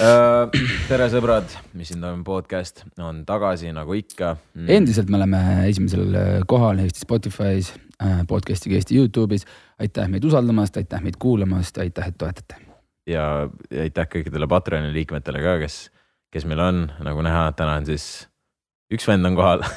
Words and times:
Äh, 0.00 0.62
tere, 0.88 1.10
sõbrad, 1.12 1.50
mis 1.76 1.90
siin 1.90 2.00
toimub, 2.00 2.24
podcast? 2.24 2.86
On 3.04 3.18
tagasi 3.28 3.68
nagu 3.76 3.92
ikka. 3.98 4.30
Mm.. 4.56 4.70
endiselt 4.78 5.10
me 5.12 5.18
oleme 5.18 5.40
esimesel 5.68 6.16
äh, 6.16 6.30
kohal 6.48 6.80
Eesti 6.80 7.02
Spotify's, 7.04 7.68
äh, 8.00 8.22
podcast'iga 8.30 8.78
Eesti 8.78 8.96
Youtube'is. 8.96 9.44
aitäh 9.82 10.08
meid 10.08 10.24
usaldamast, 10.24 10.78
aitäh 10.80 11.04
meid 11.04 11.20
kuulamast, 11.20 11.82
aitäh, 11.84 12.08
et 12.08 12.16
toetate. 12.16 12.56
ja 13.12 13.26
aitäh 13.82 14.08
kõikidele 14.16 14.48
Patreoni 14.48 14.88
liikmetele 14.96 15.44
ka, 15.44 15.58
kes, 15.66 15.78
kes 16.32 16.48
meil 16.48 16.64
on, 16.64 16.82
nagu 17.04 17.28
näha, 17.28 17.50
täna 17.52 17.76
on 17.82 17.92
siis 17.92 18.08
üks 18.88 19.04
vend 19.10 19.28
on 19.28 19.36
kohal. 19.36 19.68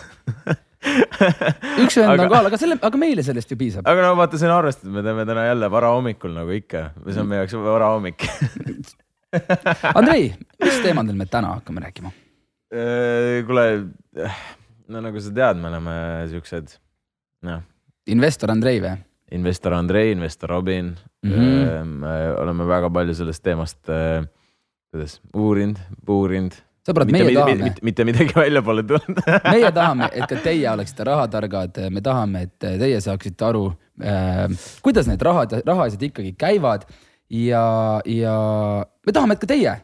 Üks 1.84 1.96
vend 2.00 2.16
on 2.16 2.28
kohal, 2.30 2.48
aga 2.48 2.58
selle, 2.60 2.80
aga 2.80 3.00
meile 3.00 3.24
sellest 3.28 3.52
ju 3.52 3.60
piisab. 3.60 3.88
aga 3.92 4.08
no 4.08 4.16
vaata, 4.20 4.40
see 4.40 4.48
on 4.48 4.56
arvestatud, 4.56 4.92
me 4.96 5.04
teeme 5.04 5.28
täna 5.28 5.50
jälle 5.52 5.72
varahommikul 5.72 6.32
nagu 6.36 6.62
ikka, 6.64 6.94
see 7.10 7.20
on 7.20 7.28
meie 7.28 7.44
jaoks 7.44 7.60
varahommik 7.60 8.24
Andrei, 10.00 10.34
mis 10.64 10.82
teemadel 10.84 11.18
me 11.18 11.26
täna 11.30 11.56
hakkame 11.58 11.86
rääkima? 11.86 12.14
Äh, 12.74 13.40
kuule, 13.48 13.66
no 14.90 15.02
nagu 15.04 15.22
sa 15.22 15.34
tead, 15.34 15.62
me 15.62 15.72
oleme 15.72 15.96
siuksed, 16.32 16.78
noh. 17.48 17.66
investor 18.10 18.54
Andrei 18.54 18.82
või? 18.84 18.98
investor 19.34 19.74
Andrei, 19.74 20.12
investor 20.12 20.50
Robin 20.50 20.96
mm. 21.24 21.32
-hmm. 21.32 21.86
me 21.86 22.34
oleme 22.38 22.68
väga 22.68 22.90
palju 22.90 23.16
sellest 23.16 23.44
teemast, 23.44 23.90
äh, 23.90 24.26
kuidas, 24.92 25.22
uurinud, 25.34 25.80
puurinud 26.06 26.58
sõbrad, 26.88 27.12
meie 27.12 27.24
mitte, 27.24 27.40
tahame. 27.40 27.64
mitte, 27.64 27.82
mitte 27.82 28.06
midagi 28.06 28.36
välja 28.36 28.62
pole 28.62 28.84
tulnud 28.84 29.24
meie 29.56 29.72
tahame, 29.72 30.10
et 30.14 30.28
ka 30.30 30.36
teie 30.44 30.70
oleksite 30.72 31.08
rahatargad, 31.08 31.82
me 31.90 32.02
tahame, 32.02 32.42
et 32.42 32.60
teie 32.60 33.02
saaksite 33.02 33.46
aru 33.46 33.66
äh,, 34.04 34.46
kuidas 34.82 35.10
need 35.10 35.22
rahad, 35.22 35.58
rahaasjad 35.66 36.10
ikkagi 36.10 36.36
käivad 36.38 36.86
ja, 37.30 38.02
ja 38.06 38.38
me 39.06 39.16
tahame, 39.16 39.38
et 39.38 39.44
ka 39.44 39.50
teie 39.50 39.76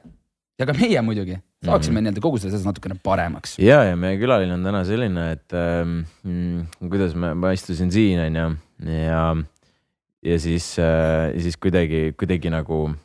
ja 0.59 0.67
ka 0.67 0.75
meie 0.75 1.01
muidugi 1.05 1.37
saaksime 1.65 1.91
mm 1.91 1.97
-hmm. 1.97 2.03
nii-öelda 2.03 2.21
kogu 2.21 2.37
selles 2.37 2.53
asjas 2.53 2.65
natukene 2.65 2.95
paremaks. 3.03 3.59
ja, 3.59 3.83
ja 3.83 3.95
meie 3.95 4.17
külaline 4.17 4.53
on 4.53 4.63
täna 4.63 4.83
selline, 4.85 5.31
et 5.31 5.53
ähm, 5.53 5.99
mm, 6.23 6.89
kuidas 6.89 7.15
ma, 7.15 7.33
ma 7.35 7.51
istusin 7.51 7.91
siin 7.91 8.19
on 8.19 8.35
ju 8.35 8.47
ja, 8.95 9.35
ja 10.23 10.39
siis 10.39 10.79
äh,, 10.79 11.41
siis 11.41 11.57
kuidagi, 11.57 12.13
kuidagi 12.19 12.49
nagu, 12.49 12.95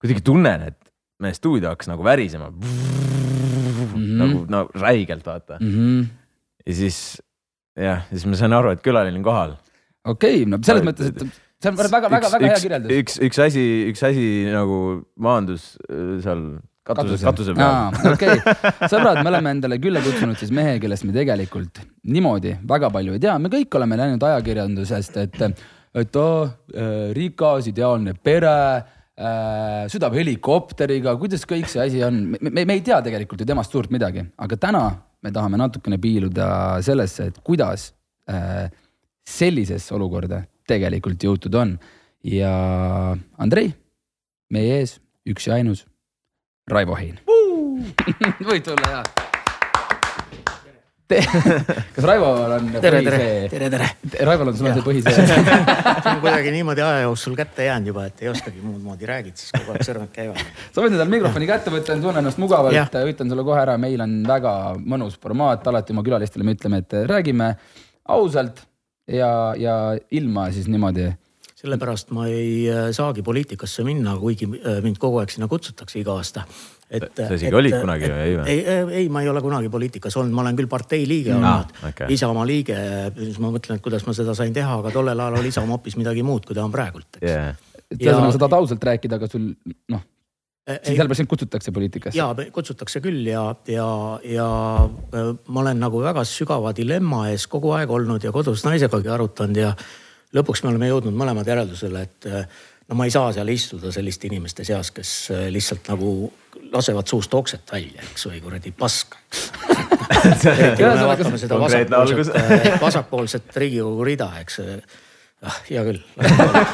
kuidagi 0.00 0.20
tunnen, 0.20 0.62
et 0.62 0.78
meie 1.20 1.34
stuudio 1.34 1.68
hakkas 1.68 1.88
nagu 1.88 2.04
värisema 2.04 2.50
mm. 2.50 2.60
-hmm. 3.94 4.18
nagu 4.18 4.46
no 4.48 4.68
räigelt 4.74 5.26
vaata 5.26 5.58
mm. 5.60 5.70
-hmm. 5.70 6.06
ja 6.66 6.74
siis 6.74 7.22
jah, 7.76 8.02
siis 8.10 8.26
ma 8.26 8.36
sain 8.36 8.52
aru, 8.52 8.70
et 8.70 8.82
külaline 8.82 9.18
on 9.18 9.22
kohal. 9.22 9.54
okei 10.04 10.42
okay,, 10.42 10.50
no 10.50 10.58
selles 10.62 10.84
mõttes, 10.84 11.06
et 11.06 11.40
see 11.60 11.70
on 11.70 11.76
väga-väga-väga 11.76 12.48
hea 12.48 12.58
kirjeldus. 12.64 12.96
üks, 13.02 13.20
üks 13.28 13.40
asi, 13.44 13.64
üks 13.90 14.02
asi 14.06 14.26
nagu 14.48 14.80
maandus 15.20 15.74
äh, 15.88 16.18
seal 16.24 16.44
katuse, 16.88 17.24
katuse. 17.24 17.54
peal. 17.56 18.14
okei. 18.14 18.38
Sõbrad, 18.90 19.20
me 19.20 19.30
oleme 19.32 19.52
endale 19.56 19.78
külla 19.82 20.02
kutsunud 20.04 20.38
siis 20.40 20.52
mehe, 20.54 20.78
kellest 20.82 21.06
me 21.06 21.14
tegelikult 21.16 21.82
niimoodi 22.10 22.56
väga 22.68 22.90
palju 22.94 23.16
ei 23.16 23.22
tea, 23.22 23.36
me 23.42 23.52
kõik 23.52 23.76
oleme 23.78 23.98
läinud 24.00 24.24
ajakirjandusest, 24.30 25.20
et, 25.20 25.38
et 26.00 26.18
oo 26.20 26.40
äh,, 26.46 27.10
rikas, 27.16 27.68
ideaalne 27.70 28.16
pere 28.16 28.56
äh, 28.80 29.84
sõidab 29.92 30.16
helikopteriga, 30.16 31.14
kuidas 31.20 31.44
kõik 31.48 31.68
see 31.70 31.84
asi 31.84 32.04
on, 32.06 32.22
me, 32.34 32.42
me, 32.48 32.64
me 32.64 32.78
ei 32.78 32.84
tea 32.86 33.02
tegelikult 33.04 33.44
ju 33.44 33.48
temast 33.52 33.76
suurt 33.76 33.92
midagi, 33.94 34.24
aga 34.40 34.60
täna 34.60 34.84
me 35.20 35.32
tahame 35.34 35.60
natukene 35.60 36.00
piiluda 36.00 36.80
sellesse, 36.84 37.28
et 37.30 37.42
kuidas 37.44 37.90
äh, 38.32 38.70
sellisesse 39.28 39.92
olukorda 39.94 40.40
tegelikult 40.70 41.26
jõutud 41.26 41.56
on. 41.60 41.78
ja 42.24 42.52
Andrei, 43.40 43.72
meie 44.52 44.80
ees 44.80 44.98
üks 45.28 45.48
ja 45.48 45.56
ainus, 45.58 45.86
Raivo 46.70 46.98
Hein 47.00 47.18
võid 48.48 48.64
tulla 48.66 48.94
ja 48.98 49.02
kas 51.94 52.04
Raivoval 52.06 52.52
on 52.56 52.68
tere, 52.78 53.00
tere, 53.02 53.48
tere, 53.50 53.68
tere. 53.72 53.88
Raivoval 54.26 54.52
on 54.52 54.58
sul 54.58 54.68
on 54.70 54.76
see 54.76 54.84
põhisee 54.86 55.24
see 55.26 56.12
on 56.12 56.20
kuidagi 56.22 56.52
niimoodi 56.54 56.84
aja 56.86 57.02
jooksul 57.06 57.34
kätte 57.38 57.66
jäänud 57.66 57.90
juba, 57.90 58.06
et 58.10 58.22
ei 58.22 58.30
oskagi 58.30 58.62
muud 58.62 58.78
moodi 58.84 59.08
räägid, 59.10 59.38
siis 59.40 59.50
kogu 59.56 59.74
aeg 59.74 59.86
sõrmed 59.86 60.12
käivad. 60.14 60.40
sa 60.70 60.84
võid 60.84 60.94
endale 60.94 61.10
mikrofoni 61.10 61.50
kätte 61.50 61.74
võtta, 61.74 61.98
tunnen 61.98 62.22
ennast 62.22 62.40
mugavalt, 62.42 62.98
ütlen 63.10 63.32
sulle 63.32 63.46
kohe 63.46 63.62
ära, 63.64 63.76
meil 63.82 64.06
on 64.06 64.16
väga 64.28 64.54
mõnus 64.78 65.18
formaat, 65.20 65.66
alati 65.66 65.96
oma 65.96 66.06
külalistele 66.06 66.46
me 66.46 66.54
ütleme, 66.54 66.82
et 66.84 66.98
räägime 67.10 67.52
ausalt 68.10 68.62
ja, 69.08 69.54
ja 69.56 69.76
ilma 70.10 70.50
siis 70.54 70.68
niimoodi 70.68 71.10
sellepärast 71.60 72.12
ma 72.16 72.26
ei 72.30 72.64
äh, 72.70 72.88
saagi 72.96 73.22
poliitikasse 73.24 73.84
minna, 73.84 74.16
kuigi 74.20 74.48
äh, 74.48 74.80
mind 74.84 75.00
kogu 75.00 75.20
aeg 75.20 75.32
sinna 75.32 75.48
kutsutakse 75.50 76.00
iga 76.00 76.14
aasta 76.16 76.44
et. 76.90 77.10
sa 77.16 77.36
isegi 77.36 77.56
olid 77.56 77.76
kunagi 77.76 78.08
või 78.10 78.22
ei 78.22 78.36
või? 78.38 78.44
ei, 78.54 78.84
ei, 79.02 79.08
ma 79.12 79.24
ei 79.24 79.30
ole 79.32 79.42
kunagi 79.44 79.72
poliitikas 79.72 80.16
olnud, 80.20 80.34
ma 80.36 80.44
olen 80.44 80.58
küll 80.58 80.70
partei 80.70 81.04
liige 81.08 81.34
olnud 81.36 81.50
ah,, 81.50 81.90
okay. 81.90 82.08
Isamaa 82.16 82.46
liige. 82.48 82.78
siis 83.18 83.40
ma 83.42 83.52
mõtlen, 83.52 83.80
et 83.80 83.84
kuidas 83.84 84.06
ma 84.08 84.16
seda 84.16 84.34
sain 84.38 84.54
teha, 84.56 84.78
aga 84.80 84.94
tollel 84.94 85.20
ajal 85.26 85.40
oli 85.42 85.52
Isamaa 85.52 85.76
hoopis 85.76 85.98
midagi 86.00 86.24
muud, 86.26 86.48
kui 86.48 86.56
ta 86.56 86.64
on 86.64 86.72
praegult, 86.74 87.20
eks 87.20 87.28
yeah.. 87.28 87.52
ühesõnaga, 87.98 88.32
sa 88.34 88.42
tahad 88.44 88.58
ausalt 88.62 88.88
rääkida, 88.90 89.20
aga 89.20 89.28
sul 89.30 89.52
noh, 89.92 90.06
sellepärast 90.68 91.22
sind 91.22 91.30
kutsutakse 91.30 91.72
poliitikasse. 91.72 92.18
ja 92.18 92.28
kutsutakse 92.52 93.00
küll 93.00 93.26
ja, 93.26 93.54
ja, 93.66 93.88
ja 94.24 94.48
äh, 95.14 95.32
ma 95.46 95.64
olen 95.64 95.80
nagu 95.80 96.02
väga 96.02 96.24
sügava 96.28 96.74
dilemma 96.76 97.26
ees 97.30 97.46
kogu 97.50 97.72
aeg 97.76 97.90
olnud 97.90 98.24
ja 98.24 98.32
kodus 98.32 98.64
naisegagi 98.66 99.10
arutanud 99.10 99.56
ja 99.56 99.72
lõpuks 100.36 100.64
me 100.64 100.72
oleme 100.72 100.90
jõudnud 100.90 101.16
mõlemad 101.16 101.48
järeldusele, 101.48 102.04
et 102.06 102.28
äh, 102.30 102.60
no 102.90 102.98
ma 102.98 103.06
ei 103.06 103.14
saa 103.14 103.32
seal 103.34 103.50
istuda 103.52 103.92
selliste 103.94 104.28
inimeste 104.30 104.66
seas, 104.66 104.92
kes 104.94 105.12
äh, 105.34 105.46
lihtsalt 105.54 105.90
nagu 105.92 106.30
lasevad 106.70 107.10
suust 107.10 107.34
okset 107.34 107.72
välja, 107.72 108.04
eks 108.10 108.26
või 108.28 108.40
kuradi 108.44 108.72
paska, 108.76 109.18
eriti 110.20 110.82
kui 110.82 110.88
me 110.88 111.06
vaatame 111.10 111.40
seda 111.40 111.60
vasakpoolset, 111.60 112.34
äh, 112.36 112.80
vasakpoolset 112.82 113.62
riigikogu 113.64 114.10
rida, 114.12 114.32
eks 114.42 114.60
ah, 115.42 115.60
hea 115.68 115.84
küll 115.86 116.00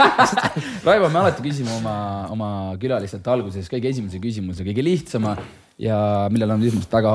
Raivo, 0.86 1.10
me 1.10 1.22
alati 1.22 1.44
küsime 1.44 1.72
oma, 1.78 1.96
oma 2.32 2.50
külalistelt 2.82 3.26
alguses 3.32 3.70
kõige 3.72 3.92
esimese 3.92 4.20
küsimuse, 4.22 4.66
kõige 4.66 4.84
lihtsama 4.84 5.36
ja 5.82 5.98
millele 6.32 6.56
on 6.56 6.64
ilmselt 6.66 6.98
väga 6.98 7.14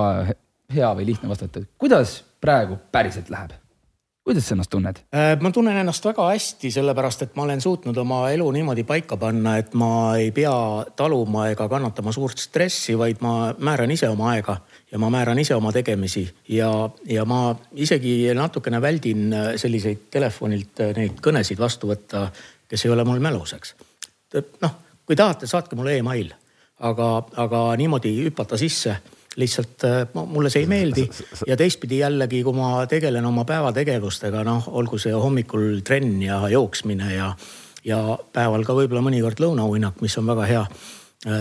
hea 0.72 0.94
või 0.98 1.10
lihtne 1.12 1.32
vastata. 1.32 1.64
kuidas 1.82 2.22
praegu 2.44 2.80
päriselt 2.94 3.32
läheb? 3.34 3.61
Kuidas 4.24 4.48
sa 4.48 4.56
ennast 4.56 4.70
tunned? 4.70 5.00
Äh, 5.14 5.34
ma 5.42 5.52
tunnen 5.52 5.78
ennast 5.78 6.06
väga 6.06 6.28
hästi, 6.30 6.72
sellepärast 6.72 7.26
et 7.26 7.36
ma 7.36 7.46
olen 7.48 7.62
suutnud 7.62 7.98
oma 7.98 8.22
elu 8.32 8.46
niimoodi 8.54 8.84
paika 8.88 9.18
panna, 9.18 9.56
et 9.58 9.74
ma 9.78 10.16
ei 10.18 10.32
pea 10.36 10.54
taluma 10.96 11.48
ega 11.52 11.68
kannatama 11.70 12.14
suurt 12.16 12.42
stressi, 12.42 12.98
vaid 12.98 13.22
ma 13.26 13.54
määran 13.58 13.92
ise 13.92 14.10
oma 14.10 14.32
aega 14.36 14.58
ja 14.92 15.00
ma 15.02 15.10
määran 15.14 15.40
ise 15.42 15.56
oma 15.56 15.72
tegemisi 15.74 16.26
ja, 16.50 16.72
ja 17.10 17.26
ma 17.26 17.56
isegi 17.74 18.34
natukene 18.38 18.82
väldin 18.82 19.34
äh, 19.34 19.48
selliseid 19.62 20.10
telefonilt 20.14 20.84
äh, 20.86 20.94
neid 20.98 21.18
kõnesid 21.24 21.60
vastu 21.60 21.90
võtta, 21.92 22.28
kes 22.70 22.86
ei 22.86 22.94
ole 22.94 23.06
mul 23.08 23.24
mälus, 23.24 23.56
eks. 23.58 23.76
noh, 24.62 24.78
kui 25.06 25.18
tahate, 25.18 25.50
saatke 25.50 25.76
mulle 25.76 25.98
email, 25.98 26.30
aga, 26.80 27.10
aga 27.42 27.66
niimoodi 27.78 28.14
hüpata 28.28 28.58
sisse 28.58 29.00
lihtsalt 29.36 29.84
äh, 29.84 30.08
mulle 30.14 30.50
see 30.50 30.66
ei 30.66 30.68
meeldi 30.68 31.06
ja 31.48 31.56
teistpidi 31.58 32.02
jällegi, 32.02 32.42
kui 32.44 32.56
ma 32.56 32.86
tegelen 32.90 33.26
oma 33.26 33.46
päevategevustega, 33.48 34.44
noh, 34.48 34.68
olgu 34.76 35.00
see 35.00 35.14
hommikul 35.16 35.82
trenn 35.88 36.20
ja 36.24 36.42
jooksmine 36.52 37.14
ja, 37.16 37.32
ja 37.88 38.02
päeval 38.34 38.66
ka 38.68 38.76
võib-olla 38.76 39.04
mõnikord 39.06 39.40
lõunauinnak, 39.44 40.02
mis 40.04 40.18
on 40.20 40.28
väga 40.28 40.48
hea. 40.50 40.64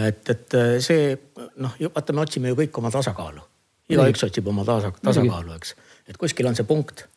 et, 0.07 0.23
et 0.31 0.59
äh, 0.59 0.75
see 0.85 1.15
noh, 1.57 1.75
vaata, 1.89 2.15
me 2.15 2.23
otsime 2.27 2.53
ju 2.53 2.61
kõik 2.63 2.83
oma 2.83 2.93
tasakaalu. 2.95 3.43
igaüks 3.91 4.23
otsib 4.29 4.47
oma 4.49 4.65
tasa, 4.65 4.93
tasakaalu, 5.03 5.57
eks, 5.59 5.75
et 6.09 6.21
kuskil 6.21 6.47
on 6.47 6.59
see 6.59 6.69
punkt, 6.69 7.09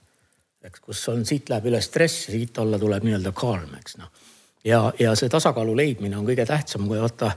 eks, 0.63 0.79
kus 0.81 1.07
on, 1.13 1.25
siit 1.25 1.53
läheb 1.53 1.69
üle 1.69 1.81
stress 1.85 2.31
siit 2.31 2.57
alla 2.57 2.79
tuleb 2.81 3.05
nii-öelda 3.05 3.33
calm, 3.37 3.69
eks 3.77 3.99
noh. 4.01 4.09
ja, 4.65 4.87
ja 4.99 5.13
see 5.19 5.29
tasakaalu 5.29 5.77
leidmine 5.77 6.17
on 6.17 6.25
kõige 6.25 6.47
tähtsam, 6.49 6.89
kui 6.89 6.97
vaata 6.97 7.35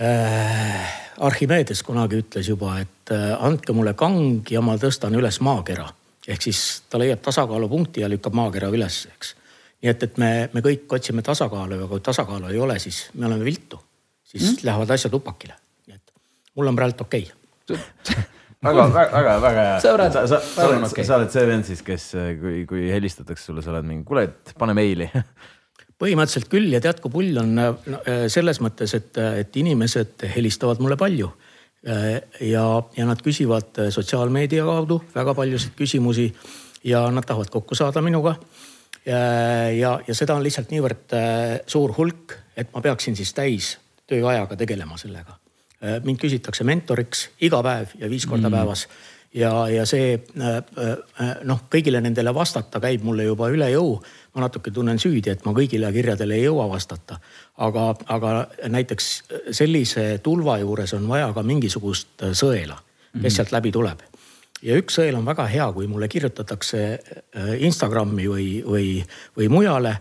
äh, 0.00 0.88
Archimedes 1.20 1.82
kunagi 1.82 2.22
ütles 2.22 2.48
juba, 2.48 2.78
et 2.80 3.12
äh, 3.12 3.32
andke 3.44 3.74
mulle 3.76 3.94
kang 3.98 4.48
ja 4.50 4.62
ma 4.64 4.76
tõstan 4.80 5.14
üles 5.18 5.40
maakera. 5.44 5.88
ehk 6.28 6.42
siis 6.42 6.82
ta 6.88 6.98
leiab 6.98 7.18
tasakaalupunkti 7.22 8.00
ja 8.00 8.08
lükkab 8.08 8.34
maakera 8.34 8.68
üles, 8.70 9.06
eks. 9.10 9.34
nii 9.82 9.90
et, 9.90 10.02
et 10.02 10.18
me, 10.18 10.48
me 10.52 10.60
kõik 10.62 10.92
otsime 10.94 11.22
tasakaalu 11.22 11.80
ja 11.80 11.88
kui 11.90 12.00
tasakaalu 12.00 12.52
ei 12.52 12.58
ole, 12.58 12.78
siis 12.78 13.10
me 13.14 13.26
oleme 13.26 13.44
viltu. 13.44 13.80
siis 14.24 14.42
mm. 14.42 14.66
lähevad 14.66 14.90
asjad 14.90 15.14
upakile. 15.14 15.54
nii 15.86 15.94
et 15.94 16.12
mul 16.56 16.72
on 16.72 16.76
praegu 16.76 17.04
okei 17.04 17.32
okay. 17.72 18.22
väga, 18.62 18.86
väga, 18.94 19.40
väga 19.40 19.66
hea. 19.66 19.80
sa, 19.80 19.96
sa, 20.10 20.26
sa, 20.26 20.40
sa 20.40 20.68
okay. 20.86 21.04
sa 21.04 21.16
oled 21.16 21.30
see 21.30 21.46
vend 21.46 21.66
siis, 21.66 21.82
kes, 21.82 22.12
kui, 22.40 22.64
kui 22.66 22.86
helistatakse 22.90 23.50
sulle, 23.50 23.62
sa 23.62 23.74
oled 23.74 23.86
mingi, 23.86 24.06
kuule, 24.06 24.28
et 24.30 24.54
pane 24.58 24.74
meili 24.74 25.10
põhimõtteliselt 26.02 26.50
küll 26.50 26.72
ja 26.74 26.80
tead, 26.82 26.98
kui 27.02 27.12
pull 27.12 27.38
on 27.38 27.54
äh, 27.62 28.26
selles 28.32 28.58
mõttes, 28.64 28.94
et, 28.98 29.18
et 29.42 29.58
inimesed 29.62 30.26
helistavad 30.34 30.82
mulle 30.82 30.98
palju. 30.98 31.30
Äh, 31.82 32.18
ja, 32.48 32.64
ja 32.96 33.06
nad 33.08 33.22
küsivad 33.22 33.82
äh, 33.82 33.92
sotsiaalmeedia 33.94 34.66
kaudu 34.66 35.00
väga 35.14 35.34
paljusid 35.38 35.76
küsimusi 35.78 36.28
ja 36.86 37.04
nad 37.14 37.26
tahavad 37.26 37.50
kokku 37.50 37.78
saada 37.78 38.02
minuga. 38.02 38.36
ja, 39.06 39.18
ja, 39.74 39.96
ja 40.06 40.14
seda 40.14 40.34
on 40.34 40.42
lihtsalt 40.42 40.70
niivõrd 40.70 41.14
suur 41.66 41.94
hulk, 41.96 42.36
et 42.56 42.68
ma 42.74 42.82
peaksin 42.82 43.16
siis 43.18 43.32
täis 43.34 43.76
tööajaga 44.06 44.56
tegelema 44.56 44.98
sellega. 44.98 45.38
mind 46.04 46.18
küsitakse 46.22 46.64
mentoriks 46.64 47.28
iga 47.42 47.62
päev 47.62 47.96
ja 47.98 48.10
viis 48.10 48.26
korda 48.26 48.48
mm. 48.48 48.54
päevas 48.54 48.86
ja, 49.34 49.52
ja 49.68 49.86
see 49.86 50.16
noh, 50.36 51.62
kõigile 51.72 52.02
nendele 52.04 52.34
vastata 52.34 52.80
käib 52.80 53.04
mulle 53.06 53.24
juba 53.24 53.48
üle 53.52 53.70
jõu. 53.72 53.96
ma 54.34 54.46
natuke 54.46 54.70
tunnen 54.70 54.98
süüdi, 54.98 55.30
et 55.30 55.44
ma 55.44 55.52
kõigile 55.52 55.92
kirjadele 55.92 56.34
ei 56.34 56.44
jõua 56.44 56.68
vastata. 56.68 57.18
aga, 57.56 57.94
aga 58.06 58.46
näiteks 58.68 59.10
sellise 59.50 60.18
tulva 60.22 60.58
juures 60.58 60.94
on 60.94 61.08
vaja 61.08 61.32
ka 61.32 61.42
mingisugust 61.42 62.22
sõela, 62.32 62.76
kes 62.76 63.14
mm 63.14 63.20
-hmm. 63.20 63.30
sealt 63.30 63.52
läbi 63.52 63.72
tuleb 63.72 64.02
ja 64.62 64.78
üks 64.78 64.98
sõel 64.98 65.18
on 65.18 65.26
väga 65.26 65.46
hea, 65.50 65.68
kui 65.74 65.88
mulle 65.90 66.08
kirjutatakse 66.10 66.82
äh, 66.86 67.54
Instagrami 67.66 68.28
või, 68.30 68.48
või, 68.66 68.88
või 69.36 69.48
mujale. 69.52 69.96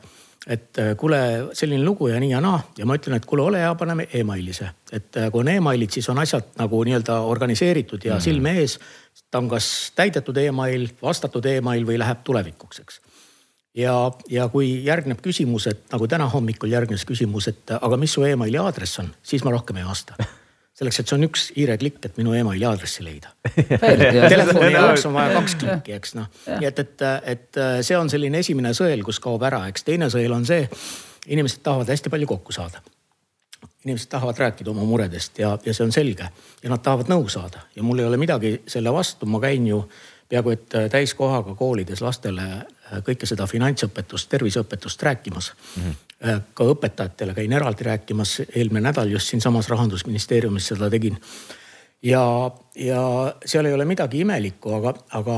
Et 0.47 0.79
äh, 0.79 0.95
kuule, 0.97 1.19
selline 1.53 1.83
lugu 1.85 2.07
ja 2.09 2.19
nii 2.19 2.31
ja 2.31 2.41
naa 2.41 2.59
ja 2.77 2.85
ma 2.89 2.97
ütlen, 2.97 3.19
et 3.19 3.25
kuule, 3.29 3.43
ole 3.45 3.61
hea, 3.61 3.75
paneme 3.77 4.07
emailise. 4.13 4.71
et 4.91 5.17
äh, 5.17 5.29
kui 5.31 5.43
on 5.43 5.51
emailid, 5.53 5.91
siis 5.93 6.09
on 6.09 6.19
asjad 6.19 6.49
nagu 6.57 6.83
nii-öelda 6.83 7.19
organiseeritud 7.21 8.03
ja 8.03 8.13
mm 8.13 8.17
-hmm. 8.17 8.23
silme 8.23 8.57
ees. 8.59 8.79
ta 9.31 9.37
on 9.37 9.49
kas 9.49 9.91
täidetud 9.95 10.37
email, 10.37 10.89
vastatud 11.01 11.45
email 11.45 11.85
või 11.85 11.99
läheb 11.99 12.23
tulevikuks, 12.23 12.79
eks 12.79 13.01
ja, 13.75 14.11
ja 14.29 14.49
kui 14.49 14.85
järgneb 14.85 15.21
küsimus, 15.21 15.67
et 15.67 15.83
nagu 15.91 16.07
täna 16.07 16.27
hommikul 16.29 16.71
järgnes 16.71 17.05
küsimus, 17.05 17.47
et 17.47 17.71
aga 17.81 17.97
mis 17.97 18.13
su 18.13 18.23
emaili 18.23 18.57
aadress 18.57 18.99
on, 18.99 19.13
siis 19.23 19.43
ma 19.43 19.51
rohkem 19.51 19.77
ei 19.77 19.85
vasta 19.85 20.15
selleks, 20.81 20.99
et 20.99 21.11
see 21.11 21.17
on 21.17 21.25
üks 21.27 21.43
hiireklikk, 21.55 21.99
et 22.07 22.17
minu 22.17 22.33
emaili 22.33 22.65
aadressi 22.65 23.03
leida. 23.05 23.29
Telefoni 24.33 24.71
jaoks 24.73 25.05
on 25.05 25.13
vaja 25.13 25.35
kaks 25.37 25.57
klikki, 25.61 25.97
eks 25.99 26.15
noh. 26.17 26.31
nii 26.57 26.69
et, 26.71 26.81
et, 26.81 27.03
et 27.35 27.61
see 27.85 27.97
on 27.97 28.09
selline 28.09 28.41
esimene 28.41 28.73
sõel, 28.77 29.03
kus 29.05 29.21
kaob 29.21 29.45
ära, 29.45 29.61
eks 29.69 29.85
teine 29.85 30.09
sõel 30.13 30.33
on 30.33 30.47
see, 30.49 30.65
inimesed 31.29 31.61
tahavad 31.65 31.91
hästi 31.93 32.13
palju 32.13 32.31
kokku 32.33 32.55
saada. 32.55 32.81
inimesed 33.85 34.09
tahavad 34.09 34.37
rääkida 34.37 34.73
oma 34.73 34.83
muredest 34.85 35.37
ja, 35.39 35.53
ja 35.65 35.73
see 35.73 35.85
on 35.85 35.93
selge. 35.93 36.27
Ja 36.63 36.69
nad 36.69 36.81
tahavad 36.81 37.09
nõu 37.09 37.29
saada. 37.29 37.65
Ja 37.75 37.83
mul 37.83 38.01
ei 38.01 38.09
ole 38.09 38.17
midagi 38.17 38.61
selle 38.69 38.93
vastu, 38.93 39.25
ma 39.25 39.39
käin 39.41 39.67
ju 39.67 39.83
peaaegu 40.29 40.53
et 40.53 40.75
täiskohaga 40.93 41.55
koolides 41.59 42.01
lastele 42.01 42.45
kõike 43.05 43.29
seda 43.29 43.47
finantsõpetust, 43.47 44.29
terviseõpetust 44.29 45.03
rääkimas 45.03 45.53
mm. 45.53 45.83
-hmm 45.83 46.07
ka 46.53 46.65
õpetajatele 46.69 47.33
käin 47.33 47.53
eraldi 47.57 47.83
rääkimas, 47.87 48.35
eelmine 48.55 48.83
nädal 48.85 49.09
just 49.09 49.31
siinsamas 49.31 49.69
rahandusministeeriumis 49.69 50.67
seda 50.67 50.89
tegin. 50.89 51.17
ja, 52.03 52.51
ja 52.75 53.01
seal 53.45 53.65
ei 53.65 53.73
ole 53.73 53.85
midagi 53.85 54.19
imelikku, 54.19 54.73
aga, 54.73 54.93
aga. 55.17 55.37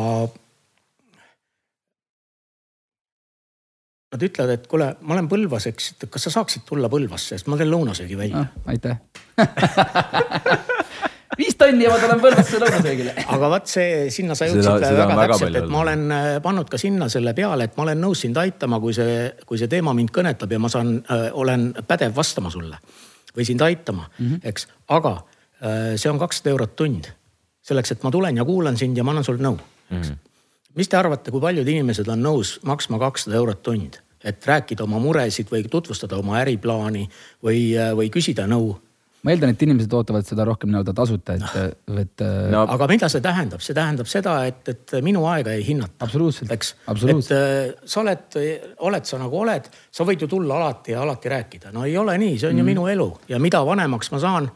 Nad 4.13 4.21
ütlevad, 4.27 4.51
et 4.53 4.67
kuule, 4.67 4.95
ma 5.01 5.15
olen 5.15 5.29
Põlvas, 5.31 5.65
eks, 5.71 5.93
kas 6.09 6.27
sa 6.27 6.35
saaksid 6.35 6.67
tulla 6.67 6.89
Põlvasse, 6.91 7.33
sest 7.33 7.47
ma 7.47 7.57
teen 7.57 7.71
lõunasöögi 7.71 8.19
välja 8.19 8.43
ah,. 8.43 8.47
aitäh 8.75 8.97
viis 11.37 11.55
tonni 11.59 11.85
ja 11.85 11.91
ma 11.93 11.99
tulen 12.01 12.21
Põlvasse 12.23 12.59
lõunasöögile. 12.61 13.13
aga 13.35 13.49
vaat 13.55 13.71
see, 13.71 14.09
sinna 14.13 14.35
sa 14.37 14.47
jõudsid 14.49 14.69
väga, 14.69 15.07
väga 15.07 15.27
täpselt, 15.33 15.59
et 15.61 15.71
ma 15.71 15.81
olen 15.83 16.05
äh, 16.13 16.27
pannud 16.43 16.69
ka 16.71 16.79
sinna 16.81 17.09
selle 17.11 17.33
peale, 17.37 17.69
et 17.69 17.77
ma 17.77 17.87
olen 17.87 18.01
nõus 18.03 18.23
sind 18.25 18.37
aitama, 18.39 18.79
kui 18.83 18.95
see, 18.97 19.31
kui 19.49 19.61
see 19.61 19.71
teema 19.71 19.95
mind 19.97 20.13
kõnetab 20.15 20.53
ja 20.53 20.61
ma 20.61 20.71
saan 20.71 20.95
äh,, 21.01 21.27
olen 21.33 21.71
pädev 21.87 22.15
vastama 22.17 22.51
sulle 22.53 22.79
või 23.33 23.47
sind 23.47 23.61
aitama 23.65 24.05
mm, 24.07 24.27
-hmm. 24.27 24.39
eks, 24.49 24.67
aga 24.93 25.15
äh, 25.17 25.93
see 25.95 26.11
on 26.11 26.21
kakssada 26.21 26.53
eurot 26.53 26.75
tund. 26.75 27.11
selleks, 27.63 27.91
et 27.91 28.03
ma 28.03 28.11
tulen 28.11 28.37
ja 28.37 28.45
kuulan 28.45 28.77
sind 28.77 28.97
ja 28.97 29.03
ma 29.03 29.11
annan 29.11 29.23
sulle 29.23 29.43
nõu 29.43 29.57
mm. 29.57 30.01
-hmm. 30.01 30.15
mis 30.75 30.89
te 30.89 30.97
arvate, 30.97 31.31
kui 31.31 31.41
paljud 31.41 31.67
inimesed 31.67 32.07
on 32.07 32.23
nõus 32.23 32.59
maksma 32.63 32.99
kakssada 32.99 33.37
eurot 33.37 33.63
tund, 33.63 33.99
et 34.23 34.45
rääkida 34.45 34.83
oma 34.83 34.99
muresid 34.99 35.47
või 35.51 35.63
tutvustada 35.69 36.17
oma 36.17 36.39
äriplaani 36.39 37.09
või, 37.43 37.73
või 37.95 38.09
küsida 38.09 38.47
nõu 38.47 38.75
ma 39.23 39.33
eeldan, 39.33 39.53
et 39.53 39.61
inimesed 39.65 39.93
ootavad 39.95 40.27
seda 40.27 40.45
rohkem 40.47 40.71
nii-öelda 40.73 40.93
tasuta, 40.97 41.37
et, 41.37 41.83
et 42.01 42.23
no.. 42.51 42.65
aga 42.75 42.87
mida 42.91 43.09
see 43.11 43.23
tähendab, 43.23 43.63
see 43.63 43.75
tähendab 43.77 44.09
seda, 44.11 44.35
et, 44.49 44.67
et 44.73 44.95
minu 45.05 45.23
aega 45.31 45.53
ei 45.55 45.63
hinnata. 45.67 45.95
absoluutselt, 46.05 46.51
eks. 46.51 46.73
et 46.91 47.31
äh, 47.35 47.71
sa 47.85 48.01
oled, 48.03 48.39
oled 48.89 49.07
sa 49.07 49.21
nagu 49.21 49.39
oled, 49.43 49.69
sa 49.93 50.07
võid 50.07 50.25
ju 50.25 50.31
tulla 50.31 50.59
alati 50.59 50.95
ja 50.95 51.05
alati 51.05 51.31
rääkida, 51.31 51.71
no 51.75 51.87
ei 51.87 51.95
ole 51.99 52.17
nii, 52.19 52.35
see 52.37 52.51
on 52.51 52.57
mm. 52.57 52.63
ju 52.63 52.67
minu 52.73 52.89
elu 52.91 53.09
ja 53.31 53.39
mida 53.43 53.63
vanemaks 53.67 54.11
ma 54.13 54.21
saan 54.23 54.51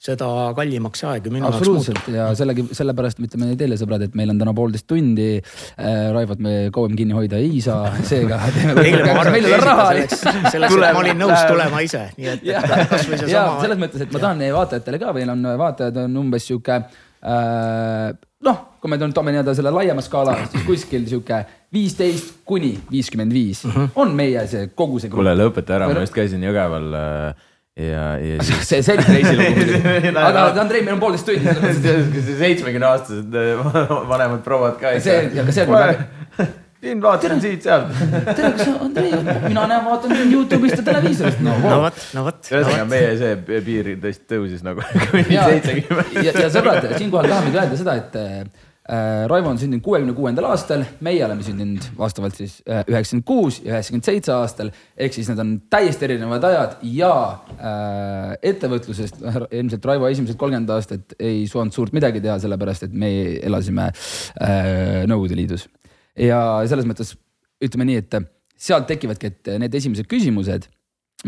seda 0.00 0.26
kallimaks 0.56 1.02
see 1.02 1.08
aeg 1.10 1.26
ju 1.28 1.32
minu 1.34 1.44
jaoks 1.44 1.68
muutub. 1.68 1.98
ja 2.14 2.30
sellegi, 2.38 2.64
sellepärast 2.76 3.20
me 3.20 3.28
ütleme 3.28 3.50
teile, 3.60 3.76
sõbrad, 3.80 4.06
et 4.06 4.14
meil 4.16 4.32
on 4.32 4.40
täna 4.40 4.54
poolteist 4.56 4.88
tundi 4.88 5.28
äh,. 5.36 6.08
Raivot 6.14 6.40
me 6.40 6.54
kauem 6.72 6.96
kinni 6.96 7.14
hoida 7.16 7.36
ei 7.40 7.60
saa, 7.64 7.92
seega 8.08 8.38
selleks, 8.48 10.16
selleks, 10.54 10.78
et 10.78 10.80
ma 10.80 11.02
olin 11.02 11.20
nõus 11.20 11.44
tulema 11.44 11.82
ise, 11.84 12.06
nii 12.16 12.32
et, 12.32 12.48
et 12.48 12.88
kasvõi 12.94 13.20
seesama. 13.20 13.34
ja 13.34 13.44
selles 13.60 13.82
mõttes, 13.84 14.06
et 14.06 14.16
ma 14.16 14.24
tahan 14.24 14.40
meie 14.40 14.56
vaatajatele 14.56 15.02
ka, 15.04 15.12
meil 15.20 15.36
on 15.36 15.46
vaatajad 15.60 16.00
on 16.06 16.18
umbes 16.24 16.48
sihuke 16.48 16.80
äh, 16.80 18.08
noh, 18.48 18.64
kui 18.80 18.88
me 18.92 18.98
toome 19.02 19.34
nii-öelda 19.34 19.54
selle 19.58 19.74
laiema 19.74 20.04
skaala, 20.04 20.38
siis 20.48 20.64
kuskil 20.64 21.04
sihuke 21.10 21.42
viisteist 21.76 22.40
kuni 22.48 22.72
viiskümmend 22.90 23.36
viis 23.36 23.66
mhm. 23.68 23.92
on 24.00 24.16
meie 24.16 24.48
see 24.50 24.72
kogu 24.72 25.02
see. 25.02 25.12
kuule, 25.12 25.36
lõpeta 25.36 25.76
ära, 25.76 25.92
ma 25.92 26.04
just 26.06 26.16
käisin 26.16 26.48
Jõgeval 26.48 26.88
äh, 26.96 27.46
ja, 27.88 28.06
ja 28.18 28.42
siis. 28.46 28.68
see, 28.68 28.82
see 28.82 28.96
oli 28.96 29.06
reisilugu 29.08 29.50
muidugi. 29.58 30.14
aga 30.28 30.46
Andrei, 30.62 30.82
meil 30.86 30.96
on 30.96 31.02
poolteist 31.02 31.28
tundi. 31.28 32.32
seitsmekümne 32.40 32.88
aastased 32.90 33.36
äh, 33.36 33.76
vanemad 34.12 34.42
prouad 34.46 34.80
ka. 34.80 34.96
see, 35.02 35.22
aga 35.42 35.54
see 35.56 35.66
on. 35.66 36.50
siin 36.80 37.02
vaatasin 37.04 37.42
siit-sealt. 37.44 37.92
tere, 38.30 38.52
kas 38.56 38.64
sa, 38.64 38.76
Andrei, 38.86 39.12
mina 39.46 39.66
näen, 39.72 39.84
vaatan 39.88 40.16
Youtube'ist 40.22 40.80
ja 40.80 40.86
televiisorist 40.92 41.44
no,. 41.44 41.58
no 41.64 41.82
vot, 41.86 42.02
no 42.16 42.26
vot. 42.28 42.40
ühesõnaga 42.52 42.88
meie 42.90 43.12
see 43.20 43.60
piir 43.68 43.94
tõesti 44.04 44.34
tõusis 44.36 44.64
nagu 44.66 44.86
kuni 45.10 45.28
seitsekümmend. 45.34 46.18
ja, 46.20 46.34
ja 46.46 46.50
sõbrad, 46.52 46.92
siinkohal 46.96 47.32
tahamegi 47.32 47.62
öelda 47.64 47.80
seda, 47.84 48.00
et 48.00 48.20
Äh, 48.20 48.44
Raivo 48.88 49.50
on 49.52 49.58
sündinud 49.60 49.84
kuuekümne 49.84 50.14
kuuendal 50.16 50.46
aastal, 50.48 50.82
meie 51.04 51.20
oleme 51.22 51.44
sündinud 51.44 51.84
vastavalt 51.98 52.38
siis 52.40 52.56
äh, 52.64 52.80
üheksakümmend 52.88 53.26
kuus 53.28 53.60
ja 53.60 53.74
üheksakümmend 53.74 54.06
seitse 54.08 54.32
aastal. 54.32 54.70
ehk 54.96 55.14
siis 55.14 55.28
need 55.28 55.38
on 55.38 55.52
täiesti 55.70 56.06
erinevad 56.08 56.46
ajad 56.48 56.78
ja 56.96 57.12
äh, 57.54 58.32
ettevõtlusest 58.50 59.20
ilmselt 59.60 59.84
Raivo 59.84 60.08
esimesed 60.08 60.40
kolmkümmend 60.40 60.72
aastat 60.74 61.14
ei 61.18 61.44
suutnud 61.46 61.76
suurt 61.76 61.92
midagi 61.92 62.22
teha, 62.24 62.38
sellepärast 62.40 62.88
et 62.88 62.96
me 62.96 63.10
elasime 63.38 63.90
äh, 63.92 65.04
Nõukogude 65.10 65.36
Liidus. 65.36 65.68
ja 66.16 66.40
selles 66.66 66.88
mõttes 66.88 67.12
ütleme 67.60 67.84
nii, 67.84 68.00
et 68.00 68.16
sealt 68.60 68.88
tekivadki, 68.88 69.28
et 69.28 69.50
need 69.60 69.76
esimesed 69.76 70.08
küsimused 70.08 70.70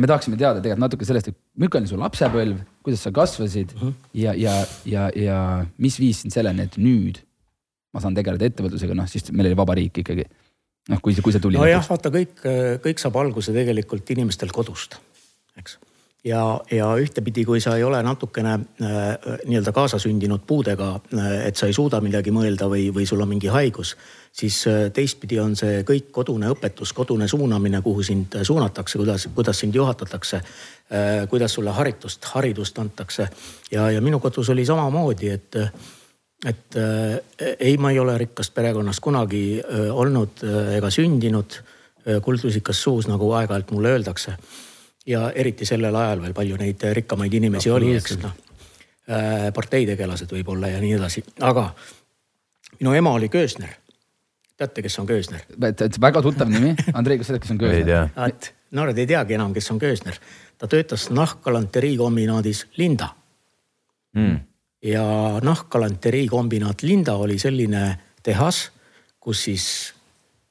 me 0.01 0.09
tahaksime 0.09 0.39
teada 0.41 0.63
tegelikult 0.63 0.87
natuke 0.87 1.05
sellest, 1.05 1.29
et 1.29 1.37
milline 1.61 1.85
on 1.85 1.91
su 1.91 1.99
lapsepõlv, 2.01 2.65
kuidas 2.83 3.05
sa 3.05 3.13
kasvasid 3.13 3.75
mm 3.77 3.83
-hmm. 3.83 3.93
ja, 4.15 4.33
ja, 4.35 4.55
ja, 4.89 5.11
ja 5.15 5.67
mis 5.77 6.01
viis 6.01 6.25
sind 6.25 6.32
selleni, 6.32 6.65
et 6.67 6.81
nüüd 6.81 7.21
ma 7.93 8.03
saan 8.03 8.17
tegeleda 8.17 8.49
ettevõtlusega, 8.49 8.96
noh 8.96 9.08
siis 9.11 9.31
meil 9.32 9.51
oli 9.51 9.58
vaba 9.58 9.77
riik 9.79 10.03
ikkagi. 10.05 10.27
noh, 10.91 10.99
kui 10.99 11.15
kui 11.15 11.32
see 11.34 11.43
tuli. 11.43 11.61
nojah, 11.61 11.84
vaata 11.89 12.11
kõik, 12.11 12.43
kõik 12.82 13.01
saab 13.01 13.17
alguse 13.20 13.55
tegelikult 13.55 14.08
inimestel 14.17 14.51
kodust, 14.55 14.96
eks. 15.61 15.77
ja, 16.27 16.41
ja 16.72 16.89
ühtepidi, 16.99 17.44
kui 17.46 17.61
sa 17.63 17.77
ei 17.79 17.84
ole 17.87 18.01
natukene 18.03 18.56
äh, 18.56 18.96
nii-öelda 19.44 19.75
kaasasündinud 19.77 20.43
puudega, 20.49 20.96
äh, 21.15 21.37
et 21.46 21.61
sa 21.61 21.70
ei 21.70 21.77
suuda 21.77 22.01
midagi 22.03 22.34
mõelda 22.34 22.67
või, 22.72 22.89
või 22.94 23.06
sul 23.06 23.22
on 23.22 23.31
mingi 23.31 23.53
haigus, 23.53 23.94
siis 24.32 24.65
äh, 24.67 24.89
teistpidi 24.91 25.39
on 25.44 25.55
see 25.58 25.84
kõik 25.87 26.11
kodune 26.11 26.51
õpetus, 26.51 26.96
kodune 26.96 27.29
suunamine, 27.31 27.84
kuhu 27.84 28.03
sind 28.03 28.41
suunatakse, 28.43 28.99
kuidas, 28.99 29.29
kuidas 29.34 29.65
sind 29.65 29.79
juhatatakse 29.79 30.43
kuidas 31.31 31.55
sulle 31.56 31.72
haritust, 31.72 32.27
haridust 32.34 32.77
antakse 32.77 33.25
ja, 33.72 33.87
ja 33.89 34.01
minu 34.05 34.19
kodus 34.20 34.51
oli 34.53 34.67
samamoodi, 34.69 35.31
et 35.32 35.56
et 36.46 36.77
äh, 36.77 37.55
ei, 37.58 37.77
ma 37.79 37.91
ei 37.91 37.99
ole 37.99 38.17
rikkast 38.19 38.55
perekonnast 38.55 39.01
kunagi 39.01 39.61
äh, 39.61 39.91
olnud 39.91 40.43
äh, 40.44 40.77
ega 40.79 40.91
sündinud 40.91 41.58
äh,. 41.58 42.20
kuldlusikas 42.22 42.82
suus, 42.82 43.06
nagu 43.06 43.31
aeg-ajalt 43.39 43.70
mulle 43.70 43.94
öeldakse. 43.94 44.37
ja 45.06 45.31
eriti 45.31 45.67
sellel 45.67 45.94
ajal 45.94 46.22
veel 46.22 46.34
palju 46.34 46.56
neid 46.56 46.82
rikkamaid 46.99 47.34
inimesi 47.34 47.70
oli, 47.70 47.94
eks 47.96 48.19
noh 48.22 48.34
äh,. 49.08 49.53
parteitegelased 49.55 50.34
võib-olla 50.34 50.72
ja 50.75 50.81
nii 50.82 50.96
edasi, 50.99 51.25
aga 51.41 51.70
minu 52.81 52.94
ema 52.99 53.15
oli 53.15 53.29
köösner. 53.29 53.79
teate, 54.56 54.82
kes 54.82 54.99
on 54.99 55.06
köösner? 55.06 55.46
väga 56.01 56.22
tuttav 56.22 56.51
nimi, 56.51 56.75
Andrei, 56.93 57.19
kas 57.19 57.31
sa 57.31 57.39
tead, 57.39 57.46
kes 57.46 57.55
on 57.55 57.63
köösner? 57.65 58.11
noored 58.70 58.99
ei 58.99 59.06
teagi 59.06 59.39
enam, 59.39 59.55
kes 59.55 59.70
on 59.70 59.79
köösner. 59.79 60.19
ta 60.58 60.67
töötas 60.67 61.11
nahkgalanteriikombinaadis 61.11 62.67
Linda 62.77 63.15
mm 64.15 64.52
ja 64.82 65.05
nahkgalanteriikombinaat 65.43 66.82
Linda 66.82 67.15
oli 67.15 67.39
selline 67.39 67.98
tehas, 68.22 68.70
kus 69.20 69.44
siis 69.44 69.94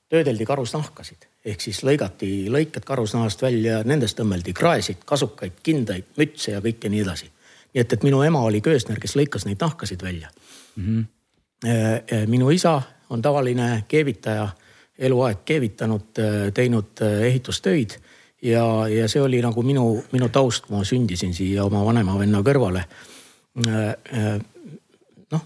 töödeldi 0.10 0.46
karusnahkasid 0.46 1.28
ehk 1.46 1.62
siis 1.64 1.82
lõigati 1.86 2.50
lõiked 2.54 2.86
karusnahast 2.86 3.42
välja, 3.42 3.82
nendest 3.88 4.20
õmmeldi 4.22 4.54
kraesid, 4.54 5.02
kasukaid, 5.10 5.58
kindaid, 5.64 6.14
mütse 6.18 6.54
ja 6.54 6.62
kõike 6.62 6.90
nii 6.90 7.02
edasi. 7.02 7.32
nii 7.74 7.82
et, 7.82 7.94
et 7.94 8.04
minu 8.04 8.22
ema 8.24 8.44
oli 8.46 8.62
köösner, 8.62 9.00
kes 9.00 9.16
lõikas 9.18 9.48
neid 9.48 9.62
nahkasid 9.62 10.04
välja 10.04 10.30
mm. 10.76 10.84
-hmm. 10.86 12.28
minu 12.28 12.52
isa 12.52 12.82
on 13.10 13.22
tavaline 13.22 13.86
keevitaja, 13.88 14.50
eluaeg 14.98 15.38
keevitanud, 15.46 16.22
teinud 16.54 17.02
ehitustöid 17.22 17.98
ja, 18.42 18.88
ja 18.88 19.08
see 19.08 19.22
oli 19.22 19.42
nagu 19.42 19.64
minu, 19.64 20.04
minu 20.12 20.30
taust, 20.30 20.70
ma 20.70 20.84
sündisin 20.84 21.34
siia 21.34 21.64
oma 21.64 21.86
vanema 21.86 22.20
venna 22.20 22.42
kõrvale 22.42 22.86
noh, 23.56 25.44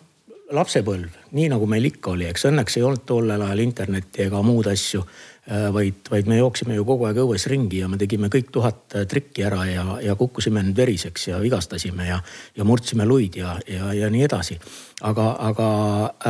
lapsepõlv, 0.54 1.16
nii 1.36 1.50
nagu 1.52 1.68
meil 1.68 1.86
ikka 1.92 2.14
oli, 2.16 2.30
eks 2.32 2.48
õnneks 2.50 2.78
ei 2.80 2.84
olnud 2.88 3.06
tollel 3.06 3.42
ajal 3.44 3.64
internetti 3.66 4.24
ega 4.26 4.42
muud 4.46 4.70
asju 4.72 5.04
Äh, 5.52 5.74
vaid, 5.74 6.08
vaid 6.10 6.26
me 6.26 6.40
jooksime 6.40 6.74
ju 6.74 6.82
kogu 6.90 7.06
aeg 7.06 7.20
õues 7.22 7.44
ringi 7.52 7.78
ja 7.84 7.86
me 7.86 8.00
tegime 8.02 8.32
kõik 8.34 8.48
tuhat 8.50 8.96
äh, 8.98 9.04
trikki 9.06 9.44
ära 9.46 9.60
ja, 9.70 9.84
ja 10.02 10.16
kukkusime 10.18 10.64
nüüd 10.66 10.80
veriseks 10.80 11.28
ja 11.28 11.38
vigastasime 11.38 12.08
ja, 12.08 12.16
ja 12.58 12.66
murdsime 12.66 13.06
luid 13.06 13.38
ja, 13.38 13.52
ja, 13.70 13.92
ja 13.94 14.10
nii 14.10 14.24
edasi. 14.26 14.58
aga, 15.06 15.28
aga 15.46 15.68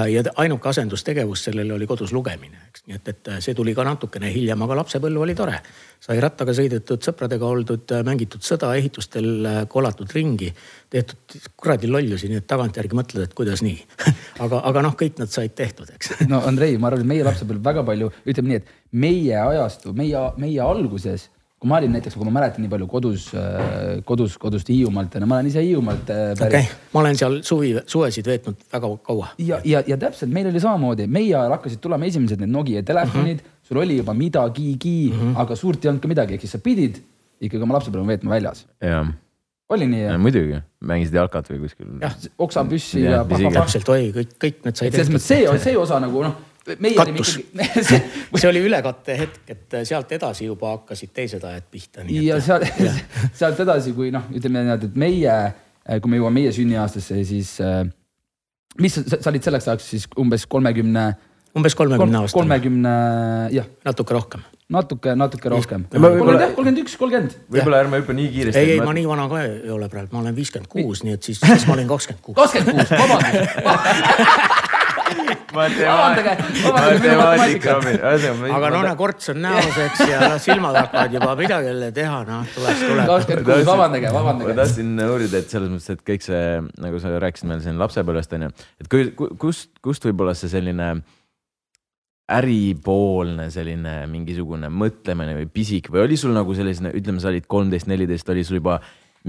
äh, 0.02 0.10
ja 0.12 0.24
ainuke 0.44 0.68
asendustegevus 0.68 1.46
sellele 1.48 1.78
oli 1.78 1.88
kodus 1.88 2.12
lugemine, 2.12 2.60
eks, 2.68 2.84
nii 2.90 2.98
et, 3.00 3.14
et 3.14 3.32
see 3.46 3.56
tuli 3.56 3.72
ka 3.78 3.86
natukene 3.88 4.34
hiljem, 4.36 4.68
aga 4.68 4.82
lapsepõlv 4.82 5.24
oli 5.24 5.36
tore. 5.40 5.62
sai 6.04 6.20
rattaga 6.20 6.52
sõidetud, 6.52 7.00
sõpradega 7.00 7.48
oldud, 7.48 7.96
mängitud 8.04 8.44
sõda, 8.44 8.74
ehitustel 8.76 9.48
kolatud 9.72 10.12
ringi, 10.12 10.52
tehtud 10.92 11.40
kuradi 11.56 11.88
lollusi, 11.88 12.28
nii 12.28 12.44
et 12.44 12.48
tagantjärgi 12.52 13.00
mõtled, 13.00 13.30
et 13.30 13.34
kuidas 13.34 13.64
nii 13.64 13.80
aga, 14.44 14.60
aga 14.60 14.84
noh, 14.90 14.95
kõik 15.00 15.22
nad 15.22 15.32
said 15.32 15.56
tehtud, 15.58 15.92
eks. 15.96 16.16
no 16.32 16.42
Andrei, 16.48 16.78
ma 16.82 16.92
arvan, 16.92 17.06
et 17.06 17.12
meie 17.14 17.26
lapsepõlv 17.28 17.64
väga 17.66 17.86
palju, 17.88 18.12
ütleme 18.26 18.52
nii, 18.52 18.60
et 18.62 19.00
meie 19.06 19.40
ajastu, 19.40 19.94
meie, 19.98 20.22
meie 20.42 20.62
alguses, 20.64 21.30
kui 21.56 21.72
ma 21.72 21.80
olin 21.80 21.96
näiteks, 21.96 22.18
kui 22.18 22.28
ma 22.28 22.34
mäletan 22.36 22.64
nii 22.66 22.72
palju 22.72 22.88
kodus, 22.92 23.28
kodus, 24.06 24.36
kodust 24.42 24.70
Hiiumaalt, 24.70 25.18
ma 25.24 25.40
olen 25.40 25.50
ise 25.50 25.64
Hiiumaalt 25.64 26.12
äh, 26.14 26.24
pärit 26.38 26.60
okay.. 26.60 26.80
ma 26.94 27.02
olen 27.02 27.20
seal 27.20 27.40
suvi, 27.48 27.72
suvesid 27.90 28.28
veetnud 28.30 28.68
väga 28.74 28.92
kaua. 29.08 29.32
ja, 29.42 29.62
ja, 29.66 29.82
ja 29.88 29.98
täpselt, 30.02 30.34
meil 30.36 30.52
oli 30.52 30.62
samamoodi, 30.62 31.08
meie 31.08 31.34
ajal 31.34 31.56
hakkasid 31.58 31.82
tulema 31.84 32.08
esimesed 32.12 32.44
need 32.44 32.54
Nokia 32.54 32.84
telefonid 32.86 33.40
mm, 33.40 33.44
-hmm. 33.44 33.68
sul 33.70 33.82
oli 33.82 33.98
juba 33.98 34.14
midagigi 34.14 35.12
mm, 35.12 35.20
-hmm. 35.20 35.38
aga 35.42 35.56
suurt 35.56 35.86
ei 35.86 35.90
olnud 35.90 36.04
ka 36.04 36.12
midagi, 36.12 36.36
ehk 36.36 36.46
siis 36.46 36.58
sa 36.58 36.64
pidid 36.64 37.02
ikkagi 37.42 37.64
oma 37.64 37.80
lapsepõlve 37.80 38.14
veetma 38.14 38.36
väljas. 38.36 38.66
Oli 39.70 39.88
nii? 39.90 40.18
muidugi, 40.22 40.60
mängisid 40.86 41.16
jalkat 41.18 41.50
või 41.54 41.64
kuskil. 41.66 41.94
jah, 42.02 42.18
oksapüssi 42.48 43.06
ja, 43.06 43.22
ja. 43.24 43.54
täpselt, 43.60 43.90
oi, 43.94 44.12
kõik, 44.16 44.36
kõik 44.42 44.60
need 44.68 44.78
sai 44.82 44.90
tehtud. 44.90 45.00
selles 45.00 45.14
mõttes 45.16 45.32
see, 45.32 45.64
see 45.70 45.80
osa 45.80 46.02
nagu 46.04 46.26
noh 46.26 46.44
meie 46.82 46.96
ikkagi 46.96 47.26
see, 47.90 48.00
see 48.34 48.50
oli 48.50 48.64
ülekatte 48.66 49.18
hetk, 49.20 49.44
et 49.54 49.76
sealt 49.86 50.12
edasi 50.18 50.48
juba 50.48 50.74
hakkasid 50.76 51.14
teised 51.14 51.44
ajad 51.46 51.68
pihta. 51.72 52.06
ja 52.10 52.40
seal, 52.42 52.66
sealt 53.40 53.62
edasi, 53.62 53.94
kui 53.98 54.12
noh, 54.14 54.26
ütleme 54.34 54.64
niimoodi, 54.64 54.90
et 54.90 54.98
meie, 55.00 55.36
kui 56.02 56.14
me 56.14 56.22
jõuame 56.22 56.42
meie 56.42 56.56
sünniaastasse, 56.56 57.22
siis 57.28 57.54
äh, 57.64 57.84
mis 58.82 58.98
sa, 58.98 59.20
sa 59.20 59.32
olid 59.32 59.46
selleks 59.46 59.70
ajaks 59.70 59.92
siis 59.94 60.10
umbes 60.20 60.48
kolmekümne. 60.50 61.08
Umbes 61.56 61.76
kolmekümne 61.76 62.20
aastane. 62.22 62.40
kolmekümne, 62.40 62.94
jah. 63.56 63.68
natuke 63.86 64.14
rohkem. 64.14 64.44
natuke, 64.70 65.16
natuke 65.16 65.50
rohkem. 65.54 65.88
kolmkümmend 65.92 66.42
jah, 66.42 66.54
kolmkümmend 66.58 66.84
üks, 66.84 66.98
kolmkümmend. 67.00 67.38
võib-olla 67.52 67.82
ärme 67.86 68.02
hüppa 68.02 68.18
nii 68.18 68.30
kiiresti. 68.34 68.64
ei, 68.64 68.76
ei 68.76 68.84
ma 68.84 68.96
nii 68.98 69.08
vana 69.10 69.30
ka 69.32 69.42
ei 69.46 69.72
ole 69.76 69.90
praegu, 69.92 70.12
ma 70.16 70.24
olen 70.26 70.36
viiskümmend 70.38 70.72
kuus, 70.72 71.06
nii 71.08 71.16
et 71.18 71.32
siis, 71.32 71.42
siis 71.42 71.68
ma 71.70 71.78
olin 71.78 71.90
kakskümmend 71.92 72.24
kuus. 72.26 72.38
kakskümmend 72.42 72.82
kuus, 72.82 72.90
vabandust 72.92 74.64
matemaatika. 75.56 76.36
aga 78.52 78.70
no 78.74 78.82
näe, 78.84 78.96
korts 79.00 79.32
on 79.34 79.42
näos, 79.46 79.78
eks, 79.86 80.04
ja 80.10 80.22
noh, 80.26 80.38
silmad 80.46 80.76
hakkavad 80.80 81.16
juba 81.16 81.36
midagi 81.40 81.72
jälle 81.72 81.92
teha, 81.96 82.22
noh, 82.28 82.48
tuleks, 82.56 82.82
tuleb. 82.84 83.06
kakskümmend 83.12 83.50
kuus, 83.50 83.68
vabandage, 83.70 84.14
vabandage. 84.14 84.52
ma 84.52 84.58
tahtsin 84.62 84.90
uurida, 85.08 85.42
et 85.42 85.56
selles 85.56 85.72
mõttes, 85.72 85.90
et 85.96 86.02
kõik 86.12 86.26
see, 86.26 86.46
nagu 86.84 87.02
sa 87.04 87.14
rääkisid 87.24 87.52
meil 87.52 87.62
siin 87.66 87.80
lapsepõlvest 87.82 88.36
onju, 88.40 88.50
et 88.84 88.92
kust, 89.42 89.72
kust 89.86 90.10
võib-olla 90.10 90.36
see 90.38 90.52
selline 90.52 90.88
äripoolne 92.32 93.52
selline 93.54 94.06
mingisugune 94.10 94.70
mõtlemine 94.74 95.36
või 95.38 95.50
pisik 95.54 95.92
või 95.94 96.06
oli 96.08 96.18
sul 96.18 96.34
nagu 96.34 96.56
selline, 96.58 96.90
ütleme, 96.98 97.22
sa 97.22 97.30
olid 97.30 97.46
kolmteist, 97.46 97.90
neliteist, 97.92 98.30
oli 98.34 98.44
sul 98.44 98.58
juba 98.58 98.80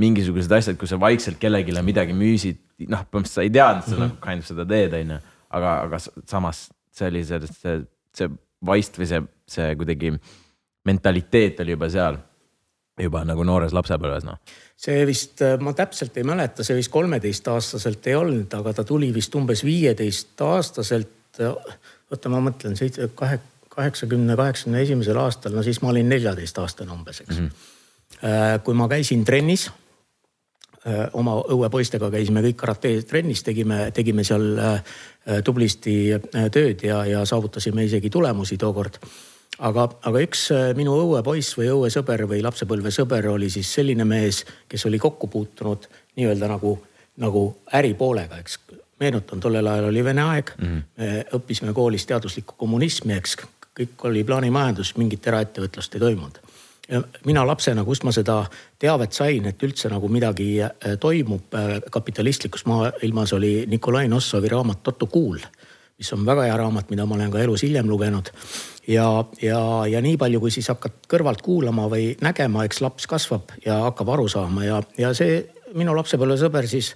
mingisugused 0.01 0.53
asjad, 0.53 0.79
kus 0.81 0.95
sa 0.95 1.01
vaikselt 1.01 1.39
kellelegi 1.41 1.77
midagi 1.85 2.17
müüsid, 2.17 2.59
noh, 2.89 3.05
põhimõtteliselt 3.09 3.41
sa 3.41 3.45
ei 3.45 3.53
teadnud, 3.53 3.87
mm 3.87 3.93
-hmm. 3.93 4.07
nagu 4.07 4.23
kind 4.25 4.45
of 4.45 4.49
seda 4.49 4.65
teed, 4.69 4.97
onju 4.97 5.21
aga, 5.55 5.73
aga 5.87 6.01
samas 6.27 6.67
see 6.95 7.11
oli 7.11 7.25
see, 7.27 7.51
see, 7.51 7.77
see 8.17 8.31
vaist 8.67 8.97
või 8.99 9.11
see, 9.11 9.21
see 9.51 9.75
kuidagi 9.79 10.15
mentaliteet 10.87 11.61
oli 11.65 11.77
juba 11.77 11.91
seal 11.93 12.19
juba 13.01 13.23
nagu 13.29 13.45
noores 13.45 13.75
lapsepõlves 13.77 14.25
noh. 14.25 14.41
see 14.81 15.03
vist, 15.09 15.43
ma 15.61 15.75
täpselt 15.77 16.17
ei 16.17 16.25
mäleta, 16.27 16.65
see 16.65 16.79
vist 16.79 16.93
kolmeteistaastaselt 16.95 18.09
ei 18.09 18.17
olnud, 18.17 18.49
aga 18.57 18.73
ta 18.79 18.87
tuli 18.89 19.11
vist 19.15 19.35
umbes 19.37 19.65
viieteistaastaselt. 19.67 21.13
Oota, 22.11 22.33
ma 22.33 22.43
mõtlen 22.45 22.77
seitse, 22.79 23.09
kahe, 23.15 23.41
kaheksakümne, 23.73 24.37
kaheksakümne 24.37 24.83
esimesel 24.83 25.19
aastal, 25.21 25.57
no 25.57 25.65
siis 25.67 25.83
ma 25.83 25.91
olin 25.95 26.09
neljateistaastane 26.09 26.93
umbes, 26.93 27.21
eks 27.25 27.39
mm. 27.39 27.51
-hmm. 27.51 28.63
kui 28.65 28.75
ma 28.75 28.89
käisin 28.89 29.25
trennis 29.25 29.71
Äh, 30.87 31.09
oma 31.19 31.33
õuepoistega 31.51 32.13
käisime 32.15 32.45
kõik 32.45 32.61
karate 32.61 32.91
trennis, 33.11 33.41
tegime, 33.43 33.89
tegime 33.95 34.23
seal 34.27 34.45
äh, 34.55 34.99
tublisti 35.43 36.15
tööd 36.55 36.85
ja, 36.87 37.01
ja 37.11 37.25
saavutasime 37.27 37.89
isegi 37.89 38.11
tulemusi 38.13 38.55
tookord. 38.61 39.01
aga, 39.59 39.89
aga 40.07 40.23
üks 40.23 40.45
minu 40.79 40.95
õuepoiss 41.01 41.57
või 41.59 41.73
õuesõber 41.73 42.27
või 42.31 42.39
lapsepõlvesõber 42.47 43.27
oli 43.33 43.51
siis 43.51 43.73
selline 43.75 44.05
mees, 44.07 44.45
kes 44.69 44.87
oli 44.87 45.01
kokku 45.03 45.27
puutunud 45.27 45.89
nii-öelda 46.21 46.53
nagu, 46.55 46.77
nagu 47.19 47.43
äripoolega, 47.75 48.39
eks. 48.39 48.61
Meenutan, 49.01 49.41
tollel 49.41 49.67
ajal 49.67 49.91
oli 49.91 50.05
Vene 50.05 50.23
aeg 50.23 50.51
mm, 50.59 50.67
-hmm. 50.67 50.83
me 50.97 51.25
õppisime 51.37 51.73
koolis 51.73 52.07
teaduslikku 52.07 52.55
kommunismi, 52.57 53.13
eks. 53.13 53.37
kõik 53.77 54.05
oli 54.09 54.25
plaanimajandus, 54.25 54.97
mingit 54.97 55.27
eraettevõtlust 55.27 55.95
ei 55.95 56.01
toimunud 56.01 56.39
mina 57.27 57.47
lapsena, 57.47 57.85
kust 57.85 58.05
ma 58.07 58.13
seda 58.15 58.41
teavet 58.79 59.13
sain, 59.17 59.47
et 59.51 59.63
üldse 59.67 59.91
nagu 59.91 60.09
midagi 60.13 60.49
äh, 60.63 60.95
toimub 61.01 61.55
äh, 61.55 61.79
kapitalistlikus 61.91 62.67
maailmas, 62.67 63.33
oli 63.33 63.65
Nikolai 63.71 64.09
Nossovi 64.09 64.49
raamat 64.49 64.83
Totu 64.87 65.09
kuul, 65.11 65.41
mis 65.99 66.13
on 66.13 66.27
väga 66.27 66.47
hea 66.47 66.57
raamat, 66.61 66.91
mida 66.91 67.07
ma 67.07 67.17
olen 67.17 67.33
ka 67.33 67.43
elus 67.43 67.65
hiljem 67.67 67.89
lugenud. 67.91 68.31
ja, 68.89 69.25
ja, 69.43 69.61
ja 69.91 70.01
nii 70.03 70.17
palju, 70.17 70.41
kui 70.41 70.51
siis 70.55 70.69
hakkad 70.71 71.07
kõrvalt 71.11 71.43
kuulama 71.43 71.89
või 71.91 72.15
nägema, 72.23 72.65
eks 72.65 72.81
laps 72.85 73.07
kasvab 73.11 73.57
ja 73.65 73.81
hakkab 73.89 74.15
aru 74.15 74.29
saama 74.29 74.65
ja, 74.65 74.83
ja 74.99 75.15
see 75.15 75.41
minu 75.75 75.97
lapsepõlvesõber 75.97 76.69
siis 76.71 76.95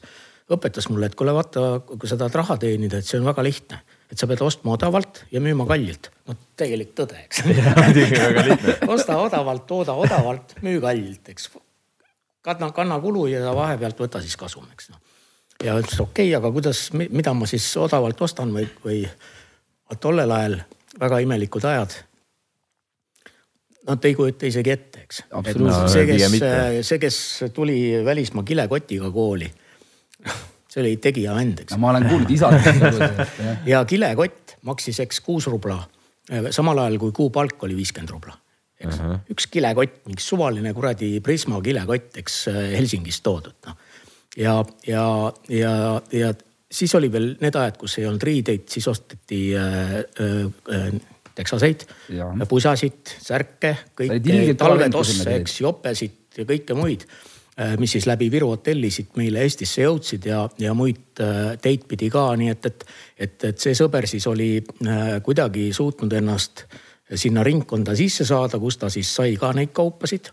õpetas 0.50 0.90
mulle, 0.90 1.10
et 1.10 1.16
kuule 1.18 1.34
vaata, 1.34 1.80
kui 1.86 2.08
sa 2.10 2.18
tahad 2.20 2.36
raha 2.42 2.58
teenida, 2.60 2.98
et 2.98 3.06
see 3.06 3.20
on 3.20 3.28
väga 3.28 3.44
lihtne 3.46 3.80
et 4.10 4.18
sa 4.18 4.26
pead 4.30 4.42
ostma 4.42 4.74
odavalt 4.74 5.24
ja 5.30 5.40
müüma 5.42 5.66
kallilt. 5.68 6.10
no 6.26 6.34
tegelik 6.58 6.92
tõde, 6.98 7.18
eks. 7.26 7.44
osta 8.94 9.18
odavalt, 9.22 9.66
tooda 9.70 9.94
odavalt, 9.98 10.56
müü 10.66 10.80
kallilt, 10.82 11.30
eks. 11.32 11.50
kanna, 12.42 12.72
kanna 12.74 12.98
kulu 13.02 13.28
ja 13.30 13.54
vahepealt 13.56 14.02
võta 14.02 14.22
siis 14.24 14.36
kasum, 14.40 14.66
eks 14.74 14.90
noh. 14.90 15.00
ja 15.64 15.78
ütles 15.78 16.02
okei 16.02 16.30
okay,, 16.30 16.36
aga 16.40 16.52
kuidas, 16.54 16.88
mida 16.98 17.34
ma 17.36 17.48
siis 17.50 17.70
odavalt 17.78 18.20
ostan 18.26 18.54
või, 18.56 18.66
või 18.84 19.02
tollel 20.02 20.30
ajal 20.34 20.60
väga 21.00 21.20
imelikud 21.22 21.64
ajad. 21.70 22.00
Nad 23.90 24.04
ei 24.04 24.14
kujuta 24.14 24.44
isegi 24.46 24.70
ette, 24.70 25.06
eks. 25.06 25.22
see, 25.90 26.02
kes, 26.06 26.34
see, 26.86 26.98
kes 27.00 27.16
tuli 27.54 27.78
välismaa 28.04 28.44
kilekotiga 28.46 29.08
kooli 29.14 29.48
see 30.70 30.82
oli 30.82 30.96
tegija 31.02 31.34
vend, 31.36 31.64
eks. 31.64 31.74
no 31.74 31.82
ma 31.82 31.94
olen 31.94 32.06
kuulnud 32.10 32.30
isalt 32.34 32.68
ja 33.72 33.82
kilekott 33.88 34.56
maksis, 34.68 35.00
eks 35.04 35.22
kuus 35.26 35.48
rubla, 35.50 35.80
samal 36.54 36.78
ajal 36.84 36.98
kui 37.02 37.14
kuupalk 37.16 37.66
oli 37.66 37.78
viiskümmend 37.78 38.12
rubla. 38.14 38.36
eks 38.80 38.94
uh 38.94 39.06
-huh. 39.06 39.18
üks 39.34 39.48
kilekott, 39.50 40.02
mingi 40.06 40.22
suvaline 40.24 40.74
kuradi 40.74 41.20
Prisma 41.20 41.60
kilekott, 41.62 42.16
eks 42.16 42.46
Helsingist 42.76 43.22
toodud 43.22 43.56
noh. 43.66 43.76
ja, 44.36 44.64
ja, 44.86 45.32
ja, 45.48 46.02
ja 46.12 46.34
siis 46.70 46.94
oli 46.94 47.12
veel 47.12 47.34
need 47.40 47.54
ajad, 47.54 47.76
kus 47.76 47.98
ei 47.98 48.06
olnud 48.06 48.22
riideid, 48.22 48.68
siis 48.68 48.88
osteti 48.88 49.56
äh, 49.56 49.96
äh, 50.20 51.00
teksaseid, 51.34 51.86
pusasid, 52.48 53.16
särke, 53.22 53.76
kõike, 53.96 54.54
talvetosse, 54.58 55.34
eks, 55.40 55.60
jopesid 55.60 56.36
ja 56.36 56.44
kõike 56.44 56.74
muid 56.76 57.06
Äh, 57.08 57.38
mis 57.78 57.92
siis 57.92 58.06
läbi 58.06 58.30
Viru 58.32 58.52
hotellisid 58.54 59.16
meile 59.20 59.42
Eestisse 59.44 59.82
jõudsid 59.84 60.26
ja, 60.30 60.44
ja 60.58 60.74
muid 60.76 61.20
äh, 61.20 61.56
teid 61.62 61.86
pidi 61.88 62.10
ka, 62.12 62.30
nii 62.40 62.52
et, 62.52 62.68
et, 62.70 62.86
et, 63.26 63.48
et 63.50 63.58
see 63.60 63.74
sõber 63.76 64.06
siis 64.08 64.26
oli 64.30 64.52
äh, 64.60 65.18
kuidagi 65.24 65.70
suutnud 65.76 66.12
ennast 66.16 66.64
sinna 67.14 67.42
ringkonda 67.42 67.96
sisse 67.98 68.24
saada, 68.24 68.60
kus 68.62 68.78
ta 68.78 68.90
siis 68.92 69.10
sai 69.14 69.34
ka 69.40 69.50
neid 69.56 69.74
kaupasid. 69.74 70.30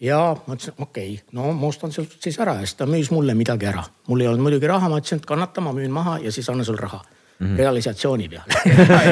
ja 0.00 0.20
ma 0.46 0.54
ütlesin, 0.54 0.76
okei 0.78 1.14
okay,, 1.14 1.26
no 1.36 1.52
ma 1.52 1.66
ostan 1.66 1.92
sealt 1.92 2.14
siis 2.22 2.38
ära 2.40 2.54
ja 2.60 2.66
siis 2.66 2.78
ta 2.78 2.86
müüs 2.86 3.10
mulle 3.10 3.34
midagi 3.34 3.66
ära. 3.66 3.84
mul 4.08 4.20
ei 4.20 4.30
olnud 4.30 4.46
muidugi 4.46 4.70
raha, 4.70 4.88
ma 4.88 5.02
ütlesin, 5.02 5.22
et 5.22 5.26
kannata, 5.26 5.60
ma 5.60 5.74
müün 5.76 5.92
maha 5.92 6.18
ja 6.22 6.32
siis 6.32 6.48
annan 6.50 6.64
sul 6.64 6.78
raha 6.78 7.02
mm. 7.02 7.46
-hmm. 7.46 7.58
realisatsiooni 7.58 8.28
peale 8.28 8.48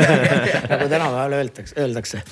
nagu 0.71 0.89
tänapäeval 0.89 1.33
öeldakse, 1.33 1.81
öeldakse 1.81 2.23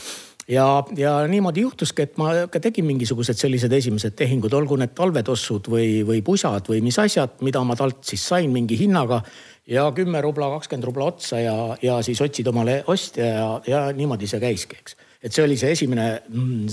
ja, 0.48 0.66
ja 0.96 1.12
niimoodi 1.28 1.64
juhtuski, 1.64 2.06
et 2.06 2.16
ma 2.20 2.32
ka 2.50 2.60
tegin 2.62 2.86
mingisugused 2.88 3.38
sellised 3.38 3.72
esimesed 3.72 4.16
tehingud, 4.18 4.54
olgu 4.56 4.78
need 4.80 4.94
talvetossud 4.98 5.68
või, 5.72 5.90
või 6.08 6.22
pusad 6.24 6.70
või 6.70 6.80
mis 6.84 6.98
asjad, 7.00 7.38
mida 7.44 7.62
ma 7.64 7.76
talt 7.78 8.02
siis 8.08 8.24
sain 8.32 8.52
mingi 8.54 8.78
hinnaga. 8.80 9.22
ja 9.68 9.90
kümme 9.92 10.20
rubla, 10.24 10.48
kakskümmend 10.56 10.84
rubla 10.88 11.10
otsa 11.12 11.40
ja, 11.40 11.76
ja 11.82 12.02
siis 12.02 12.20
otsid 12.24 12.46
omale 12.48 12.82
ostja 12.86 13.26
ja, 13.26 13.60
ja 13.66 13.92
niimoodi 13.92 14.26
see 14.26 14.40
käiski, 14.40 14.80
eks. 14.80 14.96
Et 15.18 15.34
see 15.34 15.42
oli 15.42 15.56
see 15.58 15.72
esimene 15.74 16.04
mm,, 16.30 16.68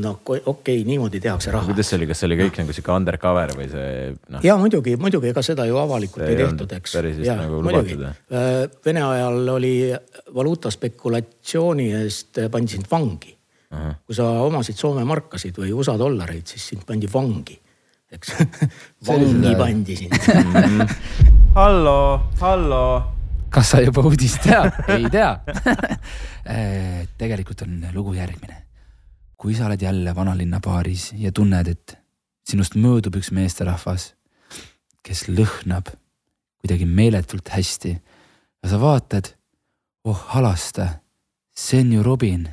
no 0.00 0.14
okei 0.16 0.40
okay,, 0.48 0.84
niimoodi 0.88 1.20
tehakse 1.20 1.52
raha. 1.52 1.68
kuidas 1.68 1.90
see 1.90 1.98
oli, 1.98 2.08
kas 2.08 2.22
see 2.22 2.30
oli 2.30 2.38
kõik 2.38 2.60
nagu 2.62 2.76
sihuke 2.76 2.94
undercover 2.94 3.52
või 3.58 3.66
see 3.72 3.90
noh? 4.32 4.44
ja 4.44 4.56
muidugi, 4.60 4.96
muidugi, 5.00 5.32
ega 5.34 5.44
seda 5.44 5.66
ju 5.68 5.76
avalikult 5.80 6.24
ei, 6.24 6.32
ei 6.32 6.40
tehtud, 6.40 6.72
eks. 6.78 6.96
päris 6.96 7.20
vist 7.20 7.34
nagu 7.36 7.60
lubatud. 7.60 8.06
Äh, 8.08 8.62
Vene 8.86 9.04
ajal 9.04 9.52
oli 9.56 9.74
valuutaspekulatsiooni 10.32 11.90
eest 12.00 12.42
pandi 12.52 12.78
sind 12.78 12.88
vangi. 12.90 13.36
kui 13.70 14.16
sa 14.16 14.24
omasid 14.42 14.80
Soome 14.80 15.04
markasid 15.06 15.60
või 15.60 15.70
USA 15.76 15.94
dollareid, 16.00 16.48
siis 16.48 16.72
sind 16.72 16.82
pandi 16.88 17.06
vangi, 17.12 17.54
eks 18.10 18.34
vangi 19.12 19.54
pandi 19.60 20.00
sind 20.00 20.18
hallo, 21.60 22.00
hallo 22.40 22.84
kas 23.50 23.72
sa 23.74 23.80
juba 23.82 24.04
uudist 24.06 24.42
tead? 24.46 24.72
ei 24.94 25.08
tea 25.12 25.30
äh, 26.46 27.06
tegelikult 27.20 27.62
on 27.66 27.86
lugu 27.94 28.14
järgmine. 28.14 28.62
kui 29.36 29.54
sa 29.56 29.66
oled 29.66 29.82
jälle 29.82 30.14
vanalinna 30.14 30.60
baaris 30.60 31.12
ja 31.16 31.32
tunned, 31.32 31.68
et 31.68 31.96
sinust 32.44 32.74
möödub 32.76 33.16
üks 33.16 33.30
meesterahvas, 33.32 34.12
kes 35.02 35.28
lõhnab 35.28 35.94
kuidagi 36.60 36.84
meeletult 36.84 37.48
hästi 37.48 37.94
ja 37.94 38.68
sa 38.68 38.80
vaatad, 38.80 39.32
oh 40.04 40.26
halasta, 40.34 40.88
see 41.56 41.80
on 41.80 41.92
ju 41.92 42.02
Robin. 42.02 42.48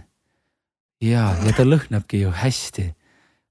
ja, 1.02 1.36
ja 1.44 1.54
ta 1.54 1.66
lõhnabki 1.68 2.24
ju 2.24 2.32
hästi. 2.32 2.94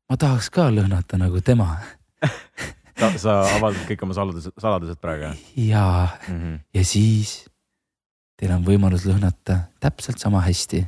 ma 0.08 0.16
tahaks 0.16 0.50
ka 0.50 0.70
lõhnata 0.70 1.18
nagu 1.20 1.40
tema 1.40 1.76
sa, 2.96 3.40
avaldad 3.56 3.84
kõik 3.88 4.04
oma 4.06 4.16
saladused, 4.16 4.54
saladused 4.60 5.00
praegu? 5.02 5.32
jaa 5.56 6.08
mm, 6.28 6.38
-hmm. 6.38 6.58
ja 6.74 6.84
siis 6.84 7.44
teil 8.36 8.52
on 8.56 8.64
võimalus 8.64 9.06
lõhnata 9.08 9.66
täpselt 9.80 10.20
sama 10.22 10.42
hästi 10.44 10.84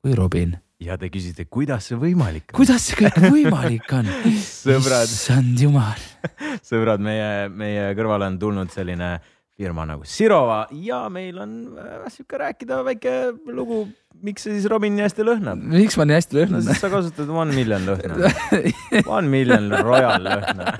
kui 0.00 0.14
Robin. 0.14 0.56
ja 0.80 0.98
te 1.00 1.08
küsite, 1.08 1.46
kuidas 1.48 1.88
see 1.88 2.00
võimalik 2.00 2.52
on? 2.52 2.58
kuidas 2.62 2.88
see 2.88 3.00
kõik 3.00 3.30
võimalik 3.30 3.92
on 3.96 4.10
issand 4.76 5.60
jumal 5.60 6.00
sõbrad, 6.68 7.00
meie, 7.00 7.48
meie 7.48 7.94
kõrvale 7.96 8.28
on 8.32 8.38
tulnud 8.38 8.72
selline 8.72 9.16
firma 9.56 9.86
nagu 9.88 10.04
Sirova 10.04 10.66
ja 10.70 11.06
meil 11.12 11.38
on 11.40 11.52
äh, 11.80 12.04
sihuke 12.12 12.38
rääkida 12.40 12.82
väike 12.84 13.12
lugu, 13.48 13.86
miks 14.20 14.44
see 14.44 14.58
siis 14.58 14.68
Robin 14.68 14.92
nii 14.92 15.06
hästi 15.06 15.24
lõhnab. 15.24 15.62
miks 15.72 15.96
ma 15.96 16.04
nii 16.08 16.18
hästi 16.18 16.36
lõhnan 16.36 16.66
no,? 16.66 16.76
sa 16.76 16.90
kasutad 16.92 17.30
One 17.32 17.56
Million 17.56 17.88
lõhna 17.88 18.32
One 19.16 19.32
Million 19.32 19.72
Royal 19.80 20.28
lõhna 20.28 20.74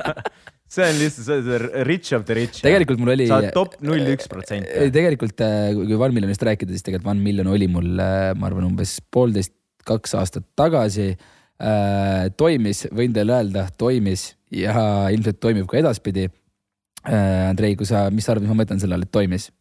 see 0.67 0.87
on 0.87 0.99
lihtsalt 0.99 1.47
see 1.47 1.85
rich 1.87 2.13
of 2.17 2.25
the 2.27 2.37
rich. 2.37 2.61
tegelikult 2.65 3.01
mul 3.03 3.13
oli. 3.15 3.29
sa 3.31 3.39
oled 3.41 3.55
top 3.55 3.77
null 3.87 4.13
üks 4.15 4.31
protsenti. 4.31 4.89
tegelikult 4.95 5.45
äh, 5.47 5.71
kui 5.77 5.99
One 5.99 6.17
Millionist 6.17 6.43
rääkida, 6.47 6.75
siis 6.75 6.87
tegelikult 6.87 7.13
One 7.15 7.23
Million 7.23 7.51
oli 7.53 7.69
mul, 7.71 7.93
äh, 8.03 8.33
ma 8.39 8.51
arvan, 8.51 8.67
umbes 8.71 8.99
poolteist, 9.15 9.55
kaks 9.87 10.17
aastat 10.19 10.49
tagasi 10.59 11.13
äh,. 11.13 12.27
toimis, 12.37 12.87
võin 12.95 13.15
teile 13.15 13.39
öelda, 13.39 13.69
toimis 13.79 14.33
ja 14.51 15.07
ilmselt 15.15 15.39
toimib 15.43 15.71
ka 15.71 15.79
edaspidi 15.83 16.27
äh,. 16.27 17.47
Andrei, 17.53 17.79
kui 17.79 17.87
sa, 17.89 18.09
mis 18.11 18.27
sa 18.27 18.35
arvad, 18.35 18.49
mis 18.49 18.55
ma 18.55 18.65
mõtlen 18.65 18.83
selle 18.83 18.99
all, 18.99 19.07
et 19.07 19.15
toimis? 19.15 19.53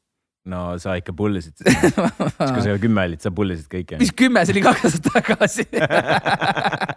no 0.46 0.76
sa 0.82 0.94
ikka 1.00 1.14
pullisid 1.18 1.58
siis 1.58 1.96
kui 1.96 2.62
sa 2.62 2.76
kümme 2.84 3.06
olid, 3.10 3.22
sa 3.24 3.32
pullisid 3.34 3.70
kõike. 3.72 3.98
mis 4.02 4.14
kümme, 4.14 4.44
see 4.46 4.58
oli 4.58 4.66
kaks 4.66 4.86
aastat 4.90 5.10
tagasi 5.16 5.66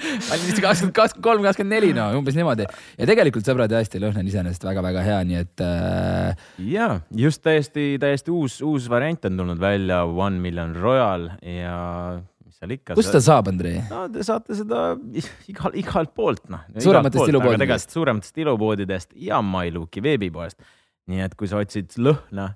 ma 0.00 0.36
olin 0.36 0.46
vist 0.48 0.62
kakskümmend, 0.62 0.94
kakskümmend 0.96 1.24
kolm, 1.24 1.44
kakskümmend 1.44 1.76
neli, 1.76 1.90
no 1.96 2.06
umbes 2.18 2.36
niimoodi. 2.38 2.66
ja 2.96 3.08
tegelikult 3.08 3.46
sõbrad 3.46 3.72
tõesti 3.72 4.00
lõhn 4.02 4.20
on 4.22 4.30
iseenesest 4.30 4.64
väga-väga 4.66 5.04
hea, 5.04 5.18
nii 5.28 5.40
et 5.42 5.64
äh.... 5.64 6.46
ja 6.70 6.88
just 7.16 7.42
täiesti, 7.44 7.92
täiesti 8.02 8.32
uus, 8.34 8.60
uus 8.66 8.88
variant 8.92 9.28
on 9.28 9.40
tulnud 9.42 9.60
välja, 9.60 10.02
One 10.08 10.40
Million 10.42 10.74
Royal 10.76 11.28
ja 11.44 11.76
mis 12.46 12.56
seal 12.60 12.74
ikka. 12.76 12.96
kust 12.98 13.12
ta 13.14 13.22
saab, 13.24 13.52
Andrei? 13.52 13.82
no 13.90 14.06
te 14.12 14.24
saate 14.26 14.56
seda 14.58 14.94
igal, 15.52 15.76
igalt 15.80 16.14
poolt 16.16 16.48
noh. 16.52 16.64
suurematest 16.80 17.34
ilupoodidest. 17.34 17.94
suurematest 17.96 18.42
ilupoodidest 18.44 19.14
ja 19.28 19.42
MyLooki 19.44 20.04
veebipoest. 20.04 20.58
nii 21.10 21.26
et 21.26 21.36
kui 21.38 21.50
sa 21.50 21.60
otsid 21.60 21.96
lõhna, 22.00 22.52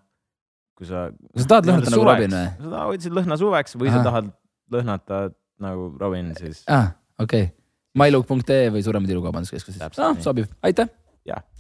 kui 0.79 0.89
sa. 0.89 1.09
sa 1.37 1.49
tahad 1.57 1.71
lõhnata 1.71 1.95
nagu 1.95 2.11
Robin 2.11 2.37
või? 2.41 2.75
sa 2.75 2.91
otsid 2.91 3.21
lõhna 3.21 3.41
suveks 3.41 3.81
või 3.81 3.93
Aha. 3.93 4.01
sa 4.01 4.11
tahad 4.11 4.35
lõhnata 4.75 5.25
nagu 5.63 5.93
Robin 6.01 6.33
siis 6.39 6.65
ah 6.73 6.95
okei 7.21 7.47
okay., 7.49 7.53
mylook.ee 7.95 8.69
või 8.75 8.83
Suuremad 8.83 9.11
Ilukaubanduskeskused. 9.15 9.83
ah, 10.03 10.15
sobib, 10.23 10.51
aitäh. 10.67 10.89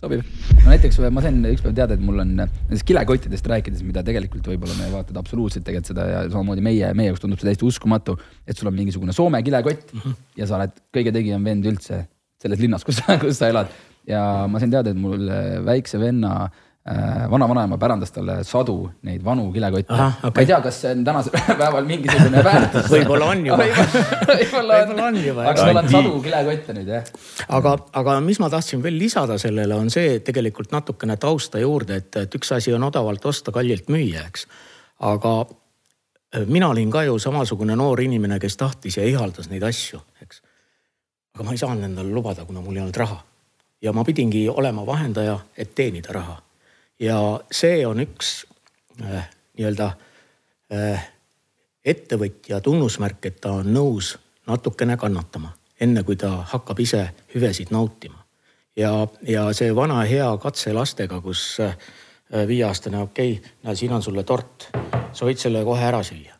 sobib. 0.02 0.24
no 0.60 0.72
näiteks 0.72 0.98
ma 1.14 1.22
sain 1.24 1.38
ükspäev 1.52 1.76
teada, 1.76 1.94
et 1.94 2.02
mul 2.02 2.18
on 2.24 2.34
nendest 2.40 2.86
kilekottidest 2.88 3.46
rääkides, 3.52 3.84
mida 3.86 4.02
tegelikult 4.06 4.50
võib-olla 4.50 4.74
meie 4.80 4.90
vaatajad 4.92 5.20
absoluutselt 5.22 5.64
tegelikult 5.64 5.92
seda 5.92 6.08
ja 6.10 6.24
samamoodi 6.26 6.64
meie, 6.66 6.90
meie 6.98 7.12
jaoks 7.12 7.22
tundub 7.22 7.40
see 7.40 7.48
täiesti 7.48 7.68
uskumatu, 7.68 8.18
et 8.46 8.58
sul 8.58 8.68
on 8.70 8.76
mingisugune 8.76 9.14
Soome 9.16 9.42
kilekott 9.46 9.94
mm 9.94 10.00
-hmm. 10.00 10.20
ja 10.42 10.50
sa 10.50 10.58
oled 10.58 10.76
kõige 10.96 11.14
tegijam 11.14 11.44
vend 11.44 11.70
üldse 11.70 12.04
selles 12.42 12.60
linnas, 12.60 12.84
kus 12.84 13.00
sa, 13.00 13.18
kus 13.22 13.38
sa 13.38 13.48
elad. 13.48 13.70
ja 14.06 14.46
ma 14.50 14.60
sain 14.60 14.70
teada, 14.70 14.90
et 14.90 15.00
mul 15.00 15.30
väikse 15.64 15.98
venna 16.02 16.34
äh, 16.44 16.73
Äh, 16.90 17.30
vanavanaema 17.30 17.78
pärandas 17.80 18.10
talle 18.12 18.42
sadu 18.44 18.90
neid 19.08 19.22
vanu 19.24 19.46
kilekotte. 19.52 19.94
Okay. 19.94 20.30
ma 20.34 20.42
ei 20.42 20.48
tea, 20.50 20.58
kas 20.60 20.80
see 20.82 20.90
on 20.92 21.04
tänasel 21.06 21.32
päeval 21.62 21.86
mingisugune 21.88 22.42
väärtus 22.44 22.90
võib-olla 22.92 23.30
on 23.32 23.46
juba 23.46 23.64
võib-olla 24.28 24.80
on, 24.82 25.00
on 25.06 25.16
juba. 25.16 25.46
aga 25.48 25.64
sul 25.64 25.80
on 25.80 25.88
sadu 25.94 26.20
kilekotte 26.26 26.76
nüüd 26.76 26.92
jah. 26.92 27.08
aga, 27.56 27.72
aga 28.02 28.18
mis 28.26 28.42
ma 28.44 28.52
tahtsin 28.52 28.84
veel 28.84 29.00
lisada 29.00 29.40
sellele, 29.40 29.80
on 29.80 29.88
see 29.96 30.20
tegelikult 30.28 30.76
natukene 30.76 31.16
tausta 31.16 31.64
juurde, 31.64 32.02
et, 32.04 32.20
et 32.20 32.36
üks 32.36 32.52
asi 32.52 32.76
on 32.76 32.84
odavalt 32.92 33.32
osta, 33.32 33.56
kallilt 33.56 33.88
müüa, 33.88 34.28
eks. 34.28 34.44
aga 35.08 35.34
äh, 35.40 36.44
mina 36.44 36.68
olin 36.76 36.92
ka 36.92 37.08
ju 37.08 37.16
samasugune 37.16 37.80
noor 37.80 38.04
inimene, 38.04 38.36
kes 38.44 38.60
tahtis 38.60 39.00
ja 39.00 39.08
ihaldas 39.08 39.48
neid 39.48 39.64
asju, 39.64 40.04
eks. 40.20 40.44
aga 41.32 41.48
ma 41.48 41.56
ei 41.56 41.64
saanud 41.64 41.88
endale 41.94 42.12
lubada, 42.12 42.44
kuna 42.44 42.60
mul 42.60 42.76
ei 42.76 42.84
olnud 42.84 43.04
raha. 43.06 43.22
ja 43.80 43.96
ma 43.96 44.04
pidingi 44.04 44.50
olema 44.52 44.84
vahendaja, 44.84 45.46
et 45.56 45.72
teenida 45.72 46.20
raha 46.20 46.43
ja 47.00 47.40
see 47.52 47.86
on 47.86 48.00
üks 48.00 48.44
äh, 49.02 49.28
nii-öelda 49.58 49.90
äh, 50.72 51.08
ettevõtja 51.84 52.60
tunnusmärk, 52.64 53.26
et 53.26 53.40
ta 53.40 53.58
on 53.60 53.72
nõus 53.74 54.14
natukene 54.48 54.96
kannatama, 55.00 55.52
enne 55.80 56.04
kui 56.04 56.16
ta 56.16 56.30
hakkab 56.52 56.80
ise 56.80 57.06
hüvesid 57.34 57.72
nautima. 57.74 58.24
ja, 58.76 59.06
ja 59.22 59.52
see 59.52 59.74
vana 59.74 60.02
hea 60.02 60.28
katse 60.42 60.72
lastega, 60.72 61.20
kus 61.20 61.60
äh, 61.60 61.76
viieaastane, 62.46 62.98
okei 62.98 63.38
okay,, 63.38 63.52
näe, 63.62 63.76
siin 63.76 63.92
on 63.92 64.02
sulle 64.02 64.24
tort, 64.24 64.70
sa 65.12 65.26
võid 65.26 65.38
selle 65.38 65.64
kohe 65.64 65.84
ära 65.84 66.02
süüa. 66.02 66.34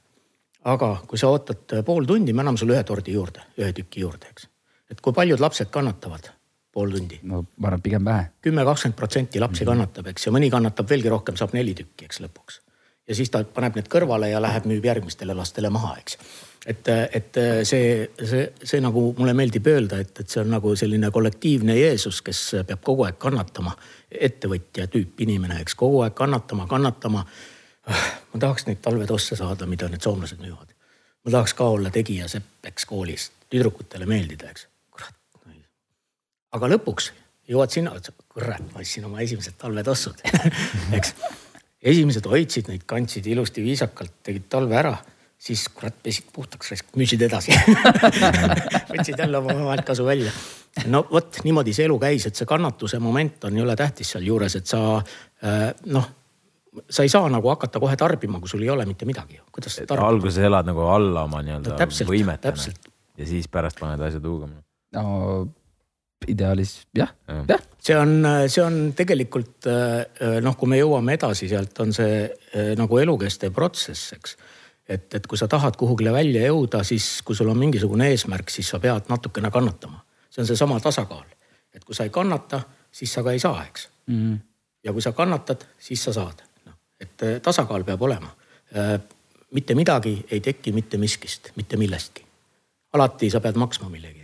aga 0.64 0.97
kui 1.07 1.19
sa 1.19 1.29
ootad 1.29 1.83
pool 1.85 2.05
tundi, 2.05 2.33
me 2.33 2.40
anname 2.40 2.59
sulle 2.59 2.79
ühe 2.79 2.85
tordi 2.85 3.12
juurde, 3.12 3.43
ühe 3.59 3.73
tüki 3.73 4.01
juurde, 4.01 4.31
eks. 4.31 4.49
et 4.90 5.01
kui 5.01 5.12
paljud 5.12 5.40
lapsed 5.40 5.71
kannatavad 5.71 6.31
pool 6.74 6.90
tundi. 6.90 7.20
no 7.22 7.44
ma 7.56 7.70
arvan, 7.70 7.82
pigem 7.82 8.04
vähe. 8.04 8.26
kümme, 8.42 8.64
kakskümmend 8.64 8.96
protsenti 8.96 9.40
lapsi 9.40 9.64
mm 9.64 9.66
-hmm. 9.66 9.70
kannatab, 9.70 10.06
eks, 10.12 10.26
ja 10.26 10.32
mõni 10.32 10.50
kannatab 10.50 10.90
veelgi 10.90 11.12
rohkem, 11.12 11.37
saab 11.37 11.54
neli 11.54 11.74
tükki, 11.74 12.08
eks 12.08 12.20
lõpuks. 12.24 12.60
ja 13.08 13.14
siis 13.14 13.30
ta 13.30 13.44
paneb 13.44 13.76
need 13.76 13.88
kõrvale 13.92 14.30
ja 14.32 14.42
läheb, 14.42 14.66
müüb 14.70 14.84
järgmistele 14.84 15.34
lastele 15.34 15.70
maha, 15.70 15.96
eks. 16.00 16.18
et, 16.66 16.88
et 17.12 17.40
see, 17.62 18.10
see, 18.24 18.52
see 18.64 18.80
nagu 18.80 19.14
mulle 19.18 19.34
meeldib 19.34 19.66
öelda, 19.66 20.00
et, 20.00 20.20
et 20.20 20.28
see 20.28 20.40
on 20.40 20.50
nagu 20.50 20.76
selline 20.76 21.10
kollektiivne 21.10 21.76
Jeesus, 21.78 22.22
kes 22.22 22.44
peab 22.66 22.82
kogu 22.82 23.04
aeg 23.04 23.18
kannatama. 23.18 23.76
ettevõtja 24.20 24.87
tüüp 24.87 25.20
inimene, 25.20 25.60
eks, 25.60 25.74
kogu 25.74 26.02
aeg 26.02 26.14
kannatama, 26.14 26.66
kannatama. 26.66 27.24
ma 28.32 28.40
tahaks 28.40 28.66
neid 28.66 28.78
talvetosse 28.82 29.37
saada, 29.37 29.66
mida 29.66 29.88
need 29.88 30.00
soomlased 30.00 30.38
müüvad. 30.40 30.68
ma 31.24 31.30
tahaks 31.30 31.54
ka 31.54 31.64
olla 31.64 31.90
tegija 31.90 32.28
sepp, 32.28 32.66
eks 32.66 32.84
koolis, 32.84 33.32
tüdrukutele 33.50 34.06
meeldida, 34.06 34.50
eks 34.50 34.68
aga 36.55 36.71
lõpuks 36.75 37.11
jõuad 37.51 37.73
sinna, 37.73 37.95
kurat, 38.33 38.62
ma 38.73 38.83
ostsin 38.83 39.07
oma 39.09 39.23
esimesed 39.25 39.57
talvetossud 39.61 40.23
eks. 40.97 41.14
esimesed 41.93 42.29
hoidsid 42.31 42.71
neid, 42.73 42.87
kandsid 42.88 43.27
ilusti 43.31 43.64
viisakalt, 43.64 44.17
tegid 44.25 44.49
talve 44.53 44.79
ära, 44.81 44.95
siis 45.40 45.67
kurat 45.75 45.97
pesid 46.03 46.31
puhtaks, 46.33 46.87
müüsid 46.97 47.25
edasi 47.27 47.57
võtsid 48.90 49.19
jälle 49.19 49.40
oma 49.43 49.57
vahelt 49.61 49.87
kasu 49.88 50.07
välja. 50.09 50.33
no 50.90 51.05
vot 51.11 51.43
niimoodi 51.45 51.77
see 51.77 51.88
elu 51.88 51.99
käis, 52.07 52.29
et 52.31 52.38
see 52.38 52.49
kannatuse 52.49 53.01
moment 53.03 53.49
on 53.51 53.62
jõle 53.62 53.77
tähtis 53.77 54.14
sealjuures, 54.14 54.61
et 54.61 54.71
sa 54.71 54.85
äh, 54.99 55.73
noh 55.93 56.12
sa 56.90 57.05
ei 57.07 57.11
saa 57.12 57.29
nagu 57.31 57.47
hakata 57.53 57.79
kohe 57.79 57.95
tarbima, 57.97 58.40
kui 58.43 58.51
sul 58.51 58.64
ei 58.64 58.71
ole 58.73 58.87
mitte 58.87 59.07
midagi. 59.07 59.38
kuidas 59.53 59.77
sa 59.77 59.85
tarbid? 59.87 60.07
alguses 60.07 60.43
elad 60.43 60.67
nagu 60.67 60.88
alla 60.90 61.23
oma 61.29 61.43
nii-öelda 61.45 61.77
no, 61.77 62.09
võimetena 62.09 62.73
ja 63.19 63.29
siis 63.29 63.47
pärast 63.49 63.79
paned 63.79 64.03
asjad 64.03 64.27
huugama. 64.27 64.59
no 64.97 65.05
ideaalis 66.30 66.74
jah, 66.96 67.12
jah. 67.48 67.62
see 67.80 67.96
on, 67.98 68.26
see 68.48 68.62
on 68.64 68.78
tegelikult 68.96 69.68
noh, 70.44 70.56
kui 70.58 70.70
me 70.70 70.80
jõuame 70.80 71.16
edasi, 71.18 71.48
sealt 71.50 71.80
on 71.84 71.94
see 71.96 72.24
nagu 72.78 73.00
elukestev 73.02 73.54
protsess, 73.54 74.14
eks. 74.16 74.37
et, 74.88 75.08
et 75.18 75.26
kui 75.30 75.40
sa 75.40 75.48
tahad 75.50 75.76
kuhugile 75.80 76.12
välja 76.14 76.46
jõuda, 76.48 76.84
siis 76.87 77.08
kui 77.26 77.37
sul 77.37 77.52
on 77.52 77.60
mingisugune 77.60 78.08
eesmärk, 78.12 78.52
siis 78.52 78.72
sa 78.72 78.80
pead 78.82 79.10
natukene 79.12 79.50
kannatama. 79.54 80.04
see 80.30 80.42
on 80.42 80.50
seesama 80.50 80.80
tasakaal, 80.80 81.26
et 81.74 81.84
kui 81.84 81.94
sa 81.94 82.08
ei 82.08 82.14
kannata, 82.14 82.62
siis 82.92 83.12
sa 83.12 83.22
ka 83.22 83.32
ei 83.32 83.42
saa, 83.42 83.64
eks 83.66 83.88
mm. 84.06 84.14
-hmm. 84.14 84.38
ja 84.84 84.92
kui 84.92 85.02
sa 85.02 85.12
kannatad, 85.12 85.66
siis 85.78 86.04
sa 86.04 86.12
saad, 86.12 86.42
noh, 86.66 86.78
et 87.00 87.28
tasakaal 87.42 87.84
peab 87.84 88.02
olema 88.02 88.32
mitte 89.54 89.74
midagi 89.74 90.18
ei 90.30 90.40
teki 90.40 90.72
mitte 90.72 90.98
miskist, 90.98 91.52
mitte 91.56 91.76
millestki. 91.76 92.24
alati 92.94 93.30
sa 93.30 93.40
pead 93.40 93.56
maksma 93.58 93.88
millegi 93.90 94.23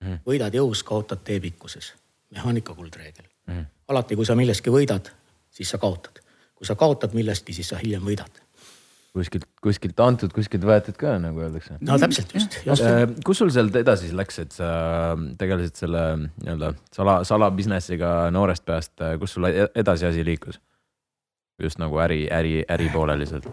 mm. 0.00 0.06
-hmm. 0.06 0.20
võidad 0.26 0.54
jõus, 0.54 0.84
kaotad 0.84 1.24
teepikkuses, 1.24 1.94
mehaanika 2.30 2.74
kuldreegel 2.74 3.24
mm. 3.24 3.54
-hmm. 3.54 3.66
alati, 3.88 4.16
kui 4.16 4.26
sa 4.26 4.34
milleski 4.34 4.70
võidad, 4.70 5.10
siis 5.50 5.70
sa 5.70 5.78
kaotad. 5.78 6.20
kui 6.54 6.66
sa 6.66 6.74
kaotad 6.74 7.14
millestki, 7.14 7.52
siis 7.52 7.68
sa 7.68 7.76
hiljem 7.76 8.02
võidad 8.02 8.40
kuskilt, 9.16 9.46
kuskilt 9.62 10.00
antud, 10.04 10.32
kuskilt 10.34 10.64
võetud 10.66 10.96
ka 10.98 11.16
nagu 11.22 11.42
öeldakse. 11.42 11.78
no 11.86 11.98
täpselt 11.98 12.34
just, 12.34 12.58
just.. 12.66 12.84
Äh, 12.86 13.02
kus 13.26 13.40
sul 13.42 13.50
sealt 13.54 13.76
edasi 13.80 14.08
siis 14.08 14.16
läks, 14.16 14.38
et 14.44 14.54
sa 14.54 14.70
tegelesid 15.40 15.82
selle 15.82 16.04
nii-öelda 16.20 16.72
sala, 16.94 17.20
salabusiness'iga 17.26 18.12
noorest 18.34 18.66
peast, 18.68 18.94
äh, 19.02 19.16
kus 19.20 19.34
sul 19.36 19.48
e-, 19.50 19.70
edasi 19.74 20.08
asi 20.10 20.26
liikus? 20.26 20.60
just 21.60 21.76
nagu 21.76 21.98
äri, 22.00 22.22
äri, 22.32 22.62
äripooleliselt. 22.72 23.48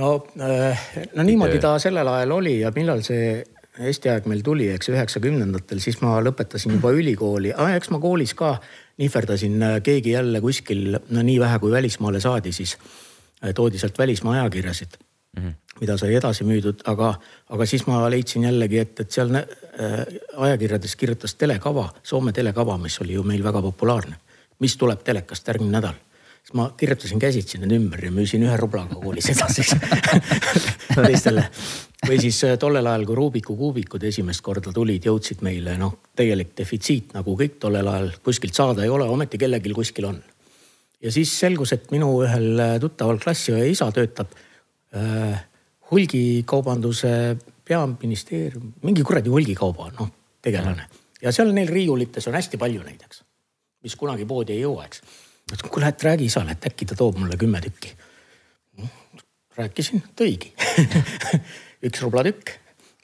no, 0.00 0.14
äh, 0.40 0.86
no 1.14 1.26
niimoodi 1.26 1.58
ta 1.60 1.74
sellel 1.82 2.08
ajal 2.08 2.38
oli 2.38 2.60
ja 2.60 2.72
millal 2.76 3.02
see 3.04 3.42
Eesti 3.78 4.08
aeg 4.08 4.28
meil 4.30 4.42
tuli, 4.46 4.68
eks 4.70 4.88
üheksakümnendatel, 4.92 5.80
siis 5.82 5.96
ma 6.02 6.20
lõpetasin 6.22 6.76
juba 6.76 6.92
ülikooli 6.94 7.50
ah,, 7.56 7.72
eks 7.74 7.90
ma 7.90 7.98
koolis 7.98 8.34
ka 8.38 8.60
nihverdasin, 9.02 9.64
keegi 9.82 10.12
jälle 10.14 10.40
kuskil, 10.40 11.00
no 11.10 11.24
nii 11.26 11.40
vähe 11.42 11.58
kui 11.58 11.72
välismaale 11.72 12.20
saadi, 12.22 12.52
siis 12.54 12.76
Äh, 13.44 13.54
toodi 13.54 13.78
sealt 13.78 13.98
välismaa 13.98 14.32
ajakirjasid 14.32 14.88
mm, 15.36 15.42
-hmm. 15.48 15.54
mida 15.80 15.96
sai 15.98 16.14
edasi 16.14 16.44
müüdud, 16.44 16.80
aga, 16.84 17.14
aga 17.48 17.66
siis 17.66 17.86
ma 17.86 18.10
leidsin 18.10 18.44
jällegi, 18.44 18.78
et, 18.78 19.00
et 19.00 19.10
seal 19.10 19.34
äh, 19.34 19.44
ajakirjades 20.36 20.96
kirjutas 20.96 21.34
telekava, 21.34 21.88
Soome 22.02 22.32
telekava, 22.32 22.78
mis 22.78 23.00
oli 23.00 23.12
ju 23.12 23.22
meil 23.22 23.44
väga 23.44 23.62
populaarne. 23.62 24.16
mis 24.58 24.76
tuleb 24.76 25.02
telekast 25.04 25.48
järgmine 25.48 25.72
nädal 25.72 25.94
siis 26.44 26.54
ma 26.58 26.68
kirjutasin 26.76 27.20
käsitsi 27.22 27.58
need 27.62 27.72
ümber 27.72 28.04
ja 28.04 28.12
müüsin 28.12 28.44
ühe 28.44 28.56
rublaga 28.60 28.98
koolis 29.00 29.30
edasi 29.32 29.64
teistele. 31.06 31.46
või 32.04 32.18
siis 32.20 32.42
äh, 32.44 32.58
tollel 32.60 32.86
ajal, 32.86 33.06
kui 33.08 33.16
Rubiku 33.16 33.56
kuubikud 33.56 34.04
esimest 34.04 34.44
korda 34.44 34.72
tulid, 34.76 35.06
jõudsid 35.08 35.40
meile 35.46 35.78
noh, 35.80 35.96
tegelik 36.16 36.52
defitsiit 36.58 37.14
nagu 37.16 37.36
kõik 37.40 37.56
tollel 37.62 37.88
ajal 37.88 38.12
kuskilt 38.24 38.54
saada 38.54 38.84
ei 38.84 38.92
ole, 38.92 39.08
ometi 39.08 39.40
kellelgi 39.40 39.72
kuskil 39.72 40.10
on 40.10 40.20
ja 41.00 41.12
siis 41.12 41.32
selgus, 41.40 41.72
et 41.72 41.88
minu 41.94 42.10
ühel 42.26 42.60
äh, 42.60 42.76
tuttaval 42.82 43.22
klassiõe 43.24 43.64
isa 43.70 43.88
töötab 43.96 44.36
äh, 44.36 45.40
hulgikaubanduse 45.90 47.14
peaministeerium, 47.64 48.74
mingi 48.84 49.06
kuradi 49.06 49.32
hulgikauba 49.32 49.88
noh 49.96 50.12
tegelane 50.44 50.90
ja 51.24 51.32
seal 51.32 51.54
neil 51.56 51.72
riiulites 51.72 52.28
on 52.28 52.36
hästi 52.36 52.60
palju 52.60 52.84
neid, 52.84 53.00
eks, 53.06 53.22
mis 53.84 53.96
kunagi 53.96 54.26
poodi 54.28 54.58
ei 54.58 54.64
jõua, 54.64 54.84
eks. 54.90 55.00
Kuule, 55.68 55.88
et 55.88 56.02
räägi 56.02 56.28
isale, 56.30 56.56
et 56.56 56.66
äkki 56.70 56.88
ta 56.88 56.96
toob 56.98 57.18
mulle 57.20 57.36
kümme 57.40 57.60
tükki. 57.64 57.94
rääkisin, 59.56 60.02
tõigi 60.18 60.50
üks 61.86 62.02
rublatükk, 62.02 62.56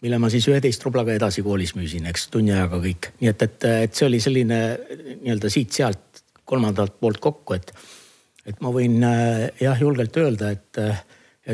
mille 0.02 0.18
ma 0.18 0.30
siis 0.32 0.48
üheteist 0.50 0.82
rublaga 0.86 1.14
edasi 1.14 1.44
koolis 1.46 1.76
müüsin, 1.76 2.08
eks 2.10 2.26
tunni 2.32 2.54
ajaga 2.54 2.80
kõik, 2.82 3.10
nii 3.20 3.30
et, 3.30 3.42
et, 3.46 3.66
et 3.86 3.94
see 3.94 4.08
oli 4.08 4.20
selline 4.22 4.60
nii-öelda 5.20 5.50
siit-sealt 5.52 6.22
kolmandalt 6.50 6.96
poolt 7.00 7.20
kokku, 7.22 7.58
et, 7.58 7.70
et 8.48 8.58
ma 8.64 8.72
võin 8.74 8.98
äh, 9.06 9.44
jah 9.62 9.78
julgelt 9.78 10.16
öelda, 10.18 10.54
et, 10.56 10.80
äh, 10.82 11.04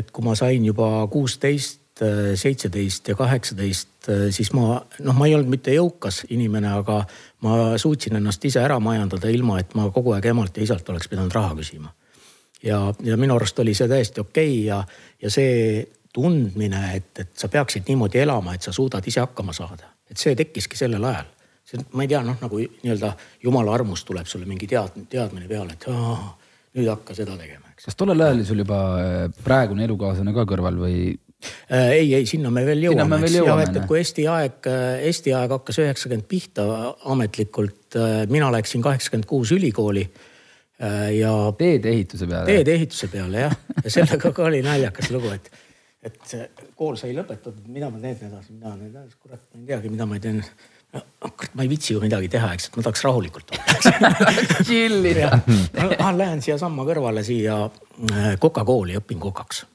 et 0.01 0.09
kui 0.11 0.25
ma 0.25 0.33
sain 0.39 0.65
juba 0.65 0.89
kuusteist, 1.13 2.01
äh, 2.01 2.33
seitseteist 2.39 3.11
ja 3.11 3.17
kaheksateist, 3.19 4.09
siis 4.31 4.53
ma 4.55 4.79
noh, 5.03 5.17
ma 5.17 5.27
ei 5.27 5.35
olnud 5.35 5.51
mitte 5.51 5.73
jõukas 5.75 6.23
inimene, 6.31 6.71
aga 6.79 7.01
ma 7.45 7.77
suutsin 7.77 8.17
ennast 8.17 8.45
ise 8.45 8.61
ära 8.63 8.79
majandada, 8.79 9.29
ilma 9.29 9.59
et 9.61 9.75
ma 9.77 9.89
kogu 9.93 10.15
aeg 10.15 10.25
emalt 10.31 10.57
ja 10.57 10.63
isalt 10.63 10.89
oleks 10.89 11.09
pidanud 11.11 11.33
raha 11.33 11.55
küsima. 11.55 11.93
ja, 12.63 12.93
ja 13.03 13.17
minu 13.17 13.35
arust 13.35 13.59
oli 13.59 13.73
see 13.77 13.87
täiesti 13.87 14.21
okei 14.21 14.53
okay 14.53 14.65
ja, 14.65 14.83
ja 15.21 15.29
see 15.29 15.87
tundmine, 16.13 16.95
et, 16.95 17.11
et 17.19 17.33
sa 17.37 17.47
peaksid 17.47 17.85
niimoodi 17.87 18.19
elama, 18.19 18.55
et 18.55 18.61
sa 18.65 18.71
suudad 18.73 19.05
ise 19.07 19.21
hakkama 19.21 19.53
saada, 19.53 19.93
et 20.09 20.17
see 20.17 20.35
tekkiski 20.35 20.77
sellel 20.79 21.03
ajal 21.05 21.27
see, 21.67 21.83
ma 21.93 22.05
ei 22.05 22.11
tea, 22.11 22.23
noh 22.25 22.39
nagu 22.41 22.59
nii-öelda 22.63 23.13
jumala 23.43 23.75
armust 23.75 24.07
tuleb 24.07 24.27
sulle 24.29 24.47
mingi 24.49 24.69
tead-, 24.71 25.05
teadmine 25.11 25.49
peale, 25.49 25.75
et 25.75 25.87
aa, 25.91 26.33
nüüd 26.77 26.89
hakka 26.91 27.15
seda 27.17 27.37
tegema, 27.39 27.73
eks. 27.73 27.89
kas 27.89 27.99
tollel 27.99 28.23
ajal 28.23 28.39
oli 28.39 28.47
sul 28.47 28.63
juba 28.63 28.81
äh, 29.01 29.15
praegune 29.43 29.87
elukaaslane 29.87 30.35
ka 30.35 30.47
kõrval 30.49 30.79
või? 30.85 30.99
Äh, 31.71 31.91
ei, 31.99 32.07
ei, 32.15 32.25
sinna 32.25 32.49
me 32.49 32.63
veel 32.65 32.87
jõuame, 32.87 33.19
eks. 33.21 33.35
ja 33.37 33.57
et, 33.61 33.75
et 33.77 33.85
kui 33.89 33.99
Eesti 33.99 34.25
aeg, 34.31 34.69
Eesti 35.05 35.35
aeg 35.37 35.51
hakkas 35.53 35.77
üheksakümmend 35.83 36.25
pihta 36.29 36.65
ametlikult, 37.13 37.93
äh, 37.93 38.23
mina 38.31 38.49
läksin 38.53 38.81
kaheksakümmend 38.85 39.29
kuus 39.29 39.53
ülikooli 39.53 40.07
ja. 41.17 41.31
teedeehituse 41.57 42.27
peale. 42.29 42.45
teedeehituse 42.45 43.07
peale 43.09 43.45
jah, 43.47 43.53
ja 43.83 43.93
sellega 43.93 44.29
ka 44.33 44.43
oli 44.45 44.63
naljakas 44.65 45.09
lugu, 45.09 45.31
et, 45.33 45.47
et 46.05 46.35
kool 46.77 46.97
sai 46.97 47.15
lõpetatud, 47.17 47.63
mida 47.73 47.89
ma 47.89 48.01
teen 48.01 48.17
edasi, 48.29 48.57
mida 48.57 48.73
edasi, 48.89 49.15
kurat, 49.21 49.41
ma 49.53 49.61
ei 49.61 49.69
teagi, 49.71 49.93
mida 49.93 50.09
ma 50.09 50.19
teen 50.21 50.41
kurat, 50.41 51.55
ma 51.57 51.65
ei 51.65 51.71
viitsi 51.71 51.93
ju 51.93 52.01
midagi 52.01 52.29
teha, 52.33 52.51
eks, 52.57 52.69
et 52.69 52.77
ma 52.77 52.85
tahaks 52.85 53.03
rahulikult 53.05 53.53
olla 53.53 54.11
Chill 54.67 55.05
ida. 55.13 55.31
ma 56.01 56.13
lähen 56.17 56.41
siiasamma 56.45 56.85
kõrvale 56.87 57.25
siia 57.25 57.63
äh, 57.65 58.29
Coca-Cooli, 58.41 58.97
õpin 59.01 59.21
kokaks. 59.21 59.65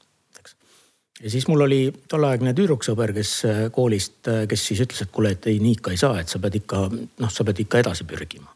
Ja 1.21 1.29
siis 1.29 1.47
mul 1.47 1.61
oli 1.61 1.81
tolleaegne 2.09 2.53
tüdruksõber, 2.57 3.13
kes 3.13 3.33
äh, 3.45 3.61
koolist, 3.71 4.27
äh, 4.27 4.43
kes 4.49 4.67
siis 4.67 4.81
ütles, 4.85 5.03
et 5.05 5.11
kuule, 5.13 5.33
et 5.35 5.47
ei 5.51 5.59
nii 5.61 5.77
ikka 5.77 5.93
ei 5.93 6.01
saa, 6.01 6.19
et 6.21 6.31
sa 6.31 6.41
pead 6.41 6.57
ikka 6.61 6.83
noh, 6.93 7.31
sa 7.31 7.45
pead 7.47 7.63
ikka 7.65 7.83
edasi 7.83 8.07
pürgima. 8.09 8.49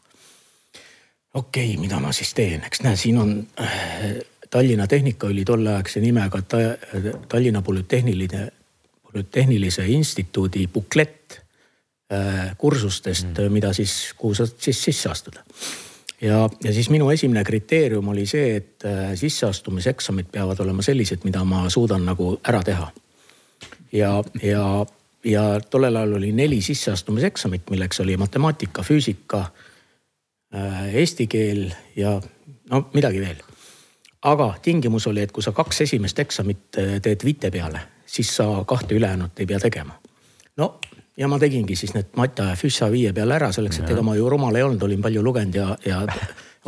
okei 1.34 1.72
okay,, 1.72 1.80
mida 1.80 2.00
ma 2.00 2.12
siis 2.12 2.34
teen, 2.34 2.64
eks 2.66 2.82
näe, 2.86 2.96
siin 2.96 3.18
on 3.18 3.34
äh, 3.60 4.18
Tallinna 4.50 4.86
Tehnikaülikooli 4.86 5.44
tolleaegse 5.44 6.00
nimega 6.00 6.40
ta, 6.42 6.62
Tallinna 7.28 7.62
Polütehniline, 7.62 8.48
Polütehnilise 9.02 9.86
Instituudi 9.86 10.66
buklett 10.72 11.42
kursustest 12.56 13.26
mm., 13.36 13.52
mida 13.52 13.74
siis, 13.76 14.14
kuhu 14.16 14.32
sa 14.34 14.46
siis 14.48 14.78
sisse 14.84 15.10
astuda. 15.12 15.42
Ja, 16.20 16.48
ja 16.64 16.72
siis 16.72 16.90
minu 16.90 17.10
esimene 17.10 17.44
kriteerium 17.44 18.08
oli 18.08 18.26
see, 18.26 18.56
et 18.56 18.84
äh, 18.84 19.14
sisseastumiseksamid 19.14 20.30
peavad 20.32 20.60
olema 20.60 20.82
sellised, 20.82 21.24
mida 21.24 21.44
ma 21.44 21.68
suudan 21.70 22.04
nagu 22.06 22.36
ära 22.48 22.62
teha. 22.62 22.90
ja, 23.92 24.24
ja, 24.42 24.86
ja 25.24 25.44
tollel 25.70 25.96
ajal 25.96 26.18
oli 26.20 26.32
neli 26.32 26.60
sisseastumiseksamit, 26.62 27.70
milleks 27.70 28.00
oli 28.00 28.16
matemaatika, 28.16 28.82
füüsika, 28.82 29.44
äh, 30.54 30.94
eesti 30.94 31.26
keel 31.26 31.70
ja 31.96 32.20
no 32.70 32.88
midagi 32.94 33.20
veel. 33.20 33.42
aga 34.22 34.54
tingimus 34.62 35.06
oli, 35.06 35.22
et 35.22 35.32
kui 35.32 35.42
sa 35.42 35.52
kaks 35.52 35.80
esimest 35.80 36.18
eksamit 36.18 36.76
teed 37.02 37.24
vite 37.24 37.50
peale, 37.50 37.80
siis 38.06 38.36
sa 38.36 38.64
kahte 38.66 38.94
ülejäänut 38.94 39.40
ei 39.40 39.46
pea 39.46 39.58
tegema. 39.58 40.00
no 40.56 40.80
ja 41.18 41.28
ma 41.28 41.38
tegingi 41.38 41.76
siis 41.76 41.94
need 41.96 42.12
Mata 42.16 42.52
ja 42.52 42.58
Füssa 42.58 42.90
viie 42.92 43.12
peale 43.12 43.38
ära 43.38 43.50
selleks, 43.54 43.80
et 43.82 43.90
ega 43.90 44.04
ma 44.06 44.14
ju 44.16 44.28
rumal 44.30 44.56
ei 44.56 44.66
olnud, 44.66 44.82
olin 44.86 45.02
palju 45.02 45.24
lugenud 45.24 45.58
ja, 45.58 45.72
ja 45.86 46.04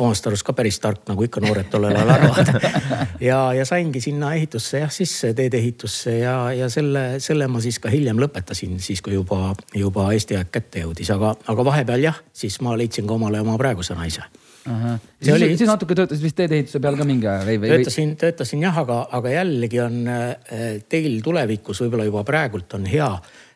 omast 0.00 0.26
arust 0.26 0.46
ka 0.46 0.54
päris 0.56 0.78
tark, 0.82 1.02
nagu 1.08 1.24
ikka 1.26 1.42
noored 1.44 1.70
tollel 1.70 1.94
ajal 1.94 2.12
arvavad. 2.14 2.50
ja, 3.28 3.38
ja 3.56 3.64
saingi 3.68 4.02
sinna 4.02 4.32
ehitusse 4.38 4.82
jah 4.82 4.92
sisse, 4.94 5.32
teedeehitusse 5.36 6.18
ja, 6.22 6.36
ja 6.56 6.70
selle, 6.72 7.04
selle 7.22 7.48
ma 7.50 7.62
siis 7.62 7.78
ka 7.82 7.92
hiljem 7.92 8.20
lõpetasin, 8.22 8.78
siis 8.82 9.02
kui 9.04 9.14
juba, 9.18 9.54
juba 9.76 10.10
Eesti 10.14 10.38
aeg 10.38 10.52
kätte 10.54 10.86
jõudis, 10.86 11.10
aga, 11.14 11.34
aga 11.52 11.66
vahepeal 11.72 12.06
jah, 12.10 12.22
siis 12.32 12.60
ma 12.64 12.76
leidsin 12.78 13.08
ka 13.08 13.18
omale 13.18 13.42
oma 13.44 13.58
praeguse 13.60 13.98
naise. 13.98 14.24
siis 14.60 15.34
oli, 15.34 15.52
siis 15.56 15.68
natuke 15.68 15.94
töötasid 15.96 16.24
vist 16.24 16.36
teedeehituse 16.36 16.80
peal 16.84 16.98
ka 16.98 17.04
mingi 17.08 17.26
aja 17.26 17.44
või, 17.46 17.60
või? 17.62 17.70
töötasin, 17.74 18.16
töötasin 18.20 18.66
jah, 18.66 18.82
aga, 18.82 19.02
aga 19.18 19.36
jällegi 19.36 19.80
on 19.80 20.02
eh, 20.08 20.82
teil 20.88 21.22
tulevikus 21.24 21.80
võib-olla 21.84 22.08
juba 22.08 22.24
praegult 22.28 22.76
on 22.76 22.84
hea 22.88 23.14
Äh, 23.18 23.46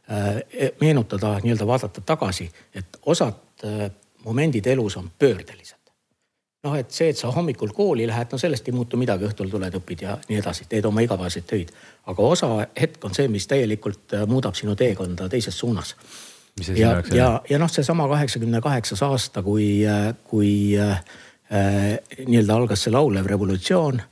meenutada, 0.80 1.38
nii-öelda 1.42 1.66
vaadata 1.66 2.00
tagasi, 2.04 2.50
et 2.74 2.98
osad 3.06 3.64
äh, 3.64 3.90
momendid 4.24 4.66
elus 4.66 4.96
on 4.96 5.10
pöördelised. 5.18 5.80
noh, 6.64 6.74
et 6.80 6.90
see, 6.90 7.10
et 7.12 7.16
sa 7.16 7.28
hommikul 7.28 7.72
kooli 7.76 8.06
lähed, 8.08 8.30
no 8.32 8.38
sellest 8.40 8.68
ei 8.68 8.72
muutu 8.72 8.96
midagi, 8.96 9.26
õhtul 9.28 9.50
tuled, 9.52 9.74
õpid 9.76 10.04
ja 10.06 10.14
nii 10.28 10.38
edasi, 10.40 10.64
teed 10.68 10.84
oma 10.88 11.02
igapäevaseid 11.04 11.44
töid. 11.48 11.72
aga 12.06 12.22
osa 12.22 12.48
hetk 12.80 13.04
on 13.04 13.14
see, 13.14 13.28
mis 13.28 13.46
täielikult 13.48 14.16
äh, 14.16 14.26
muudab 14.28 14.56
sinu 14.56 14.76
teekonda 14.76 15.28
teises 15.28 15.58
suunas. 15.58 15.94
ja, 16.76 17.02
ja, 17.12 17.40
ja 17.50 17.58
noh, 17.58 17.70
seesama 17.70 18.08
kaheksakümne 18.08 18.60
kaheksas 18.60 19.02
aasta, 19.02 19.42
kui, 19.42 19.84
kui 20.24 20.78
äh, 20.78 21.00
nii-öelda 22.26 22.60
algas 22.60 22.84
see 22.84 22.92
laulev 22.92 23.26
revolutsioon 23.26 24.02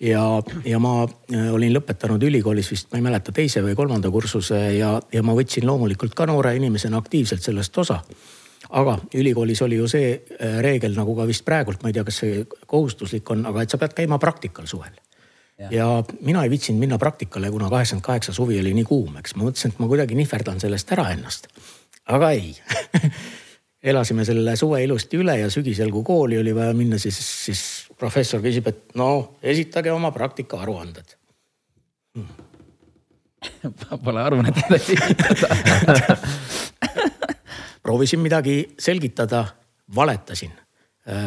ja, 0.00 0.42
ja 0.64 0.78
ma 0.78 1.02
äh, 1.04 1.50
olin 1.54 1.74
lõpetanud 1.74 2.22
ülikoolis 2.28 2.70
vist, 2.72 2.90
ma 2.92 3.00
ei 3.00 3.06
mäleta, 3.08 3.34
teise 3.34 3.62
või 3.64 3.76
kolmanda 3.78 4.10
kursuse 4.14 4.58
ja, 4.76 4.94
ja 5.12 5.22
ma 5.26 5.34
võtsin 5.36 5.66
loomulikult 5.66 6.14
ka 6.18 6.26
noore 6.30 6.54
inimesena 6.56 7.00
aktiivselt 7.00 7.42
sellest 7.42 7.78
osa. 7.78 8.00
aga 8.70 8.98
ülikoolis 9.14 9.62
oli 9.62 9.76
ju 9.76 9.88
see 9.88 10.14
äh, 10.14 10.60
reegel 10.60 10.94
nagu 10.94 11.16
ka 11.16 11.26
vist 11.26 11.44
praegult, 11.44 11.82
ma 11.82 11.90
ei 11.90 11.98
tea, 11.98 12.04
kas 12.04 12.22
see 12.22 12.44
kohustuslik 12.66 13.30
on, 13.30 13.46
aga 13.46 13.62
et 13.62 13.70
sa 13.70 13.78
pead 13.78 13.94
käima 13.94 14.18
praktikal 14.18 14.66
suvel. 14.66 14.94
ja 15.70 16.04
mina 16.20 16.44
ei 16.44 16.50
viitsinud 16.50 16.80
minna 16.80 16.98
praktikale, 16.98 17.50
kuna 17.50 17.70
kaheksakümmend 17.70 18.04
kaheksa 18.04 18.32
suvi 18.32 18.60
oli 18.60 18.74
nii 18.74 18.84
kuum, 18.84 19.16
eks 19.18 19.34
ma 19.34 19.48
mõtlesin, 19.48 19.74
et 19.74 19.82
ma 19.82 19.88
kuidagi 19.90 20.14
nihverdan 20.14 20.60
sellest 20.60 20.92
ära 20.94 21.10
ennast. 21.16 21.48
aga 22.06 22.30
ei 22.30 22.54
elasime 23.90 24.24
selle 24.28 24.56
suve 24.56 24.82
ilusti 24.84 25.20
üle 25.20 25.38
ja 25.40 25.50
sügisel, 25.52 25.90
kui 25.94 26.04
kooli 26.06 26.38
oli 26.40 26.54
vaja 26.56 26.74
minna, 26.76 26.98
siis, 27.00 27.18
siis 27.18 27.62
professor 27.98 28.42
küsib, 28.44 28.66
et 28.70 28.94
no 28.98 29.38
esitage 29.42 29.92
oma 29.92 30.10
praktika 30.14 30.60
aruanded. 30.64 31.16
Pole 34.04 34.20
arvanud, 34.22 34.50
et 34.50 34.56
teda 34.64 34.78
selgitada. 34.82 36.16
proovisin 37.88 38.20
midagi 38.20 38.74
selgitada, 38.78 39.46
valetasin, 39.94 40.50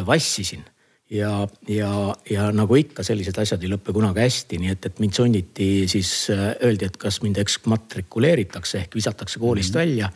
vassisin 0.06 0.62
ja, 1.10 1.48
ja, 1.68 1.90
ja 2.30 2.50
nagu 2.54 2.76
ikka, 2.78 3.02
sellised 3.06 3.38
asjad 3.42 3.64
ei 3.64 3.72
lõppe 3.72 3.94
kunagi 3.96 4.22
hästi, 4.22 4.60
nii 4.62 4.74
et, 4.76 4.86
et 4.86 5.00
mind 5.02 5.16
sunniti 5.18 5.70
siis, 5.90 6.12
öeldi, 6.30 6.86
et 6.86 7.00
kas 7.00 7.18
mind 7.24 7.40
eksmatrikuleeritakse 7.42 8.84
ehk 8.84 8.94
visatakse 9.00 9.42
koolist 9.42 9.74
mm 9.74 9.80
-hmm. 9.80 9.82
välja 9.82 10.12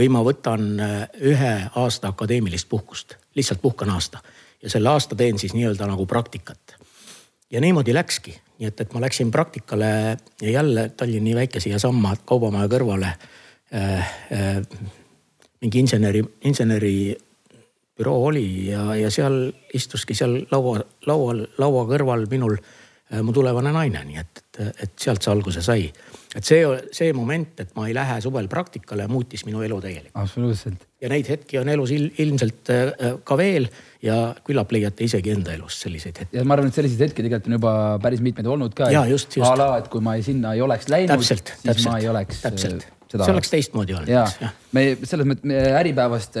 või 0.00 0.08
ma 0.12 0.24
võtan 0.24 0.68
äh, 0.80 0.98
ühe 1.20 1.54
aasta 1.76 2.14
akadeemilist 2.14 2.68
puhkust, 2.68 3.16
lihtsalt 3.36 3.60
puhkan 3.62 3.92
aasta 3.92 4.22
ja 4.62 4.70
selle 4.72 4.88
aasta 4.88 5.16
teen 5.16 5.38
siis 5.38 5.54
nii-öelda 5.56 5.88
nagu 5.88 6.06
praktikat 6.08 6.76
ja 7.50 7.60
niimoodi 7.60 7.94
läkski, 7.94 8.34
nii 8.58 8.68
et, 8.70 8.80
et 8.80 8.94
ma 8.94 9.04
läksin 9.04 9.30
praktikale 9.30 9.90
ja 10.40 10.50
jälle 10.50 10.88
Tallinni 10.96 11.34
väike 11.36 11.60
siiasamma 11.60 12.16
kaubamaja 12.24 12.70
kõrvale 12.72 13.12
äh,. 13.74 14.16
Äh, 14.32 14.64
mingi 15.60 15.82
inseneri, 15.82 16.22
inseneri 16.48 17.16
büroo 17.96 18.24
oli 18.30 18.70
ja, 18.70 18.94
ja 18.96 19.10
seal 19.12 19.50
istuski 19.76 20.16
seal 20.16 20.38
laua, 20.50 20.80
laual, 21.06 21.44
laua 21.60 21.84
kõrval 21.90 22.24
minul 22.30 22.56
äh, 22.56 23.20
mu 23.22 23.34
tulevane 23.36 23.72
naine, 23.74 24.04
nii 24.08 24.20
et, 24.22 24.44
et, 24.56 24.70
et 24.86 24.94
sealt 24.96 25.22
see 25.22 25.32
alguse 25.32 25.64
sai. 25.64 25.90
Et 26.36 26.46
see, 26.46 26.60
see 26.94 27.14
moment, 27.16 27.58
et 27.62 27.72
ma 27.74 27.88
ei 27.88 27.94
lähe 27.96 28.20
suvel 28.22 28.46
praktikale, 28.50 29.08
muutis 29.10 29.42
minu 29.48 29.64
elu 29.66 29.80
täielikult 29.82 30.20
absoluutselt. 30.20 30.84
ja 31.02 31.10
neid 31.10 31.26
hetki 31.30 31.58
on 31.58 31.70
elus 31.72 31.90
il, 31.96 32.06
ilmselt 32.22 32.70
äh, 32.70 33.16
ka 33.26 33.38
veel 33.40 33.66
ja 34.04 34.18
küllap 34.46 34.70
leiate 34.74 35.08
isegi 35.08 35.34
enda 35.34 35.56
elus 35.56 35.80
selliseid 35.82 36.22
hetki. 36.22 36.38
ja 36.38 36.46
ma 36.46 36.54
arvan, 36.54 36.70
et 36.70 36.78
selliseid 36.78 37.08
hetki 37.08 37.24
tegelikult 37.26 37.50
on 37.50 37.58
juba 37.58 37.74
päris 38.04 38.22
mitmeid 38.22 38.46
olnud 38.54 38.76
ka. 38.78 38.92
Jaa, 38.94 39.08
just, 39.10 39.34
just. 39.34 39.48
a 39.48 39.56
la, 39.58 39.68
et 39.82 39.90
kui 39.90 40.04
ma 40.04 40.14
ei, 40.18 40.24
sinna 40.26 40.54
ei 40.54 40.62
oleks 40.62 40.86
läinud, 40.92 41.26
siis 41.26 41.42
täpselt 41.64 41.86
ma 41.88 41.98
ei 41.98 42.08
oleks. 42.12 42.44
täpselt, 42.46 42.86
see 43.10 43.32
oleks 43.34 43.50
teistmoodi 43.56 43.98
olnud, 43.98 44.14
ja 44.14 44.22
eks 44.28 44.70
me 44.76 44.86
selles 45.02 45.26
mõttes 45.32 45.74
Äripäevast, 45.82 46.38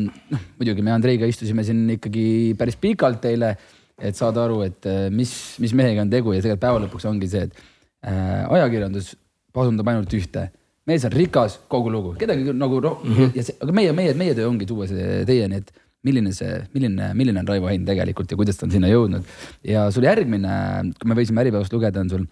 noh 0.00 0.48
muidugi 0.56 0.84
me 0.86 0.96
Andreiga 0.96 1.28
istusime 1.28 1.66
siin 1.66 1.84
ikkagi 1.98 2.56
päris 2.56 2.80
pikalt 2.80 3.28
eile, 3.28 3.52
et 4.00 4.16
saada 4.16 4.44
aru, 4.48 4.62
et 4.64 4.88
äh, 4.88 5.06
mis, 5.12 5.30
mis 5.60 5.76
mehega 5.76 6.04
on 6.04 6.10
tegu 6.12 6.32
ja 6.32 6.40
tegelikult 6.40 6.64
päeva 6.64 6.82
lõpuks 6.84 7.06
ongi 7.08 7.28
see, 7.32 7.46
et 7.48 7.62
äh, 8.08 8.44
ajakirjandus 8.58 9.14
pasundab 9.56 9.88
ainult 9.92 10.14
ühte. 10.16 10.50
mees 10.86 11.02
on 11.02 11.10
rikas, 11.10 11.56
kogu 11.72 11.90
lugu, 11.90 12.12
kedagi 12.20 12.52
nagu 12.54 12.78
roh- 12.78 13.00
mm, 13.02 13.14
-hmm. 13.14 13.32
ja 13.34 13.42
see, 13.42 13.56
aga 13.64 13.72
meie, 13.74 13.92
meie, 13.96 14.14
meie 14.14 14.36
töö 14.38 14.46
ongi 14.46 14.68
tuua 14.70 14.86
see 14.86 15.24
teieni, 15.26 15.58
et 15.58 15.72
milline 16.06 16.30
see, 16.36 16.60
milline, 16.74 17.08
milline 17.18 17.42
on 17.42 17.48
Raivo 17.50 17.66
Hein 17.66 17.86
tegelikult 17.88 18.30
ja 18.30 18.38
kuidas 18.38 18.60
ta 18.60 18.68
on 18.68 18.74
sinna 18.74 18.90
jõudnud. 18.92 19.24
ja 19.66 19.88
sul 19.90 20.06
järgmine, 20.06 20.92
kui 21.00 21.10
me 21.10 21.18
võisime 21.18 21.42
Äripäevast 21.42 21.74
lugeda, 21.74 22.04
on 22.04 22.12
sul, 22.12 22.28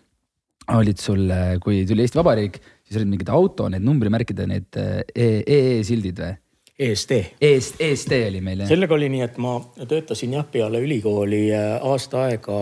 olid 0.77 1.03
sul, 1.03 1.27
kui 1.65 1.83
tuli 1.89 2.07
Eesti 2.07 2.21
Vabariik, 2.21 2.61
siis 2.87 3.01
olid 3.01 3.11
mingid 3.11 3.35
auto, 3.35 3.67
need 3.69 3.83
numbrimärkide 3.83 4.47
need 4.47 4.81
EE-sildid 5.15 6.23
või? 6.23 6.39
EST. 6.79 7.11
EST, 7.41 7.77
EST 7.79 8.13
oli 8.29 8.41
meil 8.43 8.65
jah? 8.65 8.69
sellega 8.73 8.97
oli 8.97 9.07
nii, 9.13 9.23
et 9.23 9.37
ma 9.39 9.53
töötasin 9.87 10.33
jah 10.35 10.47
peale 10.51 10.81
ülikooli 10.83 11.45
äh, 11.55 11.77
aasta 11.87 12.25
aega. 12.27 12.57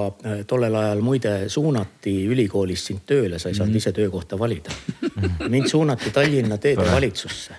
tollel 0.48 0.76
ajal 0.76 1.00
muide 1.00 1.32
suunati 1.48 2.18
ülikoolist 2.28 2.90
sind 2.90 3.06
tööle, 3.08 3.40
sa 3.40 3.48
ei 3.48 3.56
saanud 3.56 3.80
ise 3.80 3.94
töökohta 3.96 4.36
valida. 4.38 4.74
mind 5.48 5.70
suunati 5.72 6.12
Tallinna 6.12 6.60
teedevalitsusse 6.60 7.56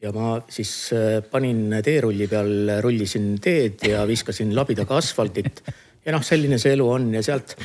ja 0.00 0.12
ma 0.16 0.38
siis 0.48 0.72
äh, 0.96 1.20
panin 1.28 1.76
teerulli 1.84 2.30
peal, 2.32 2.54
rullisin 2.80 3.34
teed 3.44 3.84
ja 3.90 4.06
viskasin 4.08 4.56
labidaga 4.56 4.96
asfaldit. 5.02 5.62
ja 6.06 6.16
noh, 6.16 6.24
selline 6.24 6.56
see 6.56 6.78
elu 6.78 6.88
on 6.96 7.12
ja 7.12 7.22
sealt 7.26 7.58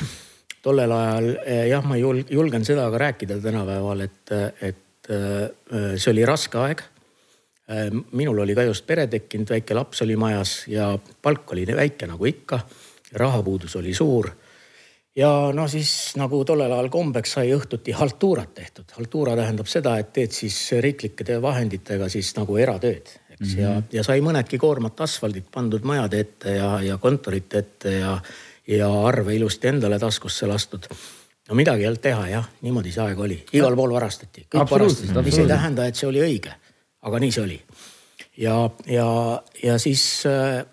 tollel 0.60 0.92
ajal 0.92 1.30
jah, 1.70 1.88
ma 1.88 1.96
julg- 1.96 2.28
julgen 2.36 2.68
seda 2.68 2.90
ka 2.92 3.00
rääkida 3.00 3.40
tänapäeval, 3.40 4.04
et, 4.04 4.32
et 4.60 5.08
see 5.08 6.12
oli 6.12 6.24
raske 6.28 6.60
aeg. 6.60 6.90
Minul 8.12 8.38
oli 8.44 8.54
ka 8.54 8.62
just 8.62 8.86
pere 8.86 9.06
tekkinud, 9.08 9.48
väike 9.48 9.74
laps 9.74 10.02
oli 10.04 10.16
majas 10.20 10.64
ja 10.68 10.98
palk 11.22 11.52
oli 11.52 11.64
väike 11.66 12.06
nagu 12.06 12.26
ikka. 12.28 12.60
rahapuudus 13.14 13.76
oli 13.76 13.94
suur 13.94 14.30
ja 15.16 15.30
no 15.54 15.66
siis 15.68 15.90
nagu 16.18 16.42
tollel 16.44 16.72
ajal 16.72 16.88
kombeks 16.92 17.36
sai 17.36 17.52
õhtuti 17.54 17.94
haltuurat 17.94 18.54
tehtud. 18.54 18.84
haltuura 18.96 19.36
tähendab 19.36 19.70
seda, 19.70 19.96
et 19.98 20.12
teed 20.12 20.34
siis 20.34 20.56
riiklike 20.80 21.40
vahenditega 21.42 22.08
siis 22.08 22.34
nagu 22.36 22.56
eratööd, 22.58 23.12
eks 23.30 23.40
mm, 23.40 23.52
-hmm. 23.54 23.60
ja, 23.60 23.82
ja 23.92 24.04
sai 24.04 24.20
mõnedki 24.20 24.58
koormat 24.58 25.00
asfaldit 25.00 25.50
pandud 25.50 25.84
majade 25.84 26.20
ette 26.20 26.56
ja, 26.56 26.80
ja 26.82 26.98
kontorite 26.98 27.58
ette 27.58 27.98
ja, 27.98 28.18
ja 28.66 28.90
arve 29.06 29.34
ilusti 29.34 29.68
endale 29.68 29.98
taskusse 29.98 30.46
lastud. 30.46 30.86
no 31.48 31.54
midagi 31.54 31.82
ei 31.82 31.86
olnud 31.86 32.02
teha 32.02 32.28
jah, 32.28 32.50
niimoodi 32.62 32.92
see 32.92 33.02
aeg 33.04 33.18
oli, 33.18 33.44
igal 33.52 33.76
pool 33.76 33.92
varastati, 33.92 34.46
kõik 34.50 34.70
varastasid, 34.70 35.24
mis 35.24 35.38
ei 35.38 35.46
tähenda, 35.46 35.86
et 35.86 35.94
see 35.94 36.08
oli 36.08 36.20
õige, 36.20 36.54
aga 37.04 37.20
nii 37.20 37.34
see 37.34 37.44
oli. 37.44 37.58
ja, 38.38 38.70
ja, 38.86 39.08
ja 39.62 39.78
siis 39.78 40.24
äh, 40.26 40.64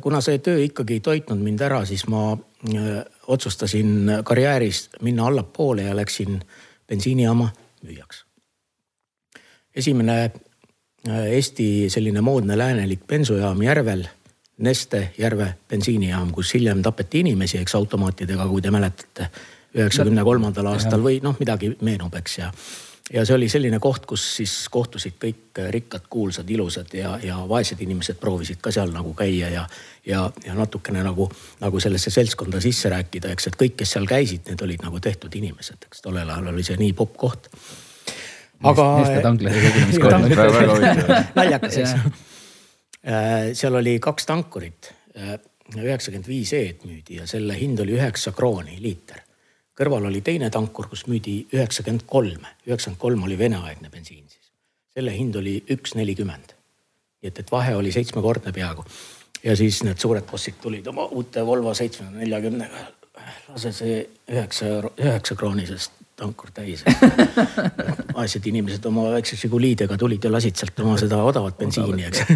kuna 0.00 0.20
see 0.20 0.38
töö 0.38 0.62
ikkagi 0.64 0.98
ei 0.98 1.04
toitnud 1.04 1.42
mind 1.42 1.60
ära, 1.64 1.82
siis 1.88 2.06
ma 2.10 2.32
äh, 2.32 3.02
otsustasin 3.26 4.22
karjääris 4.24 4.88
minna 5.02 5.26
allapoole 5.26 5.88
ja 5.88 5.96
läksin 5.96 6.40
bensiinijaama 6.88 7.50
müüjaks. 7.82 8.24
esimene 9.74 10.18
äh, 10.22 11.24
Eesti 11.36 11.90
selline 11.90 12.20
moodne 12.20 12.58
läänelik 12.58 13.06
bensujaam 13.06 13.62
Järvel, 13.62 14.06
Neste 14.62 15.10
Järve 15.18 15.54
bensiinijaam, 15.68 16.30
kus 16.32 16.54
hiljem 16.54 16.82
tapeti 16.82 17.20
inimesi, 17.20 17.58
eks 17.58 17.74
automaatidega, 17.74 18.46
kui 18.46 18.62
te 18.62 18.70
mäletate, 18.70 19.26
üheksakümne 19.74 20.22
kolmandal 20.24 20.68
aastal 20.74 21.02
või 21.02 21.16
noh, 21.24 21.34
midagi 21.40 21.72
meenub, 21.80 22.14
eks 22.14 22.36
ja 22.38 22.50
ja 23.12 23.24
see 23.26 23.36
oli 23.36 23.48
selline 23.48 23.78
koht, 23.82 24.06
kus 24.08 24.24
siis 24.38 24.54
kohtusid 24.72 25.18
kõik 25.20 25.60
rikkad, 25.74 26.06
kuulsad, 26.10 26.48
ilusad 26.50 26.94
ja, 26.96 27.14
ja 27.22 27.38
vaesed 27.48 27.80
inimesed 27.84 28.18
proovisid 28.20 28.60
ka 28.64 28.72
seal 28.74 28.92
nagu 28.94 29.12
käia 29.18 29.50
ja, 29.52 29.66
ja, 30.08 30.24
ja 30.46 30.56
natukene 30.56 31.04
nagu, 31.04 31.28
nagu 31.60 31.80
sellesse 31.80 32.10
seltskonda 32.14 32.60
sisse 32.64 32.90
rääkida, 32.92 33.32
eks, 33.34 33.50
et 33.50 33.58
kõik, 33.60 33.76
kes 33.82 33.94
seal 33.96 34.08
käisid, 34.08 34.46
need 34.48 34.64
olid 34.64 34.84
nagu 34.86 35.00
tehtud 35.02 35.34
inimesed, 35.38 35.88
eks 35.88 36.04
tollel 36.04 36.30
ajal 36.30 36.52
oli 36.54 36.64
see 36.66 36.78
nii 36.80 36.92
popp 36.96 37.16
koht. 37.20 37.50
aga. 38.62 38.88
Naljakas, 41.38 41.80
eks. 41.82 41.96
seal 43.58 43.80
oli 43.82 43.98
kaks 44.00 44.28
tankurit, 44.30 44.92
üheksakümmend 45.76 46.28
viis 46.28 46.52
E-d 46.56 46.88
müüdi 46.88 47.20
ja 47.20 47.28
selle 47.28 47.58
hind 47.58 47.80
oli 47.84 47.98
üheksa 47.98 48.32
krooni 48.36 48.78
liiter. 48.80 49.20
Kõrval 49.78 50.06
oli 50.10 50.20
teine 50.24 50.50
tankur, 50.52 50.88
kus 50.90 51.06
müüdi 51.08 51.42
üheksakümmend 51.52 52.04
kolm, 52.06 52.46
üheksakümmend 52.66 53.00
kolm 53.00 53.22
oli 53.28 53.38
veneaegne 53.38 53.90
bensiin 53.90 54.24
siis. 54.28 54.52
selle 54.94 55.14
hind 55.16 55.34
oli 55.40 55.62
üks 55.70 55.94
nelikümmend. 55.96 56.54
nii 57.22 57.32
et, 57.32 57.38
et 57.38 57.52
vahe 57.52 57.76
oli 57.76 57.92
seitsmekordne 57.92 58.52
peaaegu. 58.52 58.84
ja 59.44 59.56
siis 59.56 59.82
need 59.82 59.98
suured 59.98 60.28
bossid 60.30 60.60
tulid 60.62 60.86
oma 60.86 61.06
uute 61.06 61.46
Volvo 61.46 61.74
seitsmesaja 61.74 62.18
neljakümnega. 62.18 62.86
lase 63.48 63.72
see 63.72 63.98
üheksa, 64.28 64.66
üheksa 64.98 65.34
kroonisest 65.34 65.92
tankur 66.16 66.52
täis. 66.54 66.84
vaesed 68.16 68.46
inimesed 68.46 68.84
oma 68.84 69.08
väikse 69.16 69.36
Žiguliidega 69.36 69.96
tulid 69.98 70.24
ja 70.24 70.32
lasid 70.32 70.56
sealt 70.56 70.78
oma 70.84 70.98
seda 71.00 71.22
odavat 71.24 71.58
bensiini, 71.58 72.04
eks. 72.10 72.20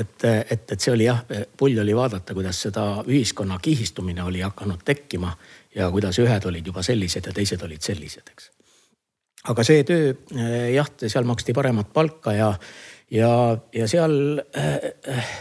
et, 0.00 0.24
et, 0.24 0.72
et 0.72 0.80
see 0.80 0.94
oli 0.94 1.06
jah, 1.06 1.20
pull 1.56 1.78
oli 1.78 1.96
vaadata, 1.96 2.34
kuidas 2.34 2.62
seda 2.66 2.86
ühiskonna 3.04 3.58
kihistumine 3.62 4.24
oli 4.24 4.40
hakanud 4.40 4.80
tekkima 4.84 5.34
ja 5.74 5.90
kuidas 5.90 6.18
ühed 6.22 6.48
olid 6.48 6.66
juba 6.66 6.82
sellised 6.82 7.26
ja 7.26 7.32
teised 7.36 7.62
olid 7.62 7.82
sellised, 7.82 8.28
eks. 8.32 8.50
aga 9.52 9.64
see 9.66 9.86
töö 9.88 10.12
jah, 10.74 10.90
seal 11.06 11.28
maksti 11.28 11.54
paremat 11.56 11.92
palka 11.92 12.34
ja, 12.36 12.52
ja, 13.10 13.32
ja 13.74 13.88
seal 13.90 14.14
äh, 14.58 15.32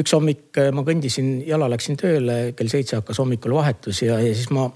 üks 0.00 0.12
hommik 0.14 0.60
ma 0.74 0.84
kõndisin, 0.86 1.40
jala 1.46 1.68
läksin 1.70 1.98
tööle, 2.00 2.52
kell 2.56 2.70
seitse 2.72 3.00
hakkas 3.00 3.18
hommikul 3.22 3.56
vahetus 3.56 4.04
ja, 4.04 4.20
ja 4.22 4.34
siis 4.36 4.52
ma 4.54 4.68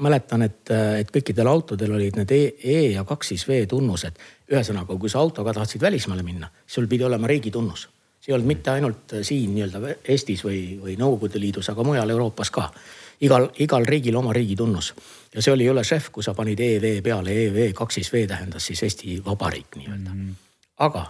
mäletan, 0.00 0.42
et, 0.42 0.70
et 0.70 1.10
kõikidel 1.14 1.48
autodel 1.50 1.94
olid 1.96 2.18
need 2.18 2.32
E, 2.34 2.40
e 2.58 2.78
ja 2.94 3.04
kaks 3.06 3.32
siis 3.32 3.46
V 3.48 3.64
tunnused. 3.70 4.18
ühesõnaga, 4.50 4.96
kui 4.98 5.10
sa 5.10 5.20
autoga 5.20 5.54
tahtsid 5.54 5.82
välismaale 5.82 6.22
minna, 6.22 6.50
sul 6.66 6.86
pidi 6.86 7.04
olema 7.04 7.26
riigi 7.26 7.50
tunnus. 7.50 7.88
see 8.20 8.32
ei 8.32 8.34
olnud 8.34 8.48
mitte 8.48 8.70
ainult 8.70 9.12
siin 9.22 9.54
nii-öelda 9.54 9.96
Eestis 10.08 10.44
või, 10.44 10.78
või 10.80 10.96
Nõukogude 10.96 11.40
Liidus, 11.40 11.68
aga 11.68 11.84
mujal 11.84 12.10
Euroopas 12.10 12.50
ka. 12.50 12.70
igal, 13.20 13.48
igal 13.58 13.84
riigil 13.86 14.16
oma 14.16 14.32
riigi 14.32 14.56
tunnus 14.56 14.94
ja 15.34 15.42
see 15.42 15.52
oli 15.52 15.66
jõle 15.66 15.84
šef, 15.84 16.10
kui 16.14 16.24
sa 16.24 16.34
panid 16.34 16.60
EV 16.60 17.02
peale, 17.02 17.34
EV 17.46 17.72
kaks 17.74 18.00
siis 18.00 18.12
V 18.12 18.26
tähendas 18.30 18.66
siis 18.66 18.82
Eesti 18.82 19.20
Vabariik 19.24 19.76
nii-öelda 19.76 20.10
mm. 20.10 20.20
-hmm. 20.20 20.34
aga 20.78 21.06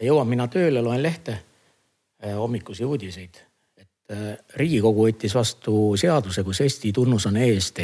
jõuan 0.00 0.28
mina 0.28 0.48
tööle, 0.48 0.82
loen 0.82 1.02
lehte, 1.02 1.38
hommikusi 2.36 2.84
uudiseid, 2.84 3.40
et 3.80 4.12
äh, 4.12 4.36
riigikogu 4.56 5.06
võttis 5.08 5.34
vastu 5.34 5.96
seaduse, 6.00 6.44
kus 6.44 6.60
Eesti 6.60 6.92
tunnus 6.92 7.26
on 7.26 7.36
EST. 7.36 7.80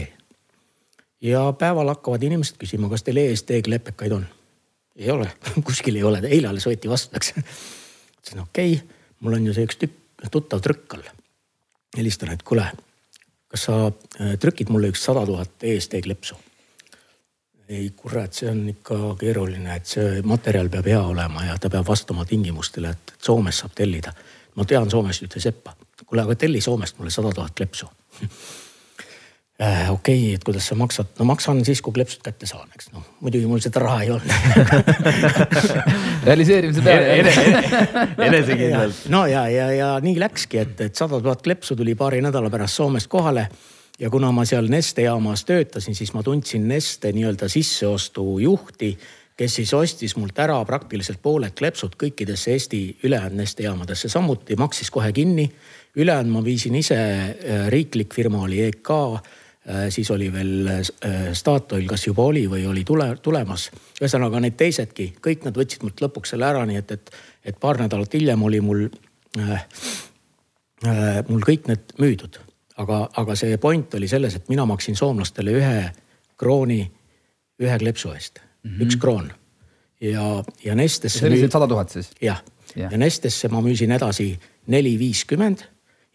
ja 1.21 1.53
päeval 1.59 1.89
hakkavad 1.89 2.23
inimesed 2.23 2.57
küsima, 2.61 2.89
kas 2.89 3.03
teil 3.03 3.17
EST 3.17 3.51
klepekaid 3.65 4.13
on? 4.13 4.27
ei 4.97 5.11
ole, 5.11 5.31
kuskil 5.69 5.97
ei 5.97 6.03
ole, 6.03 6.21
eile 6.25 6.49
alles 6.49 6.67
võeti 6.67 6.89
vastu, 6.89 7.17
eks. 7.17 7.35
ütlesin 7.37 8.43
okei 8.43 8.75
okay,, 8.75 8.97
mul 9.21 9.39
on 9.39 9.47
ju 9.47 9.55
see 9.55 9.69
üks 9.69 9.81
tükk, 9.81 10.29
tuttav 10.31 10.61
trükk 10.61 10.99
all. 10.99 11.09
helistan, 11.97 12.33
et 12.33 12.43
kuule, 12.43 12.67
kas 13.49 13.69
sa 13.69 13.79
äh, 13.87 14.37
trükid 14.41 14.73
mulle 14.73 14.91
üks 14.93 15.05
sada 15.05 15.27
tuhat 15.27 15.63
EST 15.63 16.01
klepsu? 16.05 16.39
ei 17.69 17.91
kurat, 17.97 18.31
see 18.31 18.47
on 18.47 18.61
ikka 18.71 18.97
keeruline, 19.19 19.75
et 19.75 19.89
see 19.91 20.21
materjal 20.23 20.69
peab 20.71 20.87
hea 20.87 21.01
olema 21.03 21.49
ja 21.49 21.57
ta 21.59 21.71
peab 21.71 21.89
vastama 21.89 22.25
tingimustele, 22.25 22.93
et 22.95 23.17
Soomest 23.19 23.65
saab 23.65 23.75
tellida. 23.75 24.13
ma 24.55 24.65
tean 24.65 24.91
Soomest 24.91 25.27
ühte 25.27 25.43
seppa, 25.43 25.75
kuule, 26.05 26.23
aga 26.23 26.37
telli 26.39 26.61
Soomest 26.61 26.99
mulle 26.99 27.11
sada 27.11 27.33
tuhat 27.35 27.57
kleepsu. 27.59 27.91
okei 29.57 29.91
okay,, 29.91 30.35
et 30.35 30.45
kuidas 30.45 30.67
sa 30.69 30.77
maksad, 30.77 31.15
no 31.17 31.25
maksan 31.31 31.63
siis, 31.65 31.81
kui 31.81 31.95
kleepsud 31.97 32.21
kätte 32.25 32.45
saan, 32.49 32.69
eks 32.77 32.91
noh, 32.93 33.05
muidugi 33.25 33.49
mul 33.49 33.63
seda 33.65 33.81
raha 33.81 34.03
ei 34.05 34.11
olnud 34.13 34.35
realiseerimise 36.29 36.83
peale. 36.85 37.15
enesekindlalt. 38.27 39.07
no 39.09 39.23
ja, 39.31 39.47
ja, 39.49 39.71
ja 39.73 39.87
nii 40.05 40.19
läkski, 40.21 40.61
et, 40.61 40.83
et 40.85 41.01
sada 41.01 41.23
tuhat 41.25 41.41
kleepsu 41.47 41.77
tuli 41.77 41.95
paari 41.97 42.21
nädala 42.25 42.51
pärast 42.53 42.77
Soomest 42.77 43.09
kohale 43.09 43.47
ja 43.97 44.11
kuna 44.13 44.29
ma 44.33 44.45
seal 44.45 44.69
Neste 44.69 45.07
jaamas 45.07 45.47
töötasin, 45.49 45.97
siis 45.97 46.13
ma 46.13 46.21
tundsin 46.27 46.69
Neste 46.69 47.15
nii-öelda 47.17 47.49
sisseostujuhti, 47.49 48.91
kes 49.41 49.57
siis 49.63 49.73
ostis 49.73 50.19
mult 50.21 50.37
ära 50.37 50.59
praktiliselt 50.69 51.23
pooled 51.25 51.57
kleepsud 51.57 51.97
kõikidesse 51.97 52.53
Eesti 52.53 52.83
ülejäänud 53.09 53.41
Neste 53.41 53.65
jaamadesse, 53.65 54.13
samuti 54.13 54.61
maksis 54.61 54.93
kohe 54.93 55.17
kinni. 55.17 55.49
ülejäänud 55.97 56.33
ma 56.33 56.45
viisin 56.45 56.75
ise, 56.77 57.01
äh, 57.01 57.67
riiklik 57.73 58.13
firma 58.13 58.45
oli 58.45 58.61
EK 58.69 58.93
Äh, 58.93 59.46
siis 59.91 60.11
oli 60.11 60.29
veel 60.33 60.69
äh, 60.71 60.83
Statoil, 61.35 61.87
kas 61.91 62.07
juba 62.07 62.23
oli 62.31 62.45
või 62.51 62.67
oli 62.71 62.85
tule, 62.87 63.09
tulemas. 63.23 63.71
ühesõnaga 64.01 64.41
need 64.41 64.57
teisedki, 64.59 65.09
kõik 65.23 65.47
nad 65.47 65.57
võtsid 65.59 65.83
mult 65.83 66.03
lõpuks 66.05 66.35
selle 66.35 66.47
ära, 66.47 66.65
nii 66.69 66.79
et, 66.79 66.93
et, 66.95 67.11
et 67.53 67.59
paar 67.61 67.81
nädalat 67.83 68.15
hiljem 68.15 68.43
oli 68.47 68.61
mul 68.63 68.85
äh,, 69.41 69.65
äh, 70.87 71.23
mul 71.29 71.43
kõik 71.43 71.67
need 71.71 71.97
müüdud. 71.99 72.39
aga, 72.77 73.09
aga 73.17 73.35
see 73.37 73.59
point 73.59 73.95
oli 73.95 74.09
selles, 74.09 74.35
et 74.37 74.49
mina 74.49 74.67
maksin 74.67 74.97
soomlastele 74.97 75.57
ühe 75.59 75.79
krooni 76.37 76.83
ühe 77.63 77.79
kleepsu 77.79 78.13
eest 78.13 78.39
mm, 78.39 78.71
-hmm. 78.71 78.83
üks 78.85 78.97
kroon. 79.01 79.33
ja, 80.01 80.45
ja 80.65 80.75
Nestesse. 80.75 81.19
see 81.19 81.29
oli 81.29 81.43
müü... 81.43 81.51
sada 81.51 81.69
tuhat 81.69 81.91
siis? 81.91 82.11
jah 82.21 82.43
ja., 82.77 82.89
ja 82.91 82.99
Nestesse 82.99 83.49
ma 83.49 83.61
müüsin 83.61 83.91
edasi 83.91 84.39
neli 84.67 84.99
viiskümmend 84.99 85.65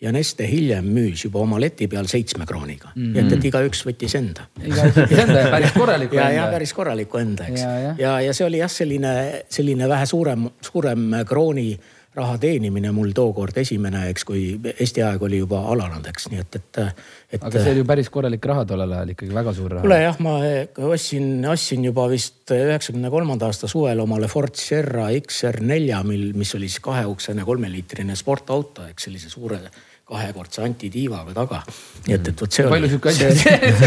ja 0.01 0.11
Neste 0.11 0.47
hiljem 0.49 0.87
müüs 0.95 1.25
juba 1.27 1.43
oma 1.43 1.59
leti 1.61 1.87
peal 1.91 2.09
seitsme 2.09 2.47
krooniga 2.49 2.91
mm. 2.95 3.13
-hmm. 3.13 3.19
et, 3.21 3.37
et 3.37 3.47
igaüks 3.51 3.85
võttis 3.85 4.17
enda. 4.17 4.47
igaüks 4.63 4.97
võttis 4.97 5.23
enda 5.27 5.39
ja 5.39 5.53
päris 5.53 5.77
korraliku 5.77 6.15
ja, 6.15 6.27
enda. 6.29 6.41
ja 6.41 6.51
päris 6.51 6.73
korraliku 6.73 7.21
enda, 7.21 7.47
eks. 7.47 7.61
ja, 7.61 7.79
ja. 7.79 7.95
ja, 7.97 8.19
ja 8.27 8.33
see 8.33 8.45
oli 8.47 8.61
jah, 8.63 8.71
selline, 8.71 9.15
selline 9.49 9.89
vähe 9.89 10.05
suurem, 10.09 10.49
suurem 10.65 11.09
krooni 11.29 11.71
raha 12.15 12.35
teenimine 12.37 12.89
mul 12.91 13.13
tookord 13.15 13.55
esimene, 13.61 14.01
eks, 14.11 14.25
kui 14.27 14.41
Eesti 14.73 15.03
aeg 15.05 15.21
oli 15.23 15.37
juba 15.39 15.61
alanud, 15.71 16.03
eks, 16.11 16.25
nii 16.31 16.41
et, 16.41 16.57
et, 16.59 16.79
et. 17.31 17.37
aga 17.39 17.61
see 17.61 17.71
oli 17.71 17.79
ju 17.79 17.87
päris 17.87 18.09
korralik 18.11 18.47
raha 18.51 18.65
tollel 18.67 18.91
ajal 18.97 19.13
ikkagi, 19.13 19.31
väga 19.37 19.53
suur 19.55 19.71
raha. 19.77 19.83
kuule 19.85 19.99
jah, 20.01 20.19
ma 20.25 20.33
ostsin, 20.89 21.29
ostsin 21.47 21.85
juba 21.87 22.09
vist 22.11 22.51
üheksakümne 22.51 23.13
kolmanda 23.13 23.47
aasta 23.47 23.69
suvel 23.71 24.03
omale 24.03 24.27
Ford 24.31 24.59
Sierra 24.59 25.07
XR4, 25.21 26.01
mil, 26.09 26.25
mis 26.41 26.51
oli 26.59 26.67
siis 26.67 26.83
kaheuksene 26.83 27.47
kolmeliitrine 27.47 28.19
sportauto, 28.19 28.89
eks 28.91 29.07
sellise 29.07 29.31
suure 29.31 29.61
kahekordse 30.11 30.63
antitiivaga 30.65 31.33
taga. 31.35 31.61
nii 32.07 32.17
et, 32.17 32.27
et 32.31 32.41
vot 32.43 32.57
see 32.57 32.65
oli. 32.67 32.89
see, 32.89 33.31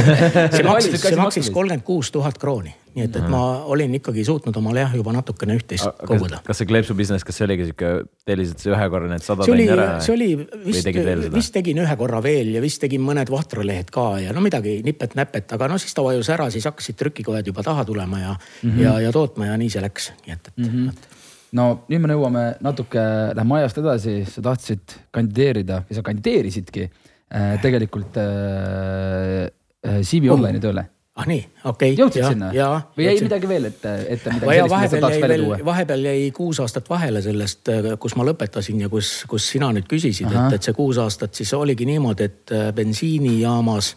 see 0.54 0.64
maksis, 0.66 0.96
see 1.02 1.18
maksis 1.18 1.50
kolmkümmend 1.52 1.84
kuus 1.86 2.10
tuhat 2.14 2.38
krooni, 2.40 2.72
nii 2.94 3.06
et, 3.08 3.18
et 3.20 3.26
ma 3.30 3.42
olin 3.74 3.96
ikkagi 3.98 4.24
suutnud 4.26 4.56
omale 4.60 4.84
jah, 4.84 4.94
juba 4.96 5.14
natukene 5.16 5.56
üht-teist 5.58 6.04
koguda. 6.06 6.40
kas 6.46 6.62
see 6.62 6.70
kleepsu 6.70 6.96
business, 6.98 7.26
kas 7.26 7.40
see 7.40 7.48
oligi 7.48 7.68
sihuke, 7.70 7.92
tellisid 8.28 8.62
sa 8.62 8.74
ühe 8.74 8.90
korra 8.94 9.10
need 9.10 9.26
sada 9.26 9.48
tõid 9.48 9.72
ära? 9.76 9.88
see 10.04 10.14
oli, 10.16 10.30
vist, 10.66 10.90
vist 11.34 11.54
tegin 11.56 11.82
ühe 11.84 11.98
korra 12.00 12.22
veel 12.24 12.54
ja 12.54 12.62
vist 12.64 12.82
tegin 12.84 13.04
mõned 13.04 13.32
vahtralehed 13.34 13.90
ka 13.94 14.06
ja 14.24 14.36
no 14.36 14.44
midagi 14.44 14.78
nipet-näpet, 14.86 15.56
aga 15.58 15.72
no 15.74 15.80
siis 15.82 15.96
ta 15.96 16.06
vajus 16.06 16.30
ära, 16.34 16.48
siis 16.54 16.68
hakkasid 16.70 17.00
trükikojad 17.02 17.52
juba 17.52 17.66
taha 17.66 17.84
tulema 17.88 18.22
ja 18.22 18.36
mm, 18.36 18.70
-hmm. 18.70 18.86
ja, 18.86 19.00
ja 19.08 19.12
tootma 19.12 19.50
ja 19.50 19.58
nii 19.60 19.74
see 19.74 19.84
läks, 19.84 20.12
nii 20.24 20.38
et, 20.38 20.54
et 20.54 20.64
mm. 20.64 20.72
-hmm 20.72 21.12
no 21.54 21.66
nüüd 21.90 22.02
me 22.02 22.10
nõuame 22.10 22.44
natuke, 22.64 23.02
lähme 23.36 23.60
ajast 23.60 23.78
edasi, 23.82 24.16
sa 24.28 24.42
tahtsid 24.50 24.96
kandideerida 25.14 25.82
või 25.86 25.98
sa 25.98 26.04
kandideerisidki 26.06 26.88
äh, 26.88 27.54
tegelikult 27.62 28.18
äh, 28.20 29.46
äh 29.84 30.02
CV. 30.02 30.32
Online'i 30.34 30.62
tööle. 30.62 30.86
ah 31.14 31.28
nii, 31.30 31.44
okei 31.70 31.92
okay.. 31.92 31.98
jõudsid 31.98 32.22
ja, 32.24 32.32
sinna? 32.32 32.50
või 32.96 33.06
jäi 33.06 33.20
midagi 33.22 33.50
veel 33.50 33.68
ette, 33.68 33.94
ette 34.16 34.34
midagi 34.34 34.56
sellist, 34.58 34.74
mida 34.74 34.90
sa 34.90 35.02
tahaks 35.04 35.22
välja 35.22 35.38
tuua? 35.44 35.58
vahepeal 35.70 36.08
jäi 36.10 36.26
kuus 36.34 36.60
aastat 36.64 36.90
vahele 36.90 37.22
sellest, 37.22 37.70
äh, 37.70 37.90
kus 38.02 38.18
ma 38.18 38.26
lõpetasin 38.26 38.82
ja 38.86 38.90
kus, 38.90 39.14
kus 39.30 39.46
sina 39.54 39.70
nüüd 39.76 39.86
küsisid, 39.90 40.32
et, 40.32 40.58
et 40.58 40.66
see 40.66 40.74
kuus 40.74 40.98
aastat 41.02 41.38
siis 41.38 41.54
oligi 41.54 41.86
niimoodi, 41.88 42.30
et 42.30 42.54
äh, 42.54 42.70
bensiinijaamas 42.74 43.94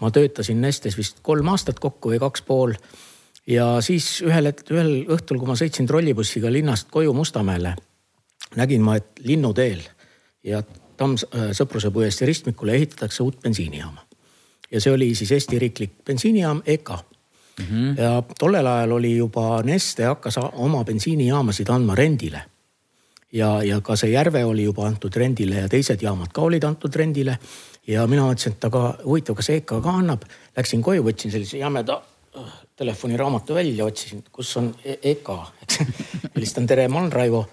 ma 0.00 0.08
töötasin 0.14 0.60
Nestes 0.62 0.94
vist 0.96 1.18
kolm 1.26 1.50
aastat 1.52 1.82
kokku 1.82 2.14
või 2.14 2.22
kaks 2.22 2.46
pool 2.46 2.76
ja 3.46 3.80
siis 3.80 4.20
ühel 4.26 4.50
hetkel, 4.50 4.76
ühel 4.76 4.92
õhtul, 5.10 5.40
kui 5.40 5.50
ma 5.50 5.56
sõitsin 5.58 5.88
trollibussiga 5.88 6.52
linnast 6.52 6.90
koju 6.92 7.12
Mustamäele, 7.16 7.74
nägin 8.56 8.84
ma, 8.84 8.96
et 9.00 9.22
linnuteel 9.26 9.82
ja 10.46 10.62
Tamm 10.96 11.16
äh, 11.16 11.50
Sõpruse 11.56 11.90
puiestee 11.90 12.28
ristmikule 12.28 12.76
ehitatakse 12.76 13.22
uut 13.22 13.40
bensiinijaama. 13.42 14.04
ja 14.70 14.80
see 14.80 14.92
oli 14.92 15.14
siis 15.14 15.32
Eesti 15.32 15.58
riiklik 15.58 15.92
bensiinijaam 16.04 16.62
EKA 16.66 16.98
mm. 17.58 17.64
-hmm. 17.64 18.00
ja 18.00 18.22
tollel 18.38 18.66
ajal 18.66 18.92
oli 18.92 19.16
juba 19.16 19.62
Neste 19.62 20.04
hakkas 20.04 20.38
oma 20.52 20.84
bensiinijaamasid 20.84 21.68
andma 21.68 21.94
rendile. 21.94 22.42
ja, 23.32 23.62
ja 23.62 23.80
ka 23.80 23.96
see 23.96 24.10
Järve 24.10 24.44
oli 24.44 24.64
juba 24.64 24.86
antud 24.86 25.16
rendile 25.16 25.54
ja 25.54 25.68
teised 25.68 26.02
jaamad 26.02 26.28
ka 26.32 26.42
olid 26.42 26.62
antud 26.62 26.94
rendile. 26.94 27.38
ja 27.86 28.06
mina 28.06 28.22
mõtlesin, 28.22 28.52
et 28.52 28.64
aga 28.64 28.94
huvitav, 29.04 29.34
kas 29.34 29.50
EKA 29.50 29.80
ka 29.80 29.90
annab. 29.90 30.22
Läksin 30.56 30.82
koju, 30.82 31.02
võtsin 31.02 31.30
sellise 31.30 31.58
jämeda 31.58 32.02
telefoniraamatu 32.76 33.54
välja, 33.54 33.84
otsisin, 33.84 34.24
kus 34.32 34.56
on 34.56 34.74
EKA, 35.02 35.46
eks 35.62 35.78
helistan, 36.34 36.66
tere, 36.66 36.88
ma 36.88 37.00
olen 37.00 37.12
Raivo. 37.12 37.46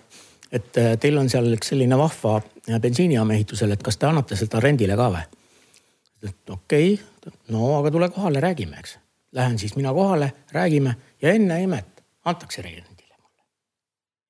et 0.51 0.77
äh, 0.77 0.97
teil 0.97 1.17
on 1.17 1.29
seal 1.29 1.51
üks 1.53 1.73
selline 1.73 1.97
vahva 1.97 2.39
äh, 2.39 2.79
bensiinijaama 2.81 3.35
ehitusel, 3.35 3.71
et 3.71 3.83
kas 3.83 3.97
te 3.97 4.07
annate 4.07 4.37
seda 4.39 4.61
rendile 4.63 4.97
ka 4.97 5.09
või? 5.13 5.25
okei 6.49 6.93
okay., 6.93 7.33
no 7.53 7.75
aga 7.77 7.91
tule 7.91 8.09
kohale, 8.09 8.39
räägime, 8.43 8.79
eks. 8.79 8.97
Lähen 9.31 9.59
siis 9.59 9.75
mina 9.75 9.93
kohale, 9.93 10.31
räägime 10.51 10.95
ja 11.21 11.33
enne 11.33 11.61
imet 11.63 12.03
antakse 12.25 12.61
rendile 12.61 13.15
mulle. 13.19 13.43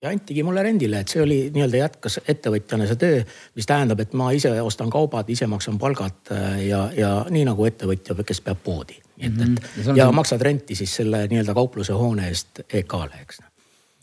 ja 0.02 0.10
antigi 0.10 0.44
mulle 0.44 0.64
rendile, 0.64 1.00
et 1.00 1.08
see 1.08 1.22
oli 1.22 1.38
nii-öelda 1.54 1.84
jätkas 1.86 2.20
ettevõtjana 2.28 2.88
see 2.90 3.00
töö, 3.00 3.22
mis 3.56 3.70
tähendab, 3.70 4.02
et 4.04 4.14
ma 4.14 4.32
ise 4.36 4.52
ostan 4.62 4.90
kaubad, 4.90 5.30
ise 5.30 5.48
maksan 5.48 5.78
palgad 5.80 6.34
äh, 6.34 6.66
ja, 6.68 6.90
ja 6.98 7.14
nii 7.30 7.46
nagu 7.48 7.70
ettevõtja, 7.70 8.18
kes 8.26 8.42
peab 8.42 8.66
poodi 8.66 9.00
nii 9.20 9.30
et, 9.30 9.40
et 9.40 9.46
ja, 9.46 9.84
mhm. 9.84 9.98
ja 10.00 10.08
see... 10.08 10.18
maksad 10.22 10.44
renti 10.46 10.78
siis 10.80 10.96
selle 11.02 11.24
nii-öelda 11.32 11.56
kaupluse 11.58 11.96
hoone 11.98 12.28
eest 12.32 12.64
EK-le, 12.66 13.24
eks. 13.24 13.42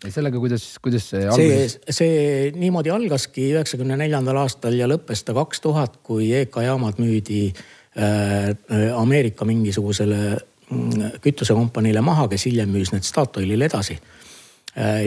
ja 0.05 0.13
sellega, 0.15 0.41
kuidas, 0.43 0.67
kuidas 0.85 1.09
see 1.13 1.23
algas? 1.25 1.79
see, 1.79 1.95
see 2.01 2.51
niimoodi 2.57 2.93
algaski 2.95 3.51
üheksakümne 3.55 3.99
neljandal 4.01 4.43
aastal 4.45 4.77
ja 4.77 4.89
lõppes 4.91 5.25
ta 5.27 5.37
kaks 5.37 5.65
tuhat, 5.65 6.01
kui 6.07 6.33
EK 6.43 6.61
jaamad 6.67 7.01
müüdi 7.03 7.47
äh, 7.51 8.53
Ameerika 8.97 9.49
mingisugusele 9.49 10.21
mm, 10.37 11.17
kütusekompaniile 11.25 12.05
maha, 12.05 12.29
kes 12.33 12.49
hiljem 12.51 12.73
müüs 12.77 12.93
need 12.95 13.09
Statoilile 13.09 13.71
edasi 13.73 13.99
äh,. 14.01 14.16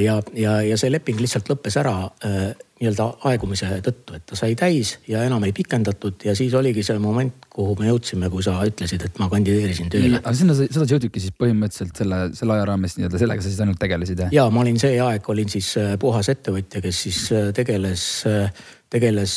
Ja, 0.03 0.21
ja, 0.33 0.61
ja 0.65 0.77
see 0.77 0.89
leping 0.91 1.19
lihtsalt 1.21 1.49
lõppes 1.51 1.77
ära 1.77 1.95
äh, 2.25 2.51
nii-öelda 2.79 3.05
aegumise 3.27 3.67
tõttu, 3.83 4.15
et 4.15 4.23
ta 4.29 4.37
sai 4.39 4.53
täis 4.57 4.93
ja 5.09 5.25
enam 5.27 5.43
ei 5.43 5.51
pikendatud 5.55 6.23
ja 6.23 6.31
siis 6.37 6.53
oligi 6.55 6.83
see 6.87 6.95
moment, 7.01 7.47
kuhu 7.51 7.75
me 7.79 7.89
jõudsime, 7.89 8.29
kui 8.31 8.43
sa 8.45 8.53
ütlesid, 8.67 9.03
et 9.03 9.19
ma 9.19 9.27
kandideerisin 9.31 9.91
tööle. 9.91 10.21
aga 10.21 10.33
sinna, 10.37 10.55
seda 10.55 10.85
sa 10.85 10.95
jõudsidki 10.95 11.23
siis 11.23 11.35
põhimõtteliselt 11.35 11.99
selle, 11.99 12.21
selle 12.37 12.55
aja 12.55 12.69
raames 12.71 12.95
nii-öelda 12.95 13.19
sellega 13.19 13.43
sa 13.43 13.51
siis 13.51 13.59
ainult 13.65 13.81
tegelesid 13.83 14.23
jah? 14.23 14.31
ja 14.35 14.47
ma 14.53 14.63
olin 14.63 14.79
see 14.79 14.95
aeg, 15.03 15.27
olin 15.33 15.51
siis 15.51 15.73
äh, 15.81 15.93
puhas 15.99 16.31
ettevõtja, 16.31 16.79
kes 16.85 17.03
siis 17.07 17.19
äh, 17.35 17.49
tegeles, 17.55 18.05
äh, 18.31 18.63
tegeles 18.89 19.35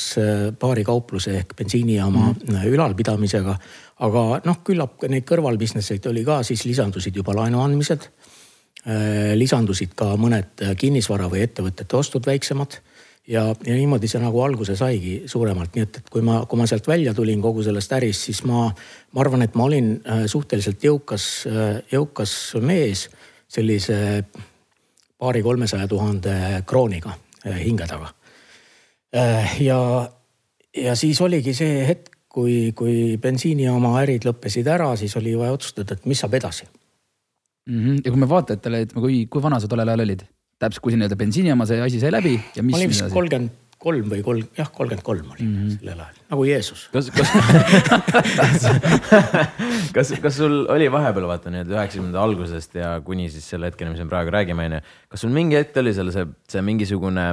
paari 0.62 0.86
kaupluse 0.86 1.34
ehk 1.40 1.56
bensiinijaama 1.58 2.28
mm 2.28 2.36
-hmm. 2.46 2.68
ülalpidamisega. 2.76 3.56
aga 4.06 4.22
noh, 4.46 4.62
küllap 4.64 5.02
neid 5.08 5.26
kõrval 5.26 5.58
business 5.58 5.90
eid 5.90 6.06
oli 6.06 6.24
ka, 6.24 6.42
siis 6.42 6.64
lisandusid 6.64 7.16
juba 7.16 7.34
laenu 7.34 7.60
andmised. 7.60 8.08
Lisandusid 9.38 9.92
ka 9.94 10.16
mõned 10.18 10.62
kinnisvara 10.78 11.28
või 11.30 11.44
ettevõtete 11.44 11.94
ostud 11.96 12.26
väiksemad. 12.26 12.80
Ja, 13.28 13.44
ja 13.66 13.74
niimoodi 13.78 14.08
see 14.10 14.18
nagu 14.18 14.40
alguse 14.42 14.74
saigi 14.74 15.28
suuremalt, 15.30 15.76
nii 15.76 15.84
et, 15.84 15.98
et 16.00 16.08
kui 16.10 16.24
ma, 16.26 16.40
kui 16.50 16.58
ma 16.58 16.64
sealt 16.66 16.88
välja 16.90 17.12
tulin 17.14 17.38
kogu 17.42 17.62
sellest 17.62 17.92
ärist, 17.94 18.26
siis 18.26 18.40
ma, 18.50 18.64
ma 19.14 19.22
arvan, 19.22 19.44
et 19.46 19.54
ma 19.54 19.68
olin 19.68 19.92
äh, 20.02 20.24
suhteliselt 20.26 20.82
jõukas, 20.82 21.26
äh, 21.46 21.76
jõukas 21.92 22.32
mees 22.66 23.04
sellise 23.46 24.24
paari-kolmesaja 25.22 25.86
tuhande 25.86 26.34
krooniga 26.66 27.14
äh, 27.46 27.62
hinge 27.62 27.86
taga. 27.86 28.10
ja, 29.60 29.78
ja 30.74 30.94
siis 30.96 31.20
oligi 31.20 31.54
see 31.54 31.82
hetk, 31.86 32.16
kui, 32.32 32.72
kui 32.74 33.18
bensiinijaama 33.22 34.00
ärid 34.02 34.26
lõppesid 34.26 34.66
ära, 34.66 34.96
siis 34.96 35.14
oli 35.20 35.36
vaja 35.38 35.54
otsustada, 35.54 35.94
et 35.94 36.06
mis 36.10 36.18
saab 36.18 36.40
edasi 36.40 36.66
mm. 37.66 37.80
-hmm. 37.80 38.00
ja 38.04 38.10
kui 38.10 38.20
me 38.20 38.28
vaatajatele, 38.28 38.84
ütleme, 38.86 39.02
kui, 39.06 39.26
kui 39.26 39.42
vana 39.42 39.60
sa 39.60 39.68
tollel 39.68 39.88
ajal 39.88 40.06
olid? 40.06 40.22
täpselt, 40.62 40.82
kui 40.84 40.92
see 40.92 41.00
nii-öelda 41.00 41.18
bensiinijaama 41.18 41.66
see 41.66 41.82
asi 41.82 42.00
sai 42.00 42.12
läbi 42.14 42.34
ja 42.38 42.62
mis. 42.62 42.72
ma 42.72 42.78
olin 42.78 42.90
vist 42.92 43.08
kolmkümmend 43.10 43.50
kolm 43.82 44.06
või 44.12 44.20
kolm, 44.22 44.44
jah, 44.54 44.68
kolmkümmend 44.70 45.02
kolm 45.06 45.30
oli 45.34 45.46
mm 45.46 45.54
-hmm. 45.56 45.70
sellel 45.80 46.00
ajal, 46.04 46.16
nagu 46.30 46.42
Jeesus. 46.46 46.84
kas, 46.92 47.10
kas 47.10 47.28
kas, 49.96 50.12
kas 50.22 50.34
sul 50.38 50.54
oli 50.70 50.86
vahepeal 50.92 51.26
vaata 51.30 51.50
nii-öelda 51.50 51.78
üheksakümnendate 51.78 52.22
algusest 52.22 52.74
ja 52.78 52.88
kuni 53.04 53.30
siis 53.30 53.48
selle 53.50 53.66
hetkeni, 53.70 53.90
mis 53.94 54.02
me 54.04 54.08
praegu 54.12 54.30
räägime, 54.34 54.60
onju. 54.70 54.80
kas 55.10 55.18
sul 55.26 55.34
mingi 55.34 55.58
hetk 55.58 55.74
oli 55.82 55.94
seal 55.94 56.10
see, 56.14 56.26
see 56.48 56.62
mingisugune 56.62 57.26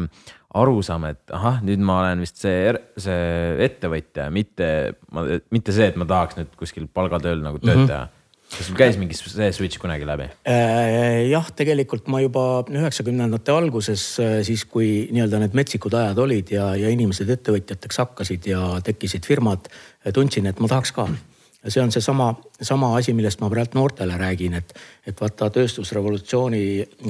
arusaam, 0.57 1.05
et 1.05 1.21
ahah, 1.37 1.61
nüüd 1.61 1.81
ma 1.85 1.99
olen 2.01 2.25
vist 2.25 2.41
see, 2.41 2.73
see 2.97 3.21
ettevõtja, 3.67 4.31
mitte, 4.33 4.97
mitte 5.53 5.75
see, 5.75 5.91
et 5.91 5.97
ma 6.01 6.09
tahaks 6.09 6.39
nüüd 6.39 6.55
kuskil 6.57 6.89
palgatööl 6.89 7.45
nagu 7.45 7.61
tööd 7.61 7.85
mm 7.85 7.91
-hmm. 7.91 8.15
Kas 8.49 8.67
sul 8.67 8.77
käis 8.77 8.97
mingi 8.99 9.17
see 9.17 9.49
switch 9.53 9.79
kunagi 9.81 10.07
läbi? 10.07 10.27
Äh, 10.49 11.29
jah, 11.29 11.47
tegelikult 11.55 12.09
ma 12.11 12.21
juba 12.23 12.45
üheksakümnendate 12.65 13.53
alguses, 13.53 14.03
äh, 14.23 14.39
siis 14.47 14.65
kui 14.69 15.07
nii-öelda 15.13 15.41
need 15.43 15.57
metsikud 15.57 15.95
ajad 15.99 16.21
olid 16.25 16.53
ja, 16.55 16.71
ja 16.79 16.89
inimesed 16.93 17.29
ettevõtjateks 17.37 18.01
hakkasid 18.03 18.49
ja 18.49 18.63
tekkisid 18.85 19.27
firmad, 19.29 19.69
äh, 19.69 20.13
tundsin, 20.15 20.49
et 20.49 20.61
ma 20.61 20.71
tahaks 20.71 20.95
ka 20.95 21.07
see 21.59 21.81
on 21.83 21.91
seesama, 21.91 22.31
sama 22.63 22.93
asi, 22.95 23.11
millest 23.13 23.41
ma 23.43 23.49
praegu 23.51 23.75
noortele 23.75 24.15
räägin, 24.17 24.53
et, 24.55 24.69
et 25.07 25.19
vaata 25.19 25.49
tööstusrevolutsiooni 25.57 26.61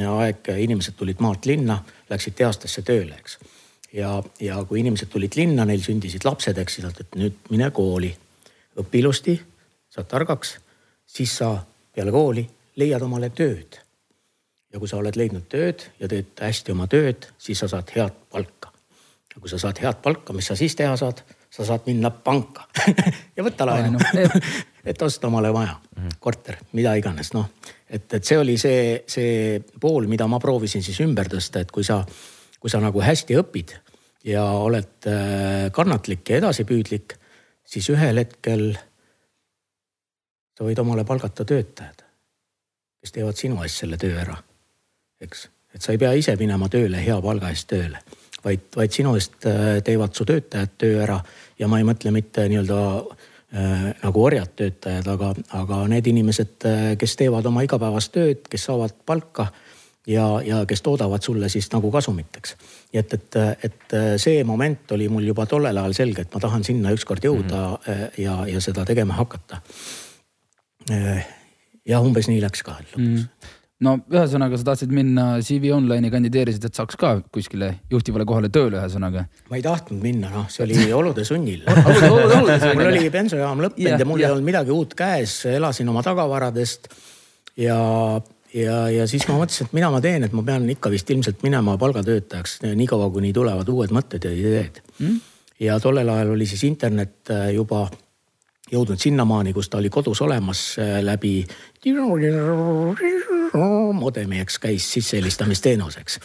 aeg 0.10 0.50
inimesed 0.66 0.98
tulid 0.98 1.22
maalt 1.22 1.46
linna, 1.46 1.78
läksid 2.10 2.34
tehastesse 2.40 2.82
tööle, 2.88 3.20
eks. 3.22 3.38
ja, 3.94 4.16
ja 4.42 4.58
kui 4.66 4.82
inimesed 4.82 5.12
tulid 5.14 5.38
linna, 5.38 5.68
neil 5.70 5.86
sündisid 5.86 6.26
lapsed, 6.26 6.58
eks, 6.58 6.80
siis 6.80 6.88
nad 6.88 6.98
ütlesid, 6.98 7.22
nüüd 7.22 7.54
mine 7.54 7.70
kooli, 7.70 8.10
õpi 8.82 9.04
ilusti, 9.04 9.38
saad 9.94 10.10
targaks 10.10 10.58
siis 11.10 11.38
sa 11.42 11.56
peale 11.96 12.14
kooli 12.14 12.46
leiad 12.80 13.02
omale 13.02 13.32
tööd. 13.36 13.80
ja 14.70 14.80
kui 14.80 14.88
sa 14.88 15.00
oled 15.02 15.16
leidnud 15.18 15.48
tööd 15.50 15.88
ja 16.00 16.08
teed 16.08 16.38
hästi 16.38 16.72
oma 16.76 16.86
tööd, 16.88 17.26
siis 17.42 17.60
sa 17.60 17.68
saad 17.68 17.90
head 17.96 18.16
palka. 18.30 18.72
ja 19.34 19.42
kui 19.42 19.50
sa 19.50 19.58
saad 19.58 19.82
head 19.82 20.02
palka, 20.04 20.34
mis 20.34 20.48
sa 20.52 20.56
siis 20.56 20.76
teha 20.76 20.96
saad? 20.98 21.24
sa 21.50 21.66
saad 21.66 21.88
minna 21.90 22.12
panka 22.14 22.68
ja 23.36 23.44
võtta 23.44 23.66
laenu 23.66 23.98
et 24.90 25.02
osta 25.02 25.28
omale 25.28 25.52
maja, 25.52 25.76
korter, 26.22 26.60
mida 26.78 26.94
iganes, 27.00 27.34
noh. 27.34 27.50
et, 27.90 28.06
et 28.14 28.26
see 28.26 28.38
oli 28.38 28.58
see, 28.62 29.04
see 29.10 29.60
pool, 29.82 30.08
mida 30.08 30.28
ma 30.30 30.40
proovisin 30.40 30.86
siis 30.86 31.00
ümber 31.06 31.30
tõsta, 31.32 31.64
et 31.66 31.72
kui 31.74 31.84
sa, 31.84 32.04
kui 32.60 32.72
sa 32.72 32.82
nagu 32.84 33.02
hästi 33.02 33.38
õpid 33.42 33.74
ja 34.30 34.46
oled 34.62 35.10
äh, 35.10 35.68
kannatlik 35.76 36.30
ja 36.30 36.40
edasipüüdlik, 36.44 37.18
siis 37.66 37.90
ühel 37.94 38.22
hetkel 38.22 38.72
sa 40.60 40.68
võid 40.68 40.80
omale 40.84 41.06
palgata 41.08 41.46
töötajad, 41.48 42.04
kes 43.00 43.16
teevad 43.16 43.38
sinu 43.40 43.62
eest 43.64 43.80
selle 43.80 43.98
töö 44.00 44.18
ära, 44.20 44.36
eks. 45.24 45.46
et 45.72 45.86
sa 45.86 45.94
ei 45.96 46.02
pea 46.02 46.12
ise 46.20 46.36
minema 46.40 46.68
tööle 46.68 47.00
hea 47.00 47.16
palga 47.24 47.54
eest 47.54 47.70
tööle, 47.72 48.02
vaid, 48.44 48.66
vaid 48.76 48.92
sinu 48.92 49.16
eest 49.16 49.48
äh, 49.48 49.78
teevad 49.88 50.12
su 50.20 50.28
töötajad 50.28 50.76
töö 50.76 50.98
ära 51.06 51.22
ja 51.60 51.70
ma 51.72 51.80
ei 51.80 51.88
mõtle 51.88 52.12
mitte 52.12 52.44
nii-öelda 52.52 52.80
äh, 53.00 53.86
nagu 54.02 54.26
orjad 54.26 54.52
töötajad, 54.60 55.08
aga, 55.16 55.32
aga 55.62 55.80
need 55.96 56.12
inimesed, 56.12 56.58
äh, 56.68 56.84
kes 57.00 57.16
teevad 57.24 57.48
oma 57.48 57.64
igapäevast 57.64 58.12
tööd, 58.18 58.44
kes 58.52 58.68
saavad 58.68 59.00
palka 59.08 59.48
ja, 60.12 60.28
ja 60.44 60.60
kes 60.68 60.84
toodavad 60.84 61.24
sulle 61.24 61.48
siis 61.48 61.72
nagu 61.72 61.88
kasumit, 61.96 62.36
eks. 62.44 62.58
nii 62.92 63.00
et, 63.00 63.16
et, 63.16 63.40
et 63.70 63.98
see 64.20 64.44
moment 64.44 64.92
oli 64.92 65.08
mul 65.08 65.32
juba 65.32 65.48
tollel 65.48 65.80
ajal 65.86 65.96
selge, 66.04 66.28
et 66.28 66.36
ma 66.36 66.44
tahan 66.44 66.68
sinna 66.68 66.92
ükskord 67.00 67.32
jõuda 67.32 67.64
mm 67.64 67.82
-hmm. 67.88 68.22
ja, 68.28 68.38
ja 68.58 68.68
seda 68.68 68.84
tegema 68.92 69.16
hakata 69.24 69.64
Äh, 69.64 70.09
jah, 70.90 72.04
umbes 72.04 72.30
nii 72.32 72.42
läks 72.44 72.66
ka 72.66 72.78
lõpuks 72.82 73.00
mm 73.00 73.56
no 73.84 73.96
ühesõnaga, 74.12 74.58
sa 74.60 74.72
tahtsid 74.72 74.92
minna 74.94 75.26
CV 75.46 75.72
Online'i 75.76 76.12
kandideerisid, 76.12 76.66
et 76.68 76.80
saaks 76.80 76.98
ka 77.00 77.14
kuskile 77.34 77.72
juhtivale 77.92 78.26
kohale 78.28 78.52
tööle, 78.54 78.80
ühesõnaga. 78.82 79.26
ma 79.52 79.60
ei 79.60 79.64
tahtnud 79.66 80.02
minna, 80.04 80.32
noh, 80.34 80.50
see 80.52 80.66
oli 80.66 80.90
olude 80.96 81.24
sunnil 81.28 81.64
mul 81.70 82.90
oli 82.90 83.06
bensujaam 83.14 83.64
lõppenud 83.64 83.96
ja, 83.96 84.02
ja 84.02 84.10
mul 84.10 84.24
ja. 84.24 84.28
ei 84.28 84.36
olnud 84.36 84.50
midagi 84.50 84.76
uut 84.76 84.96
käes, 85.00 85.40
elasin 85.50 85.92
oma 85.92 86.04
tagavaradest. 86.06 86.92
ja, 87.60 87.80
ja, 88.56 88.82
ja 88.92 89.08
siis 89.10 89.28
ma 89.32 89.40
mõtlesin, 89.40 89.70
et 89.70 89.80
mida 89.80 89.94
ma 89.94 90.04
teen, 90.04 90.28
et 90.28 90.36
ma 90.36 90.44
pean 90.52 90.68
ikka 90.76 90.92
vist 90.92 91.16
ilmselt 91.16 91.48
minema 91.48 91.78
palgatöötajaks 91.80 92.60
niikaua, 92.68 93.10
kuni 93.16 93.32
tulevad 93.36 93.72
uued 93.72 93.96
mõtted 93.96 94.28
ja 94.28 94.36
ideed 94.36 94.84
mm.. 95.00 95.18
ja 95.64 95.80
tollel 95.80 96.12
ajal 96.12 96.36
oli 96.36 96.50
siis 96.50 96.68
internet 96.68 97.32
äh, 97.32 97.54
juba 97.56 97.88
jõudnud 98.72 99.00
sinnamaani, 99.02 99.54
kus 99.54 99.70
ta 99.70 99.78
oli 99.78 99.90
kodus 99.90 100.22
olemas 100.22 100.76
äh, 100.80 101.00
läbi 101.04 101.46
modemi, 103.94 104.40
eks 104.40 104.60
käis 104.60 104.94
sissehelistamisteenuseks 104.94 106.20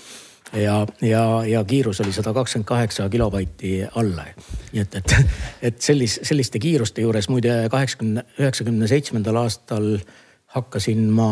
ja, 0.53 0.87
ja, 1.01 1.45
ja 1.47 1.65
kiirus 1.65 2.01
oli 2.01 2.13
sada 2.13 2.33
kakskümmend 2.33 2.67
kaheksa 2.67 3.09
kilobaiti 3.09 3.85
alla. 3.95 4.25
nii 4.73 4.83
et, 4.83 4.95
et, 4.95 5.17
et 5.71 5.83
sellis, 5.83 6.21
selliste 6.23 6.59
kiiruste 6.59 7.03
juures 7.03 7.29
muide 7.29 7.69
kaheksakümne, 7.71 8.25
üheksakümne 8.39 8.89
seitsmendal 8.89 9.37
aastal 9.43 9.99
hakkasin 10.55 11.11
ma 11.11 11.29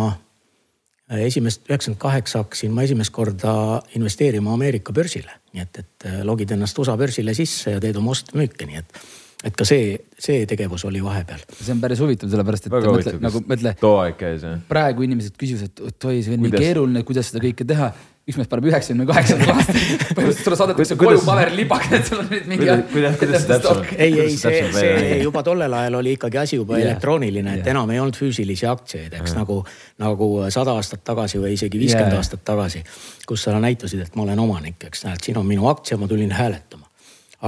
äh, 1.12 1.26
esimest, 1.28 1.68
üheksakümmend 1.70 2.00
kaheksa 2.00 2.44
hakkasin 2.44 2.72
ma 2.72 2.82
esimest 2.82 3.12
korda 3.14 3.54
investeerima 3.94 4.54
Ameerika 4.54 4.92
börsile. 4.92 5.40
nii 5.52 5.62
et, 5.62 5.78
et 5.78 6.06
äh, 6.08 6.22
logid 6.24 6.50
ennast 6.50 6.78
USA 6.78 6.96
börsile 6.96 7.34
sisse 7.34 7.76
ja 7.76 7.80
teed 7.80 7.96
oma 7.96 8.16
oste-müüke, 8.16 8.66
nii 8.66 8.80
et 8.80 9.02
et 9.42 9.58
ka 9.58 9.66
see, 9.66 9.96
see 10.22 10.46
tegevus 10.50 10.84
oli 10.86 11.02
vahepeal. 11.02 11.42
see 11.50 11.74
on 11.74 11.82
päris 11.82 12.00
huvitav, 12.02 12.30
sellepärast 12.30 12.68
et 12.68 12.72
Väga 12.72 12.94
mõtle, 12.94 13.18
nagu 13.22 13.42
mõtle. 13.48 13.74
too 13.80 13.98
aeg 14.04 14.16
käis 14.20 14.46
jah. 14.46 14.62
praegu 14.70 15.06
inimesed 15.08 15.36
küsivad, 15.38 15.84
et 15.90 16.08
oi, 16.08 16.22
see 16.22 16.36
on 16.36 16.44
kuidas? 16.44 16.58
nii 16.58 16.66
keeruline, 16.66 17.04
kuidas 17.08 17.30
seda 17.32 17.42
kõike 17.42 17.66
teha. 17.66 17.88
üks 18.22 18.38
mees 18.38 18.50
paneb 18.52 18.68
üheksakümne 18.70 19.06
kaheksandal 19.08 19.50
aastal, 19.56 19.80
põhimõtteliselt 19.80 20.46
sulle 20.46 20.58
saadetakse 20.60 20.96
koju 21.00 21.24
paberilibak, 21.26 21.88
et 21.98 22.06
sul 22.06 22.20
on 22.22 22.28
nüüd 22.30 22.46
mingi. 22.52 22.68
kuidas, 22.92 23.16
kuidas 23.18 23.42
see 23.42 23.50
täpselt? 23.50 23.90
ei, 23.96 24.14
ei, 24.26 24.36
see, 24.38 24.62
see 24.76 25.18
juba 25.24 25.42
tollel 25.48 25.74
ajal 25.80 25.98
oli 25.98 26.14
ikkagi 26.20 26.42
asi 26.44 26.60
juba 26.60 26.78
yeah. 26.78 26.92
elektrooniline, 26.92 27.56
et 27.58 27.64
yeah. 27.64 27.74
enam 27.74 27.90
ei 27.90 27.98
olnud 28.04 28.20
füüsilisi 28.20 28.70
aktsiaid, 28.70 29.10
eks 29.18 29.34
yeah. 29.34 29.40
nagu, 29.42 29.58
nagu 30.06 30.30
sada 30.54 30.78
aastat 30.78 31.02
tagasi 31.10 31.42
või 31.42 31.56
isegi 31.58 31.82
viiskümmend 31.82 32.14
yeah. 32.14 32.22
aastat 32.22 32.46
tagasi. 32.46 32.84
kus 33.26 33.42
sa 33.48 33.58
näitasid, 33.58 34.06
et 34.06 34.14
ma 34.14 34.22
olen 34.28 34.46
omanik, 34.46 34.78
eks 34.86 35.02
näed, 35.08 35.26
siin 35.26 35.42
on 35.42 35.50
minu 35.50 35.66
aktsia, 35.72 35.98
ma 35.98 36.06
tulin 36.10 36.30
hääletama 36.30 36.81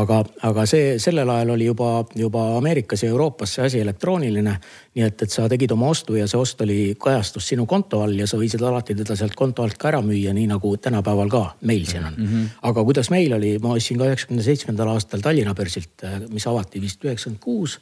aga, 0.01 0.19
aga 0.49 0.65
see 0.69 0.97
sellel 1.03 1.31
ajal 1.31 1.55
oli 1.55 1.69
juba, 1.69 1.91
juba 2.19 2.45
Ameerikas 2.59 3.05
ja 3.05 3.11
Euroopas 3.13 3.55
see 3.57 3.67
asi 3.69 3.81
elektrooniline. 3.81 4.57
nii 4.95 5.05
et, 5.07 5.23
et 5.27 5.31
sa 5.31 5.49
tegid 5.51 5.73
oma 5.75 5.89
ostu 5.91 6.17
ja 6.19 6.27
see 6.31 6.39
ost 6.39 6.61
oli 6.63 6.95
kajastus 7.01 7.49
sinu 7.51 7.67
konto 7.67 8.03
all 8.03 8.19
ja 8.19 8.27
sa 8.31 8.39
võisid 8.39 8.63
alati 8.63 8.95
teda 8.95 9.17
sealt 9.19 9.35
konto 9.39 9.63
alt 9.63 9.79
ka 9.79 9.91
ära 9.93 10.03
müüa, 10.03 10.35
nii 10.35 10.47
nagu 10.51 10.77
tänapäeval 10.77 11.31
ka 11.31 11.43
meil 11.63 11.87
siin 11.87 12.05
on 12.05 12.15
mm. 12.17 12.27
-hmm. 12.27 12.47
aga 12.71 12.85
kuidas 12.85 13.11
meil 13.11 13.33
oli, 13.39 13.59
ma 13.59 13.75
ostsin 13.75 13.99
ka 13.99 14.11
üheksakümne 14.11 14.43
seitsmendal 14.43 14.95
aastal 14.95 15.21
Tallinna 15.21 15.55
börsilt, 15.55 16.07
mis 16.31 16.47
avati 16.47 16.81
vist 16.81 17.05
üheksakümmend 17.05 17.43
kuus 17.43 17.79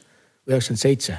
üheksakümmend 0.47 0.81
seitse 0.81 1.17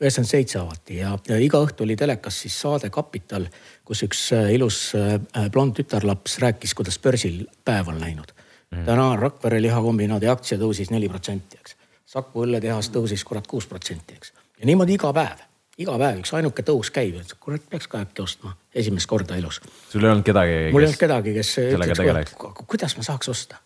üheksakümmend 0.00 0.30
seitse 0.30 0.58
avati 0.58 0.96
ja, 0.96 1.18
ja 1.28 1.38
iga 1.38 1.62
õhtu 1.62 1.86
oli 1.86 1.96
telekas 1.96 2.40
siis 2.42 2.60
saade 2.60 2.90
Kapital, 2.90 3.46
kus 3.84 4.02
üks 4.02 4.32
äh, 4.34 4.54
ilus 4.54 4.92
äh, 4.98 5.18
blond 5.50 5.74
tütarlaps 5.78 6.38
rääkis, 6.42 6.74
kuidas 6.74 6.98
börsil 6.98 7.44
päev 7.64 7.88
on 7.88 8.00
läinud 8.00 8.34
mm.. 8.72 8.84
täna 8.84 9.16
Rakvere 9.16 9.60
lihakombinaadi 9.62 10.28
aktsia 10.32 10.58
tõusis 10.60 10.90
neli 10.92 11.08
protsenti, 11.12 11.60
eks. 11.60 11.76
Saku 12.12 12.44
õlletehas 12.44 12.90
tõusis 12.92 13.24
kurat 13.24 13.46
kuus 13.48 13.66
protsenti, 13.70 14.16
eks. 14.18 14.32
ja 14.60 14.68
niimoodi 14.68 14.96
iga 14.98 15.12
päev, 15.16 15.44
iga 15.80 15.96
päev 16.00 16.22
üks 16.22 16.34
ainuke 16.36 16.64
tõus 16.66 16.92
käib, 16.94 17.18
et 17.20 17.34
kurat 17.40 17.64
peaks 17.70 17.88
ka 17.88 18.02
äkki 18.04 18.24
ostma 18.24 18.54
esimest 18.74 19.08
korda 19.08 19.36
elus. 19.40 19.60
sul 19.90 20.04
ei 20.04 20.10
olnud 20.10 20.26
kedagi? 20.26 20.58
mul 20.72 20.84
ei 20.84 20.90
olnud 20.90 21.00
kedagi, 21.00 21.36
kes 21.38 21.52
ütleks, 21.66 22.34
kuidas 22.66 22.96
ma 22.98 23.06
saaks 23.06 23.32
osta 23.32 23.60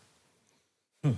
hm.. 1.06 1.16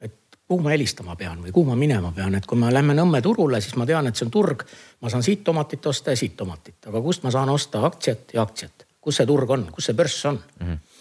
et 0.00 0.38
kuhu 0.46 0.62
ma 0.62 0.74
helistama 0.76 1.16
pean 1.16 1.42
või 1.42 1.54
kuhu 1.54 1.70
ma 1.70 1.78
minema 1.78 2.12
pean, 2.14 2.38
et 2.38 2.46
kui 2.46 2.58
me 2.58 2.70
lähme 2.74 2.94
Nõmme 2.98 3.22
turule, 3.22 3.60
siis 3.60 3.74
ma 3.80 3.88
tean, 3.88 4.06
et 4.06 4.18
see 4.18 4.28
on 4.28 4.34
turg. 4.34 4.64
ma 5.00 5.10
saan 5.10 5.26
siit 5.26 5.44
tomatit 5.44 5.86
osta 5.86 6.14
ja 6.14 6.20
siit 6.20 6.36
tomatit, 6.36 6.78
aga 6.86 7.02
kust 7.02 7.26
ma 7.26 7.34
saan 7.34 7.50
osta 7.50 7.82
aktsiat 7.86 8.34
ja 8.34 8.46
aktsiat, 8.46 8.86
kus 9.00 9.18
see 9.18 9.26
turg 9.26 9.50
on, 9.50 9.66
kus 9.74 9.90
see 9.90 9.98
börs 9.98 10.24
on 10.30 10.38
mm? 10.38 10.66
-hmm 10.66 10.91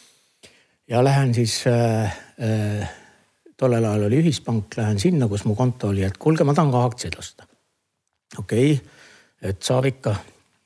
ja 0.91 1.03
lähen 1.03 1.33
siis 1.33 1.63
äh,, 1.67 2.03
äh, 2.43 2.89
tollel 3.57 3.85
ajal 3.85 4.07
oli 4.09 4.19
ühispank, 4.19 4.75
lähen 4.77 4.99
sinna, 4.99 5.27
kus 5.31 5.45
mu 5.47 5.55
konto 5.55 5.91
oli, 5.93 6.03
et 6.03 6.17
kuulge, 6.19 6.43
ma 6.47 6.55
tahan 6.57 6.73
ka 6.73 6.83
aktsiaid 6.89 7.15
osta. 7.19 7.47
okei 8.37 8.73
okay,, 8.73 8.99
et 9.51 9.63
saab 9.63 9.87
ikka, 9.87 10.15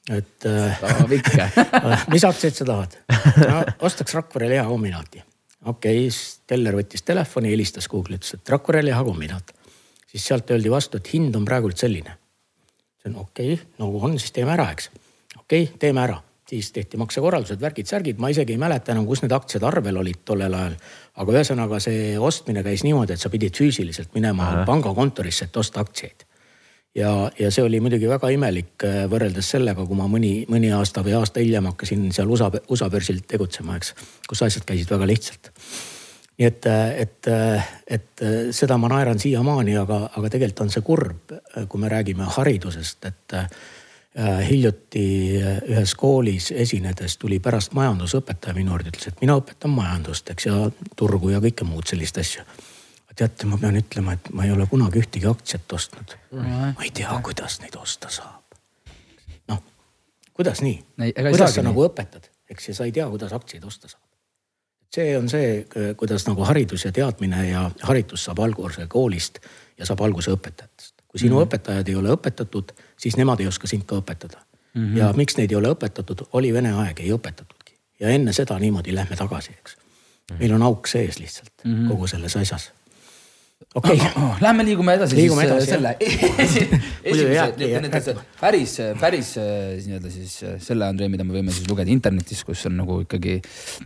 et 0.09 0.49
äh,. 0.49 0.79
saab 0.81 1.13
ikka 1.19 1.49
mis 2.13 2.25
aktsiaid 2.25 2.57
sa 2.57 2.69
tahad 2.71 2.97
no,? 3.45 3.61
ostaks 3.89 4.17
Rakvere 4.17 4.49
lihakombinaati. 4.55 5.23
okei 5.65 5.99
okay,, 6.01 6.09
siis 6.09 6.41
teller 6.47 6.81
võttis 6.81 7.05
telefoni, 7.05 7.53
helistas 7.53 7.89
Google'i, 7.91 8.21
ütles, 8.21 8.39
et 8.39 8.55
Rakvere 8.57 8.85
lihakombinaat. 8.85 9.53
siis 10.07 10.25
sealt 10.25 10.49
öeldi 10.51 10.73
vastu, 10.73 10.97
et 10.97 11.13
hind 11.13 11.37
on 11.37 11.45
praegult 11.45 11.77
selline. 11.77 12.17
on 13.05 13.21
okei 13.27 13.53
okay,, 13.53 13.73
no 13.77 13.93
on, 14.01 14.17
siis 14.19 14.33
teeme 14.33 14.57
ära, 14.57 14.71
eks. 14.73 14.89
okei 15.37 15.67
okay,, 15.67 15.77
teeme 15.85 16.01
ära 16.09 16.23
siis 16.49 16.71
tehti 16.71 16.97
maksekorraldused, 17.01 17.61
värgid-särgid, 17.61 18.19
ma 18.21 18.29
isegi 18.29 18.53
ei 18.53 18.61
mäleta 18.61 18.93
enam, 18.93 19.07
kus 19.09 19.23
need 19.23 19.33
aktsiad 19.33 19.63
arvel 19.65 19.97
olid 20.01 20.21
tollel 20.25 20.53
ajal. 20.53 20.77
aga 21.15 21.33
ühesõnaga 21.37 21.79
see 21.81 22.13
ostmine 22.19 22.63
käis 22.63 22.83
niimoodi, 22.85 23.15
et 23.15 23.21
sa 23.21 23.31
pidid 23.33 23.55
füüsiliselt 23.57 24.13
minema 24.13 24.49
Aha. 24.51 24.65
pangakontorisse, 24.67 25.49
et 25.49 25.57
osta 25.57 25.81
aktsiaid. 25.81 26.25
ja, 26.95 27.31
ja 27.39 27.51
see 27.51 27.63
oli 27.63 27.79
muidugi 27.81 28.09
väga 28.09 28.29
imelik 28.29 28.85
äh, 28.85 29.01
võrreldes 29.09 29.49
sellega, 29.55 29.85
kui 29.85 29.97
ma 29.97 30.07
mõni, 30.11 30.35
mõni 30.51 30.69
aasta 30.75 31.03
või 31.03 31.17
aasta 31.17 31.41
hiljem 31.41 31.71
hakkasin 31.71 32.11
seal 32.13 32.29
USA, 32.29 32.51
USA 32.69 32.89
börsil 32.89 33.23
tegutsema, 33.27 33.77
eks. 33.81 33.95
kus 34.29 34.45
asjad 34.45 34.67
käisid 34.69 34.91
väga 34.91 35.09
lihtsalt. 35.09 35.51
nii 36.37 36.45
et, 36.51 36.65
et, 36.99 37.27
et 37.87 38.25
seda 38.51 38.77
ma 38.77 38.91
naeran 38.91 39.19
siiamaani, 39.19 39.77
aga, 39.81 40.03
aga 40.13 40.29
tegelikult 40.29 40.67
on 40.67 40.69
see 40.69 40.85
kurb, 40.85 41.33
kui 41.69 41.81
me 41.81 41.89
räägime 41.89 42.29
haridusest, 42.37 43.05
et 43.09 43.33
äh, 43.39 43.49
hiljuti 44.15 45.05
ühes 45.67 45.95
koolis 45.99 46.51
esinedes 46.55 47.17
tuli 47.19 47.39
pärast 47.43 47.73
majandusõpetaja 47.75 48.55
minu 48.55 48.71
juurde, 48.71 48.93
ütles, 48.93 49.09
et 49.11 49.19
mina 49.23 49.35
õpetan 49.35 49.73
majandust, 49.75 50.31
eks 50.31 50.47
ja 50.47 50.59
turgu 50.95 51.33
ja 51.33 51.41
kõike 51.43 51.67
muud 51.67 51.87
sellist 51.89 52.17
asja. 52.21 52.45
teate, 53.15 53.47
ma 53.47 53.57
pean 53.57 53.75
ütlema, 53.79 54.13
et 54.15 54.29
ma 54.35 54.43
ei 54.43 54.51
ole 54.51 54.67
kunagi 54.67 54.99
ühtegi 54.99 55.27
aktsiat 55.27 55.73
ostnud. 55.73 56.15
ma 56.31 56.83
ei 56.83 56.91
tea, 56.91 57.19
kuidas 57.23 57.59
neid 57.59 57.75
osta 57.75 58.09
saab. 58.09 58.55
noh, 59.47 59.61
kuidas 60.33 60.61
nii? 60.61 60.79
kuidas 60.95 61.55
sa 61.55 61.61
nii. 61.61 61.69
nagu 61.69 61.85
õpetad, 61.89 62.31
eks 62.49 62.69
ja 62.69 62.75
sa 62.75 62.85
ei 62.85 62.91
tea, 62.91 63.09
kuidas 63.09 63.33
aktsiaid 63.33 63.63
osta 63.63 63.91
saab 63.91 64.03
see 64.95 65.17
on 65.17 65.29
see, 65.29 65.65
kuidas 65.97 66.27
nagu 66.27 66.43
haridus 66.47 66.85
ja 66.85 66.91
teadmine 66.91 67.49
ja 67.49 67.71
haritus 67.83 68.23
saab 68.23 68.39
alguse 68.39 68.87
koolist 68.87 69.39
ja 69.77 69.85
saab 69.85 70.05
alguse 70.07 70.31
õpetajatest. 70.31 70.74
Kui 71.15 71.21
sinu 71.23 71.35
mm 71.37 71.41
-hmm. 71.41 71.47
õpetajad 71.47 71.89
ei 71.89 71.95
ole 71.95 72.11
õpetatud, 72.11 72.75
siis 72.99 73.15
nemad 73.15 73.39
ei 73.39 73.47
oska 73.47 73.67
sind 73.71 73.85
ka 73.87 73.95
õpetada 73.95 74.41
mm. 74.73 74.81
-hmm. 74.81 74.97
ja 74.97 75.13
miks 75.15 75.37
neid 75.37 75.51
ei 75.51 75.55
ole 75.55 75.71
õpetatud, 75.71 76.25
oli 76.33 76.53
vene 76.53 76.73
aeg, 76.75 76.99
ei 76.99 77.13
õpetatudki 77.15 77.77
ja 77.99 78.09
enne 78.11 78.33
seda 78.33 78.59
niimoodi 78.59 78.95
lähme 78.95 79.15
tagasi, 79.15 79.51
eks. 79.55 79.77
Mhm. 80.31 80.39
meil 80.39 80.53
on 80.53 80.61
auk 80.61 80.87
sees 80.87 81.19
lihtsalt 81.19 81.53
mm 81.63 81.75
-hmm. 81.75 81.87
kogu 81.87 82.07
selles 82.07 82.35
asjas 82.35 82.71
okei 83.75 83.95
okay. 83.95 84.23
oh,. 84.23 84.41
Lähme 84.41 84.65
liigume 84.65 84.93
edasi 84.93 85.15
liigume 85.15 85.41
siis 85.41 85.51
edasi, 85.51 85.71
selle 85.71 85.95
esimese, 87.03 88.15
päris, 88.41 88.77
päris 88.99 89.35
nii-öelda 89.85 90.11
siis 90.11 90.43
selle 90.67 90.85
Andrei, 90.85 91.09
mida 91.09 91.23
me 91.23 91.37
võime 91.37 91.51
siis 91.55 91.69
lugeda 91.69 91.91
internetis, 91.91 92.43
kus 92.43 92.65
on 92.65 92.75
nagu 92.81 92.99
ikkagi 93.05 93.41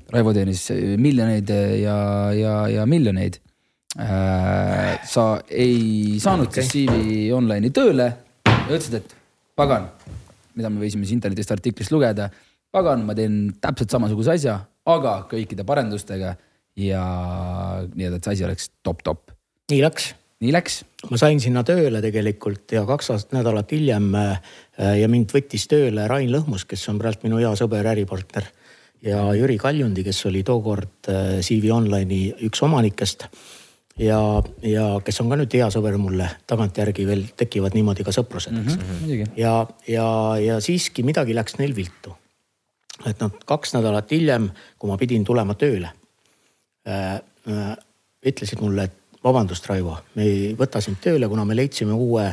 Raivo 0.09 0.33
teenis 0.33 0.65
miljoneid 0.97 1.49
ja, 1.83 1.99
ja, 2.33 2.55
ja 2.67 2.85
miljoneid 2.85 3.37
äh,. 3.37 3.48
Sa 3.95 5.23
ei 5.49 6.19
saanud 6.21 6.51
okay. 6.51 6.67
CV 6.67 7.31
Online'i 7.33 7.71
tööle 7.73 8.05
ja 8.45 8.67
ütlesid, 8.67 8.99
et 8.99 9.15
pagan, 9.57 9.87
mida 10.53 10.69
me 10.69 10.83
võisime 10.83 11.07
siis 11.07 11.15
internetist 11.17 11.55
artiklist 11.55 11.91
lugeda. 11.95 12.29
pagan, 12.71 13.01
ma 13.07 13.15
teen 13.17 13.55
täpselt 13.61 13.89
samasuguse 13.89 14.35
asja, 14.37 14.59
aga 14.85 15.15
kõikide 15.31 15.65
parendustega 15.65 16.35
ja 16.77 17.03
nii-öelda, 17.89 18.21
et 18.21 18.23
see 18.29 18.37
asi 18.37 18.45
oleks 18.45 18.69
top-top 18.85 19.33
nii 19.69 19.81
läks. 19.83 20.13
nii 20.41 20.53
läks. 20.53 20.79
ma 21.11 21.19
sain 21.21 21.39
sinna 21.43 21.63
tööle 21.67 22.01
tegelikult 22.03 22.73
ja 22.73 22.85
kaks 22.87 23.11
aastat 23.13 23.35
nädalat 23.37 23.71
hiljem 23.75 24.09
äh, 24.17 24.39
ja 25.01 25.09
mind 25.11 25.33
võttis 25.35 25.67
tööle 25.69 26.07
Rain 26.09 26.31
Lõhmus, 26.33 26.65
kes 26.69 26.87
on 26.91 26.99
praegu 27.01 27.27
minu 27.27 27.41
hea 27.41 27.51
sõber, 27.59 27.85
äripartner. 27.91 28.49
ja 29.05 29.21
Jüri 29.37 29.57
Kaljundi, 29.61 30.03
kes 30.07 30.25
oli 30.31 30.43
tookord 30.47 31.11
äh, 31.11 31.39
CV 31.45 31.73
Online'i 31.75 32.33
üks 32.47 32.63
omanikest. 32.65 33.27
Ja, 33.99 34.19
ja 34.63 34.85
kes 35.05 35.21
on 35.21 35.31
ka 35.31 35.37
nüüd 35.39 35.53
hea 35.59 35.67
sõber 35.73 35.97
mulle, 36.01 36.29
tagantjärgi 36.49 37.05
veel 37.07 37.25
tekivad 37.37 37.75
niimoodi 37.77 38.05
ka 38.07 38.13
sõprused, 38.15 38.55
eks 38.61 38.77
mm. 38.77 38.95
-hmm. 39.03 39.35
ja, 39.39 39.53
ja, 39.87 40.07
ja 40.43 40.59
siiski 40.63 41.03
midagi 41.03 41.35
läks 41.35 41.59
neil 41.59 41.75
viltu. 41.75 42.15
et 43.05 43.19
nad 43.19 43.35
kaks 43.45 43.73
nädalat 43.73 44.11
hiljem, 44.11 44.49
kui 44.79 44.89
ma 44.89 44.97
pidin 44.97 45.23
tulema 45.23 45.53
tööle 45.55 45.91
äh,, 46.87 47.15
äh, 47.47 47.77
ütlesid 48.25 48.61
mulle, 48.61 48.83
et 48.83 49.23
vabandust, 49.23 49.67
Raivo, 49.67 49.97
me 50.15 50.23
ei 50.23 50.55
võta 50.59 50.81
sind 50.81 50.99
tööle, 51.03 51.27
kuna 51.27 51.45
me 51.45 51.55
leidsime 51.55 51.93
uue 51.93 52.27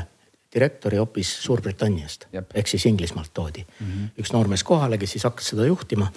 direktori 0.55 0.97
hoopis 0.97 1.31
Suurbritanniast 1.43 2.29
ehk 2.55 2.69
siis 2.69 2.87
Inglismaalt 2.87 3.35
toodi 3.35 3.67
mm 3.67 3.87
-hmm. 3.87 4.23
üks 4.23 4.33
noormees 4.33 4.65
kohale, 4.65 4.99
kes 4.99 5.11
siis 5.11 5.25
hakkas 5.25 5.49
seda 5.49 5.67
juhtima. 5.67 6.13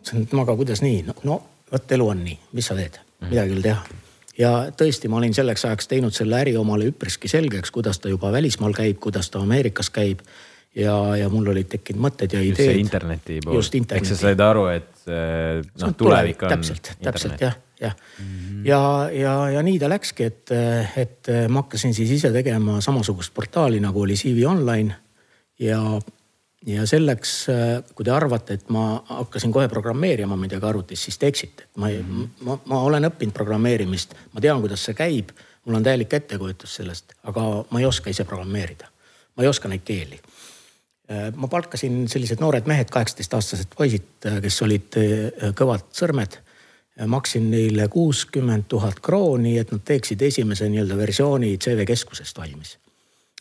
ütlesin, 0.00 0.22
et 0.22 0.32
no 0.32 0.42
aga 0.42 0.56
kuidas 0.56 0.82
nii, 0.82 1.02
no, 1.02 1.14
no 1.22 1.42
vot 1.72 1.92
elu 1.92 2.08
on 2.08 2.24
nii, 2.24 2.38
mis 2.52 2.66
sa 2.66 2.74
teed 2.74 2.98
mm, 2.98 3.26
-hmm. 3.26 3.30
midagi 3.30 3.50
ei 3.50 3.56
ole 3.56 3.62
teha. 3.62 3.82
Ja 4.38 4.50
tõesti, 4.76 5.08
ma 5.08 5.20
olin 5.20 5.34
selleks 5.34 5.64
ajaks 5.68 5.88
teinud 5.88 6.14
selle 6.16 6.40
äri 6.40 6.56
omale 6.56 6.90
üpriski 6.90 7.28
selgeks, 7.28 7.72
kuidas 7.74 8.00
ta 8.02 8.12
juba 8.12 8.32
välismaal 8.32 8.74
käib, 8.76 9.00
kuidas 9.02 9.30
ta 9.30 9.42
Ameerikas 9.44 9.90
käib 9.90 10.24
ja, 10.76 10.96
ja 11.16 11.28
mul 11.32 11.48
olid 11.52 11.70
tekkinud 11.72 12.02
mõtted 12.08 12.36
ja 12.36 12.42
ideed. 12.44 12.58
just 12.58 12.74
see 12.74 12.82
interneti 12.82 13.38
pool. 13.44 13.62
ehk 13.96 14.08
sa 14.08 14.18
said 14.18 14.42
aru, 14.44 14.66
et 14.74 15.08
noh, 15.08 15.94
tulevik 15.96 16.44
on. 16.44 16.52
täpselt, 16.56 16.92
täpselt 17.02 17.40
jah, 17.40 17.56
jah 17.80 17.96
mm. 17.96 18.26
-hmm. 18.26 18.66
ja, 18.68 18.82
ja, 19.12 19.34
ja 19.56 19.64
nii 19.64 19.78
ta 19.80 19.88
läkski, 19.92 20.28
et, 20.28 20.52
et 20.96 21.32
ma 21.48 21.64
hakkasin 21.64 21.94
siis 21.94 22.12
ise 22.18 22.32
tegema 22.32 22.80
samasugust 22.80 23.34
portaali 23.34 23.80
nagu 23.80 24.00
oli 24.00 24.14
CV 24.14 24.44
Online. 24.48 24.96
ja, 25.58 25.80
ja 26.66 26.86
selleks, 26.86 27.34
kui 27.94 28.04
te 28.04 28.10
arvate, 28.10 28.56
et 28.58 28.70
ma 28.74 29.02
hakkasin 29.08 29.52
kohe 29.54 29.68
programmeerima 29.70 30.36
midagi 30.36 30.66
arvutis, 30.66 31.04
siis 31.06 31.18
te 31.18 31.30
eksite. 31.30 31.68
ma 31.76 31.88
mm, 31.88 32.00
-hmm. 32.02 32.44
ma, 32.44 32.58
ma 32.64 32.80
olen 32.82 33.10
õppinud 33.10 33.32
programmeerimist, 33.32 34.14
ma 34.32 34.40
tean, 34.40 34.60
kuidas 34.60 34.84
see 34.84 34.94
käib, 34.94 35.30
mul 35.64 35.78
on 35.78 35.82
täielik 35.82 36.12
ettekujutus 36.12 36.74
sellest, 36.74 37.14
aga 37.22 37.64
ma 37.70 37.80
ei 37.80 37.86
oska 37.86 38.10
ise 38.10 38.24
programmeerida. 38.24 38.88
ma 39.36 39.42
ei 39.42 39.48
oska 39.48 39.68
neid 39.68 39.84
keeli 39.84 40.20
ma 41.36 41.48
palkasin 41.48 42.08
sellised 42.08 42.40
noored 42.42 42.66
mehed, 42.66 42.90
kaheksateistaastased 42.90 43.76
poisid, 43.76 44.08
kes 44.42 44.62
olid 44.66 44.98
kõvad 45.58 45.86
sõrmed 45.94 46.40
maksin 47.06 47.50
neile 47.50 47.88
kuuskümmend 47.92 48.66
tuhat 48.68 49.00
krooni, 49.04 49.58
et 49.60 49.72
nad 49.72 49.84
teeksid 49.84 50.22
esimese 50.22 50.68
nii-öelda 50.72 50.96
versiooni 50.96 51.56
CV 51.62 51.86
keskusest 51.86 52.38
valmis. 52.38 52.76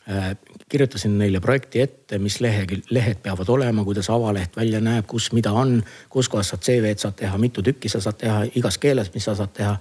Äh, 0.09 0.37
kirjutasin 0.69 1.17
neile 1.17 1.39
projekti 1.41 1.81
ette, 1.81 2.19
mis 2.21 2.35
lehe, 2.41 2.67
lehed 2.93 3.23
peavad 3.25 3.49
olema, 3.49 3.81
kuidas 3.83 4.11
avaleht 4.13 4.53
välja 4.57 4.77
näeb, 4.81 5.07
kus 5.09 5.31
mida 5.33 5.49
on, 5.57 5.79
kus 6.13 6.29
kohas 6.29 6.51
sa 6.53 6.59
CV-d 6.61 7.01
saad 7.01 7.15
teha, 7.17 7.39
mitu 7.41 7.63
tükki 7.65 7.89
sa 7.89 8.03
saad 8.05 8.19
teha, 8.21 8.43
igas 8.61 8.77
keeles, 8.77 9.09
mis 9.15 9.25
sa 9.25 9.33
saad 9.35 9.55
teha. 9.57 9.73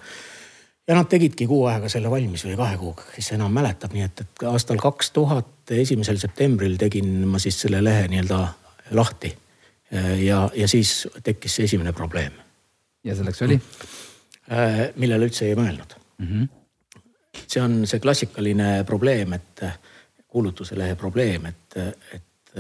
ja 0.89 0.97
nad 0.97 1.13
tegidki 1.13 1.45
kuu 1.47 1.67
aega 1.69 1.93
selle 1.93 2.09
valmis 2.11 2.47
või 2.49 2.57
kahe 2.57 2.81
kuuga, 2.81 3.05
kes 3.13 3.31
enam 3.37 3.53
mäletab, 3.53 3.93
nii 3.93 4.07
et, 4.07 4.25
et 4.25 4.49
aastal 4.49 4.81
kaks 4.81 5.13
tuhat, 5.13 5.53
esimesel 5.77 6.17
septembril 6.17 6.81
tegin 6.81 7.29
ma 7.29 7.39
siis 7.39 7.61
selle 7.61 7.85
lehe 7.85 8.09
nii-öelda 8.09 8.43
lahti. 8.97 9.37
Äh, 9.93 10.11
ja, 10.25 10.47
ja 10.57 10.69
siis 10.69 11.03
tekkis 11.23 11.61
see 11.61 11.69
esimene 11.69 11.93
probleem 11.93 12.33
ja 13.05 13.17
selleks 13.17 13.45
oli? 13.45 13.61
Äh, 14.49 14.87
millele 14.97 15.29
üldse 15.29 15.51
ei 15.53 15.57
mõelnud 15.57 15.99
mm. 16.17 16.29
-hmm. 16.29 17.43
see 17.45 17.61
on 17.61 17.83
see 17.87 18.01
klassikaline 18.01 18.87
probleem, 18.89 19.37
et 19.37 19.69
kuulutuse 20.35 20.79
lehe 20.79 20.97
probleem, 20.99 21.47
et, 21.47 21.77
et 22.17 22.59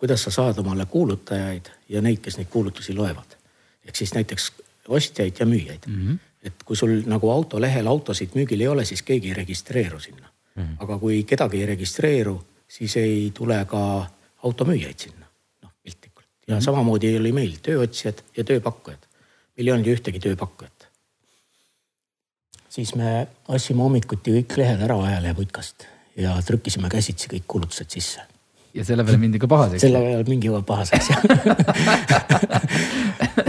kuidas 0.00 0.24
sa 0.24 0.32
saad 0.32 0.58
omale 0.62 0.86
kuulutajaid 0.88 1.68
ja 1.92 2.00
neid, 2.00 2.22
kes 2.24 2.38
neid 2.40 2.48
kuulutusi 2.52 2.94
loevad. 2.96 3.36
ehk 3.84 3.96
siis 3.96 4.14
näiteks 4.14 4.52
ostjaid 4.88 5.36
ja 5.40 5.46
müüjaid 5.46 5.86
mm. 5.86 5.96
-hmm. 5.96 6.18
et 6.42 6.62
kui 6.64 6.76
sul 6.76 7.02
nagu 7.06 7.30
autolehel 7.30 7.86
autosid 7.86 8.32
müügil 8.34 8.60
ei 8.60 8.68
ole, 8.68 8.84
siis 8.84 9.02
keegi 9.02 9.28
ei 9.28 9.34
registreeru 9.34 10.00
sinna 10.00 10.28
mm. 10.28 10.62
-hmm. 10.62 10.76
aga 10.78 10.98
kui 10.98 11.24
kedagi 11.24 11.60
ei 11.60 11.66
registreeru, 11.66 12.44
siis 12.68 12.96
ei 12.96 13.30
tule 13.34 13.64
ka 13.64 14.10
automüüjaid 14.42 14.98
sinna, 14.98 15.26
noh 15.62 15.72
piltlikult. 15.82 16.26
ja 16.46 16.54
mm 16.54 16.58
-hmm. 16.58 16.64
samamoodi 16.64 17.18
oli 17.18 17.32
meil 17.32 17.56
tööotsijad 17.62 18.24
ja 18.36 18.44
tööpakkujad 18.44 19.10
meil 19.56 19.68
ei 19.68 19.72
olnud 19.72 19.86
ju 19.86 19.94
ühtegi 19.94 20.20
tööpakkujat. 20.20 20.88
siis 22.68 22.94
me 22.94 23.28
ostsime 23.48 23.82
hommikuti 23.82 24.32
kõik 24.40 24.56
lehed 24.56 24.80
ära 24.80 24.96
ajaleheputkast 25.04 25.89
ja 26.18 26.34
trükkisime 26.46 26.88
käsitsi 26.92 27.28
kõik 27.30 27.44
kuulutused 27.46 27.90
sisse. 27.90 28.20
ja 28.74 28.84
selle 28.86 29.04
peale 29.04 29.18
mindi 29.18 29.38
ka 29.38 29.48
pahaseks? 29.50 29.80
selle 29.82 29.98
peale 30.04 30.24
mindi 30.28 30.46
juba 30.50 30.62
pahaseks 30.66 31.10
jah 31.10 31.20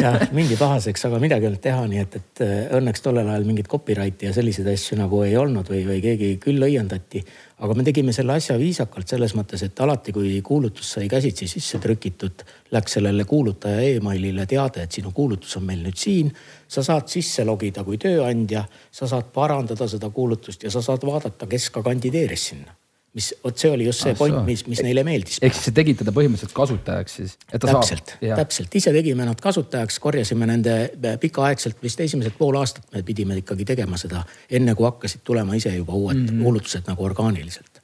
jah, 0.02 0.18
mindi 0.36 0.58
pahaseks, 0.60 1.06
aga 1.08 1.20
midagi 1.22 1.46
ei 1.46 1.52
olnud 1.52 1.64
teha, 1.64 1.86
nii 1.90 2.02
et, 2.02 2.18
et 2.20 2.44
õnneks 2.78 3.04
tollel 3.06 3.30
ajal 3.30 3.46
mingit 3.48 3.70
copyright'i 3.72 4.30
ja 4.30 4.34
selliseid 4.36 4.68
asju 4.72 4.98
nagu 5.00 5.22
ei 5.26 5.36
olnud 5.40 5.70
või, 5.72 5.84
või 5.88 6.00
keegi 6.04 6.30
küll 6.42 6.62
õiendati 6.68 7.24
aga 7.62 7.76
me 7.78 7.86
tegime 7.86 8.14
selle 8.16 8.34
asja 8.34 8.58
viisakalt 8.58 9.14
selles 9.14 9.36
mõttes, 9.38 9.62
et 9.66 9.80
alati, 9.86 10.14
kui 10.16 10.34
kuulutus 10.46 10.96
sai 10.96 11.08
käsitsi 11.10 11.48
sisse 11.48 11.80
trükitud, 11.82 12.44
läks 12.74 12.98
sellele 12.98 13.26
kuulutaja 13.30 13.84
emailile 14.00 14.48
teade, 14.50 14.88
et 14.88 14.98
sinu 14.98 15.14
kuulutus 15.14 15.56
on 15.60 15.68
meil 15.70 15.86
nüüd 15.86 15.98
siin. 15.98 16.34
sa 16.68 16.84
saad 16.84 17.08
sisse 17.12 17.46
logida 17.46 17.84
kui 17.84 17.98
tööandja, 17.98 18.66
sa 18.92 19.08
saad 19.08 19.30
parandada 19.34 19.88
seda 19.88 20.10
kuulutust 20.10 20.64
ja 20.64 20.72
sa 20.72 20.82
saad 20.82 21.06
vaadata, 21.06 21.48
kes 21.48 21.70
ka 21.70 21.84
kandideeris 21.84 22.48
sinna 22.50 22.81
mis, 23.18 23.32
vot 23.44 23.58
see 23.58 23.72
oli 23.72 23.88
just 23.88 24.06
see 24.06 24.14
ah, 24.14 24.18
point, 24.20 24.38
mis, 24.48 24.64
mis 24.72 24.82
neile 24.86 25.04
meeldis. 25.08 25.40
ehk 25.44 25.56
siis 25.56 25.68
see 25.68 25.76
tegite 25.76 26.08
ta 26.08 26.14
põhimõtteliselt 26.16 26.56
kasutajaks 26.56 27.18
siis? 27.20 27.36
täpselt, 27.52 28.16
täpselt, 28.22 28.78
ise 28.80 28.94
tegime 28.96 29.28
nad 29.28 29.42
kasutajaks, 29.44 30.00
korjasime 30.04 30.48
nende 30.50 30.78
pikaaegselt, 31.22 31.82
vist 31.84 32.00
esimesed 32.08 32.38
pool 32.40 32.60
aastat 32.62 32.88
me 32.96 33.04
pidime 33.08 33.40
ikkagi 33.42 33.68
tegema 33.74 34.00
seda, 34.02 34.24
enne 34.50 34.76
kui 34.78 34.88
hakkasid 34.88 35.26
tulema 35.28 35.60
ise 35.60 35.76
juba 35.76 35.98
uued 35.98 36.18
mm 36.18 36.30
-hmm. 36.30 36.48
kuulutused 36.48 36.88
nagu 36.88 37.06
orgaaniliselt. 37.10 37.82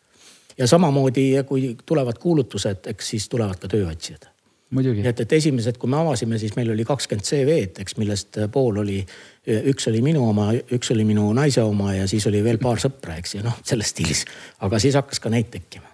ja 0.58 0.68
samamoodi, 0.68 1.30
kui 1.46 1.76
tulevad 1.86 2.18
kuulutused, 2.18 2.88
eks 2.88 3.10
siis 3.10 3.30
tulevad 3.30 3.60
ka 3.60 3.68
tööotsijad 3.68 4.32
nii 4.76 5.06
et, 5.08 5.22
et 5.24 5.34
esimesed, 5.38 5.78
kui 5.80 5.90
me 5.90 6.00
avasime, 6.02 6.38
siis 6.40 6.56
meil 6.58 6.74
oli 6.74 6.84
kakskümmend 6.88 7.24
CV-d, 7.24 7.84
eks 7.84 7.96
millest 8.02 8.40
pool 8.52 8.82
oli, 8.84 8.98
üks 9.72 9.88
oli 9.92 10.02
minu 10.04 10.26
oma, 10.28 10.50
üks 10.76 10.92
oli 10.92 11.06
minu 11.08 11.30
naise 11.36 11.64
oma 11.64 11.94
ja 11.96 12.08
siis 12.10 12.28
oli 12.28 12.42
veel 12.44 12.60
paar 12.60 12.82
sõpra, 12.84 13.16
eks 13.22 13.38
ju 13.38 13.46
noh, 13.46 13.56
selles 13.68 13.94
stiilis. 13.94 14.26
aga 14.66 14.80
siis 14.84 14.98
hakkas 15.00 15.24
ka 15.24 15.32
neid 15.32 15.48
tekkima. 15.54 15.88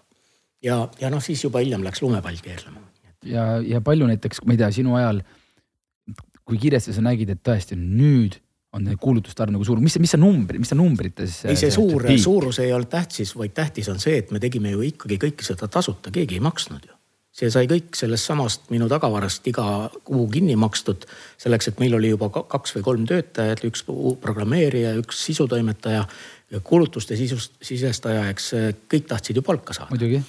ja, 0.66 0.88
ja 1.00 1.12
noh, 1.14 1.22
siis 1.22 1.44
juba 1.44 1.62
hiljem 1.62 1.86
läks 1.86 2.02
lumepall 2.02 2.40
keerlema. 2.42 2.82
ja, 3.30 3.60
ja 3.62 3.82
palju 3.82 4.10
näiteks, 4.10 4.42
ma 4.48 4.58
ei 4.58 4.64
tea, 4.64 4.72
sinu 4.80 4.98
ajal, 4.98 5.22
kui 6.44 6.58
kiiresti 6.58 6.98
sa 6.98 7.06
nägid, 7.06 7.30
et 7.30 7.46
tõesti 7.46 7.78
nüüd 7.78 8.40
on 8.74 8.90
kuulutuste 8.98 9.44
arv 9.46 9.54
nagu 9.54 9.66
suur, 9.68 9.78
mis, 9.86 10.00
mis 10.02 10.16
see 10.16 10.18
numbri, 10.18 10.58
mis 10.58 10.74
see 10.74 10.80
numbrites? 10.80 11.44
ei, 11.46 11.60
see 11.62 11.70
suur, 11.70 12.10
suurus 12.18 12.58
ei 12.64 12.74
olnud 12.74 12.90
tähtis, 12.90 13.36
vaid 13.38 13.54
tähtis 13.54 13.94
on 13.94 14.02
see, 14.02 14.18
et 14.24 14.34
me 14.34 14.42
tegime 14.42 14.74
ju 14.74 14.82
ikkagi 14.90 15.22
kõike 15.28 15.46
seda 15.46 15.70
tasuta, 15.70 16.10
keegi 16.10 16.42
ei 16.42 16.44
maksnud 16.44 16.90
ju 16.90 16.98
see 17.34 17.50
sai 17.54 17.66
kõik 17.70 17.98
sellest 17.98 18.30
samast 18.30 18.70
minu 18.74 18.88
tagavarast 18.92 19.48
iga 19.50 19.66
kuu 20.06 20.28
kinni 20.32 20.56
makstud. 20.60 21.08
selleks, 21.42 21.72
et 21.72 21.82
meil 21.82 21.98
oli 21.98 22.14
juba 22.14 22.30
kaks 22.30 22.78
või 22.78 22.86
kolm 22.86 23.10
töötajat, 23.10 23.66
üks 23.66 23.86
programmeerija, 24.22 24.94
üks 25.02 25.26
sisutoimetaja, 25.26 26.06
kuulutuste 26.64 27.18
sisust, 27.18 27.58
sisestaja, 27.62 28.28
eks 28.30 28.54
kõik 28.92 29.10
tahtsid 29.10 29.42
ju 29.42 29.46
palka 29.46 29.74
saada. 29.74 30.24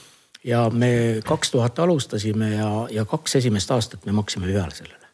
ja 0.44 0.68
me 0.70 1.20
kaks 1.24 1.50
tuhat 1.50 1.78
alustasime 1.78 2.54
ja, 2.56 2.70
ja 2.90 3.04
kaks 3.04 3.36
esimest 3.36 3.70
aastat 3.70 4.06
me 4.06 4.12
maksime 4.12 4.46
peale 4.46 4.74
sellele 4.74 5.04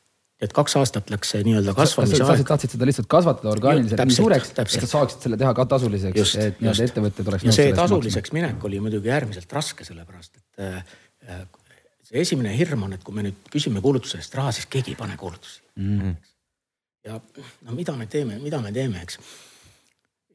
et 0.41 0.55
kaks 0.57 0.77
aastat 0.81 1.11
läks 1.13 1.35
see 1.35 1.43
nii-öelda 1.45 1.75
kasvamise 1.77 2.23
aeg. 2.25 2.47
tahtsid 2.49 2.73
seda 2.73 2.87
lihtsalt 2.89 3.09
kasvatada 3.13 3.51
orgaaniliselt 3.53 4.01
nii 4.09 4.17
suureks, 4.17 4.55
et 4.57 4.73
sa 4.73 4.89
saaksid 4.89 5.27
selle 5.27 5.37
teha 5.41 5.53
ka 5.59 5.67
tasuliseks, 5.75 6.37
et 6.41 6.63
nii-öelda 6.63 6.87
ettevõtted 6.87 7.29
oleks. 7.29 7.45
ja 7.51 7.57
see 7.59 7.75
tasuliseks 7.77 8.33
minek 8.37 8.65
oli 8.65 8.81
muidugi 8.81 9.13
äärmiselt 9.13 9.53
raske, 9.53 9.85
sellepärast 9.85 10.39
et 10.41 10.65
äh, 10.65 11.43
see 12.11 12.25
esimene 12.25 12.55
hirm 12.57 12.87
on, 12.87 12.97
et 12.97 13.05
kui 13.07 13.15
me 13.15 13.25
nüüd 13.27 13.47
küsime 13.53 13.83
kuulutuse 13.85 14.19
eest 14.19 14.35
raha, 14.39 14.55
siis 14.55 14.67
keegi 14.71 14.95
ei 14.95 14.99
pane 14.99 15.17
kuulutusi 15.21 15.63
mm. 15.77 16.01
-hmm. 16.01 16.17
ja 17.07 17.21
no 17.67 17.77
mida 17.77 17.95
me 17.97 18.07
teeme, 18.07 18.39
mida 18.43 18.61
me 18.61 18.73
teeme, 18.73 19.03
eks. 19.03 19.19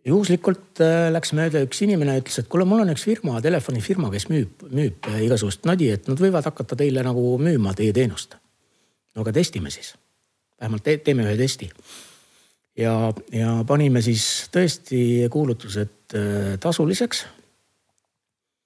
juhuslikult 0.06 0.82
äh, 0.86 1.12
läks 1.12 1.34
mööda 1.34 1.66
üks 1.66 1.82
inimene, 1.84 2.18
ütles, 2.22 2.40
et 2.40 2.48
kuule, 2.48 2.66
mul 2.66 2.86
on 2.86 2.94
üks 2.94 3.04
firma, 3.10 3.42
telefonifirma, 3.42 4.12
kes 4.14 4.30
müüb, 4.32 4.66
müüb 4.72 5.12
äh, 5.12 5.22
igasugust 5.28 5.66
nodi, 5.66 5.92
et 5.92 6.08
nad 6.08 6.22
võivad 6.22 6.48
hakata 6.48 6.80
teile 6.80 7.04
nagu 7.04 7.38
müüma 7.38 7.76
teie 7.76 7.94
teenust. 7.94 8.38
no 9.16 9.22
aga 9.22 9.32
testime 9.32 9.72
siis, 9.72 9.96
vähemalt 10.62 10.84
te, 10.84 10.98
teeme 10.98 11.28
ühe 11.28 11.38
testi 11.38 11.72
ja, 12.78 13.14
ja 13.32 13.64
panime 13.68 14.02
siis 14.02 14.48
tõesti 14.54 15.28
kuulutused 15.32 16.16
äh, 16.16 16.56
tasuliseks 16.60 17.26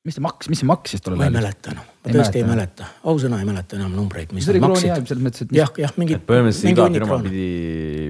mis 0.07 0.15
see 0.15 0.23
maks, 0.23 0.47
mis 0.47 0.61
see 0.61 0.67
maksis 0.67 1.01
tollel 1.03 1.19
ajal? 1.19 1.33
ma 1.33 1.39
ei 1.39 1.43
mäleta 1.43 1.71
enam, 1.73 1.87
ma 2.05 2.13
tõesti 2.15 2.39
ei 2.39 2.45
mäleta, 2.47 2.87
ausõna 3.11 3.39
ei 3.41 3.47
mäleta 3.49 3.75
enam 3.75 3.95
numbreid, 3.97 4.31
mis 4.35 4.47
nad 4.47 4.59
maksid. 4.63 4.93
selles 5.11 5.23
mõttes, 5.25 5.43
et. 5.43 5.55
jah, 5.57 5.71
jah, 5.83 5.95
mingi. 5.99 6.19
põhimõtteliselt 6.29 6.71
iga 6.71 6.85
firma 6.93 7.17
pidi. 7.25 7.47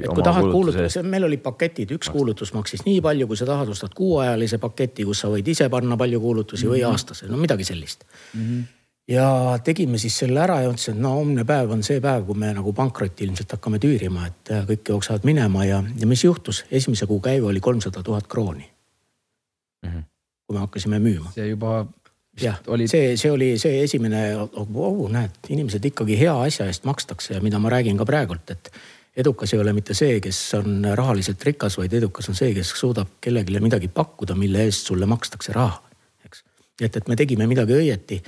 et 0.04 0.10
kui 0.14 0.26
tahad 0.26 0.50
kuulutuse, 0.54 1.04
meil 1.10 1.26
olid 1.26 1.42
paketid, 1.46 1.94
üks 1.98 2.12
kuulutus 2.14 2.54
maksis 2.54 2.86
nii 2.86 3.00
palju, 3.06 3.30
kui 3.30 3.40
sa 3.40 3.48
tahad, 3.50 3.72
ostad 3.74 3.96
kuuajalise 3.98 4.60
paketi, 4.62 5.08
kus 5.10 5.24
sa 5.26 5.32
võid 5.34 5.50
ise 5.50 5.70
panna 5.74 5.98
palju 5.98 6.22
kuulutusi 6.22 6.66
mm 6.66 6.70
-hmm. 6.70 6.76
või 6.76 6.84
mhm. 6.84 6.92
aastase, 6.92 7.32
no 7.32 7.42
midagi 7.42 7.66
sellist 7.72 8.06
mm. 8.34 8.44
-hmm 8.44 8.68
ja 9.10 9.58
tegime 9.64 9.98
siis 9.98 10.18
selle 10.18 10.40
ära 10.40 10.60
ja 10.62 10.70
ütlesin, 10.70 10.94
et 10.94 11.02
no 11.02 11.16
homne 11.18 11.42
päev 11.46 11.72
on 11.74 11.82
see 11.84 11.98
päev, 12.02 12.28
kui 12.28 12.38
me 12.38 12.54
nagu 12.54 12.74
pankrotti 12.74 13.26
ilmselt 13.26 13.56
hakkame 13.58 13.80
tüürima, 13.82 14.28
et 14.28 14.52
kõik 14.70 14.92
jooksevad 14.94 15.26
minema 15.26 15.66
ja, 15.66 15.84
ja 15.98 16.08
mis 16.08 16.24
juhtus, 16.24 16.66
esimese 16.72 17.08
kuu 17.10 17.20
käive 17.20 17.50
oli 17.50 17.60
kolmsada 17.60 18.04
tuhat 18.04 18.28
krooni 18.28 18.70
mm. 19.82 19.90
-hmm 19.90 20.09
kui 20.50 20.58
me 20.58 20.66
hakkasime 20.66 20.98
müüma. 20.98 21.30
see 21.36 21.52
juba 21.52 21.84
jah, 22.42 22.58
oli... 22.74 22.88
see, 22.90 23.16
see 23.22 23.32
oli 23.32 23.52
see 23.62 23.84
esimene, 23.84 24.24
oh 24.40 25.02
näed, 25.14 25.36
inimesed 25.54 25.86
ikkagi 25.92 26.18
hea 26.18 26.34
asja 26.48 26.66
eest 26.70 26.88
makstakse 26.90 27.36
ja 27.36 27.44
mida 27.46 27.62
ma 27.62 27.70
räägin 27.70 28.00
ka 28.00 28.08
praegult, 28.10 28.50
et 28.50 28.72
edukas 29.20 29.54
ei 29.54 29.62
ole 29.62 29.74
mitte 29.78 29.94
see, 29.98 30.18
kes 30.24 30.40
on 30.58 30.88
rahaliselt 30.98 31.44
rikas, 31.46 31.78
vaid 31.78 31.94
edukas 32.00 32.32
on 32.32 32.38
see, 32.40 32.54
kes 32.58 32.74
suudab 32.80 33.20
kellelegi 33.22 33.62
midagi 33.62 33.92
pakkuda, 33.94 34.38
mille 34.40 34.66
eest 34.66 34.90
sulle 34.90 35.10
makstakse 35.10 35.54
raha, 35.54 35.82
eks. 36.26 36.44
et, 36.82 36.98
et 36.98 37.12
me 37.12 37.20
tegime 37.20 37.46
midagi 37.52 37.78
õieti 37.78 38.22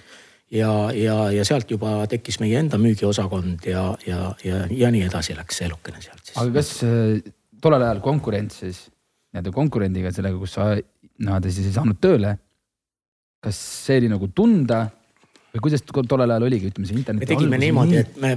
ja, 0.59 0.71
ja, 0.93 1.17
ja 1.33 1.47
sealt 1.47 1.73
juba 1.73 2.01
tekkis 2.11 2.41
meie 2.43 2.61
enda 2.61 2.77
müügiosakond 2.81 3.65
ja, 3.71 3.85
ja, 4.05 4.23
ja, 4.45 4.65
ja 4.69 4.93
nii 4.93 5.07
edasi 5.07 5.37
läks 5.37 5.61
see 5.61 5.69
elukene 5.71 6.03
sealt 6.03 6.25
siis. 6.25 6.37
aga 6.37 6.57
kas 6.59 6.73
äh, 6.85 7.31
tollel 7.63 7.87
ajal 7.87 8.03
konkurents 8.03 8.61
siis 8.65 8.85
nii-öelda 9.31 9.53
konkurendiga 9.55 10.11
sellega, 10.11 10.35
kus 10.41 10.57
sa 10.57 10.73
nii-öelda 11.21 11.51
siis 11.51 11.69
ei 11.69 11.75
saanud 11.75 11.99
tööle. 12.01 12.37
kas 13.41 13.57
see 13.57 13.97
oli 13.97 14.09
nagu 14.11 14.27
tunda 14.37 14.83
või 15.51 15.63
kuidas 15.65 15.81
tollel 15.85 16.29
ajal 16.29 16.45
oligi, 16.45 16.69
ütleme 16.69 16.87
see 16.87 16.99
interneti. 16.99 17.25
me 17.25 17.31
tegime 17.33 17.57
niimoodi, 17.61 17.97
et 17.97 18.17
me, 18.21 18.35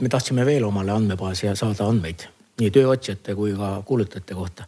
me 0.00 0.12
tahtsime 0.12 0.46
veel 0.46 0.64
omale 0.68 0.94
andmebaasi 0.94 1.48
ja 1.48 1.56
saada 1.58 1.88
andmeid 1.90 2.26
nii 2.60 2.70
tööotsijate 2.72 3.34
kui 3.34 3.56
ka 3.58 3.74
kuulutajate 3.86 4.36
kohta. 4.38 4.66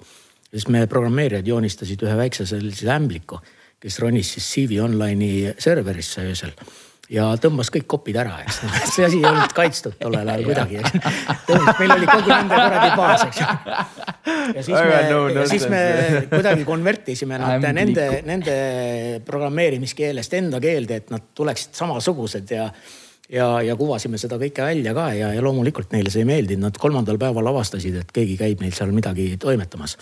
siis 0.50 0.66
me 0.68 0.86
programmeerijad 0.86 1.46
joonistasid 1.46 2.02
ühe 2.02 2.16
väikse 2.16 2.46
sellise 2.46 2.90
ämbliku, 2.90 3.38
kes 3.80 3.98
ronis 4.02 4.34
siis 4.34 4.50
CV 4.54 4.82
Online'i 4.82 5.54
serverisse 5.58 6.26
öösel 6.26 6.54
ja 7.12 7.26
tõmbas 7.40 7.70
kõik 7.74 7.86
kopid 7.90 8.16
ära, 8.20 8.38
eks 8.44 8.60
see 8.94 9.06
asi 9.06 9.20
ei 9.20 9.28
olnud 9.28 9.52
kaitstud 9.56 9.96
tollel 10.00 10.30
ajal 10.32 10.48
kuidagi, 10.48 10.80
eks. 10.80 10.96
meil 11.80 11.94
oli 11.96 12.08
kogu 12.08 12.32
nende 12.32 12.58
kuradi 12.58 12.90
baas, 12.96 13.24
eks 13.28 13.40
ju. 13.42 13.48
ja 14.56 14.66
siis 14.66 14.74
me, 14.78 14.98
ja 15.36 15.46
siis 15.50 15.68
me 15.70 15.84
kuidagi 16.32 16.66
konvertisime 16.68 17.40
nad 17.40 17.68
nende, 17.76 18.08
nende 18.26 18.58
programmeerimiskeelest 19.28 20.38
enda 20.40 20.60
keelde, 20.64 21.02
et 21.02 21.14
nad 21.14 21.32
tuleksid 21.36 21.74
samasugused 21.84 22.54
ja 22.56 22.68
ja, 23.32 23.46
ja 23.64 23.76
kuvasime 23.76 24.18
seda 24.20 24.36
kõike 24.40 24.64
välja 24.66 24.92
ka 24.96 25.06
ja, 25.16 25.30
ja 25.32 25.44
loomulikult 25.44 25.94
neile 25.94 26.12
see 26.12 26.24
ei 26.24 26.28
meeldinud, 26.28 26.66
nad 26.66 26.80
kolmandal 26.80 27.16
päeval 27.20 27.48
avastasid, 27.54 27.96
et 28.02 28.10
keegi 28.14 28.36
käib 28.40 28.60
neil 28.64 28.74
seal 28.76 28.92
midagi 28.92 29.34
toimetamas. 29.40 29.96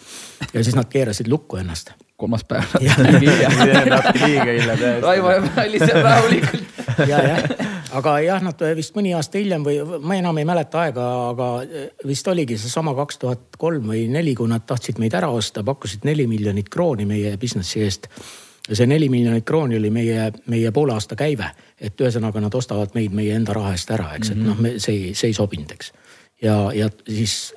ja 0.50 0.64
siis 0.64 0.74
nad 0.78 0.90
keerasid 0.90 1.30
lukku 1.30 1.60
ennast 1.62 1.94
kolmas 2.22 2.44
päev 2.46 2.66
natuke 3.90 4.28
liiga 4.30 4.50
hilja 4.50 4.76
tõesti. 4.78 5.02
Raivo 5.02 5.32
jääb 5.34 5.60
lihtsalt 5.74 6.04
rahulikult. 6.06 6.81
Ja, 7.10 7.18
jah, 7.22 7.42
aga 7.98 8.14
jah, 8.24 8.42
nad 8.44 8.62
vist 8.76 8.96
mõni 8.96 9.14
aasta 9.16 9.40
hiljem 9.40 9.64
või 9.66 9.78
ma 10.02 10.18
enam 10.18 10.38
ei 10.40 10.46
mäleta 10.48 10.84
aega, 10.84 11.08
aga 11.32 11.48
vist 12.08 12.28
oligi 12.28 12.58
seesama 12.60 12.94
kaks 12.98 13.20
tuhat 13.22 13.58
kolm 13.58 13.92
või 13.92 14.06
neli, 14.12 14.34
kui 14.38 14.50
nad 14.50 14.66
tahtsid 14.66 15.00
meid 15.02 15.14
ära 15.18 15.30
osta, 15.32 15.64
pakkusid 15.66 16.06
neli 16.08 16.26
miljonit 16.30 16.70
krooni 16.72 17.06
meie 17.08 17.36
business'i 17.40 17.84
eest 17.86 18.08
ja 18.68 18.78
see 18.78 18.86
neli 18.86 19.08
miljonit 19.12 19.44
krooni 19.46 19.78
oli 19.80 19.90
meie, 19.90 20.28
meie 20.46 20.70
poole 20.72 20.94
aasta 20.94 21.18
käive. 21.18 21.50
et 21.80 22.00
ühesõnaga 22.00 22.40
nad 22.40 22.54
ostavad 22.54 22.94
meid 22.94 23.14
meie 23.14 23.34
enda 23.34 23.54
raha 23.56 23.72
eest 23.74 23.90
ära, 23.90 24.12
eks, 24.16 24.30
et 24.30 24.36
mm 24.36 24.52
-hmm. 24.52 24.62
noh, 24.62 24.78
see, 24.78 25.14
see 25.14 25.32
ei 25.32 25.34
sobinud, 25.34 25.72
eks. 25.72 25.92
ja, 26.42 26.70
ja 26.74 26.90
siis 27.08 27.54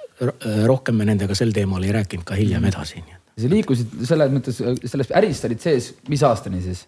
rohkem 0.66 0.96
me 0.96 1.06
nendega 1.06 1.36
sel 1.36 1.52
teemal 1.52 1.84
ei 1.84 1.92
rääkinud 1.92 2.26
ka 2.26 2.36
hiljem 2.36 2.62
-hmm. 2.62 2.74
edasi 2.74 3.04
sa 3.36 3.52
liikusid 3.52 3.96
selles 4.08 4.32
mõttes, 4.32 4.60
selles 4.86 5.12
äris 5.20 5.44
olid 5.48 5.64
sees, 5.64 5.94
mis 6.10 6.24
aastani 6.24 6.62
siis? 6.64 6.86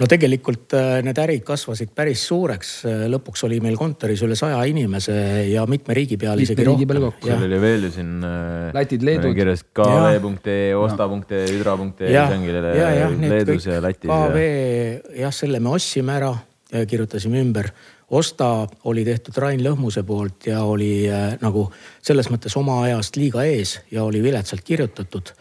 No 0.00 0.08
tegelikult 0.10 0.74
äh, 0.78 0.98
need 1.06 1.18
ärid 1.22 1.44
kasvasid 1.46 1.92
päris 1.96 2.24
suureks, 2.28 2.72
äh, 2.88 3.04
lõpuks 3.12 3.44
oli 3.48 3.60
meil 3.64 3.78
kontoris 3.80 4.22
üle 4.26 4.38
saja 4.38 4.60
inimese 4.70 5.16
ja 5.50 5.66
mitme 5.70 5.96
riigi 5.96 6.18
peal 6.20 6.42
isegi 6.42 6.66
rohkem. 6.66 7.28
seal 7.28 7.46
oli 7.48 7.60
veel 7.62 7.88
ju 7.88 7.92
siin. 7.94 8.14
Äh, 8.24 8.70
Lätid, 8.76 9.06
Leedud. 9.06 9.34
kirjas 9.36 9.64
kv.ee, 9.70 10.74
osta.ee, 10.78 11.44
hüdra.ee, 11.52 12.12
see 12.12 12.38
ongi 12.38 13.28
Leedus 13.30 13.70
ja 13.70 13.82
Lätis. 13.84 14.10
KV 14.10 14.48
jah, 15.20 15.34
selle 15.34 15.62
me 15.62 15.74
ostsime 15.74 16.18
ära, 16.18 16.34
kirjutasime 16.90 17.38
ümber 17.44 17.70
Osta 18.10 18.66
oli 18.84 19.04
tehtud 19.04 19.36
Rain 19.40 19.62
Lõhmuse 19.64 20.04
poolt 20.06 20.46
ja 20.46 20.60
oli 20.68 21.06
äh, 21.08 21.34
nagu 21.40 21.64
selles 22.04 22.28
mõttes 22.30 22.54
oma 22.60 22.82
ajast 22.84 23.16
liiga 23.16 23.42
ees 23.48 23.78
ja 23.90 24.04
oli 24.04 24.20
viletsalt 24.22 24.62
kirjutatud. 24.64 25.32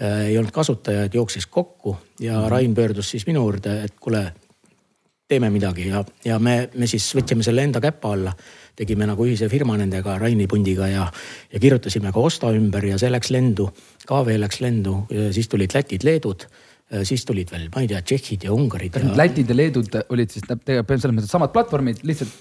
Ei 0.00 0.38
olnud 0.38 0.50
kasutajaid, 0.50 1.14
jooksis 1.14 1.46
kokku 1.46 1.96
ja 2.20 2.38
-hmm. 2.38 2.50
Rain 2.50 2.74
pöördus 2.74 3.10
siis 3.10 3.26
minu 3.26 3.42
juurde, 3.42 3.84
et 3.84 3.94
kuule, 4.00 4.32
teeme 5.28 5.50
midagi 5.50 5.88
ja, 5.88 6.04
ja 6.24 6.38
me, 6.38 6.70
me 6.74 6.86
siis 6.86 7.14
võtsime 7.14 7.42
selle 7.42 7.62
enda 7.62 7.80
käpa 7.80 8.12
alla. 8.12 8.32
tegime 8.76 9.06
nagu 9.06 9.24
ühise 9.24 9.48
firma 9.48 9.76
nendega, 9.76 10.18
Raini 10.18 10.46
pundiga 10.46 10.88
ja, 10.88 11.12
ja 11.52 11.60
kirjutasime 11.60 12.12
ka 12.12 12.20
Osta 12.20 12.50
ümber 12.50 12.84
ja 12.84 12.98
see 12.98 13.10
läks 13.12 13.30
lendu. 13.30 13.70
KV 14.08 14.38
läks 14.38 14.60
lendu, 14.60 15.06
siis 15.30 15.48
tulid 15.48 15.74
Lätid, 15.74 16.02
Leedud 16.04 16.46
Äh, 16.92 17.04
siis 17.08 17.24
tulid 17.24 17.50
veel, 17.52 17.68
ma 17.72 17.82
ei 17.82 17.88
tea, 17.88 18.02
tšehhid 18.04 18.46
ja 18.46 18.52
ungarid. 18.52 18.96
Ja... 19.00 19.12
Lätid 19.16 19.48
ja 19.48 19.56
Leedud 19.56 19.94
olid 20.12 20.32
siis 20.34 20.44
tegelikult 20.50 21.00
selles 21.00 21.16
mõttes 21.16 21.32
samad 21.32 21.52
platvormid, 21.54 22.02
lihtsalt 22.04 22.34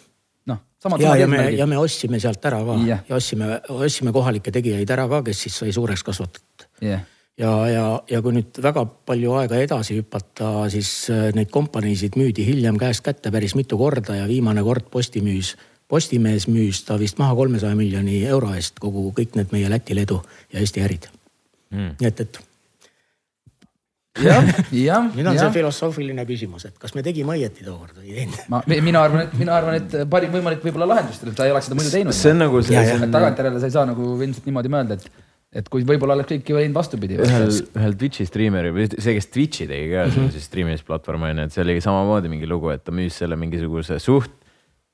noh. 0.51 0.59
ja, 0.99 1.13
ja 1.21 1.27
me, 1.31 1.45
ja 1.55 1.67
me 1.69 1.77
ostsime 1.79 2.19
sealt 2.19 2.43
ära 2.49 2.59
ka 2.67 2.75
yeah. 2.83 3.05
ja 3.07 3.15
ostsime, 3.15 3.61
ostsime 3.71 4.11
kohalikke 4.15 4.51
tegijaid 4.51 4.91
ära 4.91 5.07
ka, 5.11 5.21
kes 5.29 5.45
siis 5.45 5.61
sai 5.61 5.71
suureks 5.75 6.03
kasvatatud 6.03 6.67
yeah. 6.83 7.05
Ja, 7.41 7.51
ja, 7.69 7.85
ja 8.09 8.21
kui 8.23 8.35
nüüd 8.35 8.61
väga 8.63 8.85
palju 9.09 9.33
aega 9.39 9.59
edasi 9.63 9.97
hüpata, 9.99 10.51
siis 10.73 10.91
äh, 11.13 11.29
neid 11.37 11.51
kompaniisid 11.53 12.17
müüdi 12.19 12.45
hiljem 12.47 12.79
käest 12.81 13.03
kätte 13.05 13.33
päris 13.33 13.55
mitu 13.57 13.79
korda 13.81 14.19
ja 14.19 14.29
viimane 14.29 14.63
kord 14.65 14.89
Posti 14.93 15.23
müüs, 15.25 15.55
Postimees 15.91 16.47
müüs 16.47 16.83
ta 16.87 16.99
vist 16.99 17.19
maha 17.19 17.35
kolmesaja 17.35 17.75
miljoni 17.75 18.21
euro 18.29 18.53
eest 18.55 18.79
kogu 18.79 19.09
kõik 19.17 19.35
need 19.39 19.51
meie 19.55 19.71
Läti, 19.71 19.97
Leedu 19.97 20.21
ja 20.53 20.61
Eesti 20.61 20.85
ärid 20.85 21.09
mm.. 21.73 21.97
nii 21.99 22.11
et, 22.11 22.23
et 22.25 22.41
jah, 24.19 24.51
jah. 24.89 25.09
nüüd 25.15 25.25
on 25.25 25.35
ja. 25.35 25.45
see 25.45 25.57
filosoofiline 25.57 26.25
küsimus, 26.29 26.67
et 26.69 26.77
kas 26.79 26.95
me 26.97 27.03
tegime 27.05 27.35
õieti 27.37 27.65
tookord 27.65 27.97
või 27.97 28.11
ei 28.11 28.21
teinud. 28.21 28.45
ma, 28.51 28.61
mina 28.71 29.03
arvan, 29.07 29.25
et 29.27 29.35
mina 29.39 29.57
arvan, 29.57 29.81
et 29.81 29.97
parim 30.11 30.33
võimalik 30.35 30.63
võib-olla 30.67 30.89
lahendus, 30.93 31.21
sa 31.23 31.47
ei 31.47 31.55
oleks 31.55 31.69
seda 31.69 31.79
muidu 31.79 31.93
teinud. 31.93 32.17
see 32.17 32.35
on 32.35 32.41
nagu 32.45 32.63
see. 32.65 32.85
tagantjärele 33.17 33.61
sa 33.61 33.71
ei 33.71 33.77
saa 33.77 33.87
nagu 33.89 34.13
ilmselt 34.19 34.47
niimoodi 34.49 34.73
mõelda, 34.73 34.99
et, 34.99 35.27
et 35.51 35.67
kui 35.71 35.83
võib-olla 35.87 36.15
oleks 36.15 36.31
kõiki 36.31 36.55
võinud 36.55 36.77
vastupidi. 36.77 37.17
ühel, 37.19 37.49
ühel 37.75 37.95
Twitch'i 37.99 38.27
striimeri 38.27 38.71
või 38.75 38.87
see, 38.93 39.15
kes 39.17 39.27
Twitch'i 39.33 39.67
tegi 39.67 39.89
ka 39.91 40.05
mm, 40.05 40.13
-hmm. 40.15 40.35
see 40.35 40.45
streamimisplatvorm 40.45 41.27
on 41.27 41.41
ju, 41.41 41.47
et 41.49 41.55
see 41.55 41.65
oli 41.65 41.79
samamoodi 41.83 42.31
mingi 42.31 42.47
lugu, 42.47 42.71
et 42.71 42.83
ta 42.85 42.95
müüs 42.95 43.17
selle 43.19 43.35
mingisuguse 43.39 43.99
suht 43.99 44.31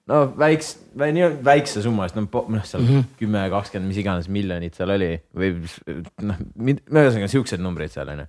no 0.07 0.23
väiks-, 0.39 0.75
nii 0.97 1.29
väikse 1.45 1.83
summa 1.85 2.07
eest, 2.07 2.17
noh, 2.17 2.27
noh 2.49 2.65
seal 2.65 2.83
Mhm. 2.83 3.05
kümme, 3.19 3.43
kakskümmend, 3.53 3.91
mis 3.91 4.01
iganes 4.01 4.29
miljonit 4.31 4.77
seal 4.77 4.93
oli 4.95 5.11
või 5.35 5.53
noh, 6.25 6.41
ühesõnaga 6.55 7.29
siuksed 7.31 7.61
numbrid 7.61 7.93
seal 7.93 8.09
on 8.15 8.23
ju. 8.23 8.27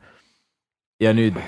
ja 1.06 1.14
nüüd 1.14 1.38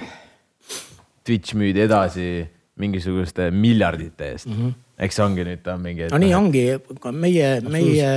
Twitch 1.26 1.54
müüdi 1.58 1.84
edasi 1.84 2.46
mingisuguste 2.80 3.50
miljardite 3.52 4.32
eest 4.32 4.48
mm. 4.48 4.56
-hmm. 4.56 4.72
Eks 5.00 5.16
see 5.16 5.24
ongi 5.24 5.44
nüüd 5.48 5.62
ta 5.64 5.74
on 5.78 5.84
mingi. 5.84 6.08
no 6.12 6.18
nii 6.20 6.34
ongi, 6.36 6.64
meie, 7.16 7.48
meie, 7.64 8.10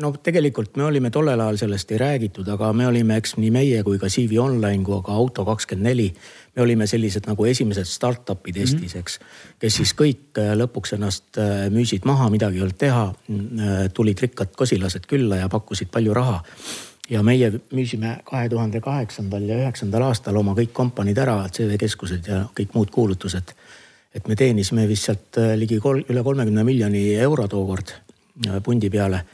no 0.00 0.12
tegelikult 0.22 0.78
me 0.78 0.86
olime 0.86 1.10
tollel 1.14 1.40
ajal 1.42 1.58
sellest 1.64 1.90
ei 1.94 2.00
räägitud, 2.02 2.48
aga 2.54 2.70
me 2.76 2.86
olime, 2.90 3.18
eks 3.18 3.36
nii 3.40 3.50
meie 3.54 3.82
kui 3.86 3.98
ka 4.02 4.10
CV 4.12 4.38
Online 4.42 4.84
kui 4.86 5.00
ka 5.06 5.16
Auto24 5.18 6.06
me 6.52 6.62
olime 6.62 6.86
sellised 6.86 7.26
nagu 7.30 7.46
esimesed 7.48 7.88
startup'id 7.88 8.60
Eestis, 8.62 8.94
eks. 9.00 9.18
kes 9.62 9.80
siis 9.80 9.94
kõik 9.98 10.38
äh, 10.40 10.52
lõpuks 10.58 10.94
ennast 10.98 11.40
äh, 11.40 11.66
müüsid 11.72 12.06
maha, 12.08 12.30
midagi 12.32 12.60
ei 12.60 12.66
olnud 12.66 12.78
teha. 12.78 13.04
tulid 13.94 14.20
rikkad 14.20 14.54
kosilased 14.56 15.06
külla 15.10 15.42
ja 15.42 15.48
pakkusid 15.52 15.90
palju 15.92 16.14
raha 16.14 16.40
ja 17.10 17.22
meie 17.22 17.50
müüsime 17.72 18.16
kahe 18.24 18.48
tuhande 18.48 18.80
kaheksandal 18.80 19.44
ja 19.48 19.58
üheksandal 19.64 20.06
aastal 20.08 20.38
oma 20.40 20.54
kõik 20.58 20.72
kompaniid 20.76 21.18
ära, 21.18 21.40
CV-keskused 21.52 22.28
ja 22.28 22.44
kõik 22.56 22.76
muud 22.76 22.92
kuulutused. 22.94 23.54
Et 24.14 24.28
me 24.28 24.36
teenisime 24.36 24.86
vist 24.88 25.08
sealt 25.08 25.40
äh, 25.40 25.54
ligi 25.58 25.80
kol, 25.82 26.02
üle 26.10 26.24
kolmekümne 26.24 26.64
miljoni 26.66 27.06
euro 27.22 27.48
tookord 27.50 27.94
äh, 27.94 28.60
pundi 28.64 28.90
peale. 28.92 29.24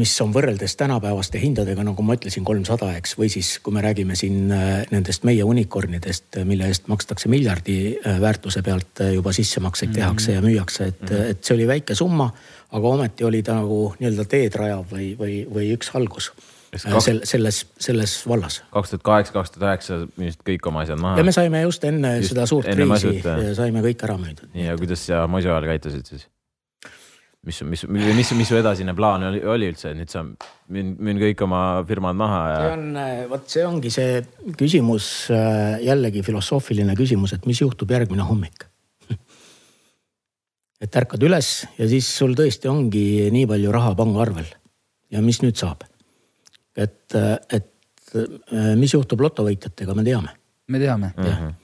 mis 0.00 0.14
on 0.24 0.30
võrreldes 0.32 0.78
tänapäevaste 0.80 1.36
hindadega, 1.42 1.82
nagu 1.84 2.00
ma 2.00 2.14
ütlesin, 2.16 2.40
kolmsada, 2.40 2.86
eks, 2.96 3.10
või 3.20 3.26
siis, 3.28 3.50
kui 3.60 3.74
me 3.76 3.82
räägime 3.84 4.14
siin 4.16 4.48
äh, 4.48 4.86
nendest 4.88 5.26
meie 5.28 5.44
unicorn'idest, 5.44 6.38
mille 6.48 6.70
eest 6.72 6.88
makstakse 6.88 7.28
miljardi 7.28 7.76
äh, 7.98 8.16
väärtuse 8.16 8.62
pealt 8.64 9.02
äh, 9.04 9.12
juba 9.18 9.34
sissemakseid 9.36 9.92
tehakse 9.92 10.38
ja 10.38 10.40
müüakse, 10.40 10.88
et, 10.88 11.12
et 11.34 11.44
see 11.44 11.58
oli 11.58 11.68
väike 11.68 11.92
summa, 11.98 12.30
aga 12.72 12.94
ometi 12.96 13.28
oli 13.28 13.42
ta 13.44 13.58
nagu 13.60 13.90
nii-öelda 13.98 14.24
teed 14.24 14.56
rajav 14.56 14.88
või, 14.88 15.10
või, 15.20 15.42
või 15.52 15.68
üks 15.76 15.92
algus 16.00 16.32
äh, 16.32 16.48
sel- 16.76 17.22
selles, 17.24 17.60
selles 17.80 18.16
vallas. 18.28 18.62
kaks 18.72 18.94
tuhat 18.94 19.06
kaheksa, 19.10 19.36
kaks 19.36 19.54
tuhat 19.54 19.68
üheksa 19.68 20.00
müüsid 20.20 20.42
kõik 20.46 20.70
oma 20.70 20.84
asjad 20.84 21.00
maha 21.00 21.20
ja 21.20 21.24
me. 21.24 21.32
saime 21.32 21.62
just 21.64 21.84
enne 21.84 22.16
Just 22.18 22.34
seda 22.34 22.46
suurt 22.50 22.68
kriisi 22.68 23.54
saime 23.56 23.84
kõik 23.84 24.04
ära 24.08 24.18
müüdud. 24.20 24.50
ja 24.54 24.76
kuidas 24.76 25.06
sa 25.06 25.26
Mosu 25.30 25.48
ajal 25.52 25.70
käitusid 25.72 26.12
siis? 26.12 26.28
mis, 27.48 27.62
mis, 27.62 27.84
mis, 27.88 28.14
mis, 28.14 28.32
mis 28.36 28.48
su 28.50 28.56
edasine 28.58 28.94
plaan 28.96 29.24
oli, 29.30 29.40
oli 29.46 29.68
üldse, 29.72 29.92
nüüd 29.96 30.10
sa 30.12 30.24
müün, 30.24 30.94
müün 31.00 31.20
kõik 31.22 31.44
oma 31.46 31.62
firmad 31.88 32.18
maha 32.18 32.40
see 32.48 32.64
ja 32.64 32.72
on, 32.74 32.86
vot 33.30 33.52
see 33.54 33.66
ongi 33.66 33.92
see 33.94 34.22
küsimus, 34.58 35.06
jällegi 35.84 36.24
filosoofiline 36.26 36.96
küsimus, 36.98 37.36
et 37.36 37.46
mis 37.48 37.62
juhtub 37.62 37.90
järgmine 37.94 38.26
hommik. 38.28 38.66
et 40.84 40.98
ärkad 41.00 41.24
üles 41.24 41.52
ja 41.78 41.88
siis 41.90 42.10
sul 42.20 42.36
tõesti 42.38 42.70
ongi 42.70 43.06
nii 43.34 43.46
palju 43.50 43.72
raha 43.74 43.94
pangaarvel 43.98 44.50
ja 45.14 45.24
mis 45.24 45.40
nüüd 45.44 45.56
saab? 45.56 45.86
et, 46.78 47.16
et 47.52 47.74
mis 48.78 48.92
juhtub 48.94 49.20
lotovõitjatega, 49.20 49.94
me 49.96 50.04
teame. 50.06 50.36
me 50.68 50.78
teame. 50.78 51.12
Mhm. 51.16 51.56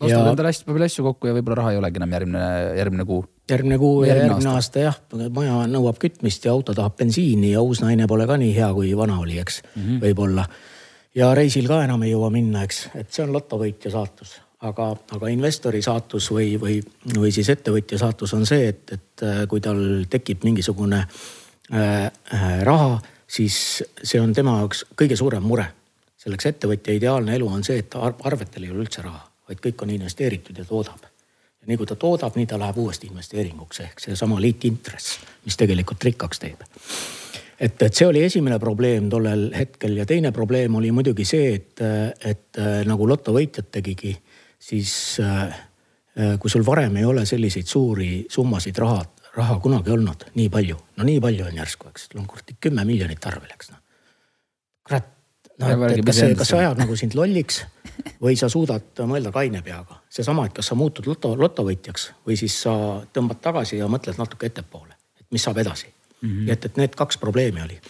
ostad 0.00 0.20
Ja- 0.20 0.30
endale 0.30 0.52
hästi 0.52 0.66
palju 0.68 0.84
asju 0.84 1.04
kokku 1.04 1.26
ja 1.26 1.34
võib-olla 1.34 1.56
raha 1.56 1.72
ei 1.72 1.78
olegi 1.80 1.96
enam 1.96 2.12
järgmine, 2.12 2.44
järgmine 2.76 3.04
kuu. 3.04 3.24
järgmine 3.50 3.78
kuu 3.78 4.04
ja 4.04 4.08
Järgmine 4.08 4.28
järgmine 4.28 4.50
aasta 4.50 4.78
jah, 4.78 4.96
maja 5.30 5.66
nõuab 5.66 5.98
kütmist 5.98 6.44
ja 6.44 6.52
auto 6.52 6.74
tahab 6.74 6.96
bensiini 6.96 7.52
ja 7.52 7.62
uus 7.62 7.80
naine 7.80 8.06
pole 8.06 8.26
ka 8.26 8.36
nii 8.36 8.54
hea, 8.54 8.72
kui 8.74 8.96
vana 8.96 9.18
oli, 9.18 9.38
eks 9.38 9.62
mm 9.62 9.82
-hmm. 9.82 10.00
võib-olla. 10.00 10.46
ja 11.14 11.34
reisil 11.34 11.66
ka 11.66 11.84
enam 11.84 12.02
ei 12.02 12.12
jõua 12.12 12.30
minna, 12.30 12.62
eks, 12.62 12.88
et 12.94 13.12
see 13.12 13.24
on 13.24 13.32
lotovõitja 13.32 13.90
saatus, 13.90 14.40
aga, 14.60 14.96
aga 15.16 15.28
investori 15.28 15.82
saatus 15.82 16.30
või, 16.30 16.60
või, 16.60 16.80
või 17.16 17.32
siis 17.32 17.48
ettevõtja 17.48 17.98
saatus 17.98 18.34
on 18.34 18.46
see, 18.46 18.68
et, 18.68 18.92
et 18.92 19.22
äh, 19.22 19.46
kui 19.48 19.60
tal 19.60 20.04
tekib 20.10 20.44
mingisugune 20.44 21.06
äh, 21.72 22.10
äh, 22.34 22.62
raha, 22.62 23.00
siis 23.26 23.82
see 24.02 24.20
on 24.20 24.32
tema 24.32 24.58
jaoks 24.60 24.84
kõige 24.96 25.16
suurem 25.16 25.42
mure. 25.42 25.66
selleks 26.16 26.46
ettevõtja 26.46 26.94
ideaalne 26.94 27.34
elu 27.36 27.48
on 27.48 27.64
see, 27.64 27.78
et 27.78 27.94
ar- 27.94 28.16
arvetel 28.24 28.64
ei 28.64 28.70
ole 28.70 28.82
üldse 28.82 29.02
raha, 29.02 29.20
vaid 29.48 29.60
kõik 29.62 29.82
on 29.82 29.90
investeeritud 29.94 30.58
ja 30.58 30.64
toodab 30.64 31.04
ja 31.66 31.72
nii 31.72 31.80
kui 31.80 31.86
ta 31.90 31.96
toodab, 31.98 32.36
nii 32.38 32.46
ta 32.46 32.58
läheb 32.62 32.78
uuesti 32.78 33.08
investeeringuks 33.10 33.80
ehk 33.82 34.02
seesama 34.02 34.38
liitintress, 34.40 35.18
mis 35.44 35.58
tegelikult 35.58 36.04
rikkaks 36.06 36.38
teeb. 36.38 36.62
et, 37.60 37.82
et 37.82 37.94
see 37.94 38.06
oli 38.06 38.22
esimene 38.22 38.58
probleem 38.62 39.08
tollel 39.10 39.48
hetkel 39.56 39.96
ja 39.96 40.06
teine 40.06 40.32
probleem 40.32 40.74
oli 40.74 40.92
muidugi 40.92 41.24
see, 41.24 41.54
et, 41.54 41.82
et 42.24 42.60
äh, 42.62 42.84
nagu 42.86 43.08
lotovõitjad 43.08 43.70
tegigi, 43.72 44.14
siis 44.58 45.18
äh, 45.20 45.42
äh, 45.42 46.38
kui 46.38 46.50
sul 46.50 46.66
varem 46.66 46.96
ei 46.96 47.04
ole 47.04 47.26
selliseid 47.26 47.66
suuri 47.66 48.26
summasid 48.30 48.78
raha, 48.78 49.02
raha 49.36 49.58
kunagi 49.62 49.92
olnud 49.92 50.28
nii 50.34 50.48
palju, 50.52 50.78
no 50.96 51.04
nii 51.04 51.20
palju 51.20 51.48
on 51.50 51.60
järsku, 51.60 51.90
eks, 51.92 52.08
sul 52.10 52.22
on 52.22 52.30
kuradi 52.30 52.56
kümme 52.60 52.84
miljonit 52.88 53.26
arvel, 53.28 53.52
eks 53.52 53.72
noh. 53.74 53.82
kurat, 54.86 55.12
Aga 55.56 55.88
et, 55.88 56.00
et 56.00 56.04
kas 56.04 56.18
see, 56.20 56.34
kas 56.36 56.50
see 56.52 56.58
ajab 56.60 56.76
nagu 56.76 56.96
sind 57.00 57.14
lolliks 57.16 57.62
või 58.24 58.36
sa 58.36 58.48
suudad 58.52 59.04
mõelda 59.08 59.32
kaine 59.32 59.62
peaga. 59.64 60.02
seesama, 60.12 60.46
et 60.46 60.56
kas 60.56 60.68
sa 60.68 60.76
muutud 60.76 61.06
loto, 61.08 61.32
lotovõitjaks 61.36 62.10
või 62.26 62.36
siis 62.36 62.56
sa 62.66 62.74
tõmbad 63.12 63.40
tagasi 63.40 63.80
ja 63.80 63.88
mõtled 63.88 64.18
natuke 64.20 64.50
ettepoole, 64.50 64.96
et 65.20 65.26
mis 65.32 65.42
saab 65.42 65.58
edasi 65.64 65.88
mm. 65.88 66.28
-hmm. 66.28 66.50
et, 66.52 66.64
et 66.64 66.76
need 66.76 66.94
kaks 66.96 67.18
probleemi 67.18 67.62
oli. 67.62 67.80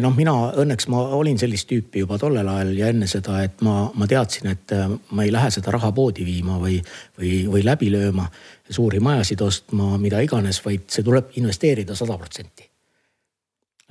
noh, 0.00 0.16
mina 0.16 0.32
õnneks 0.60 0.88
ma 0.92 1.06
olin 1.16 1.38
sellist 1.38 1.68
tüüpi 1.70 2.02
juba 2.02 2.18
tollel 2.18 2.48
ajal 2.48 2.72
ja 2.76 2.88
enne 2.92 3.06
seda, 3.06 3.38
et 3.42 3.62
ma, 3.64 3.90
ma 3.94 4.06
teadsin, 4.06 4.50
et 4.50 4.72
äh, 4.76 4.90
ma 5.10 5.24
ei 5.24 5.32
lähe 5.32 5.50
seda 5.50 5.72
raha 5.72 5.92
poodi 5.92 6.26
viima 6.26 6.58
või, 6.60 6.82
või, 7.18 7.46
või 7.48 7.62
läbi 7.64 7.88
lööma, 7.94 8.26
suuri 8.72 9.00
majasid 9.00 9.40
ostma, 9.44 9.96
mida 10.00 10.20
iganes, 10.24 10.60
vaid 10.64 10.86
see 10.92 11.04
tuleb 11.06 11.34
investeerida 11.40 11.96
sada 11.98 12.18
protsenti. 12.18 12.68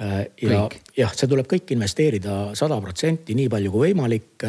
ja 0.02 0.64
Kõik. 0.66 0.78
jah, 0.98 1.12
see 1.14 1.30
tuleb 1.30 1.46
kõik 1.46 1.76
investeerida 1.76 2.56
sada 2.58 2.80
protsenti, 2.82 3.36
nii 3.38 3.50
palju 3.50 3.72
kui 3.72 3.92
võimalik. 3.92 4.46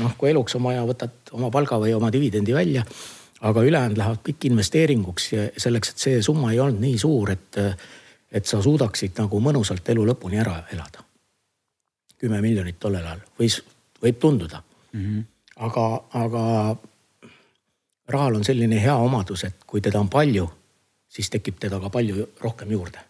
noh, 0.00 0.16
kui 0.18 0.30
eluks 0.30 0.56
on 0.58 0.64
vaja, 0.66 0.82
võtad 0.88 1.30
oma 1.32 1.50
palga 1.50 1.78
või 1.78 1.94
oma 1.94 2.10
dividendi 2.10 2.54
välja. 2.54 2.84
aga 3.40 3.62
ülejäänud 3.62 3.98
lähevad 3.98 4.18
kõik 4.24 4.48
investeeringuks 4.48 5.32
ja 5.32 5.46
selleks, 5.56 5.90
et 5.90 5.98
see 5.98 6.22
summa 6.22 6.52
ei 6.52 6.60
olnud 6.60 6.80
nii 6.80 6.98
suur, 6.98 7.30
et, 7.30 7.58
et 8.32 8.46
sa 8.46 8.62
suudaksid 8.62 9.18
nagu 9.18 9.40
mõnusalt 9.40 9.88
elu 9.88 10.06
lõpuni 10.06 10.40
ära 10.40 10.64
elada. 10.72 11.04
kümme 12.18 12.40
miljonit 12.40 12.78
tollel 12.80 13.06
ajal 13.06 13.20
võis, 13.38 13.62
võib 14.02 14.18
tunduda 14.18 14.62
mm. 14.92 15.00
-hmm. 15.00 15.24
aga, 15.56 16.04
aga 16.12 16.76
rahal 18.08 18.38
on 18.38 18.44
selline 18.44 18.78
hea 18.82 18.94
omadus, 18.96 19.44
et 19.44 19.64
kui 19.66 19.80
teda 19.80 20.00
on 20.00 20.08
palju, 20.08 20.48
siis 21.08 21.30
tekib 21.30 21.58
teda 21.60 21.80
ka 21.80 21.90
palju 21.90 22.28
rohkem 22.40 22.70
juurde 22.70 23.02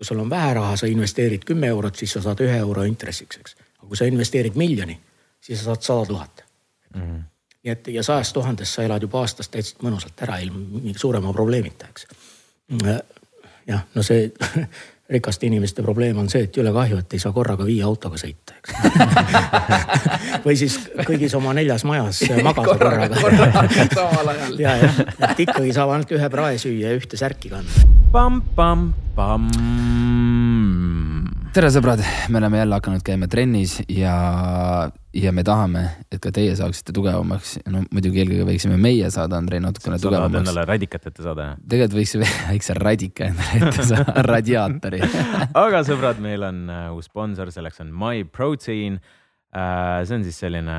kui 0.00 0.06
sul 0.06 0.18
on 0.18 0.30
vähe 0.30 0.54
raha, 0.54 0.76
sa 0.80 0.88
investeerid 0.88 1.42
kümme 1.44 1.68
eurot, 1.68 1.96
siis 1.96 2.14
sa 2.16 2.22
saad 2.24 2.40
ühe 2.40 2.54
euro 2.56 2.86
intressiks, 2.88 3.36
eks. 3.36 3.56
aga 3.78 3.88
kui 3.88 3.98
sa 4.00 4.06
investeerid 4.08 4.54
miljoni, 4.56 4.94
siis 5.44 5.60
sa 5.60 5.74
saad 5.74 5.82
sada 5.84 6.06
tuhat. 6.08 6.44
nii 6.96 7.72
et 7.72 7.90
ja 7.92 8.02
sajast 8.02 8.32
tuhandest 8.32 8.78
sa 8.78 8.86
elad 8.86 9.04
juba 9.04 9.20
aastas 9.20 9.52
täitsa 9.52 9.76
mõnusalt 9.84 10.22
ära 10.24 10.38
ilma 10.40 10.56
mingi 10.56 10.96
suurema 10.98 11.34
probleemita, 11.36 11.90
eks. 11.92 12.06
jah, 13.66 13.84
no 13.94 14.02
see 14.02 14.32
rikaste 15.10 15.46
inimeste 15.46 15.82
probleem 15.82 16.18
on 16.22 16.28
see, 16.30 16.44
et 16.46 16.56
jõle 16.56 16.72
kahju, 16.74 17.00
et 17.02 17.16
ei 17.16 17.22
saa 17.22 17.32
korraga 17.34 17.66
viie 17.66 17.82
autoga 17.86 18.20
sõita, 18.20 18.56
eks. 18.60 18.70
või 20.46 20.56
siis 20.60 20.78
kõigis 21.06 21.34
oma 21.38 21.54
neljas 21.56 21.84
majas 21.88 22.22
magada 22.46 22.76
korraga. 22.78 23.68
samal 23.94 24.34
ajal. 24.34 24.58
ja, 24.62 24.76
jah, 24.84 25.00
et 25.30 25.46
ikkagi 25.46 25.74
saab 25.76 25.96
ainult 25.96 26.14
ühe 26.14 26.28
prae 26.32 26.58
süüa 26.62 26.92
ja 26.92 26.98
ühte 27.00 27.20
särki 27.20 27.52
kanda 27.52 27.88
pamm-pamm-pamm. 28.10 29.50
tere, 31.50 31.66
sõbrad, 31.74 32.00
me 32.30 32.38
oleme 32.38 32.60
jälle 32.60 32.76
hakanud 32.78 33.02
käima 33.04 33.26
trennis 33.30 33.80
ja, 33.90 34.12
ja 35.16 35.30
me 35.34 35.42
tahame, 35.46 35.82
et 36.12 36.20
ka 36.22 36.30
teie 36.34 36.52
saaksite 36.56 36.92
tugevamaks. 36.94 37.56
no 37.70 37.82
muidugi 37.90 38.20
eelkõige 38.22 38.44
võiksime 38.46 38.76
meie 38.80 39.08
saada, 39.10 39.40
Andrei, 39.40 39.58
natukene 39.62 39.96
sa 39.96 40.04
tahad 40.04 40.04
tugevamaks. 40.06 40.44
endale 40.44 40.64
radikat 40.68 41.08
ette 41.10 41.24
saada, 41.24 41.46
jah? 41.48 41.56
tegelikult 41.72 41.96
võiks 41.98 42.14
väikse 42.52 42.76
radika 42.78 43.30
endale 43.30 43.62
ette 43.70 43.86
saada, 43.88 44.14
radiaatori. 44.30 45.00
aga 45.64 45.80
sõbrad, 45.88 46.20
meil 46.22 46.46
on 46.46 46.60
äh, 46.70 46.84
uus 46.94 47.08
sponsor, 47.10 47.50
selleks 47.54 47.82
on 47.82 47.90
MyProtein. 48.02 49.00
see 49.50 50.18
on 50.18 50.26
siis 50.26 50.38
selline 50.44 50.76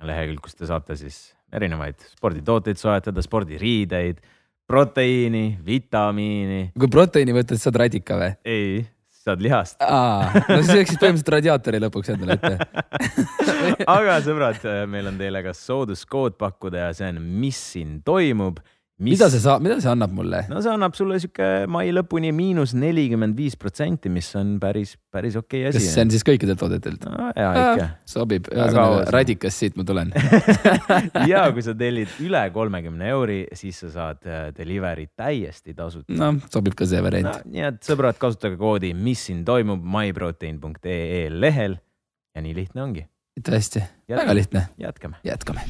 lehekülg, 0.00 0.40
kus 0.46 0.56
te 0.56 0.68
saate 0.70 0.96
siis 0.96 1.18
erinevaid 1.52 2.00
sporditooteid 2.14 2.80
soetada, 2.80 3.20
spordiriideid, 3.26 4.24
proteiini, 4.70 5.58
vitamiini. 5.66 6.70
kui 6.78 6.88
proteiini 6.88 7.36
võtad, 7.36 7.60
saad 7.60 7.76
radika 7.84 8.16
või? 8.16 8.32
ei, 8.48 8.80
saad 9.20 9.42
lihast. 9.44 9.76
no 9.80 10.58
siis 10.62 10.72
võiksid 10.80 11.00
põhimõtteliselt 11.00 11.32
radiaatori 11.36 11.80
lõpuks 11.84 12.12
endale 12.14 12.38
ette. 12.38 12.54
aga 13.98 14.18
sõbrad, 14.24 14.66
meil 14.90 15.10
on 15.12 15.20
teile 15.20 15.42
ka 15.44 15.54
sooduskood 15.56 16.38
pakkuda 16.40 16.86
ja 16.86 16.92
see 16.96 17.10
on, 17.12 17.20
mis 17.42 17.60
siin 17.74 17.98
toimub. 18.06 18.62
Mida 19.04 19.28
see 19.32 19.40
saab, 19.42 19.62
mida 19.64 19.78
see 19.80 19.90
annab 19.90 20.12
mulle? 20.14 20.42
no 20.50 20.60
see 20.64 20.72
annab 20.72 20.96
sulle 20.98 21.18
sihuke 21.22 21.48
mai 21.72 21.88
lõpuni 21.94 22.32
miinus 22.36 22.74
nelikümmend 22.76 23.36
viis 23.38 23.56
protsenti, 23.60 24.12
mis 24.12 24.28
on 24.38 24.54
päris, 24.62 24.94
päris 25.12 25.38
okei 25.40 25.64
okay 25.64 25.72
asi. 25.72 25.92
see 25.94 26.04
on 26.04 26.12
siis 26.12 26.26
kõikidelt 26.26 26.60
toodetelt 26.60 27.06
no,? 27.08 27.30
jaa, 27.36 27.52
ikka. 27.64 27.88
sobib, 28.14 28.50
ühesõnaga 28.52 29.04
radikas, 29.16 29.60
siit 29.62 29.78
ma 29.80 29.86
tulen 29.88 30.12
ja 31.32 31.46
kui 31.54 31.64
sa 31.66 31.74
tellid 31.78 32.16
üle 32.24 32.42
kolmekümne 32.54 33.12
euri, 33.14 33.40
siis 33.56 33.80
sa 33.84 33.92
saad 33.94 34.28
äh, 34.28 34.48
delivery 34.56 35.08
täiesti 35.16 35.76
tasuta. 35.76 36.16
no 36.20 36.34
sobib 36.52 36.76
ka 36.78 36.88
see 36.90 37.00
variant 37.04 37.30
no,. 37.30 37.54
nii 37.56 37.68
et 37.72 37.80
sõbrad, 37.86 38.20
kasutage 38.20 38.60
koodi, 38.60 38.92
mis 38.96 39.24
siin 39.30 39.44
toimub, 39.48 39.84
myprotein.ee 39.96 41.24
lehel 41.32 41.80
ja 42.36 42.44
nii 42.44 42.56
lihtne 42.60 42.84
ongi 42.84 43.06
tõesti, 43.46 43.82
väga 44.10 44.34
lihtne. 44.34 44.62
jätkame. 44.80 45.20
jätkame. 45.24 45.64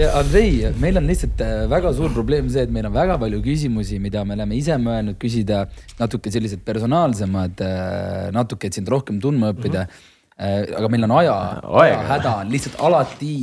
ja 0.00 0.10
Andrei, 0.18 0.72
meil 0.80 1.00
on 1.00 1.08
lihtsalt 1.08 1.40
äh, 1.44 1.64
väga 1.70 1.92
suur 1.96 2.12
probleem 2.14 2.48
see, 2.52 2.64
et 2.66 2.74
meil 2.74 2.88
on 2.88 2.94
väga 2.94 3.18
palju 3.20 3.40
küsimusi, 3.44 4.00
mida 4.02 4.24
me 4.28 4.36
oleme 4.38 4.58
ise 4.58 4.76
mõelnud 4.82 5.18
küsida, 5.20 5.64
natuke 6.00 6.32
sellised 6.34 6.64
personaalsemad, 6.66 7.64
äh, 7.64 8.28
natuke, 8.36 8.70
et 8.70 8.78
sind 8.78 8.90
rohkem 8.92 9.20
tundma 9.22 9.54
õppida 9.54 9.86
mm. 9.86 10.02
-hmm. 10.38 10.76
aga 10.80 10.92
meil 10.94 11.08
on 11.08 11.16
aja, 11.22 11.38
ajahäda 11.84 12.36
on 12.42 12.52
lihtsalt 12.52 12.78
alati 12.78 13.38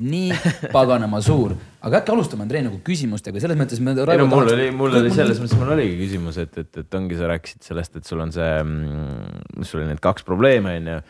nii 0.00 0.32
paganama 0.72 1.20
suur, 1.20 1.54
aga 1.84 2.00
äkki 2.00 2.12
alustame 2.14 2.46
Andrei 2.46 2.62
nagu 2.64 2.80
küsimustega, 2.84 3.40
selles 3.42 3.58
mõttes 3.60 3.80
ei 3.80 4.20
no 4.20 4.26
mul 4.30 4.48
oli, 4.54 4.70
mul 4.72 4.96
oli 5.00 5.12
selles 5.12 5.40
mõttes, 5.42 5.58
mul 5.60 5.74
oligi 5.76 5.98
küsimus, 6.00 6.38
et, 6.40 6.56
et, 6.62 6.82
et 6.82 6.96
ongi, 6.96 7.18
sa 7.20 7.28
rääkisid 7.28 7.66
sellest, 7.68 8.00
et 8.00 8.08
sul 8.08 8.22
on 8.24 8.32
see, 8.32 8.52
mm, 8.64 9.64
sul 9.68 9.82
oli 9.82 9.90
need 9.92 10.00
kaks 10.04 10.24
probleemi 10.24 10.78
on 10.80 10.94
ju 10.94 11.00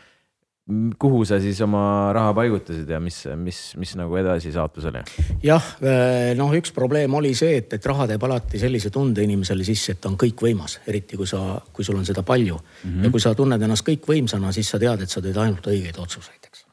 kuhu 0.98 1.22
sa 1.28 1.40
siis 1.42 1.60
oma 1.64 1.82
raha 2.14 2.32
paigutasid 2.36 2.88
ja 2.90 3.00
mis, 3.02 3.22
mis, 3.36 3.60
mis 3.80 3.94
nagu 3.98 4.16
edasi 4.20 4.52
saatus 4.54 4.86
oli? 4.90 5.02
jah, 5.44 5.70
äh, 5.82 6.32
noh, 6.38 6.52
üks 6.56 6.74
probleem 6.76 7.14
oli 7.18 7.32
see, 7.38 7.58
et, 7.62 7.72
et 7.78 7.88
raha 7.90 8.06
teeb 8.10 8.26
alati 8.28 8.60
sellise 8.62 8.92
tunde 8.94 9.24
inimesele 9.26 9.66
sisse, 9.66 9.96
et 9.96 10.10
on 10.10 10.18
kõikvõimas, 10.20 10.80
eriti 10.90 11.18
kui 11.20 11.28
sa, 11.28 11.58
kui 11.72 11.86
sul 11.86 11.98
on 12.00 12.06
seda 12.06 12.24
palju 12.26 12.58
mm. 12.58 12.90
-hmm. 12.90 13.04
ja 13.04 13.14
kui 13.14 13.24
sa 13.24 13.34
tunned 13.34 13.62
ennast 13.62 13.86
kõikvõimsana, 13.88 14.52
siis 14.52 14.70
sa 14.70 14.78
tead, 14.78 15.02
et 15.02 15.10
sa 15.10 15.22
teed 15.22 15.36
ainult 15.36 15.66
õigeid 15.66 15.98
otsuseid, 15.98 16.46
eks. 16.46 16.66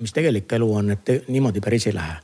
mis 0.00 0.12
tegelik 0.12 0.52
elu 0.52 0.74
on, 0.74 0.90
et 0.96 1.04
te, 1.04 1.22
niimoodi 1.28 1.60
päris 1.60 1.86
ei 1.86 1.94
lähe 1.94 2.18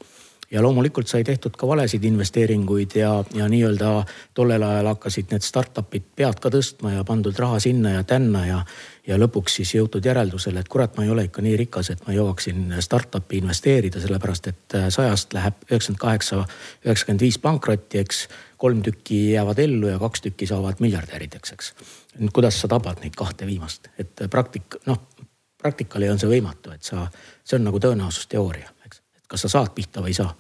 ja 0.54 0.62
loomulikult 0.62 1.10
sai 1.10 1.24
tehtud 1.26 1.56
ka 1.58 1.66
valesid 1.66 2.04
investeeringuid 2.06 2.94
ja, 2.96 3.10
ja 3.34 3.48
nii-öelda 3.50 3.92
tollel 4.34 4.62
ajal 4.62 4.92
hakkasid 4.92 5.34
need 5.34 5.42
startup'id 5.42 6.06
pead 6.16 6.38
ka 6.42 6.52
tõstma 6.54 6.94
ja 6.94 7.04
pandud 7.04 7.38
raha 7.38 7.58
sinna 7.62 7.98
ja 7.98 8.04
tänna 8.06 8.46
ja 8.46 8.60
ja 9.06 9.18
lõpuks 9.20 9.58
siis 9.58 9.74
jõutud 9.74 10.06
järeldusele, 10.06 10.62
et 10.62 10.68
kurat, 10.72 10.94
ma 10.96 11.04
ei 11.04 11.10
ole 11.12 11.26
ikka 11.26 11.42
nii 11.44 11.56
rikas, 11.60 11.90
et 11.92 12.06
ma 12.06 12.14
jõuaksin 12.16 12.78
startup'i 12.80 13.42
investeerida, 13.42 14.00
sellepärast 14.00 14.48
et 14.48 14.76
äh, 14.78 14.86
sajast 14.88 15.34
läheb 15.36 15.58
üheksakümmend 15.68 16.00
kaheksa, 16.00 16.38
üheksakümmend 16.86 17.26
viis 17.26 17.38
pankrotti, 17.38 18.00
eks. 18.00 18.22
kolm 18.56 18.80
tükki 18.82 19.18
jäävad 19.34 19.58
ellu 19.60 19.90
ja 19.90 19.98
kaks 20.00 20.24
tükki 20.24 20.46
saavad 20.48 20.80
miljardärideks, 20.80 21.52
eks. 21.52 21.74
nüüd 22.16 22.32
kuidas 22.32 22.56
sa 22.62 22.70
tabad 22.72 23.02
neid 23.04 23.12
kahte 23.18 23.44
viimast, 23.46 23.90
et 24.00 24.24
praktik-, 24.32 24.78
noh 24.88 25.02
praktikali 25.64 26.08
on 26.12 26.20
see 26.20 26.28
võimatu, 26.28 26.72
et 26.72 26.84
sa, 26.84 27.06
see 27.44 27.58
on 27.58 27.68
nagu 27.68 27.80
tõenäosusteooria, 27.80 28.72
kas 29.34 29.46
sa 29.46 29.52
saad 29.58 29.74
pihta 29.74 30.02
või 30.04 30.14
ei 30.14 30.20
saa 30.22 30.30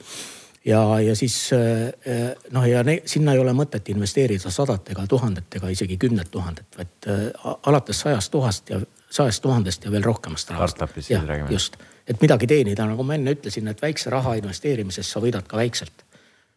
ja, 0.64 1.00
ja 1.00 1.16
siis 1.16 1.52
eh, 1.52 2.34
noh, 2.50 2.64
ja 2.68 2.82
ne, 2.82 2.98
sinna 3.06 3.34
ei 3.34 3.40
ole 3.42 3.52
mõtet 3.56 3.88
investeerida 3.92 4.50
sadatega, 4.50 5.06
tuhandetega, 5.10 5.70
isegi 5.72 5.98
kümnet 6.00 6.30
tuhandet, 6.30 6.68
vaid 6.78 7.08
äh, 7.10 7.26
alates 7.66 8.00
sajast 8.06 8.32
tuhast 8.32 8.70
ja 8.72 8.80
sajast 9.10 9.42
tuhandest 9.42 9.84
ja 9.84 9.92
veel 9.92 10.04
rohkemast 10.04 10.50
rahast. 10.50 10.76
Startup'ist 10.76 11.08
siis 11.08 11.26
räägime. 11.26 11.52
just, 11.52 11.76
et 12.08 12.20
midagi 12.22 12.48
teenida, 12.50 12.86
nagu 12.88 13.04
ma 13.06 13.18
enne 13.18 13.36
ütlesin, 13.36 13.68
et 13.70 13.82
väikse 13.82 14.10
raha 14.10 14.34
investeerimises 14.40 15.10
sa 15.10 15.22
võidad 15.22 15.46
ka 15.48 15.60
väikselt. 15.60 16.04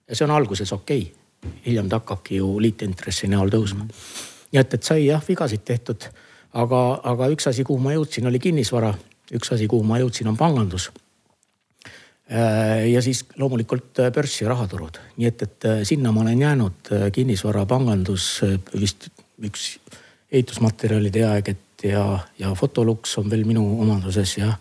ja 0.07 0.15
see 0.15 0.25
on 0.25 0.35
alguses 0.35 0.73
okei 0.73 1.01
okay., 1.01 1.59
hiljem 1.65 1.89
ta 1.89 1.99
hakkabki 1.99 2.39
ju 2.39 2.55
liitintressi 2.59 3.27
näol 3.29 3.51
tõusma 3.53 3.85
nii 4.51 4.59
et, 4.59 4.73
et 4.73 4.83
sai 4.83 5.05
jah 5.05 5.21
vigasid 5.27 5.61
tehtud, 5.67 6.07
aga, 6.53 6.79
aga 7.03 7.27
üks 7.29 7.49
asi, 7.51 7.63
kuhu 7.67 7.79
ma 7.83 7.93
jõudsin, 7.93 8.27
oli 8.27 8.39
kinnisvara, 8.39 8.93
üks 9.35 9.51
asi, 9.53 9.67
kuhu 9.67 9.83
ma 9.83 9.99
jõudsin, 9.99 10.31
on 10.31 10.39
pangandus 10.39 10.87
Äh, 10.89 11.06
ja 12.91 13.01
siis 13.01 13.23
loomulikult 13.39 14.01
äh, 14.03 14.11
börs 14.11 14.41
ja 14.41 14.49
rahaturud, 14.51 14.99
nii 15.17 15.29
et, 15.29 15.43
et 15.45 15.67
äh, 15.69 15.83
sinna 15.87 16.11
ma 16.11 16.25
olen 16.25 16.41
jäänud, 16.41 16.89
kinnisvara, 17.15 17.65
pangandus, 17.69 18.41
vist 18.75 19.07
üks 19.47 19.77
ehitusmaterjalide 20.31 21.23
jaekett 21.23 21.85
ja, 21.87 22.03
ja 22.39 22.51
fotoluks 22.57 23.15
on 23.21 23.29
veel 23.31 23.45
minu 23.47 23.63
omanduses 23.79 24.37
ja 24.41 24.51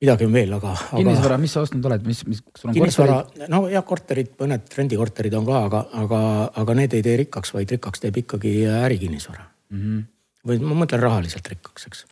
midagi 0.00 0.26
on 0.28 0.32
veel, 0.32 0.54
aga, 0.56 0.72
aga.... 0.72 1.00
kinnisvara, 1.00 1.38
mis 1.40 1.56
sa 1.56 1.64
ostnud 1.66 1.88
oled, 1.90 2.08
mis, 2.08 2.22
mis? 2.28 2.40
kinnisvara, 2.64 3.18
no 3.52 3.66
jah, 3.72 3.84
korterid, 3.84 4.32
mõned 4.40 4.72
rendikorterid 4.78 5.36
on 5.36 5.48
ka, 5.48 5.62
aga, 5.68 5.82
aga, 6.04 6.20
aga 6.62 6.78
need 6.80 6.96
ei 6.96 7.04
tee 7.04 7.18
rikkaks, 7.24 7.52
vaid 7.56 7.76
rikkaks 7.76 8.04
teeb 8.04 8.22
ikkagi 8.22 8.58
ärikinnisvara 8.70 9.44
mm. 9.44 9.82
-hmm. 9.82 10.08
või 10.48 10.64
ma 10.64 10.80
mõtlen 10.84 11.04
rahaliselt 11.04 11.52
rikkaks, 11.52 11.88
eks 11.90 12.06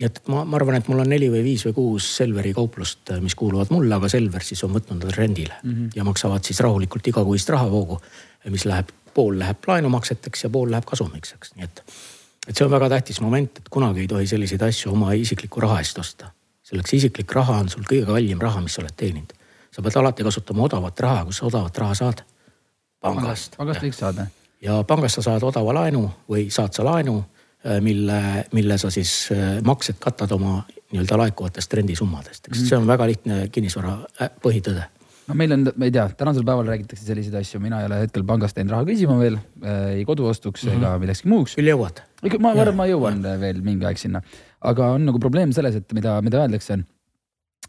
et 0.00 0.20
ma, 0.28 0.42
ma 0.44 0.58
arvan, 0.58 0.78
et 0.78 0.88
mul 0.90 1.02
on 1.04 1.10
neli 1.10 1.28
või 1.30 1.44
viis 1.46 1.64
või 1.68 1.74
kuus 1.76 2.08
Selveri 2.16 2.52
kauplust, 2.54 3.12
äh, 3.14 3.20
mis 3.22 3.36
kuuluvad 3.38 3.70
mulle, 3.70 3.94
aga 3.94 4.10
Selver 4.10 4.42
siis 4.42 4.64
on 4.66 4.74
võtnud 4.74 5.04
nad 5.04 5.14
rendile 5.16 5.54
mm 5.62 5.70
-hmm. 5.70 5.90
ja 5.94 6.04
maksavad 6.04 6.44
siis 6.44 6.60
rahulikult 6.60 7.06
igakuist 7.06 7.48
rahavoogu. 7.48 8.00
mis 8.50 8.64
läheb, 8.64 8.88
pool 9.14 9.38
läheb 9.38 9.56
laenumakseteks 9.66 10.44
ja 10.44 10.50
pool 10.50 10.70
läheb 10.70 10.84
kasumiks, 10.84 11.32
eks, 11.32 11.54
nii 11.54 11.64
et. 11.64 11.84
et 12.48 12.56
see 12.56 12.64
on 12.64 12.70
väga 12.70 12.88
tähtis 12.88 13.20
moment, 13.20 13.58
et 13.58 13.68
kunagi 13.70 14.00
ei 14.00 14.06
tohi 14.08 14.26
selliseid 14.26 14.62
asju 14.62 14.92
oma 14.92 15.12
isikliku 15.12 15.60
raha 15.60 15.78
eest 15.78 15.98
osta. 15.98 16.30
selleks 16.62 16.92
isiklik 16.94 17.32
raha 17.32 17.56
on 17.58 17.68
sul 17.68 17.82
kõige 17.82 18.06
kallim 18.06 18.40
raha, 18.40 18.60
mis 18.60 18.74
sa 18.74 18.82
oled 18.82 18.96
teeninud. 18.96 19.32
sa 19.70 19.82
pead 19.82 19.96
alati 19.96 20.22
kasutama 20.22 20.62
odavat 20.62 21.00
raha, 21.00 21.24
kust 21.24 21.38
sa 21.38 21.46
odavat 21.46 21.78
raha 21.78 21.94
saad? 21.94 22.24
pangast. 23.00 23.56
pangast 23.56 23.82
võiks 23.82 23.98
saada. 23.98 24.26
ja 24.60 24.82
pangast 24.82 25.14
sa 25.14 25.22
saad 25.22 25.42
odava 25.42 25.74
laenu 25.74 26.10
või 26.28 26.50
saad 26.50 26.72
sa 26.72 26.84
laenu 26.84 27.24
mille, 27.80 28.44
mille 28.52 28.78
sa 28.78 28.90
siis 28.92 29.28
äh, 29.32 29.62
maksed 29.64 29.96
katad 30.02 30.32
oma 30.36 30.58
nii-öelda 30.92 31.16
laekuvatest 31.18 31.72
rendisummadest, 31.80 32.48
eks 32.48 32.60
mm. 32.60 32.66
see 32.68 32.76
on 32.78 32.86
väga 32.88 33.06
lihtne 33.08 33.38
kinnisvara 33.52 33.94
äh, 34.20 34.30
põhitõde 34.44 34.84
no 35.28 35.36
meil 35.38 35.54
on, 35.56 35.64
ma 35.72 35.88
ei 35.88 35.94
tea, 35.94 36.04
tänasel 36.18 36.44
päeval 36.46 36.68
räägitakse 36.68 37.06
selliseid 37.06 37.36
asju, 37.40 37.60
mina 37.64 37.80
ei 37.80 37.88
ole 37.88 38.00
hetkel 38.04 38.26
pangast 38.28 38.58
läinud 38.58 38.74
raha 38.76 38.88
küsima 38.88 39.16
veel 39.20 39.38
äh,, 39.38 39.94
ei 40.00 40.04
koduostuks 40.08 40.66
mm 40.66 40.70
-hmm. 40.70 40.82
ega 40.82 40.98
millekski 41.02 41.30
muuks. 41.32 41.56
küll 41.58 41.72
jõuad. 41.72 42.02
ma 42.38 42.52
arvan, 42.52 42.76
ma 42.76 42.88
jõuan 42.90 43.22
ja. 43.24 43.38
veel 43.40 43.62
mingi 43.64 43.88
aeg 43.88 44.00
sinna, 44.00 44.22
aga 44.60 44.92
on 44.98 45.08
nagu 45.08 45.18
probleem 45.18 45.52
selles, 45.52 45.80
et 45.80 45.96
mida, 45.96 46.20
mida 46.22 46.44
öeldakse, 46.44 46.78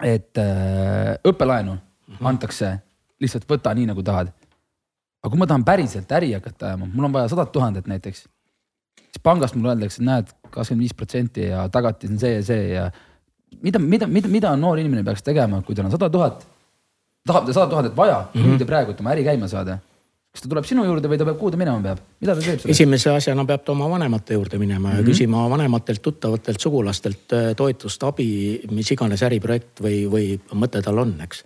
et 0.03 0.37
äh, 0.37 1.15
õppelaenu 1.23 1.71
mm 1.71 1.79
-hmm. 2.17 2.27
antakse 2.27 2.77
lihtsalt 3.19 3.47
võta 3.47 3.73
nii 3.73 3.87
nagu 3.93 4.03
tahad. 4.03 4.33
aga 5.23 5.31
kui 5.31 5.39
ma 5.39 5.47
tahan 5.47 5.63
päriselt 5.63 6.11
äri 6.11 6.33
hakata 6.33 6.67
ajama, 6.67 6.85
mul 6.93 7.05
on 7.05 7.13
vaja 7.13 7.27
sadat 7.27 7.51
tuhandet 7.51 7.87
näiteks 7.87 8.27
siis 9.01 9.23
pangast 9.23 9.55
mulle 9.55 9.73
öeldakse, 9.73 10.03
näed, 10.05 10.31
kakskümmend 10.49 10.85
viis 10.85 10.93
protsenti 10.97 11.49
ja 11.49 11.65
tagatis 11.71 12.11
on 12.11 12.19
see 12.21 12.35
ja 12.35 12.43
see 12.43 12.67
ja 12.73 12.85
mida, 13.61 13.79
mida, 13.79 14.07
mida, 14.07 14.31
mida 14.31 14.53
noor 14.59 14.79
inimene 14.81 15.03
peaks 15.07 15.25
tegema, 15.25 15.61
kui 15.65 15.75
tal 15.75 15.89
on 15.89 15.95
sada 15.95 16.09
tuhat, 16.11 16.45
tahab 17.27 17.49
ta 17.49 17.57
sada 17.57 17.69
tuhandet 17.71 17.97
vaja 17.97 18.21
mm 18.21 18.41
-hmm. 18.41 18.53
nüüd 18.53 18.65
ja 18.65 18.71
praegu, 18.71 18.95
oma 18.99 19.13
äri 19.15 19.23
käima 19.23 19.47
saada 19.47 19.79
kas 20.35 20.43
ta 20.43 20.49
tuleb 20.51 20.65
sinu 20.67 20.83
juurde 20.83 21.07
või 21.07 21.17
ta 21.17 21.25
peab, 21.25 21.37
kuhu 21.39 21.51
ta 21.51 21.57
minema 21.57 21.79
peab, 21.81 21.99
mida 22.19 22.35
ta 22.35 22.41
teeb? 22.43 22.65
esimese 22.67 23.13
asjana 23.15 23.45
peab 23.47 23.63
ta 23.63 23.71
oma 23.71 23.87
vanemate 23.89 24.35
juurde 24.35 24.57
minema 24.59 24.89
ja 24.89 24.95
mm 24.95 25.01
-hmm. 25.01 25.07
küsima 25.07 25.49
vanematelt, 25.49 26.01
tuttavatelt, 26.01 26.59
sugulastelt 26.59 27.33
äh, 27.33 27.55
toetust, 27.55 28.03
abi, 28.03 28.61
mis 28.71 28.91
iganes 28.91 29.23
äriprojekt 29.23 29.79
või, 29.79 30.03
või 30.11 30.39
mõte 30.51 30.81
tal 30.83 30.99
on, 30.99 31.15
eks 31.23 31.43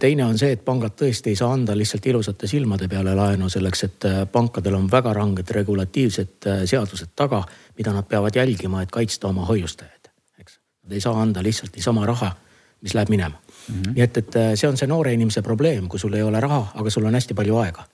teine 0.00 0.24
on 0.24 0.38
see, 0.38 0.52
et 0.52 0.64
pangad 0.64 0.94
tõesti 0.96 1.32
ei 1.32 1.38
saa 1.38 1.52
anda 1.52 1.76
lihtsalt 1.76 2.06
ilusate 2.06 2.48
silmade 2.50 2.88
peale 2.88 3.14
laenu 3.16 3.48
selleks, 3.48 3.84
et 3.84 4.06
äh, 4.08 4.18
pankadel 4.32 4.76
on 4.76 4.90
väga 4.90 5.12
ranged 5.16 5.50
regulatiivsed 5.56 6.46
äh, 6.46 6.62
seadused 6.68 7.14
taga, 7.16 7.42
mida 7.78 7.94
nad 7.96 8.08
peavad 8.08 8.36
jälgima, 8.36 8.82
et 8.82 8.92
kaitsta 8.92 9.28
oma 9.28 9.46
hoiustajaid, 9.48 10.10
eks. 10.40 10.58
Nad 10.84 10.96
ei 10.96 11.00
saa 11.00 11.16
anda 11.22 11.42
lihtsalt 11.42 11.76
niisama 11.76 12.06
raha, 12.06 12.34
mis 12.80 12.94
läheb 12.94 13.08
minema 13.08 13.36
mm. 13.36 13.74
-hmm. 13.74 13.94
nii 13.94 14.02
et, 14.02 14.16
et 14.16 14.36
see 14.54 14.68
on 14.68 14.76
see 14.76 14.88
noore 14.88 15.12
inimese 15.12 15.42
probleem, 15.42 15.88
kui 15.88 15.98
sul 15.98 16.14
ei 16.14 16.22
ole 16.22 16.40
raha, 16.40 16.66
aga 16.74 16.90
sul 16.90 17.04
on 17.04 17.14
hästi 17.14 17.34
palju 17.34 17.56
aega. 17.56 17.84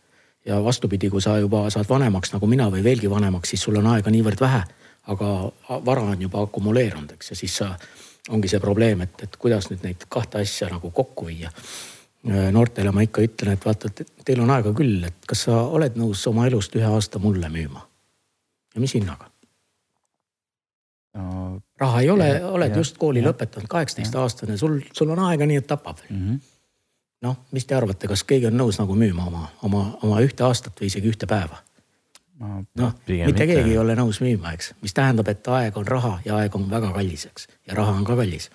ja 0.46 0.64
vastupidi, 0.64 1.10
kui 1.10 1.22
sa 1.22 1.38
juba 1.38 1.70
saad 1.70 1.88
vanemaks 1.88 2.32
nagu 2.32 2.46
mina 2.46 2.68
või 2.70 2.84
veelgi 2.84 3.10
vanemaks, 3.10 3.48
siis 3.48 3.62
sul 3.62 3.76
on 3.76 3.86
aega 3.86 4.10
niivõrd 4.10 4.40
vähe, 4.40 4.62
aga 5.02 5.52
vara 5.84 6.02
on 6.02 6.22
juba 6.22 6.42
akumuleerunud, 6.42 7.12
eks, 7.12 7.30
ja 7.30 7.36
siis 7.36 7.56
sa 7.56 7.74
ongi 8.30 8.48
see 8.50 8.60
probleem, 8.62 9.04
et, 9.06 9.22
et 9.22 9.36
kuidas 9.40 9.70
nüüd 9.70 9.84
neid 9.86 10.08
kahte 10.10 10.40
asja 10.42 10.70
nagu 10.72 10.90
kokku 10.90 11.28
viia. 11.30 11.50
noortele 12.52 12.90
ma 12.90 13.04
ikka 13.06 13.22
ütlen, 13.22 13.52
et 13.54 13.64
vaata, 13.64 13.88
et 13.88 14.24
teil 14.26 14.40
on 14.42 14.50
aega 14.50 14.72
küll, 14.74 15.04
et 15.06 15.28
kas 15.28 15.44
sa 15.46 15.60
oled 15.62 15.94
nõus 15.94 16.24
oma 16.26 16.46
elust 16.48 16.74
ühe 16.74 16.86
aasta 16.88 17.22
mulle 17.22 17.48
müüma? 17.52 17.84
ja 18.74 18.80
mis 18.82 18.94
hinnaga 18.94 19.30
no,? 21.16 21.60
raha 21.78 22.00
ei 22.00 22.10
ole, 22.10 22.28
oled 22.44 22.74
ja, 22.74 22.82
just 22.82 22.98
kooli 22.98 23.22
ja, 23.22 23.30
lõpetanud, 23.30 23.68
kaheksateist 23.70 24.18
aastane, 24.20 24.56
sul, 24.58 24.80
sul 24.92 25.12
on 25.14 25.22
aega 25.28 25.46
nii, 25.46 25.62
et 25.62 25.66
tapab 25.70 26.02
veel 26.02 26.18
mm 26.18 26.26
-hmm.. 26.26 26.40
noh, 27.28 27.38
mis 27.52 27.64
te 27.64 27.78
arvate, 27.78 28.08
kas 28.08 28.24
keegi 28.24 28.50
on 28.50 28.58
nõus 28.58 28.80
nagu 28.82 28.94
müüma 28.94 29.26
oma, 29.30 29.48
oma, 29.62 29.86
oma 30.02 30.20
ühte 30.24 30.44
aastat 30.44 30.80
või 30.80 30.90
isegi 30.92 31.14
ühte 31.14 31.30
päeva? 31.30 31.62
Noh, 32.40 32.92
mitte 33.06 33.46
keegi 33.48 33.72
ei 33.72 33.78
ole 33.80 33.94
nõus 33.96 34.20
müüma, 34.20 34.52
eks, 34.56 34.74
mis 34.82 34.94
tähendab, 34.96 35.28
et 35.32 35.48
aeg 35.48 35.76
on 35.80 35.86
raha 35.88 36.18
ja 36.24 36.36
aeg 36.40 36.56
on 36.58 36.66
väga 36.70 36.92
kallis, 36.92 37.26
eks, 37.30 37.48
ja 37.68 37.76
raha 37.78 37.94
on 37.96 38.04
ka 38.04 38.16
kallis. 38.18 38.50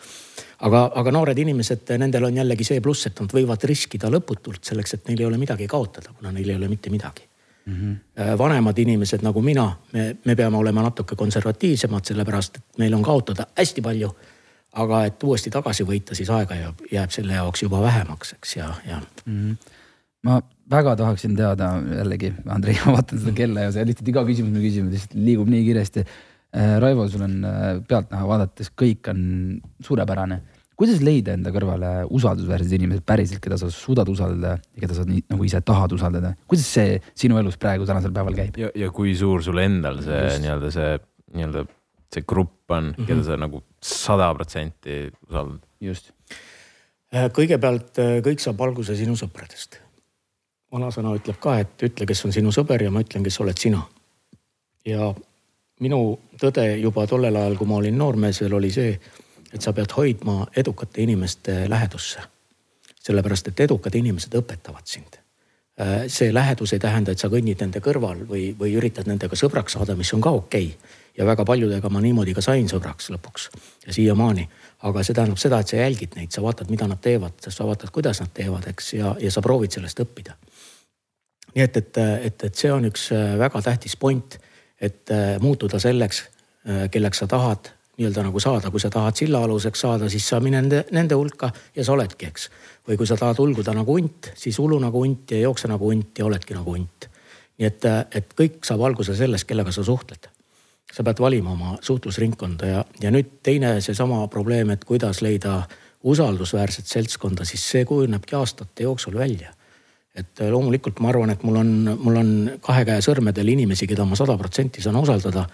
aga, 0.60 0.84
aga 1.02 1.12
noored 1.12 1.38
inimesed, 1.38 1.90
nendel 1.98 2.30
on 2.30 2.38
jällegi 2.38 2.68
see 2.68 2.82
pluss, 2.82 3.10
et 3.10 3.20
nad 3.20 3.34
võivad 3.34 3.66
riskida 3.66 4.12
lõputult 4.14 4.64
selleks, 4.70 4.94
et 4.94 5.10
neil 5.10 5.24
ei 5.24 5.30
ole 5.30 5.42
midagi 5.42 5.68
kaotada, 5.68 6.14
kuna 6.18 6.32
neil 6.32 6.50
ei 6.50 6.60
ole 6.62 6.70
mitte 6.70 6.94
midagi 6.94 7.26
mm. 7.66 7.74
-hmm. 7.74 8.38
vanemad 8.38 8.78
inimesed 8.78 9.22
nagu 9.22 9.42
mina, 9.42 9.72
me, 9.94 10.16
me 10.26 10.36
peame 10.36 10.58
olema 10.58 10.82
natuke 10.82 11.16
konservatiivsemad, 11.16 12.06
sellepärast 12.06 12.58
et 12.58 12.78
meil 12.78 12.94
on 12.94 13.02
kaotada 13.04 13.48
hästi 13.58 13.82
palju. 13.82 14.16
aga 14.72 15.06
et 15.06 15.24
uuesti 15.24 15.50
tagasi 15.50 15.84
võita, 15.84 16.16
siis 16.16 16.30
aega 16.30 16.56
jääb, 16.56 16.78
jääb 16.92 17.12
selle 17.12 17.34
jaoks 17.34 17.64
juba 17.64 17.82
vähemaks, 17.82 18.34
eks 18.34 18.56
ja, 18.56 18.74
ja 18.88 19.02
mm. 19.26 19.50
-hmm 19.52 19.71
ma 20.28 20.40
väga 20.72 20.96
tahaksin 21.00 21.36
teada 21.38 21.74
jällegi, 21.82 22.32
Andrei, 22.54 22.78
ma 22.86 22.98
vaatan 22.98 23.22
seda 23.22 23.34
kella 23.38 23.68
ja 23.68 23.74
sa 23.74 23.86
lihtsalt 23.88 24.14
iga 24.14 24.24
küsimus, 24.28 24.54
me 24.54 24.64
küsime, 24.64 24.94
lihtsalt 24.94 25.18
liigub 25.18 25.52
nii 25.52 25.66
kiiresti. 25.68 26.06
Äh, 26.52 26.78
Raivo, 26.84 27.08
sul 27.10 27.24
on 27.26 27.38
äh, 27.48 27.68
pealtnäha 27.88 28.28
vaadates 28.28 28.72
kõik 28.78 29.08
on 29.12 29.22
suurepärane. 29.84 30.42
kuidas 30.82 30.98
leida 31.06 31.36
enda 31.38 31.52
kõrvale 31.54 31.90
usaldusväärsed 32.10 32.72
inimesed 32.74 33.04
päriselt, 33.06 33.40
keda 33.44 33.58
sa 33.62 33.68
suudad 33.72 34.10
usaldada 34.10 34.56
ja 34.58 34.82
keda 34.82 34.96
sa 34.98 35.04
nii 35.06 35.22
nagu 35.30 35.46
ise 35.46 35.62
tahad 35.62 35.94
usaldada? 35.94 36.34
kuidas 36.50 36.66
see 36.74 36.96
sinu 37.14 37.38
elus 37.40 37.60
praegu 37.62 37.86
tänasel 37.86 38.12
päeval 38.16 38.36
käib? 38.36 38.58
ja, 38.58 38.72
ja 38.76 38.90
kui 38.92 39.14
suur 39.16 39.44
sul 39.46 39.62
endal 39.62 40.02
see 40.04 40.24
nii-öelda 40.42 40.72
see 40.74 40.90
nii-öelda 41.38 41.64
see 42.12 42.26
grupp 42.28 42.74
on 42.74 42.90
mm, 42.90 42.96
-hmm. 42.98 43.12
keda 43.12 43.28
sa 43.30 43.38
nagu 43.38 43.62
sada 43.80 44.34
protsenti 44.36 45.06
usaldad? 45.30 45.62
just. 45.80 46.12
Äh, 47.14 47.30
kõigepealt 47.32 48.02
kõik 48.26 48.44
saab 48.44 48.66
alguse 48.66 48.98
sinu 48.98 49.16
sõpradest 49.16 49.80
vanasõna 50.72 51.16
ütleb 51.18 51.40
ka, 51.42 51.58
et 51.62 51.84
ütle, 51.88 52.08
kes 52.08 52.26
on 52.26 52.36
sinu 52.36 52.52
sõber 52.56 52.84
ja 52.86 52.92
ma 52.94 53.04
ütlen, 53.04 53.24
kes 53.24 53.40
oled 53.44 53.58
sina. 53.58 53.82
ja 54.86 55.14
minu 55.80 56.20
tõde 56.42 56.64
juba 56.80 57.06
tollel 57.08 57.36
ajal, 57.36 57.58
kui 57.58 57.68
ma 57.70 57.76
olin 57.78 57.98
noormees 57.98 58.42
veel 58.42 58.56
oli 58.58 58.72
see, 58.74 58.94
et 59.54 59.62
sa 59.62 59.74
pead 59.74 59.92
hoidma 59.98 60.46
edukate 60.58 61.02
inimeste 61.02 61.70
lähedusse. 61.70 62.20
sellepärast, 63.02 63.48
et 63.48 63.60
edukad 63.60 63.96
inimesed 63.96 64.34
õpetavad 64.38 64.86
sind. 64.86 65.18
Äh, 65.82 66.04
see 66.08 66.34
lähedus 66.34 66.74
ei 66.74 66.80
tähenda, 66.80 67.12
et 67.12 67.20
sa 67.20 67.28
kõnnid 67.28 67.62
nende 67.62 67.80
kõrval 67.82 68.28
või, 68.30 68.52
või 68.60 68.76
üritad 68.78 69.08
nendega 69.08 69.36
sõbraks 69.36 69.74
saada, 69.74 69.96
mis 69.96 70.14
on 70.14 70.22
ka 70.22 70.30
okei 70.30 70.68
okay. 70.68 70.98
ja 71.18 71.26
väga 71.26 71.46
paljudega 71.46 71.90
ma 71.90 72.02
niimoodi 72.02 72.34
ka 72.34 72.42
sain 72.42 72.70
sõbraks 72.70 73.10
lõpuks 73.10 73.50
ja 73.88 73.94
siiamaani 73.94 74.48
aga 74.82 75.04
see 75.04 75.14
tähendab 75.14 75.38
seda, 75.42 75.60
et 75.60 75.68
sa 75.68 75.78
jälgid 75.78 76.16
neid, 76.16 76.32
sa 76.32 76.42
vaatad, 76.42 76.70
mida 76.70 76.88
nad 76.88 77.02
teevad, 77.02 77.34
sa 77.42 77.66
vaatad, 77.66 77.90
kuidas 77.90 78.22
nad 78.22 78.30
teevad, 78.34 78.68
eks, 78.68 78.94
ja, 78.94 79.16
ja 79.20 79.32
sa 79.32 79.42
proovid 79.42 79.72
sellest 79.72 80.00
õppida 80.02 80.36
nii 81.56 81.64
et, 81.64 81.78
et, 81.78 81.98
et, 82.28 82.44
et 82.48 82.56
see 82.56 82.72
on 82.72 82.86
üks 82.88 83.10
äh, 83.16 83.36
väga 83.40 83.62
tähtis 83.66 83.98
point, 84.00 84.38
et 84.82 85.12
äh, 85.12 85.36
muutuda 85.44 85.80
selleks, 85.82 86.24
äh, 86.68 86.88
kelleks 86.92 87.24
sa 87.24 87.28
tahad 87.32 87.74
nii-öelda 88.00 88.24
nagu 88.26 88.40
saada, 88.42 88.72
kui 88.72 88.82
sa 88.82 88.90
tahad 88.90 89.20
sillaaluseks 89.20 89.84
saada, 89.84 90.10
siis 90.10 90.26
sa 90.32 90.40
mine 90.42 90.62
nende, 90.62 90.86
nende 90.96 91.18
hulka 91.20 91.52
ja 91.76 91.86
sa 91.86 91.94
oledki, 91.94 92.32
eks. 92.32 92.50
või 92.88 92.98
kui 92.98 93.08
sa 93.08 93.18
tahad 93.20 93.40
ulguda 93.44 93.76
nagu 93.78 93.98
hunt, 93.98 94.32
siis 94.40 94.58
ulu 94.60 94.80
nagu 94.82 95.04
hunt 95.04 95.36
ja 95.36 95.42
jookse 95.44 95.70
nagu 95.70 95.92
hunt 95.92 96.18
ja 96.18 96.26
oledki 96.26 96.58
nagu 96.58 96.76
hunt. 96.78 97.10
nii 97.60 97.68
et, 97.68 97.86
et 98.18 98.32
kõik 98.38 98.64
saab 98.66 98.82
alguse 98.88 99.14
sellest, 99.16 99.46
kellega 99.46 99.72
sa 99.76 99.84
suhtled. 99.84 100.30
sa 100.92 101.04
pead 101.04 101.20
valima 101.20 101.52
oma 101.52 101.78
suhtlusringkonda 101.82 102.68
ja, 102.68 102.86
ja 103.02 103.12
nüüd 103.12 103.38
teine 103.44 103.82
seesama 103.82 104.28
probleem, 104.28 104.70
et 104.70 104.84
kuidas 104.86 105.22
leida 105.22 105.62
usaldusväärset 106.04 106.88
seltskonda, 106.88 107.46
siis 107.46 107.70
see 107.70 107.86
kujunebki 107.86 108.36
aastate 108.36 108.84
jooksul 108.84 109.14
välja 109.14 109.54
et 110.16 110.42
äh, 110.42 110.50
loomulikult 110.52 111.00
ma 111.04 111.12
arvan, 111.12 111.32
et 111.34 111.44
mul 111.48 111.60
on, 111.62 111.72
mul 112.00 112.20
on 112.20 112.32
kahe 112.64 112.84
käe 112.88 113.04
sõrmedel 113.04 113.54
inimesi, 113.54 113.88
keda 113.90 114.06
ma 114.08 114.18
sada 114.20 114.36
protsenti 114.40 114.84
saan 114.84 115.00
usaldada. 115.00 115.46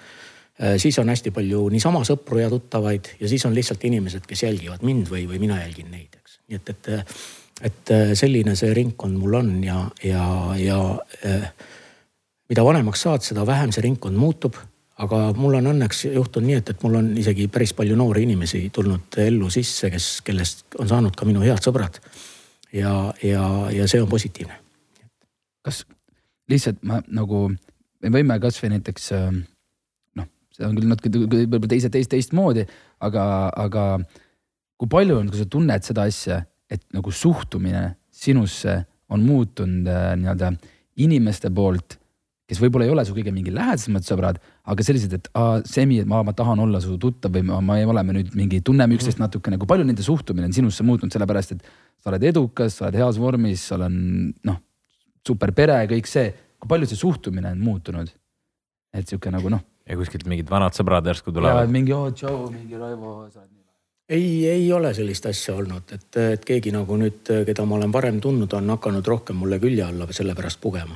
Äh, 0.58 0.78
siis 0.82 0.98
on 1.02 1.10
hästi 1.14 1.34
palju 1.36 1.68
niisama 1.74 2.04
sõpru 2.08 2.42
ja 2.42 2.50
tuttavaid 2.54 3.14
ja 3.22 3.30
siis 3.30 3.46
on 3.46 3.56
lihtsalt 3.58 3.84
inimesed, 3.90 4.26
kes 4.30 4.48
jälgivad 4.48 4.86
mind 4.88 5.12
või, 5.14 5.28
või 5.30 5.42
mina 5.44 5.60
jälgin 5.62 5.92
neid, 5.94 6.18
eks. 6.18 6.40
nii 6.48 6.62
et, 6.62 6.72
et, 6.74 7.20
et 7.70 7.94
äh, 7.94 8.16
selline 8.18 8.56
see 8.58 8.74
ringkond 8.74 9.20
mul 9.22 9.38
on 9.42 9.52
ja, 9.66 9.84
ja, 10.04 10.24
ja 10.58 10.80
mida 12.50 12.66
vanemaks 12.66 13.06
saad, 13.06 13.26
seda 13.28 13.46
vähem 13.46 13.76
see 13.76 13.86
ringkond 13.86 14.18
muutub 14.18 14.58
aga 14.98 15.20
mul 15.38 15.60
on 15.60 15.70
õnneks 15.76 16.08
juhtunud 16.10 16.50
nii, 16.50 16.58
et, 16.64 16.72
et 16.74 16.82
mul 16.82 16.98
on 16.98 17.12
isegi 17.22 17.46
päris 17.54 17.76
palju 17.78 17.94
noori 18.00 18.24
inimesi 18.26 18.64
tulnud 18.74 19.20
ellu 19.22 19.52
sisse, 19.54 19.92
kes, 19.94 20.08
kellest 20.26 20.80
on 20.82 20.90
saanud 20.90 21.14
ka 21.14 21.28
minu 21.30 21.46
head 21.46 21.62
sõbrad 21.62 22.02
ja, 22.74 22.94
ja, 23.24 23.44
ja 23.74 23.88
see 23.88 24.02
on 24.02 24.10
positiivne. 24.10 24.60
kas 25.66 25.84
lihtsalt 26.52 26.80
ma 26.88 27.02
nagu, 27.12 27.48
me 28.04 28.12
võime 28.14 28.40
kasvõi 28.44 28.72
näiteks 28.78 29.12
äh, 29.18 29.30
noh, 30.20 30.30
see 30.56 30.68
on 30.68 30.78
küll 30.78 30.90
natuke 30.92 31.24
võib-olla 31.26 31.72
teise, 31.72 31.92
teist, 31.94 32.12
teistmoodi, 32.14 32.68
aga, 33.04 33.24
aga 33.56 33.86
kui 34.80 34.92
palju 34.92 35.20
on, 35.20 35.32
kui 35.32 35.42
sa 35.42 35.50
tunned 35.50 35.88
seda 35.88 36.08
asja, 36.08 36.42
et 36.72 36.84
nagu 36.96 37.12
suhtumine 37.12 37.90
sinusse 38.12 38.82
on 39.12 39.24
muutunud 39.24 39.88
äh, 39.92 40.12
nii-öelda 40.20 40.54
inimeste 41.04 41.52
poolt 41.54 42.00
kes 42.48 42.62
võib-olla 42.64 42.88
ei 42.88 42.92
ole 42.94 43.04
su 43.06 43.16
kõige 43.16 43.32
mingi 43.36 43.52
lähedasemad 43.52 44.06
sõbrad, 44.08 44.38
aga 44.72 44.84
sellised, 44.86 45.14
et 45.18 45.26
aa, 45.36 45.60
Semi, 45.68 46.00
ma, 46.08 46.22
ma 46.24 46.34
tahan 46.36 46.62
olla 46.64 46.80
su 46.84 46.96
tuttav 47.02 47.34
või 47.36 47.44
ma, 47.50 47.60
me 47.60 47.82
oleme 47.92 48.16
nüüd 48.16 48.32
mingi, 48.40 48.62
tunneme 48.66 48.96
üksteist 48.96 49.20
mhm. 49.20 49.28
natukene, 49.28 49.60
kui 49.60 49.68
palju 49.70 49.88
nende 49.88 50.06
suhtumine 50.06 50.48
on 50.48 50.56
sinusse 50.56 50.86
muutunud, 50.88 51.12
sellepärast 51.14 51.58
et 51.58 51.68
sa 52.08 52.14
oled 52.14 52.24
edukas, 52.30 52.78
sa 52.78 52.88
oled 52.88 53.00
heas 53.02 53.20
vormis, 53.20 53.66
sul 53.68 53.84
on 53.84 53.98
noh, 54.48 54.62
super 55.28 55.52
pere, 55.52 55.82
kõik 55.92 56.08
see. 56.08 56.32
kui 56.58 56.72
palju 56.72 56.88
see 56.90 57.00
suhtumine 57.00 57.52
on 57.52 57.60
muutunud? 57.62 58.14
et 58.98 59.06
sihuke 59.06 59.30
nagu 59.30 59.52
noh. 59.52 59.62
ja 59.86 59.98
kuskilt 60.00 60.26
mingid 60.26 60.48
vanad 60.50 60.74
sõbrad 60.74 61.06
järsku 61.06 61.32
tulevad. 61.36 61.70
mingi 61.70 61.94
oo 61.94 62.08
oh,, 62.08 62.14
tšau, 62.16 62.48
mingi 62.54 62.80
Raivo, 62.80 63.28
sa 63.34 63.44
oled 63.44 63.52
nii 63.52 63.66
ei, 64.08 64.48
ei 64.48 64.72
ole 64.72 64.94
sellist 64.96 65.26
asja 65.28 65.58
olnud, 65.60 65.92
et, 65.92 66.08
et 66.24 66.46
keegi 66.48 66.72
nagu 66.72 66.96
nüüd, 66.96 67.28
keda 67.46 67.66
ma 67.68 67.76
olen 67.76 67.92
varem 67.92 68.22
tundnud, 68.24 68.54
on 68.56 68.72
hakanud 68.78 69.08
rohkem 69.08 69.36
mulle 69.36 69.60
külje 69.60 69.84
alla 69.84 70.08
sellepärast 70.08 70.62
pugema 70.64 70.96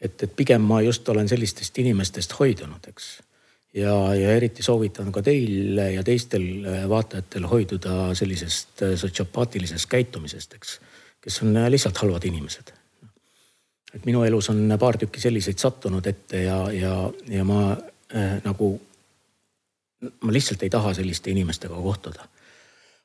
et, 0.00 0.22
et 0.22 0.36
pigem 0.36 0.62
ma 0.64 0.80
just 0.86 1.08
olen 1.08 1.28
sellistest 1.28 1.78
inimestest 1.82 2.34
hoidunud, 2.38 2.90
eks. 2.90 3.18
Ja, 3.78 4.14
ja 4.14 4.32
eriti 4.36 4.62
soovitan 4.62 5.12
ka 5.12 5.22
teil 5.24 5.78
ja 5.94 6.02
teistel 6.04 6.44
äh, 6.66 6.82
vaatajatel 6.90 7.46
hoiduda 7.50 8.14
sellisest 8.18 8.82
äh, 8.82 8.94
sotsiopaatilisest 8.98 9.88
käitumisest, 9.90 10.54
eks. 10.58 10.80
kes 11.20 11.42
on 11.42 11.56
äh, 11.56 11.70
lihtsalt 11.70 11.98
halvad 12.02 12.24
inimesed. 12.28 12.72
et 13.94 14.04
minu 14.04 14.22
elus 14.24 14.50
on 14.50 14.76
paar 14.78 14.98
tükki 15.00 15.20
selliseid 15.20 15.58
sattunud 15.58 16.06
ette 16.06 16.42
ja, 16.42 16.58
ja, 16.72 16.96
ja 17.28 17.44
ma 17.44 17.62
äh, 17.72 18.34
nagu, 18.44 18.74
ma 20.20 20.32
lihtsalt 20.32 20.62
ei 20.62 20.70
taha 20.70 20.94
selliste 20.94 21.30
inimestega 21.30 21.74
kohtuda 21.74 22.28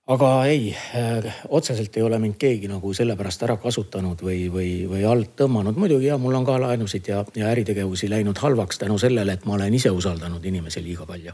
aga 0.08 0.45
ei, 0.45 0.76
äh, 0.95 1.36
otseselt 1.49 1.97
ei 1.97 2.04
ole 2.04 2.20
mind 2.20 2.36
keegi 2.39 2.68
nagu 2.68 2.91
sellepärast 2.93 3.45
ära 3.47 3.56
kasutanud 3.58 4.20
või, 4.22 4.49
või, 4.51 4.70
või 4.89 5.06
alt 5.08 5.32
tõmmanud. 5.39 5.80
muidugi 5.80 6.10
ja 6.10 6.18
mul 6.20 6.36
on 6.36 6.45
ka 6.45 6.58
laenusid 6.60 7.08
ja, 7.08 7.24
ja 7.36 7.51
äritegevusi 7.54 8.10
läinud 8.12 8.38
halvaks 8.38 8.82
tänu 8.84 8.97
sellele, 8.99 9.34
et 9.34 9.45
ma 9.45 9.56
olen 9.56 9.74
ise 9.74 9.91
usaldanud 9.91 10.45
inimesi 10.45 10.84
liiga 10.84 11.08
palju. 11.08 11.34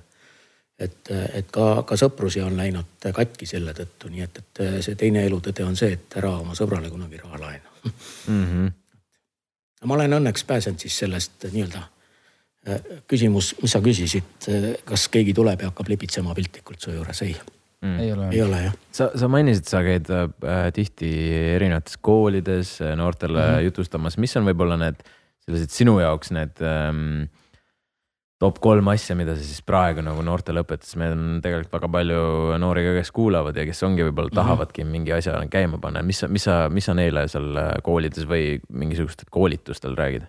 et, 0.80 1.11
et 1.34 1.49
ka, 1.51 1.84
ka 1.84 1.97
sõprusi 1.97 2.45
on 2.45 2.57
läinud 2.57 3.09
katki 3.13 3.45
selle 3.49 3.74
tõttu, 3.74 4.13
nii 4.13 4.22
et, 4.24 4.38
et 4.38 4.65
see 4.86 4.95
teine 4.95 5.26
elutõde 5.26 5.65
on 5.65 5.76
see, 5.76 5.97
et 5.97 6.22
ära 6.22 6.38
oma 6.38 6.55
sõbrale 6.55 6.89
kunagi 6.93 7.17
raha 7.17 7.39
laena 7.41 7.70
mm. 7.84 8.45
-hmm. 8.45 8.72
ma 9.89 9.93
olen 9.93 10.20
õnneks 10.22 10.45
pääsenud 10.45 10.80
siis 10.80 10.97
sellest 10.97 11.49
nii-öelda 11.51 11.88
äh, 12.70 12.82
küsimus, 13.07 13.55
mis 13.61 13.72
sa 13.72 13.82
küsisid, 13.82 14.51
kas 14.86 15.07
keegi 15.07 15.34
tuleb 15.34 15.61
ja 15.61 15.74
hakkab 15.74 15.89
lipitsema 15.89 16.36
piltlikult 16.36 16.80
su 16.80 16.93
juures, 16.93 17.22
ei 17.26 17.36
mm.? 17.82 17.99
ei 17.99 18.13
ole. 18.13 18.30
ei 18.32 18.41
ole 18.43 18.61
jah. 18.67 18.77
sa, 18.91 19.09
sa 19.15 19.30
mainisid, 19.32 19.67
sa 19.69 19.84
käid 19.86 20.09
äh, 20.13 20.69
tihti 20.75 21.11
erinevates 21.55 21.99
koolides 22.01 22.80
äh, 22.84 22.95
noortele 22.99 23.39
mm 23.39 23.55
-hmm. 23.55 23.67
jutustamas, 23.69 24.17
mis 24.17 24.36
on 24.38 24.47
võib-olla 24.49 24.80
need 24.80 25.03
sellised 25.45 25.73
sinu 25.73 25.99
jaoks 25.99 26.34
need 26.36 26.61
ähm, 26.61 27.30
top 28.39 28.59
kolm 28.63 28.88
asja, 28.88 29.15
mida 29.19 29.36
sa 29.36 29.43
siis 29.43 29.61
praegu 29.67 30.03
nagu 30.05 30.21
noortele 30.23 30.63
õpetad, 30.63 30.88
sest 30.88 30.99
meil 31.01 31.15
on 31.15 31.39
tegelikult 31.43 31.73
väga 31.75 31.89
palju 31.91 32.19
noori 32.61 32.86
ka, 32.86 32.93
kes 32.99 33.11
kuulavad 33.15 33.57
ja 33.57 33.65
kes 33.67 33.84
ongi 33.84 34.05
võib-olla 34.07 34.32
mhm. 34.32 34.39
tahavadki 34.39 34.86
mingi 34.88 35.15
asja 35.15 35.39
käima 35.51 35.80
panna, 35.82 36.03
mis, 36.03 36.23
mis 36.32 36.47
sa, 36.47 36.67
mis 36.71 36.88
sa 36.88 36.95
neile 36.97 37.27
seal 37.27 37.55
äh, 37.59 37.71
koolides 37.84 38.27
või 38.30 38.59
mingisugustel 38.69 39.32
koolitustel 39.32 39.97
räägid? 39.99 40.27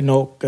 no 0.00 0.38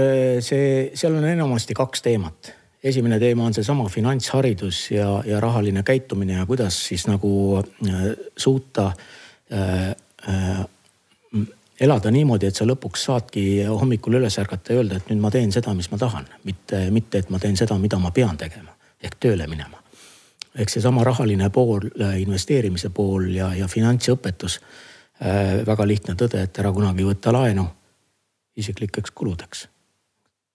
see, 0.40 0.88
seal 0.96 1.18
on 1.18 1.24
enamasti 1.28 1.74
kaks 1.76 2.00
teemat 2.00 2.54
esimene 2.84 3.18
teema 3.18 3.44
on 3.44 3.54
seesama 3.54 3.88
finantsharidus 3.88 4.90
ja, 4.90 5.22
ja 5.26 5.40
rahaline 5.40 5.82
käitumine 5.82 6.32
ja 6.32 6.46
kuidas 6.46 6.86
siis 6.86 7.06
nagu 7.06 7.58
äh, 7.58 7.94
suuta 8.36 8.92
äh, 9.52 9.88
äh, 10.28 10.66
elada 11.80 12.10
niimoodi, 12.10 12.46
et 12.46 12.58
sa 12.58 12.66
lõpuks 12.68 13.06
saadki 13.08 13.44
hommikul 13.66 14.18
üles 14.20 14.38
ärgata 14.38 14.74
ja 14.74 14.82
öelda, 14.82 14.98
et 14.98 15.08
nüüd 15.10 15.22
ma 15.22 15.30
teen 15.34 15.52
seda, 15.54 15.74
mis 15.74 15.90
ma 15.90 15.98
tahan, 15.98 16.28
mitte, 16.44 16.84
mitte 16.94 17.22
et 17.22 17.30
ma 17.30 17.40
teen 17.42 17.56
seda, 17.58 17.78
mida 17.78 17.98
ma 17.98 18.12
pean 18.14 18.36
tegema 18.38 18.74
ehk 19.02 19.16
tööle 19.18 19.46
minema. 19.50 19.80
ehk 20.54 20.70
seesama 20.70 21.04
rahaline 21.04 21.48
pool, 21.50 21.88
investeerimise 22.18 22.90
pool 22.90 23.30
ja, 23.34 23.54
ja 23.54 23.68
finantsõpetus 23.68 24.60
äh,. 25.22 25.66
väga 25.66 25.86
lihtne 25.86 26.14
tõde, 26.14 26.42
et 26.42 26.58
ära 26.58 26.72
kunagi 26.72 27.06
võta 27.08 27.32
laenu 27.32 27.66
isiklikeks 28.56 29.10
kuludeks 29.10 29.66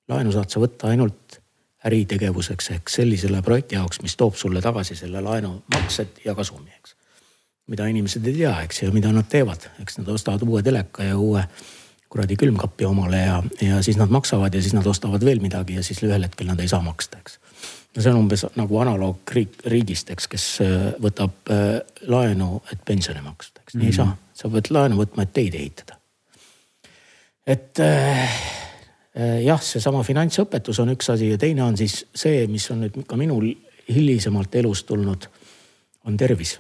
laenu 0.08 0.32
saad 0.32 0.52
sa 0.52 0.62
võtta 0.64 0.92
ainult 0.94 1.42
äritegevuseks 1.88 2.72
ehk 2.76 2.92
sellisele 2.92 3.42
projekti 3.42 3.78
jaoks, 3.78 4.02
mis 4.04 4.16
toob 4.20 4.36
sulle 4.36 4.62
tagasi 4.62 4.96
selle 4.96 5.22
laenu 5.24 5.54
maksed 5.74 6.22
ja 6.26 6.36
kasumi, 6.36 6.72
eks. 6.78 6.96
mida 7.68 7.88
inimesed 7.88 8.26
ei 8.28 8.38
tea, 8.42 8.54
eks 8.68 8.84
ja 8.84 8.92
mida 8.96 9.12
nad 9.16 9.28
teevad, 9.30 9.70
eks 9.84 10.00
nad 10.02 10.14
ostavad 10.14 10.44
uue 10.48 10.64
teleka 10.64 11.08
ja 11.08 11.18
uue 11.18 11.44
kuradi 12.10 12.38
külmkapi 12.40 12.86
omale 12.88 13.24
ja, 13.24 13.42
ja 13.62 13.82
siis 13.84 13.98
nad 14.00 14.12
maksavad 14.14 14.54
ja 14.54 14.62
siis 14.62 14.76
nad 14.76 14.86
ostavad 14.88 15.26
veel 15.26 15.42
midagi 15.44 15.76
ja 15.76 15.84
siis 15.84 16.00
ühel 16.08 16.24
hetkel 16.24 16.48
nad 16.48 16.60
ei 16.64 16.70
saa 16.72 16.82
maksta, 16.84 17.20
eks. 17.20 17.40
ja 17.96 18.04
see 18.04 18.14
on 18.14 18.22
umbes 18.24 18.46
nagu 18.56 18.80
analoog 18.84 19.36
riik, 19.36 19.60
riigist, 19.66 20.12
eks, 20.16 20.30
kes 20.32 20.46
äh, 20.64 20.78
võtab 21.04 21.52
äh, 21.52 21.82
laenu, 22.08 22.62
et 22.72 22.84
pensione 22.88 23.24
maksta, 23.26 23.64
eks 23.64 23.76
mm, 23.76 23.82
-hmm. 23.82 23.84
nii 23.84 23.94
ei 23.94 24.00
saa. 24.00 24.16
sa 24.34 24.54
pead 24.54 24.72
laenu 24.72 25.02
võtma, 25.02 25.28
et 25.28 25.34
teid 25.34 25.60
ehitada. 25.60 26.00
et 27.48 27.84
äh, 27.84 28.40
jah, 29.18 29.62
seesama 29.64 30.04
finantsõpetus 30.06 30.82
on 30.84 30.94
üks 30.94 31.10
asi 31.14 31.32
ja 31.32 31.38
teine 31.42 31.64
on 31.66 31.78
siis 31.78 32.04
see, 32.16 32.46
mis 32.52 32.68
on 32.74 32.84
nüüd 32.86 33.00
ka 33.08 33.18
minul 33.18 33.48
hilisemalt 33.90 34.56
elus 34.56 34.84
tulnud, 34.84 35.28
on 36.06 36.18
tervis. 36.18 36.60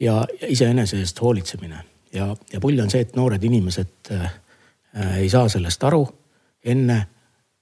ja 0.00 0.24
iseenese 0.48 0.98
eest 0.98 1.20
hoolitsemine 1.20 1.84
ja, 2.12 2.36
ja 2.52 2.60
pull 2.60 2.80
on 2.82 2.90
see, 2.90 3.04
et 3.04 3.16
noored 3.16 3.44
inimesed 3.44 4.10
äh, 4.10 4.24
äh, 4.96 5.18
ei 5.18 5.28
saa 5.30 5.48
sellest 5.48 5.84
aru 5.84 6.02
enne, 6.64 7.06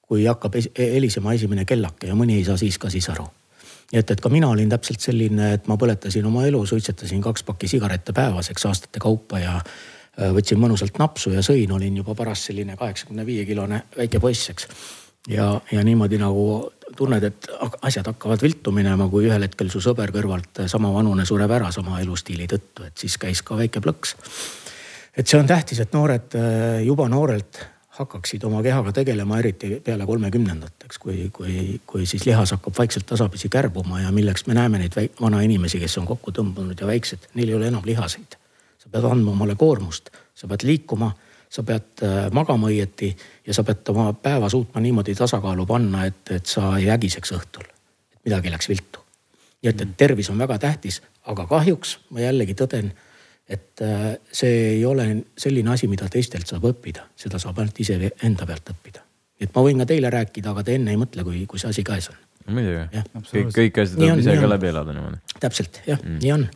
kui 0.00 0.24
hakkab 0.24 0.56
helisema 0.78 1.34
esimene 1.36 1.64
kellake 1.64 2.08
ja 2.08 2.16
mõni 2.16 2.40
ei 2.40 2.44
saa 2.44 2.56
siis 2.56 2.78
ka 2.78 2.90
siis 2.90 3.08
aru. 3.12 3.28
nii 3.92 4.00
et, 4.00 4.10
et 4.10 4.20
ka 4.20 4.28
mina 4.32 4.48
olin 4.48 4.70
täpselt 4.70 5.00
selline, 5.00 5.52
et 5.54 5.66
ma 5.68 5.76
põletasin 5.76 6.26
oma 6.26 6.46
elu, 6.46 6.64
suitsetasin 6.66 7.20
kaks 7.20 7.42
pakki 7.42 7.68
sigarette 7.68 8.12
päevas, 8.12 8.50
eks 8.50 8.66
aastate 8.66 9.02
kaupa 9.02 9.38
ja 9.38 9.56
äh, 9.56 9.99
võtsin 10.18 10.58
mõnusalt 10.60 10.98
napsu 10.98 11.32
ja 11.34 11.42
sõin, 11.44 11.70
olin 11.72 12.00
juba 12.02 12.14
paras 12.18 12.46
selline 12.48 12.76
kaheksakümne 12.76 13.26
viie 13.26 13.44
kilone 13.48 13.84
väike 13.96 14.20
poiss, 14.20 14.50
eks. 14.52 14.68
ja, 15.30 15.52
ja 15.72 15.84
niimoodi 15.86 16.18
nagu 16.20 16.44
tunned, 16.96 17.24
et 17.24 17.50
asjad 17.86 18.08
hakkavad 18.10 18.42
viltu 18.42 18.72
minema, 18.74 19.08
kui 19.08 19.28
ühel 19.28 19.46
hetkel 19.46 19.70
su 19.72 19.82
sõber 19.84 20.12
kõrvalt 20.14 20.64
sama 20.70 20.92
vanune 20.94 21.26
sureb 21.28 21.50
ära 21.56 21.70
sama 21.74 22.00
elustiili 22.02 22.48
tõttu, 22.50 22.86
et 22.88 22.96
siis 22.98 23.16
käis 23.20 23.42
ka 23.46 23.58
väike 23.58 23.82
plõks. 23.84 24.16
et 25.16 25.26
see 25.26 25.38
on 25.38 25.46
tähtis, 25.46 25.80
et 25.80 25.92
noored 25.94 26.34
äh, 26.38 26.82
juba 26.86 27.08
noorelt 27.08 27.62
hakkaksid 28.00 28.44
oma 28.48 28.62
kehaga 28.64 28.92
tegelema, 28.96 29.38
eriti 29.42 29.74
peale 29.84 30.06
kolmekümnendat, 30.08 30.86
eks, 30.86 30.98
kui, 31.02 31.28
kui, 31.34 31.80
kui 31.86 32.06
siis 32.08 32.24
lihas 32.26 32.54
hakkab 32.56 32.78
vaikselt 32.78 33.06
tasapisi 33.06 33.50
kärbuma 33.52 34.00
ja 34.00 34.12
milleks 34.14 34.46
me 34.46 34.56
näeme 34.56 34.80
neid 34.80 34.96
vanainimesi, 35.20 35.80
kes 35.82 35.98
on 36.00 36.08
kokku 36.08 36.32
tõmbunud 36.36 36.80
ja 36.80 36.88
väiksed, 36.88 37.30
neil 37.34 37.52
ei 37.52 37.58
ole 37.58 37.68
enam 37.72 37.84
lihaseid. 37.86 38.39
Sa 38.90 38.98
pead 38.98 39.10
andma 39.12 39.34
omale 39.36 39.54
koormust, 39.54 40.10
sa 40.34 40.48
pead 40.50 40.66
liikuma 40.66 41.12
sa 41.50 41.64
pead 41.66 42.02
äh, 42.06 42.30
magama 42.32 42.70
õieti 42.70 43.10
ja 43.46 43.54
sa 43.54 43.64
pead 43.66 43.88
oma 43.90 44.12
päeva 44.14 44.48
suutma 44.50 44.80
niimoodi 44.82 45.16
tasakaalu 45.18 45.66
panna, 45.66 46.04
et, 46.06 46.22
et 46.30 46.46
sa 46.46 46.76
ei 46.78 46.90
ägiseks 46.94 47.34
õhtul. 47.34 47.66
et 48.12 48.20
midagi 48.24 48.52
läks 48.54 48.70
viltu. 48.70 49.02
nii 49.62 49.70
et, 49.72 49.80
et 49.80 49.96
tervis 49.96 50.30
on 50.30 50.38
väga 50.38 50.58
tähtis, 50.58 51.02
aga 51.26 51.46
kahjuks 51.50 51.98
ma 52.14 52.22
jällegi 52.22 52.54
tõden, 52.54 52.92
et 53.48 53.82
äh, 53.82 54.14
see 54.32 54.76
ei 54.76 54.84
ole 54.86 55.08
selline 55.38 55.74
asi, 55.74 55.90
mida 55.90 56.08
teistelt 56.08 56.46
saab 56.46 56.70
õppida, 56.70 57.08
seda 57.16 57.42
saab 57.42 57.58
ainult 57.58 57.82
ise 57.82 57.98
enda 58.22 58.46
pealt 58.46 58.70
õppida. 58.70 59.02
et 59.40 59.50
ma 59.54 59.66
võin 59.66 59.82
ka 59.82 59.90
teile 59.90 60.10
rääkida, 60.10 60.54
aga 60.54 60.62
te 60.62 60.78
enne 60.78 60.94
ei 60.94 61.00
mõtle, 61.00 61.26
kui, 61.26 61.46
kui 61.50 61.58
see 61.58 61.74
asi 61.74 61.82
käes 61.84 62.12
on. 62.14 62.22
muidugi, 62.54 63.02
kõik, 63.34 63.52
kõik 63.58 63.82
asjad 63.82 63.98
tuleb 63.98 64.22
ise 64.22 64.38
ka 64.38 64.54
läbi 64.54 64.70
elada 64.70 64.94
niimoodi. 64.94 65.22
täpselt 65.40 65.82
jah 65.86 65.98
mm., 65.98 66.22
nii 66.22 66.34
on 66.38 66.48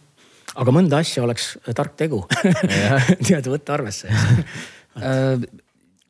aga 0.54 0.74
mõnda 0.74 1.02
asja 1.02 1.24
oleks 1.26 1.54
tark 1.74 1.96
tegu 2.00 2.24
nii-öelda 2.44 3.52
võtta 3.56 3.78
arvesse 3.78 4.10
Äh, 4.94 5.40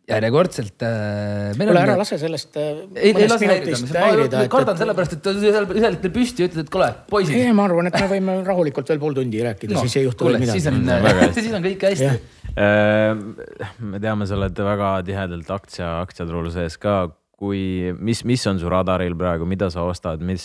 järjekordselt 0.05 0.83
äh,. 0.85 1.55
kuule 1.57 1.81
ära 1.81 1.95
lase 1.97 2.19
sellest. 2.21 2.57
Äh, 2.61 2.83
ei, 3.01 3.15
ei 3.17 3.29
lase 3.31 3.49
häirida, 3.49 4.43
ma 4.43 4.51
kardan 4.53 4.77
sellepärast, 4.77 5.17
et 5.17 5.23
ta 5.25 5.33
ühel 5.33 5.69
hetkel 5.87 6.13
püsti 6.13 6.45
ütled, 6.45 6.67
et 6.67 6.73
kuule, 6.73 6.91
poisid. 7.09 7.39
ei, 7.41 7.55
ma 7.57 7.65
arvan, 7.65 7.89
et 7.89 7.97
me 7.97 8.11
võime 8.13 8.37
rahulikult 8.51 8.93
veel 8.93 9.01
pool 9.01 9.17
tundi 9.17 9.41
rääkida 9.47 9.79
no,, 9.79 9.87
siis 9.87 9.97
ei 10.03 10.05
juhtu 10.05 10.29
veel 10.29 10.37
midagi. 10.43 10.61
siis 10.61 10.69
on, 10.69 11.33
siis 11.39 11.57
on 11.57 11.65
kõik 11.65 11.89
hästi. 11.89 12.13
Äh, 12.53 13.57
me 13.81 14.03
teame, 14.05 14.29
sa 14.29 14.37
oled 14.37 14.65
väga 14.69 14.95
tihedalt 15.09 15.57
aktsia, 15.57 15.95
aktsiaturul 16.05 16.53
sees 16.53 16.77
ka. 16.81 17.07
kui, 17.45 17.93
mis, 17.99 18.23
mis 18.29 18.45
on 18.47 18.61
su 18.61 18.69
radaril 18.71 19.17
praegu, 19.19 19.49
mida 19.49 19.67
sa 19.73 19.83
ostad, 19.89 20.21
mis, 20.25 20.45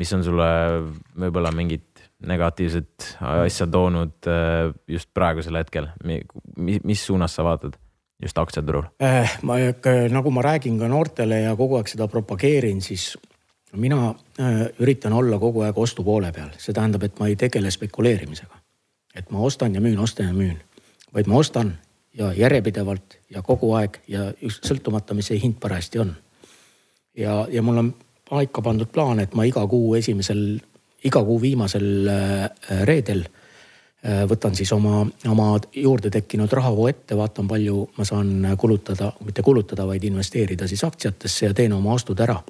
mis 0.00 0.16
on 0.16 0.24
sulle 0.24 0.48
võib-olla 1.20 1.52
mingid 1.54 1.84
negatiivset 2.26 3.16
asja 3.20 3.66
toonud 3.66 4.26
äh, 4.26 4.74
just 4.88 5.10
praegusel 5.14 5.60
hetkel, 5.60 5.86
mis 6.56 7.06
suunas 7.06 7.34
sa 7.34 7.44
vaatad? 7.46 7.78
just 8.22 8.38
aktsiaturul 8.38 8.82
äh,? 9.02 9.38
ma, 9.42 9.54
nagu 10.10 10.30
ma 10.30 10.42
räägin 10.42 10.78
ka 10.78 10.88
noortele 10.88 11.40
ja 11.40 11.56
kogu 11.56 11.78
aeg 11.78 11.86
seda 11.88 12.08
propageerin, 12.10 12.80
siis 12.82 13.12
mina 13.72 14.14
äh, 14.40 14.64
üritan 14.82 15.12
olla 15.12 15.38
kogu 15.38 15.62
aeg 15.62 15.78
ostupoole 15.78 16.32
peal, 16.32 16.50
see 16.58 16.74
tähendab, 16.74 17.04
et 17.06 17.20
ma 17.20 17.28
ei 17.28 17.36
tegele 17.36 17.70
spekuleerimisega. 17.70 18.58
et 19.14 19.30
ma 19.30 19.38
ostan 19.38 19.74
ja 19.74 19.80
müün, 19.80 19.98
ostan 19.98 20.26
ja 20.26 20.32
müün, 20.32 20.58
vaid 21.14 21.26
ma 21.26 21.38
ostan 21.38 21.76
ja 22.18 22.32
järjepidevalt 22.32 23.18
ja 23.30 23.42
kogu 23.42 23.72
aeg 23.78 24.00
ja 24.08 24.32
sõltumata, 24.42 25.14
mis 25.14 25.30
see 25.30 25.38
hind 25.38 25.60
parajasti 25.60 25.98
on. 25.98 26.14
ja, 27.16 27.46
ja 27.50 27.62
mul 27.62 27.78
on 27.84 27.94
paika 28.30 28.62
pandud 28.62 28.90
plaan, 28.92 29.20
et 29.20 29.34
ma 29.34 29.44
iga 29.44 29.66
kuu 29.66 29.94
esimesel 29.94 30.58
iga 31.04 31.22
kuu 31.24 31.40
viimasel 31.40 32.08
äh, 32.10 32.82
reedel 32.86 33.24
äh, 33.24 34.24
võtan 34.30 34.56
siis 34.58 34.72
oma, 34.74 35.04
oma 35.30 35.50
juurde 35.74 36.10
tekkinud 36.10 36.52
rahavoo 36.52 36.88
ette, 36.90 37.16
vaatan, 37.18 37.48
palju 37.50 37.84
ma 37.98 38.06
saan 38.08 38.54
kulutada, 38.58 39.12
mitte 39.24 39.44
kulutada, 39.46 39.86
vaid 39.86 40.04
investeerida 40.08 40.68
siis 40.68 40.84
aktsiatesse 40.86 41.46
ja 41.46 41.54
teen 41.54 41.76
oma 41.76 41.94
ostud 41.94 42.20
ära. 42.20 42.40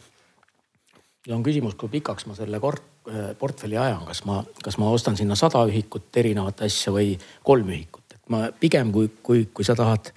ja 1.26 1.36
on 1.36 1.42
küsimus, 1.44 1.74
kui 1.76 1.92
pikaks 1.92 2.26
ma 2.26 2.36
selle 2.38 2.60
kort-, 2.60 2.88
äh, 3.12 3.34
portfelli 3.38 3.76
ajan, 3.76 4.04
kas 4.08 4.24
ma, 4.24 4.42
kas 4.64 4.78
ma 4.78 4.90
ostan 4.90 5.16
sinna 5.16 5.36
sada 5.36 5.66
ühikut 5.68 6.16
erinevat 6.16 6.64
asja 6.64 6.92
või 6.92 7.16
kolm 7.44 7.68
ühikut, 7.68 8.06
et 8.14 8.22
ma 8.32 8.48
pigem 8.60 8.92
kui, 8.92 9.10
kui, 9.22 9.48
kui 9.52 9.64
sa 9.64 9.76
tahad 9.76 10.12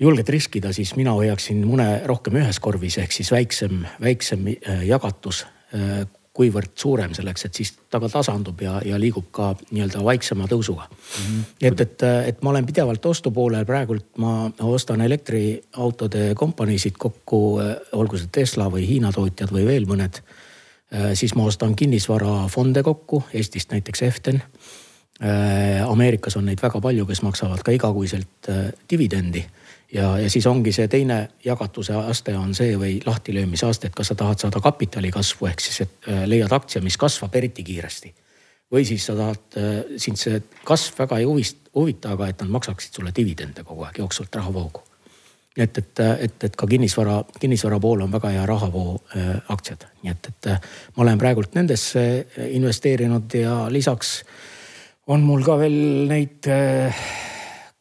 julged 0.00 0.28
riskida, 0.28 0.74
siis 0.76 0.92
mina 0.96 1.14
hoiaksin 1.16 1.64
mune 1.64 2.02
rohkem 2.04 2.36
ühes 2.36 2.60
korvis 2.60 2.98
ehk 3.00 3.16
siis 3.16 3.32
väiksem, 3.32 3.80
väiksem 4.00 4.44
jagatus 4.84 5.46
kuivõrd 6.36 6.74
suurem 6.76 7.14
selleks, 7.16 7.46
et 7.48 7.58
siis 7.58 7.72
ta 7.90 8.00
ka 8.02 8.10
tasandub 8.12 8.60
ja, 8.60 8.76
ja 8.84 8.98
liigub 9.00 9.28
ka 9.34 9.50
nii-öelda 9.70 10.02
vaiksema 10.04 10.48
tõusuga 10.50 10.86
mm. 10.88 11.26
-hmm. 11.26 11.44
et, 11.70 11.80
et, 11.80 12.06
et 12.32 12.42
ma 12.42 12.52
olen 12.52 12.66
pidevalt 12.68 13.06
ostupoolel, 13.12 13.64
praegult 13.68 14.20
ma 14.22 14.50
ostan 14.68 15.00
elektriautode 15.00 16.32
kompaniisid 16.34 16.98
kokku, 16.98 17.40
olgu 17.92 18.20
see 18.20 18.32
Tesla 18.32 18.68
või 18.72 18.86
Hiina 18.88 19.12
tootjad 19.12 19.52
või 19.52 19.66
veel 19.66 19.88
mõned. 19.88 20.22
siis 21.14 21.34
ma 21.34 21.44
ostan 21.44 21.74
kinnisvarafonde 21.76 22.82
kokku, 22.82 23.24
Eestist 23.34 23.72
näiteks 23.72 24.02
Eften. 24.02 24.42
Ameerikas 25.88 26.36
on 26.36 26.44
neid 26.46 26.60
väga 26.62 26.80
palju, 26.80 27.06
kes 27.06 27.22
maksavad 27.22 27.62
ka 27.64 27.72
igakuiselt 27.72 28.50
dividendi 28.90 29.42
ja, 29.92 30.18
ja 30.18 30.30
siis 30.30 30.46
ongi 30.46 30.72
see 30.72 30.88
teine 30.88 31.28
jagatuse 31.44 31.94
aste 31.94 32.36
on 32.36 32.54
see 32.54 32.76
või 32.78 32.98
lahtilöömise 33.06 33.68
aste, 33.68 33.90
et 33.90 33.96
kas 33.96 34.12
sa 34.12 34.18
tahad 34.18 34.42
saada 34.42 34.60
kapitali 34.62 35.10
kasvu 35.14 35.50
ehk 35.50 35.62
siis, 35.62 35.80
et 35.86 36.08
äh, 36.10 36.24
leiad 36.28 36.52
aktsia, 36.52 36.82
mis 36.82 36.96
kasvab 36.96 37.34
eriti 37.34 37.64
kiiresti. 37.64 38.14
või 38.72 38.82
siis 38.84 39.06
sa 39.06 39.14
tahad, 39.14 39.44
äh, 39.56 39.84
sind 39.96 40.18
see 40.18 40.42
kasv 40.64 40.98
väga 40.98 41.18
ei 41.18 41.24
huvist, 41.24 41.68
huvita, 41.74 42.16
aga 42.16 42.28
et 42.28 42.40
nad 42.42 42.50
maksaksid 42.50 42.98
sulle 42.98 43.12
dividende 43.16 43.64
kogu 43.64 43.86
aeg 43.86 43.98
jooksvalt 43.98 44.34
rahavoogu. 44.34 44.82
et, 45.56 45.78
et, 45.78 46.00
et, 46.20 46.44
et 46.44 46.56
ka 46.56 46.66
kinnisvara, 46.66 47.24
kinnisvara 47.40 47.80
pool 47.80 48.00
on 48.00 48.12
väga 48.12 48.28
hea 48.34 48.46
rahavoo 48.46 49.00
äh, 49.16 49.36
aktsiad, 49.48 49.86
nii 50.02 50.12
et, 50.12 50.28
et 50.28 50.50
äh, 50.52 50.60
ma 50.96 51.02
olen 51.02 51.18
praegult 51.18 51.54
nendesse 51.54 52.26
investeerinud 52.50 53.34
ja 53.34 53.66
lisaks 53.70 54.22
on 55.06 55.22
mul 55.22 55.44
ka 55.46 55.56
veel 55.58 56.08
neid 56.10 56.50
äh, 56.50 57.06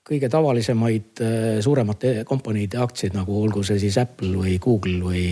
kõige 0.05 0.29
tavalisemaid 0.31 1.21
äh, 1.23 1.45
suuremate 1.65 2.17
kompaniide 2.29 2.81
aktsiaid, 2.83 3.15
nagu 3.17 3.39
olgu 3.41 3.63
see 3.65 3.79
siis 3.81 3.97
Apple 4.01 4.35
või 4.37 4.57
Google 4.61 4.99
või, 5.05 5.23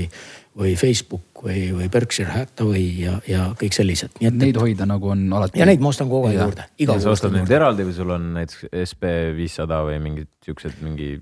või 0.58 0.74
Facebook 0.80 1.44
või, 1.46 1.68
või 1.76 1.90
Berkshire 1.94 2.32
Hathaway 2.34 2.88
ja, 3.04 3.18
ja 3.30 3.50
kõik 3.60 3.76
sellised. 3.78 4.18
nii 4.22 4.32
et 4.32 4.40
neid 4.46 4.62
hoida 4.62 4.88
nagu 4.90 5.14
on 5.14 5.28
alati. 5.34 5.62
ja 5.62 5.68
neid 5.70 5.84
ma 5.84 5.94
ostan 5.94 6.10
kogu 6.12 6.32
aeg 6.32 6.42
juurde. 6.42 6.66
ja 6.82 6.98
sa 7.04 7.14
ostad 7.14 7.36
neid 7.36 7.52
eraldi 7.52 7.86
või 7.90 8.00
sul 8.00 8.16
on 8.18 8.34
näiteks 8.40 8.66
SB 8.88 9.14
viissada 9.38 9.84
või 9.86 10.02
mingid 10.04 10.34
siuksed 10.46 10.82
mingi 10.86 11.16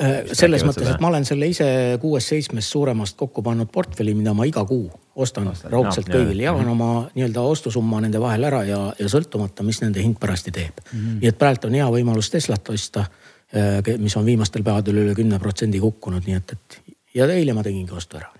Äh, 0.00 0.32
selles 0.32 0.62
mõttes, 0.64 0.88
et 0.88 1.02
ma 1.04 1.10
olen 1.10 1.26
selle 1.28 1.50
ise 1.52 1.66
kuuest-seitsmest 2.00 2.72
suuremast 2.72 3.16
kokku 3.18 3.42
pannud 3.44 3.68
portfelli, 3.72 4.14
mida 4.16 4.32
ma 4.32 4.46
iga 4.48 4.64
kuu 4.64 4.86
ostan 5.14 5.50
raudselt 5.64 6.08
no, 6.08 6.14
kõigile, 6.14 6.46
jagan 6.46 6.68
oma 6.72 6.90
nii-öelda 7.14 7.44
ostusumma 7.44 8.00
nende 8.04 8.20
vahel 8.20 8.46
ära 8.48 8.62
ja, 8.68 8.80
ja 8.98 9.08
sõltumata, 9.12 9.64
mis 9.66 9.82
nende 9.82 10.02
hind 10.04 10.18
parajasti 10.20 10.54
teeb 10.54 10.80
mm. 10.80 10.98
-hmm. 10.98 11.18
nii 11.20 11.32
et 11.32 11.38
praegu 11.38 11.68
on 11.68 11.76
hea 11.80 11.88
võimalus 11.96 12.30
Teslat 12.32 12.68
osta, 12.72 13.06
äh, 13.54 13.98
mis 13.98 14.16
on 14.16 14.24
viimastel 14.26 14.64
päevadel 14.64 15.02
üle 15.04 15.14
kümne 15.18 15.38
protsendi 15.38 15.80
kukkunud, 15.80 16.24
nii 16.26 16.38
et, 16.40 16.56
et 16.56 16.96
ja 17.14 17.28
eile 17.28 17.52
ma 17.52 17.62
tegingi 17.62 17.92
ostu 17.92 18.16
ära, 18.16 18.32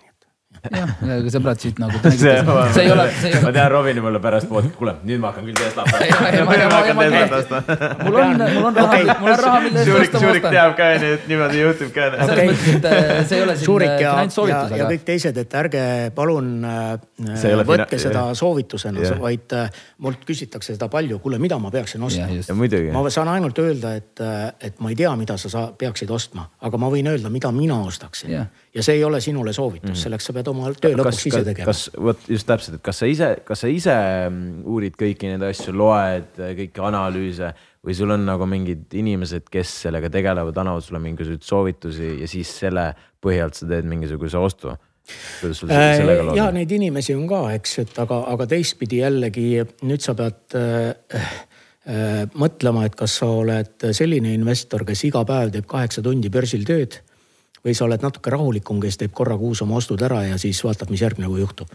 jah, 0.71 0.91
sõbrad 1.35 1.59
siit 1.59 1.79
nagu. 1.83 1.99
see, 2.07 2.19
see 2.23 2.85
ei 2.85 2.91
ole, 2.93 3.07
see 3.19 3.31
ei 3.33 3.41
ma 3.43 3.49
ole. 3.49 3.55
tean 3.57 3.71
Robini 3.73 4.03
mulle 4.05 4.21
pärast 4.23 4.47
poodi, 4.51 4.71
kuule 4.77 4.95
nüüd 5.03 5.19
ma 5.23 5.33
hakkan 5.33 5.49
küll 5.49 5.59
teest 5.59 5.79
lappa 5.81 5.99
ma- 5.99 6.45
ma 6.47 6.57
ma- 6.71 7.09
ma- 7.51 7.63
mul 8.05 8.19
on, 8.23 8.45
mul 8.55 8.69
on 8.71 8.79
raha, 8.79 9.17
mul 9.19 9.33
on 9.33 9.43
raha, 9.43 9.57
mille 9.65 9.83
eest 9.83 9.91
Suurik, 9.91 10.07
osta, 10.07 10.21
ma 10.21 10.23
Suurik 10.23 10.47
ostan. 10.47 10.55
teab 10.55 10.77
ka 10.79 10.89
onju, 10.95 11.11
et 11.17 11.27
niimoodi 11.33 11.65
juhtub 11.65 11.93
ka. 11.97 12.09
selles 12.23 12.47
mõttes, 12.53 12.77
et 12.77 12.89
äh, 12.93 13.13
see 13.27 13.41
ei 13.41 13.47
ole 13.49 13.57
siin 13.59 13.71
Suurik 13.73 13.93
ja, 13.97 14.15
finantssoovitus, 14.15 14.71
ja 14.71 14.79
aga 14.79 14.91
kõik 14.95 15.07
teised, 15.11 15.43
et 15.43 15.59
ärge 15.63 15.85
palun 16.15 16.51
äh, 16.71 17.63
võtke 17.73 18.03
seda 18.07 18.25
soovitusena 18.39 19.13
vaid 19.27 19.59
äh, 19.59 19.85
mult 20.07 20.23
küsitakse 20.29 20.77
seda 20.77 20.87
palju, 20.93 21.19
kuule, 21.25 21.43
mida 21.43 21.59
ma 21.59 21.75
peaksin 21.75 22.07
ostma. 22.07 22.31
just 22.31 22.55
ja. 22.55 22.59
muidugi. 22.59 22.95
ma 22.95 23.03
saan 23.11 23.35
ainult 23.35 23.59
öelda, 23.59 23.97
et, 23.99 24.27
et 24.63 24.79
ma 24.79 24.95
ei 24.95 24.99
tea, 24.99 25.11
mida 25.19 25.37
sa 25.41 25.51
saa, 25.51 25.71
peaksid 25.79 26.11
ostma, 26.15 26.47
aga 26.63 26.79
ma 26.79 26.91
võin 26.93 27.11
öelda, 27.11 27.33
mida 27.35 27.51
mina 27.55 27.83
ostaksin. 27.83 28.39
Ja 28.75 28.85
see 28.85 28.97
ei 28.97 29.05
ole 29.05 29.21
sinule 29.21 29.53
soovitus 29.53 29.89
mm, 29.89 29.93
-hmm. 29.93 30.03
selleks 30.03 30.29
sa 30.29 30.33
pead 30.37 30.49
oma 30.49 30.71
töö 30.81 30.97
lõpuks 30.97 31.27
ise 31.29 31.43
tegema. 31.45 31.67
kas, 31.69 31.91
vot 31.97 32.29
just 32.29 32.47
täpselt, 32.49 32.79
et 32.79 32.85
kas 32.85 33.03
sa 33.03 33.09
ise, 33.09 33.29
kas 33.45 33.65
sa 33.65 33.69
ise 33.69 33.97
mm, 34.29 34.63
uurid 34.65 34.97
kõiki 35.01 35.29
neid 35.29 35.45
asju, 35.49 35.75
loed 35.77 36.41
äh, 36.41 36.55
kõiki 36.63 36.85
analüüse 36.89 37.53
või 37.83 37.97
sul 37.99 38.15
on 38.15 38.25
nagu 38.25 38.47
mingid 38.49 38.95
inimesed, 38.95 39.49
kes 39.53 39.75
sellega 39.87 40.09
tegelevad, 40.13 40.57
annavad 40.57 40.87
sulle 40.87 41.03
mingisuguseid 41.03 41.45
soovitusi 41.45 42.15
ja 42.23 42.31
siis 42.31 42.55
selle 42.63 42.93
põhjalt 43.23 43.59
sa 43.59 43.69
teed 43.69 43.89
mingisuguse 43.91 44.41
ostu? 44.41 44.73
kuidas 45.41 45.59
sul 45.59 45.69
se- 45.69 45.95
sellega 45.99 46.25
lood 46.25 46.39
ja 46.39 46.49
on? 46.49 46.57
neid 46.57 46.73
inimesi 46.73 47.17
on 47.19 47.27
ka, 47.29 47.45
eks, 47.59 47.79
et 47.83 47.97
aga, 47.99 48.23
aga 48.33 48.47
teistpidi 48.49 49.03
jällegi 49.03 49.49
nüüd 49.83 50.01
sa 50.01 50.15
pead 50.17 50.57
äh, 50.57 50.93
äh, 51.19 52.21
mõtlema, 52.39 52.87
et 52.89 52.97
kas 52.97 53.21
sa 53.21 53.29
oled 53.43 53.91
selline 53.93 54.33
investor, 54.33 54.87
kes 54.89 55.09
iga 55.11 55.27
päev 55.29 55.53
teeb 55.59 55.67
kaheksa 55.69 56.05
tundi 56.07 56.33
börsil 56.33 56.65
tööd 56.65 57.03
või 57.65 57.75
sa 57.75 57.85
oled 57.87 58.03
natuke 58.03 58.31
rahulikum, 58.31 58.81
kes 58.83 58.99
teeb 59.01 59.15
korra 59.15 59.37
kuus 59.39 59.63
oma 59.63 59.79
ostud 59.79 60.03
ära 60.03 60.25
ja 60.27 60.39
siis 60.39 60.63
vaatab, 60.65 60.91
mis 60.91 61.03
järgmine 61.03 61.31
kuu 61.31 61.43
juhtub. 61.43 61.69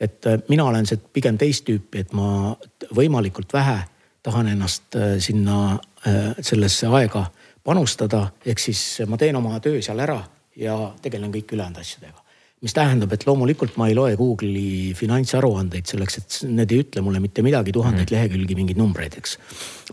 et 0.00 0.26
äh, 0.26 0.38
mina 0.48 0.64
olen 0.64 0.86
see 0.86 0.98
pigem 1.12 1.38
teist 1.38 1.64
tüüpi, 1.64 2.00
et 2.00 2.12
ma 2.12 2.56
võimalikult 2.94 3.52
vähe 3.52 3.78
tahan 4.22 4.48
ennast 4.48 4.96
äh, 4.96 5.16
sinna 5.18 5.78
äh, 6.06 6.34
sellesse 6.40 6.86
aega 6.86 7.26
panustada, 7.64 8.30
ehk 8.46 8.58
siis 8.58 9.02
ma 9.06 9.16
teen 9.16 9.36
oma 9.36 9.60
töö 9.60 9.82
seal 9.82 9.98
ära 9.98 10.20
ja 10.56 10.94
tegelen 11.02 11.32
kõik 11.32 11.54
ülejäänud 11.54 11.80
asjadega 11.80 12.23
mis 12.62 12.72
tähendab, 12.72 13.12
et 13.12 13.26
loomulikult 13.26 13.74
ma 13.76 13.90
ei 13.90 13.94
loe 13.96 14.14
Google'i 14.16 14.94
finantsaruandeid 14.96 15.88
selleks, 15.90 16.18
et 16.20 16.36
need 16.48 16.70
ei 16.72 16.84
ütle 16.84 17.02
mulle 17.04 17.20
mitte 17.20 17.42
midagi, 17.44 17.74
tuhandeid 17.76 18.06
mm. 18.06 18.14
lehekülgi 18.14 18.56
mingeid 18.56 18.80
numbreid, 18.80 19.18
eks. 19.20 19.36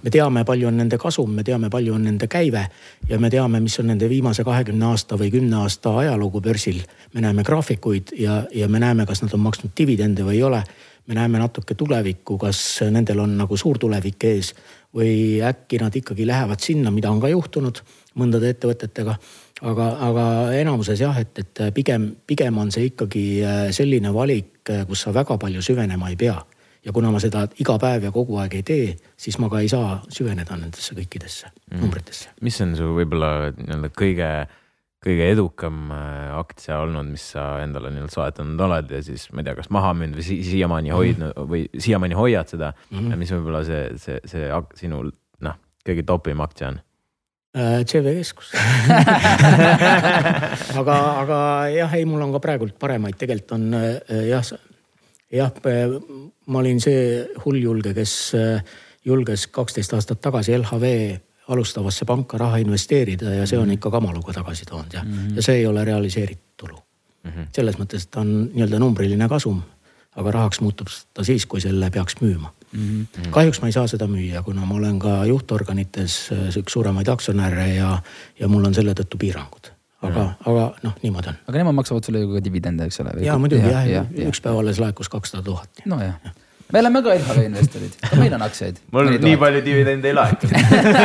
me 0.06 0.14
teame, 0.14 0.46
palju 0.48 0.70
on 0.70 0.80
nende 0.80 1.00
kasum, 1.02 1.34
me 1.36 1.44
teame, 1.48 1.72
palju 1.74 1.98
on 1.98 2.06
nende 2.08 2.30
käive 2.32 2.64
ja 3.10 3.20
me 3.20 3.32
teame, 3.34 3.60
mis 3.64 3.76
on 3.84 3.92
nende 3.92 4.08
viimase 4.12 4.46
kahekümne 4.48 4.88
aasta 4.92 5.20
või 5.20 5.34
kümne 5.34 5.60
aasta 5.64 5.98
ajalugu 6.04 6.42
börsil. 6.42 6.80
me 7.14 7.26
näeme 7.26 7.44
graafikuid 7.44 8.16
ja, 8.20 8.44
ja 8.56 8.70
me 8.72 8.80
näeme, 8.80 9.06
kas 9.10 9.26
nad 9.26 9.36
on 9.36 9.44
maksnud 9.50 9.76
dividende 9.78 10.24
või 10.24 10.40
ei 10.40 10.44
ole. 10.48 10.64
me 11.08 11.16
näeme 11.18 11.40
natuke 11.42 11.76
tulevikku, 11.76 12.38
kas 12.38 12.80
nendel 12.92 13.20
on 13.20 13.36
nagu 13.38 13.58
suur 13.58 13.80
tulevik 13.82 14.24
ees 14.24 14.54
või 14.96 15.42
äkki 15.44 15.80
nad 15.82 15.96
ikkagi 15.96 16.28
lähevad 16.28 16.60
sinna, 16.60 16.92
mida 16.92 17.12
on 17.12 17.20
ka 17.20 17.28
juhtunud 17.28 17.82
mõndade 18.16 18.52
ettevõtetega 18.54 19.18
aga, 19.68 19.88
aga 20.08 20.26
enamuses 20.60 21.02
jah, 21.02 21.18
et, 21.22 21.38
et 21.42 21.62
pigem, 21.76 22.12
pigem 22.28 22.58
on 22.62 22.72
see 22.74 22.90
ikkagi 22.92 23.26
äh, 23.46 23.68
selline 23.76 24.14
valik, 24.16 24.72
kus 24.88 25.06
sa 25.06 25.14
väga 25.16 25.38
palju 25.42 25.64
süvenema 25.66 26.12
ei 26.12 26.18
pea. 26.20 26.40
ja 26.82 26.90
kuna 26.90 27.12
ma 27.14 27.20
seda 27.22 27.44
iga 27.62 27.76
päev 27.78 28.08
ja 28.08 28.10
kogu 28.14 28.40
aeg 28.42 28.56
ei 28.58 28.64
tee, 28.66 28.86
siis 29.18 29.36
ma 29.38 29.52
ka 29.54 29.60
ei 29.62 29.68
saa 29.70 30.00
süveneda 30.10 30.56
nendesse 30.58 30.96
kõikidesse 30.98 31.52
mm. 31.52 31.78
numbritesse. 31.78 32.32
mis 32.42 32.58
on 32.66 32.74
su 32.78 32.88
võib-olla 32.96 33.52
nii-öelda 33.54 33.92
kõige, 33.94 34.30
kõige 35.06 35.28
edukam 35.30 35.92
äh, 35.94 36.32
aktsia 36.40 36.80
olnud, 36.82 37.12
mis 37.14 37.28
sa 37.36 37.60
endale 37.62 37.94
nii-öelda 37.94 38.16
soetanud 38.16 38.66
oled 38.68 38.96
ja 38.98 39.02
siis 39.06 39.28
ma 39.30 39.44
ei 39.44 39.50
tea, 39.50 39.58
kas 39.62 39.70
maha 39.70 39.94
müünud 39.98 40.18
või 40.18 40.26
si 40.26 40.40
siiamaani 40.50 40.96
hoidnud 40.96 41.44
või 41.54 41.68
siiamaani 41.78 42.18
hoiad 42.18 42.56
seda 42.56 42.74
mm. 42.74 42.98
-hmm. 42.98 43.22
mis 43.22 43.36
võib-olla 43.38 43.66
see, 43.68 43.84
see, 44.02 44.18
see 44.34 44.50
sinu 44.82 45.04
noh, 45.46 45.62
kõige 45.86 46.08
topim 46.08 46.42
aktsia 46.42 46.74
on? 46.74 46.82
Äh, 47.52 47.82
CV 47.84 48.14
keskus 48.15 48.53
aga, 50.80 50.94
aga 51.19 51.40
jah, 51.68 51.95
ei, 51.98 52.06
mul 52.07 52.22
on 52.23 52.32
ka 52.32 52.40
praegult 52.40 52.78
paremaid, 52.80 53.18
tegelikult 53.19 53.57
on 53.57 53.65
äh, 53.76 54.22
jah, 54.30 54.53
jah, 55.36 55.52
ma 56.48 56.61
olin 56.61 56.80
see 56.80 57.26
hulljulge, 57.44 57.91
kes 57.98 58.14
äh, 58.40 58.64
julges 59.03 59.49
kaksteist 59.52 59.91
aastat 59.98 60.22
tagasi 60.23 60.56
LHV 60.56 60.94
alustavasse 61.52 62.07
panka 62.07 62.40
raha 62.40 62.61
investeerida 62.64 63.36
ja 63.36 63.44
see 63.49 63.60
on 63.60 63.76
ikka 63.76 63.91
kamaluga 63.91 64.32
tagasi 64.40 64.69
toonud 64.72 64.95
ja 64.95 65.03
mm, 65.03 65.11
-hmm. 65.11 65.36
ja 65.36 65.44
see 65.44 65.60
ei 65.60 65.68
ole 65.68 65.84
realiseeritud 65.86 66.56
tulu 66.56 66.80
mm. 66.80 67.32
-hmm. 67.32 67.52
selles 67.52 67.76
mõttes, 67.76 68.07
et 68.07 68.11
ta 68.15 68.23
on 68.23 68.48
nii-öelda 68.53 68.80
numbriline 68.80 69.28
kasum, 69.28 69.60
aga 70.15 70.32
rahaks 70.40 70.64
muutub 70.64 70.88
ta 71.14 71.28
siis, 71.28 71.45
kui 71.45 71.60
selle 71.60 71.91
peaks 71.91 72.15
müüma 72.23 72.56
mm. 72.72 73.06
-hmm. 73.06 73.30
kahjuks 73.31 73.61
ma 73.61 73.69
ei 73.72 73.76
saa 73.76 73.88
seda 73.88 74.07
müüa, 74.07 74.43
kuna 74.43 74.65
ma 74.65 74.76
olen 74.76 74.99
ka 74.99 75.26
juhtorganites 75.26 76.18
äh, 76.31 76.49
üks 76.57 76.73
suuremaid 76.73 77.07
aktsionäre 77.07 77.68
ja, 77.76 78.02
ja 78.39 78.48
mul 78.48 78.65
on 78.65 78.73
selle 78.73 78.93
tõttu 78.98 79.18
piirangud. 79.19 79.72
aga 80.02 80.19
mm, 80.19 80.30
-hmm. 80.30 80.52
aga 80.52 80.73
noh, 80.84 80.95
niimoodi 81.03 81.30
on. 81.30 81.35
aga 81.48 81.57
nemad 81.57 81.76
maksavad 81.76 82.03
sulle 82.03 82.19
ju 82.19 82.34
ka 82.34 82.43
dividende, 82.43 82.85
eks 82.85 82.99
ole? 82.99 83.11
ja 83.22 83.38
muidugi 83.38 83.68
jah 83.69 83.89
ja,, 83.89 84.06
üks 84.27 84.41
päev 84.41 84.57
alles 84.57 84.80
laekus 84.80 85.10
kakssada 85.10 85.43
tuhat. 85.43 85.69
nojah, 85.85 86.15
me 86.73 86.81
oleme 86.81 87.02
ka 87.06 87.15
LHV 87.15 87.45
investorid, 87.48 87.95
ka 88.03 88.19
meil 88.19 88.35
on 88.38 88.45
aktsiaid. 88.45 88.81
mul 88.95 89.11
nii 89.26 89.39
palju 89.41 89.64
dividende 89.65 90.11
ei 90.11 90.18
laeku. 90.18 90.49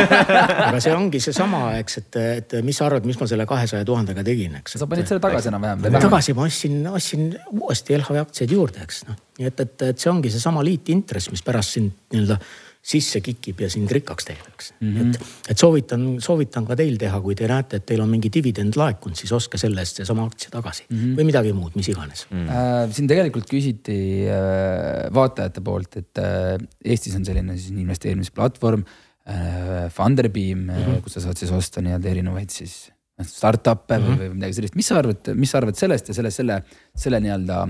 aga 0.67 0.81
see 0.83 0.93
ongi 0.95 1.21
seesama, 1.23 1.63
eks, 1.81 1.99
et, 2.01 2.19
et 2.41 2.57
mis 2.67 2.77
sa 2.79 2.87
arvad, 2.89 3.07
mis 3.09 3.19
ma 3.19 3.29
selle 3.29 3.47
kahesaja 3.49 3.87
tuhandega 3.87 4.25
tegin, 4.27 4.59
eks. 4.61 4.77
sa 4.79 4.89
panid 4.89 5.09
selle 5.09 5.23
tagasi 5.23 5.51
enam-vähem. 5.51 5.99
tagasi 5.99 6.37
ma 6.37 6.47
ostsin, 6.47 6.79
ostsin 6.91 7.27
uuesti 7.53 7.97
LHV 7.97 8.23
aktsiaid 8.25 8.55
juurde, 8.57 8.85
eks 8.87 9.03
noh. 9.09 9.19
nii 9.39 9.51
et, 9.51 9.65
et, 9.65 9.89
et 9.91 10.05
see 10.05 10.11
ongi 10.11 10.33
seesama 10.33 10.63
liitintress, 10.65 11.31
mis 11.33 11.45
pärast 11.45 11.77
sind 11.77 11.93
nii-öelda 12.13 12.39
sisse 12.87 13.19
kikib 13.23 13.59
ja 13.63 13.67
sind 13.71 13.91
rikkaks 13.91 14.27
teeb, 14.29 14.43
eks 14.53 14.69
mm. 14.77 14.91
-hmm. 14.95 15.09
et, 15.09 15.51
et 15.51 15.59
soovitan, 15.59 16.05
soovitan 16.23 16.67
ka 16.67 16.77
teil 16.79 16.95
teha, 17.01 17.19
kui 17.23 17.35
te 17.35 17.49
näete, 17.49 17.81
et 17.81 17.85
teil 17.89 18.03
on 18.03 18.09
mingi 18.11 18.31
dividend 18.33 18.77
laekunud, 18.79 19.17
siis 19.19 19.33
ostke 19.35 19.59
selle 19.59 19.83
eest 19.83 19.99
seesama 19.99 20.23
aktsia 20.27 20.53
tagasi 20.53 20.85
mm 20.87 20.97
-hmm. 20.97 21.17
või 21.19 21.27
midagi 21.31 21.53
muud, 21.57 21.75
mis 21.75 21.89
iganes 21.91 22.25
mm. 22.29 22.45
Äh, 22.47 22.93
siin 22.95 23.09
tegelikult 23.11 23.49
küsiti 23.49 23.97
äh, 24.31 25.09
vaatajate 25.13 25.61
poolt, 25.61 25.97
et 25.97 26.23
äh, 26.23 26.55
Eestis 26.85 27.15
on 27.19 27.25
selline 27.27 27.57
siis 27.57 27.75
investeerimisplatvorm 27.75 28.85
äh, 28.85 29.89
Funderbeam 29.91 30.59
mm, 30.59 30.69
-hmm. 30.69 31.01
kus 31.03 31.19
sa 31.19 31.25
saad 31.27 31.37
siis 31.37 31.51
osta 31.51 31.83
nii-öelda 31.83 32.09
erinevaid 32.13 32.49
siis 32.49 32.87
noh, 33.19 33.27
startup'e 33.27 33.97
mm 33.97 34.03
-hmm. 34.03 34.15
või, 34.15 34.29
või 34.29 34.39
midagi 34.39 34.59
sellist, 34.61 34.79
mis 34.79 34.87
sa 34.87 35.01
arvad, 35.03 35.33
mis 35.35 35.51
sa 35.51 35.59
arvad 35.59 35.75
sellest 35.75 36.07
ja 36.07 36.13
selle, 36.13 36.31
selle, 36.31 36.63
selle 36.95 37.19
nii-öelda 37.19 37.67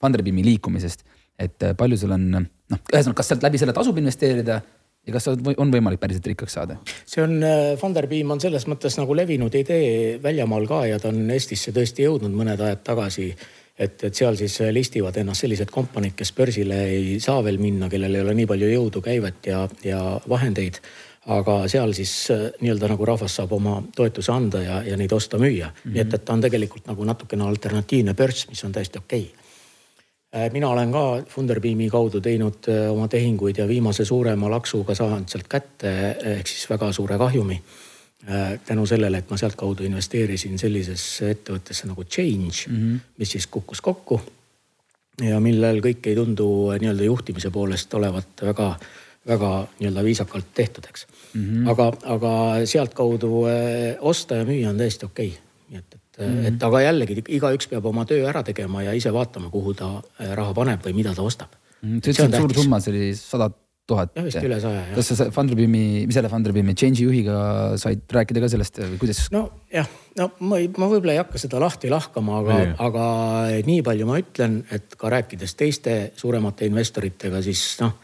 Funderbeami 0.00 0.44
liikumisest, 0.44 1.02
et 1.38 1.62
äh, 1.62 1.74
palju 1.76 1.98
sul 1.98 2.14
on 2.14 2.46
noh, 2.70 2.82
ühesõnaga, 2.92 3.18
kas 3.20 3.32
sealt 3.32 3.46
läbi 3.46 3.60
selle 3.60 3.74
tasub 3.76 3.98
investeerida 4.00 4.60
ja 5.06 5.14
kas 5.14 5.28
on 5.32 5.72
võimalik 5.72 6.00
päriselt 6.00 6.26
rikkaks 6.30 6.56
saada? 6.58 6.76
see 7.08 7.22
on, 7.24 7.38
Funderbeam 7.80 8.34
on 8.36 8.42
selles 8.42 8.66
mõttes 8.70 8.98
nagu 9.00 9.16
levinud 9.16 9.54
idee 9.56 10.18
väljamaal 10.22 10.68
ka 10.70 10.84
ja 10.90 11.00
ta 11.00 11.10
on 11.12 11.22
Eestisse 11.30 11.74
tõesti 11.76 12.06
jõudnud 12.06 12.34
mõned 12.36 12.60
ajad 12.60 12.84
tagasi. 12.86 13.30
et, 13.80 14.02
et 14.04 14.14
seal 14.14 14.36
siis 14.36 14.58
listivad 14.76 15.16
ennast 15.16 15.46
sellised 15.46 15.70
kompaniid, 15.72 16.14
kes 16.16 16.34
börsile 16.36 16.82
ei 16.88 17.20
saa 17.20 17.40
veel 17.44 17.58
minna, 17.58 17.88
kellel 17.88 18.14
ei 18.14 18.20
ole 18.26 18.34
nii 18.36 18.46
palju 18.46 18.68
jõudu, 18.68 19.00
käivet 19.00 19.46
ja, 19.46 19.68
ja 19.84 20.02
vahendeid. 20.28 20.80
aga 21.30 21.56
seal 21.68 21.92
siis 21.96 22.12
äh, 22.32 22.46
nii-öelda 22.60 22.88
nagu 22.88 23.04
rahvas 23.06 23.34
saab 23.36 23.52
oma 23.52 23.82
toetuse 23.96 24.32
anda 24.32 24.62
ja, 24.62 24.82
ja 24.84 24.96
neid 24.96 25.12
osta-müüa 25.12 25.68
mm. 25.68 25.76
-hmm. 25.82 25.92
nii 25.94 26.00
et, 26.00 26.14
et 26.14 26.24
ta 26.24 26.32
on 26.32 26.40
tegelikult 26.40 26.86
nagu 26.86 27.04
natukene 27.04 27.44
alternatiivne 27.44 28.14
börs, 28.14 28.48
mis 28.48 28.64
on 28.64 28.72
täiesti 28.72 28.98
okei 28.98 29.28
okay 29.28 29.39
mina 30.52 30.68
olen 30.68 30.92
ka 30.92 31.22
Funderbeami 31.28 31.88
kaudu 31.90 32.20
teinud 32.22 32.68
äh, 32.70 32.90
oma 32.92 33.08
tehinguid 33.08 33.58
ja 33.58 33.68
viimase 33.68 34.04
suurema 34.04 34.50
laksuga 34.50 34.94
saanud 34.94 35.28
sealt 35.28 35.48
kätte 35.50 35.94
ehk 36.36 36.46
siis 36.46 36.68
väga 36.70 36.92
suure 36.92 37.18
kahjumi. 37.18 37.62
tänu 38.66 38.82
sellele, 38.86 39.18
et 39.18 39.30
ma 39.30 39.36
sealtkaudu 39.40 39.84
investeerisin 39.88 40.58
sellisesse 40.58 41.30
ettevõttesse 41.30 41.86
nagu 41.88 42.04
Change 42.04 42.68
mm, 42.68 42.76
-hmm. 42.76 42.98
mis 43.18 43.30
siis 43.30 43.46
kukkus 43.46 43.80
kokku. 43.80 44.20
ja 45.22 45.40
millel 45.40 45.80
kõik 45.80 46.06
ei 46.06 46.14
tundu 46.14 46.70
nii-öelda 46.80 47.02
juhtimise 47.04 47.50
poolest 47.50 47.94
olevat 47.94 48.42
väga, 48.42 48.76
väga 49.26 49.68
nii-öelda 49.78 50.04
viisakalt 50.04 50.46
tehtud, 50.54 50.84
eks 50.88 51.06
mm. 51.34 51.44
-hmm. 51.44 51.70
aga, 51.70 51.92
aga 52.02 52.32
sealtkaudu 52.64 53.46
äh, 53.46 53.96
osta 54.00 54.34
ja 54.34 54.44
müüa 54.44 54.68
on 54.70 54.76
täiesti 54.76 55.06
okei 55.06 55.28
okay. 55.28 55.49
mm, 56.26 56.36
-hmm. 56.36 56.46
et 56.52 56.68
aga 56.68 56.82
jällegi 56.86 57.22
igaüks 57.38 57.70
peab 57.70 57.86
oma 57.86 58.04
töö 58.08 58.28
ära 58.28 58.42
tegema 58.46 58.82
ja 58.82 58.92
ise 58.96 59.12
vaatama, 59.12 59.50
kuhu 59.50 59.74
ta 59.74 59.96
äh, 60.20 60.34
raha 60.36 60.54
paneb 60.54 60.84
või 60.86 60.94
mida 61.00 61.14
ta 61.14 61.22
ostab. 61.22 61.56
sa 61.80 61.96
ütlesid, 61.96 62.28
et 62.28 62.40
suur 62.40 62.54
summa, 62.54 62.80
see 62.80 62.92
oli 62.92 63.10
sada 63.16 63.50
tuhat. 63.90 64.12
jah, 64.16 64.26
vist 64.26 64.40
üle 64.42 64.58
saja 64.62 64.82
kas 64.94 65.10
sa 65.18 65.28
Funderbeami, 65.34 65.84
mis 66.08 66.16
selle 66.16 66.30
Funderbeami 66.32 66.74
change'i 66.78 67.06
juhiga 67.06 67.38
said 67.80 68.04
rääkida 68.16 68.42
ka 68.44 68.50
sellest 68.52 68.80
või 68.82 69.00
kuidas? 69.02 69.22
nojah, 69.34 69.88
no 70.20 70.28
ma 70.50 70.60
ei, 70.62 70.68
ma 70.76 70.90
võib-olla 70.90 71.16
ei 71.16 71.22
hakka 71.22 71.40
seda 71.42 71.62
lahti 71.62 71.90
lahkama, 71.92 72.40
aga 72.42 72.58
aga 72.88 73.06
nii 73.66 73.82
palju 73.86 74.08
ma 74.08 74.20
ütlen, 74.22 74.60
et 74.74 74.96
ka 75.00 75.12
rääkides 75.12 75.56
teiste 75.58 75.98
suuremate 76.20 76.68
investoritega, 76.70 77.42
siis 77.44 77.64
noh, 77.82 77.96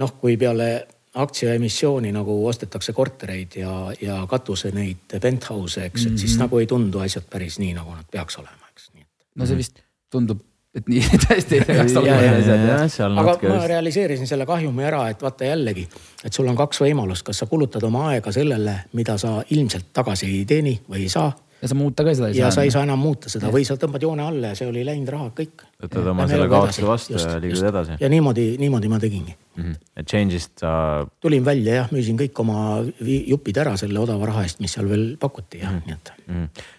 noh, 0.00 0.16
kui 0.20 0.38
peale 0.40 0.70
aktsiaemissiooni 1.14 2.12
nagu 2.14 2.36
ostetakse 2.46 2.92
kortereid 2.92 3.56
ja, 3.58 3.72
ja 4.00 4.20
katuseneid 4.30 5.18
penthouse'e, 5.20 5.88
eks, 5.90 6.06
et 6.06 6.22
siis 6.22 6.36
nagu 6.38 6.58
ei 6.58 6.68
tundu 6.70 7.02
asjad 7.02 7.26
päris 7.30 7.58
nii, 7.58 7.72
nagu 7.74 7.94
nad 7.94 8.06
peaks 8.10 8.38
olema, 8.38 8.70
eks, 8.70 8.92
nii 8.94 9.02
et. 9.02 9.26
no 9.34 9.48
see 9.50 9.58
vist 9.58 9.82
tundub, 10.12 10.44
et 10.74 10.86
nii 10.90 11.02
tõesti 11.26 11.58
ei 11.58 11.66
peaks 11.66 11.96
Ja, 11.98 12.00
olema 12.02 12.78
ja, 12.78 13.10
aga 13.24 13.36
ma 13.50 13.66
realiseerisin 13.74 14.30
selle 14.30 14.46
kahjumi 14.46 14.86
ära, 14.86 15.02
et 15.10 15.22
vaata 15.22 15.50
jällegi, 15.50 15.88
et 16.24 16.32
sul 16.32 16.48
on 16.50 16.58
kaks 16.58 16.84
võimalust, 16.86 17.26
kas 17.26 17.42
sa 17.42 17.50
kulutad 17.50 17.82
oma 17.90 18.06
aega 18.12 18.32
sellele, 18.34 18.80
mida 18.98 19.18
sa 19.18 19.40
ilmselt 19.50 19.90
tagasi 19.96 20.30
ei 20.30 20.44
teeni 20.46 20.78
või 20.86 21.08
ei 21.08 21.10
saa. 21.10 21.32
ja 21.60 21.68
sa 21.68 21.74
muuta 21.74 22.06
ka 22.06 22.14
seda 22.14 22.30
ei 22.30 22.38
ja 22.38 22.46
saa. 22.46 22.60
sa 22.60 22.62
ei 22.68 22.70
saa 22.70 22.86
enam 22.86 23.02
muuta 23.02 23.28
seda 23.28 23.50
või 23.52 23.66
sa 23.66 23.74
tõmbad 23.76 24.06
joone 24.06 24.22
alla 24.22 24.54
ja 24.54 24.62
see 24.62 24.70
oli 24.70 24.86
läinud 24.86 25.10
raha 25.10 25.30
kõik. 25.42 25.66
võtad 25.82 26.06
oma 26.14 26.28
selle 26.30 26.48
kaotuse 26.48 26.86
vastu 26.86 27.18
ja 27.18 27.38
liigud 27.42 27.66
edasi. 27.74 27.98
ja 28.00 28.08
niimoodi, 28.08 28.46
niimoodi 28.62 28.88
ma 28.88 29.02
tegingi. 29.02 29.36
Et 29.58 30.06
change'ist 30.08 30.60
sa, 30.62 31.04
tulin 31.20 31.44
välja 31.44 31.74
jah, 31.82 31.88
müüsin 31.92 32.16
kõik 32.16 32.38
oma 32.40 32.84
jupid 33.00 33.58
ära 33.60 33.76
selle 33.76 33.98
odava 34.00 34.28
raha 34.30 34.44
eest, 34.46 34.60
mis 34.62 34.72
seal 34.72 34.86
veel 34.88 35.16
pakuti 35.20 35.58
ja 35.60 35.72
nii 35.74 35.92
et. 35.96 36.12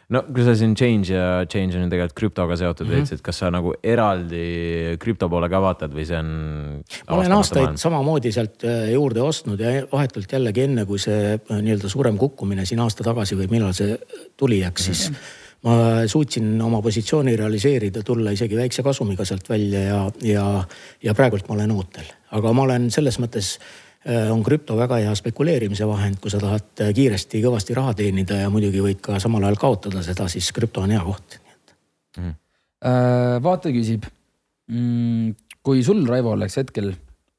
no 0.10 0.22
kui 0.34 0.46
sa 0.48 0.56
siin 0.58 0.74
change 0.80 1.12
ja 1.14 1.44
change 1.52 1.76
on 1.78 1.84
ju 1.86 1.90
tegelikult 1.92 2.18
krüptoga 2.18 2.58
seotud 2.58 2.88
Mhm. 2.88 2.96
veits, 2.96 3.12
et 3.12 3.22
kas 3.22 3.38
sa 3.44 3.52
nagu 3.52 3.74
eraldi 3.84 4.98
krüpto 5.04 5.30
poole 5.30 5.50
ka 5.50 5.60
vaatad 5.62 5.94
või 5.94 6.06
see 6.08 6.18
on? 6.18 6.32
ma 7.10 7.18
olen 7.20 7.32
aastaid 7.38 7.78
samamoodi 7.78 8.32
sealt 8.32 8.64
äh, 8.64 8.92
juurde 8.96 9.22
ostnud 9.22 9.60
ja 9.60 9.86
vahetult 9.92 10.32
jällegi 10.32 10.66
enne, 10.66 10.86
kui 10.86 10.98
see 11.00 11.36
äh, 11.36 11.62
nii-öelda 11.62 11.92
suurem 11.92 12.18
kukkumine 12.18 12.66
siin 12.66 12.80
aasta 12.80 13.04
tagasi 13.04 13.36
või 13.36 13.52
millal 13.52 13.74
see 13.78 14.00
tuli, 14.38 14.64
eks 14.64 14.90
siis 14.90 15.12
ma 15.68 16.08
suutsin 16.10 16.56
oma 16.62 16.82
positsiooni 16.82 17.36
realiseerida, 17.38 18.02
tulla 18.06 18.34
isegi 18.34 18.58
väikse 18.58 18.84
kasumiga 18.84 19.26
sealt 19.28 19.50
välja 19.50 19.84
ja, 19.84 20.00
ja, 20.26 20.46
ja 21.04 21.14
praegult 21.18 21.48
ma 21.50 21.58
olen 21.58 21.76
ootel, 21.76 22.08
aga 22.38 22.54
ma 22.58 22.66
olen 22.66 22.90
selles 22.94 23.20
mõttes 23.22 23.54
äh, 23.58 24.32
on 24.34 24.42
krüpto 24.46 24.78
väga 24.80 25.02
hea 25.04 25.14
spekuleerimise 25.18 25.88
vahend, 25.90 26.18
kui 26.24 26.34
sa 26.34 26.42
tahad 26.42 26.82
äh, 26.82 26.94
kiiresti 26.98 27.44
kõvasti 27.46 27.78
raha 27.78 27.94
teenida 28.00 28.42
ja 28.42 28.50
muidugi 28.54 28.82
võid 28.82 29.04
ka 29.06 29.20
samal 29.22 29.46
ajal 29.46 29.62
kaotada 29.62 30.02
seda, 30.06 30.28
siis 30.32 30.50
krüpto 30.56 30.82
on 30.86 30.96
hea 30.96 31.04
koht. 31.06 31.38
Äh, 32.18 33.38
vaataja 33.44 33.76
küsib. 33.78 34.10
kui 35.62 35.82
sul, 35.84 36.06
Raivo, 36.08 36.32
oleks 36.32 36.56
hetkel 36.58 36.94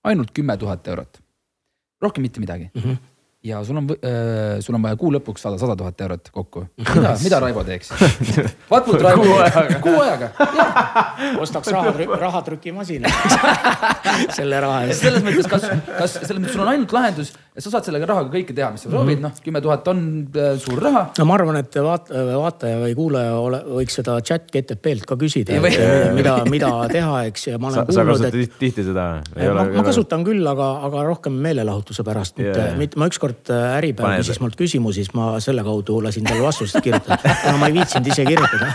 ainult 0.04 0.34
kümme 0.36 0.54
tuhat 0.60 0.86
eurot, 0.86 1.18
rohkem 2.02 2.22
mitte 2.22 2.40
midagi 2.40 2.68
mm. 2.74 2.82
-hmm. 2.82 2.96
Ja 3.44 3.64
sul 3.64 3.76
on, 3.76 3.88
sul 4.60 4.76
on 4.78 4.84
vaja 4.84 4.96
kuu 4.98 5.10
lõpuks 5.16 5.42
saada 5.42 5.58
sada 5.58 5.74
tuhat 5.78 6.00
eurot 6.04 6.30
kokku. 6.34 6.64
mida, 6.94 7.14
mida 7.22 7.40
Raivo 7.42 7.64
teeks? 7.66 7.90
Vatmut 8.70 9.02
Raivo. 9.02 9.24
kuu 9.24 9.38
ajaga. 9.38 9.78
kuu 9.82 10.00
ajaga, 10.02 10.28
ostaks 11.42 11.72
rahatrü-, 11.74 12.08
rahatrükimasina 12.22 13.10
selle 14.36 14.60
raha 14.62 14.84
eest. 14.86 15.02
selles 15.02 15.26
mõttes, 15.26 15.50
kas, 15.50 15.66
kas 15.98 16.18
selles 16.20 16.38
mõttes 16.38 16.54
sul 16.54 16.64
on 16.66 16.72
ainult 16.74 16.94
lahendus, 16.94 17.34
sa 17.52 17.68
saad 17.68 17.84
sellega 17.84 18.06
rahaga 18.08 18.30
kõike 18.32 18.54
teha, 18.56 18.70
mis 18.72 18.80
sa 18.86 18.88
soovid, 18.88 19.18
noh, 19.20 19.32
kümme 19.44 19.60
tuhat 19.60 19.88
on 19.92 19.98
äh, 20.40 20.54
suur 20.60 20.80
raha. 20.80 21.02
no 21.18 21.26
ma 21.28 21.34
arvan, 21.36 21.58
et 21.60 21.76
vaat-, 21.84 22.08
vaataja 22.08 22.78
või 22.80 22.94
kuulaja 22.96 23.34
ole, 23.36 23.60
võiks 23.80 23.98
seda 23.98 24.14
chat 24.24 24.46
GTP-lt 24.54 25.04
ka 25.10 25.18
küsida 25.20 25.52
Ei 25.52 25.60
või-, 25.60 25.76
mida, 26.16 26.38
mida 26.48 26.70
teha, 26.92 27.18
eks, 27.28 27.46
ja 27.50 27.60
ma 27.60 27.74
sa, 27.74 27.84
olen 27.84 27.92
sa 27.92 28.06
kuulnud, 28.06 28.24
kasutad 28.24 28.40
et 28.40 28.56
tihti- 28.62 28.86
seda? 28.88 29.06
ma, 29.36 29.66
ma 29.76 29.84
kasutan 29.84 30.24
küll, 30.24 30.40
aga, 30.48 30.70
aga 30.88 31.04
rohkem 31.10 31.36
meelelahutuse 31.44 32.06
pärast, 32.08 32.40
mitte 32.40 32.56
yeah., 32.56 32.78
mitte, 32.80 33.00
ma 33.00 33.10
ükskord 33.12 33.52
äh, 33.52 33.76
Äripäev 33.82 34.22
küsis 34.22 34.40
mult 34.40 34.56
küsimusi, 34.56 35.04
siis 35.04 35.12
ma 35.18 35.34
selle 35.44 35.64
kaudu 35.66 36.00
lasin 36.06 36.24
talle 36.24 36.46
vastused 36.46 36.80
kirjutada, 36.80 37.20
kuna 37.20 37.58
ma 37.60 37.68
ei 37.68 37.76
viitsinud 37.76 38.08
ise 38.14 38.24
kirjutada. 38.30 38.72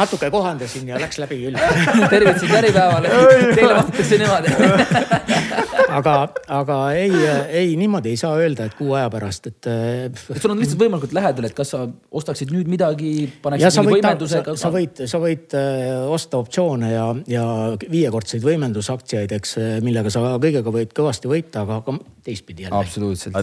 natuke 0.00 0.30
kohandasin 0.32 0.88
ja 0.88 1.00
läks 1.02 1.18
läbi 1.20 1.42
küll. 1.44 1.60
tervitused 2.08 2.56
Äripäevale, 2.56 3.12
teile 3.52 3.74
vastatakse 3.74 4.20
niimoodi. 4.22 4.48
aga, 5.98 6.14
aga 6.60 6.76
ei, 6.96 7.10
ei 7.60 7.74
niimoodi 7.80 8.12
ei 8.12 8.20
saa 8.20 8.36
öelda, 8.38 8.66
et 8.68 8.76
kuu 8.78 8.94
aja 8.98 9.10
pärast, 9.12 9.48
et 9.50 9.68
äh, 9.70 10.06
et 10.08 10.40
sul 10.42 10.54
on 10.54 10.60
lihtsalt 10.60 10.80
võimalikult 10.82 11.14
lähedal, 11.16 11.48
et 11.48 11.56
kas 11.56 11.72
sa 11.74 11.82
ostaksid 12.20 12.52
nüüd 12.54 12.70
midagi, 12.70 13.12
paneksid 13.42 13.76
sa 13.76 13.84
mingi 13.84 13.98
võimendusega 13.98 14.56
sa. 14.60 14.72
võid, 14.74 15.04
sa 15.10 15.20
võid 15.22 15.58
äh, 15.58 15.90
osta 16.10 16.40
optsioone 16.40 16.92
ja, 16.92 17.06
ja 17.30 17.44
viiekordseid 17.82 18.44
võimendusaktsiaid, 18.46 19.36
eks, 19.40 19.56
millega 19.84 20.12
sa 20.12 20.36
kõigega 20.42 20.74
võid 20.74 20.96
kõvasti 20.96 21.30
võita, 21.30 21.66
aga 21.66 21.80
ka 21.86 21.96
teistpidi 22.26 22.66
jälle. 22.66 22.80
absoluutselt, 22.80 23.36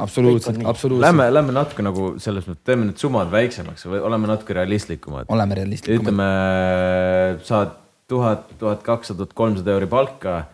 absoluutselt, 0.00 0.60
absoluutselt. 0.64 1.06
Lähme, 1.06 1.30
lähme 1.34 1.56
natuke 1.56 1.84
nagu 1.86 2.14
selles 2.22 2.48
mõttes, 2.48 2.64
teeme 2.66 2.90
need 2.90 3.00
summad 3.02 3.32
väiksemaks, 3.32 3.88
oleme 3.96 4.30
natuke 4.30 4.56
realistlikumad. 4.56 5.28
oleme 5.32 5.60
realistlikumad. 5.60 6.02
ütleme, 6.02 6.30
saad 7.46 7.82
tuhat, 8.08 8.50
tuhat 8.58 8.84
kakssada, 8.86 9.24
tuhat 9.24 9.34
kolmsada 9.34 9.74
euri 9.74 9.88
palka 9.90 10.44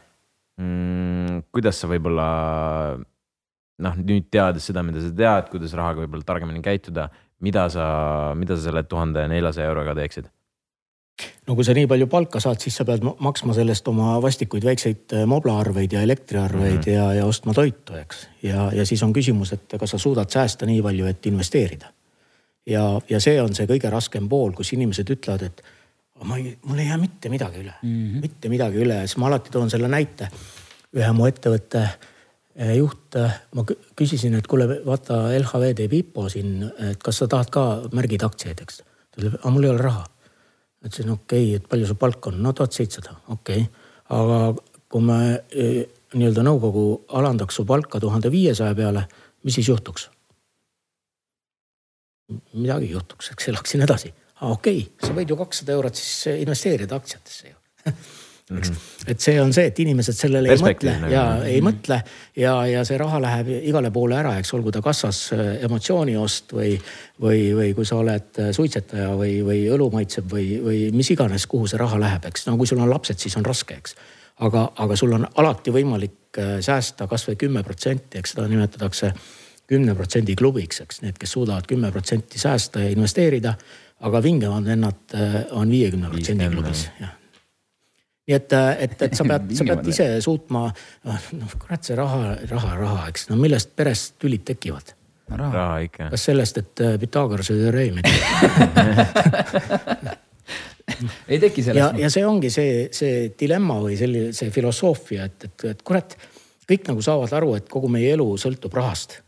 mm,. 0.60 1.42
kuidas 1.52 1.80
sa 1.80 1.90
võib-olla 1.90 2.28
noh, 3.82 3.98
nüüd 4.02 4.28
teades 4.32 4.68
seda, 4.68 4.84
mida 4.86 5.02
sa 5.02 5.10
tead, 5.16 5.50
kuidas 5.52 5.74
rahaga 5.78 6.04
võib-olla 6.04 6.26
targemini 6.26 6.62
käituda, 6.64 7.08
mida 7.42 7.66
sa, 7.72 7.86
mida 8.38 8.56
sa 8.56 8.68
selle 8.68 8.84
tuhande 8.88 9.26
neljasaja 9.32 9.72
euroga 9.72 9.96
teeksid? 9.98 10.30
no 11.46 11.54
kui 11.58 11.66
sa 11.66 11.74
nii 11.76 11.88
palju 11.90 12.06
palka 12.10 12.40
saad, 12.42 12.60
siis 12.62 12.76
sa 12.78 12.86
pead 12.88 13.04
ma- 13.06 13.14
maksma 13.22 13.54
sellest 13.56 13.88
oma 13.90 14.14
vastikuid 14.22 14.64
väikseid 14.66 15.16
äh, 15.16 15.26
moblaarveid 15.28 15.92
ja 15.92 16.02
elektriarveid 16.02 16.78
mm 16.78 16.86
-hmm. 16.86 16.94
ja, 16.94 17.14
ja 17.20 17.26
ostma 17.26 17.54
toitu, 17.54 17.94
eks. 17.98 18.28
ja, 18.42 18.70
ja 18.72 18.86
siis 18.86 19.02
on 19.02 19.12
küsimus, 19.12 19.52
et 19.52 19.76
kas 19.78 19.90
sa 19.90 19.98
suudad 19.98 20.30
säästa 20.30 20.66
nii 20.66 20.82
palju, 20.82 21.06
et 21.06 21.26
investeerida. 21.26 21.92
ja, 22.66 23.00
ja 23.10 23.20
see 23.20 23.42
on 23.42 23.54
see 23.54 23.66
kõige 23.66 23.90
raskem 23.90 24.28
pool, 24.28 24.52
kus 24.52 24.72
inimesed 24.72 25.10
ütlevad, 25.10 25.42
et 25.42 25.62
"Aga 25.62 25.81
ma 26.28 26.38
ei, 26.38 26.56
mul 26.68 26.78
ei 26.78 26.88
jää 26.88 26.98
mitte 27.00 27.30
midagi 27.32 27.62
üle 27.62 27.74
mm, 27.82 27.92
-hmm. 27.92 28.24
mitte 28.26 28.48
midagi 28.52 28.82
üle, 28.84 29.02
siis 29.06 29.18
ma 29.20 29.28
alati 29.30 29.50
toon 29.50 29.70
selle 29.70 29.88
näite. 29.88 30.28
ühe 30.92 31.12
mu 31.16 31.26
ettevõtte 31.26 31.82
eh, 32.54 32.74
juht, 32.76 33.16
ma 33.56 33.62
kü- 33.68 33.78
küsisin, 33.96 34.34
et 34.36 34.46
kuule, 34.46 34.66
vaata 34.86 35.24
LHV 35.38 35.74
teeb 35.76 35.92
IPO 36.00 36.28
siin, 36.28 36.58
et 36.90 37.02
kas 37.02 37.22
sa 37.22 37.28
tahad 37.28 37.50
ka 37.50 37.62
märgid 37.92 38.24
aktsiaid, 38.26 38.60
eks. 38.60 38.82
ta 38.82 39.22
ütleb, 39.22 39.38
aga 39.40 39.54
mul 39.54 39.64
ei 39.64 39.72
ole 39.72 39.80
raha 39.82 40.04
ütlesin 40.82 41.10
okei 41.14 41.46
okay,, 41.46 41.56
et 41.56 41.68
palju 41.70 41.88
su 41.88 41.96
palk 41.98 42.26
on, 42.26 42.40
no 42.42 42.52
tuhat 42.52 42.74
seitsesada, 42.76 43.16
okei 43.34 43.62
okay.. 43.62 43.88
aga 44.18 44.38
kui 44.92 45.04
me 45.06 45.18
eh, 45.50 45.84
nii-öelda 46.12 46.44
nõukogu 46.44 46.86
alandaks 47.18 47.56
su 47.60 47.64
palka 47.68 48.00
tuhande 48.02 48.30
viiesaja 48.32 48.74
peale, 48.76 49.06
mis 49.44 49.56
siis 49.58 49.70
juhtuks? 49.72 50.10
midagi 52.56 52.88
ei 52.88 52.94
juhtuks, 52.94 53.28
eks 53.34 53.48
elaksin 53.52 53.82
edasi. 53.84 54.12
Okei 54.42 54.82
okay,, 54.82 55.06
sa 55.08 55.14
võid 55.16 55.30
ju 55.30 55.38
kakssada 55.38 55.76
eurot 55.76 55.98
siis 55.98 56.42
investeerida 56.42 56.98
aktsiatesse 56.98 57.52
ju. 57.52 57.56
eks, 58.58 58.70
et 59.08 59.22
see 59.22 59.40
on 59.40 59.52
see, 59.54 59.68
et 59.70 59.80
inimesed 59.82 60.16
sellele 60.16 60.52
ei 60.52 60.60
mõtle 60.60 60.94
ja 61.12 61.24
ei 61.48 61.60
mõtle 61.64 61.98
ja, 62.38 62.54
ja 62.68 62.82
see 62.88 62.98
raha 63.00 63.20
läheb 63.22 63.50
igale 63.58 63.92
poole 63.94 64.18
ära, 64.18 64.34
eks 64.40 64.52
olgu 64.56 64.72
ta 64.74 64.82
kassas 64.84 65.24
äh, 65.36 65.44
emotsiooniost 65.66 66.54
või, 66.56 66.72
või, 67.22 67.44
või 67.58 67.70
kui 67.76 67.88
sa 67.88 68.00
oled 68.02 68.42
äh, 68.42 68.50
suitsetaja 68.56 69.12
või, 69.18 69.38
või 69.46 69.62
õlu 69.72 69.88
maitseb 69.94 70.30
või, 70.32 70.48
või 70.64 70.80
mis 70.94 71.12
iganes, 71.14 71.46
kuhu 71.50 71.70
see 71.70 71.80
raha 71.80 72.00
läheb, 72.02 72.26
eks 72.30 72.48
no 72.48 72.56
kui 72.60 72.70
sul 72.70 72.82
on 72.82 72.90
lapsed, 72.92 73.20
siis 73.22 73.38
on 73.40 73.46
raske, 73.46 73.78
eks. 73.78 73.96
aga, 74.48 74.68
aga 74.84 74.98
sul 74.98 75.14
on 75.18 75.28
alati 75.32 75.74
võimalik 75.74 76.18
säästa 76.64 77.06
kasvõi 77.10 77.36
kümme 77.36 77.60
protsenti, 77.66 78.18
eks 78.18 78.32
seda 78.34 78.46
nimetatakse 78.48 79.12
kümne 79.72 79.94
protsendi 79.96 80.36
klubiks, 80.36 80.82
eks 80.84 81.00
need, 81.04 81.16
kes 81.20 81.32
suudavad 81.36 81.68
kümme 81.68 81.92
protsenti 81.92 82.40
säästa 82.40 82.82
ja 82.84 82.92
investeerida. 82.92 83.54
Aga 84.02 84.22
vingemad 84.22 84.66
vennad 84.66 85.16
äh, 85.18 85.42
on 85.58 85.70
viiekümne 85.70 86.12
protsendi 86.12 86.48
50, 86.48 86.56
klubis, 86.56 86.86
jah 87.00 87.18
nii 88.22 88.36
et, 88.38 88.52
et, 88.86 88.92
et 89.02 89.14
sa 89.18 89.24
pead, 89.26 89.48
sa 89.58 89.64
pead 89.66 89.88
ise 89.90 90.04
suutma, 90.22 90.68
noh 91.34 91.54
kurat, 91.58 91.82
see 91.82 91.96
raha, 91.98 92.36
raha, 92.50 92.74
raha, 92.78 93.06
eks 93.10 93.26
no 93.32 93.38
millest 93.40 93.72
perest 93.78 94.14
tülid 94.22 94.44
tekivad? 94.46 94.94
raha, 95.32 95.52
raha 95.54 95.78
ikka. 95.88 96.08
kas 96.12 96.26
sellest, 96.30 96.60
et 96.62 96.82
äh, 96.84 96.98
Pythagorase 97.02 97.56
teoreem 97.58 97.98
ei 98.02 98.04
teki? 98.06 98.20
teki 101.46 101.60
ja, 101.60 101.66
sellest. 101.66 101.98
ja 102.04 102.08
see 102.14 102.24
ongi 102.28 102.50
see, 102.52 102.72
see 102.94 103.14
dilemma 103.38 103.80
või 103.82 103.96
selline, 103.98 104.30
see 104.36 104.52
filosoofia, 104.54 105.26
et, 105.30 105.48
et, 105.48 105.66
et 105.72 105.82
kurat, 105.86 106.14
kõik 106.68 106.86
nagu 106.92 107.00
saavad 107.04 107.32
aru, 107.40 107.56
et 107.58 107.66
kogu 107.70 107.90
meie 107.90 108.14
elu 108.14 108.28
sõltub 108.40 108.72
rahast. 108.78 109.18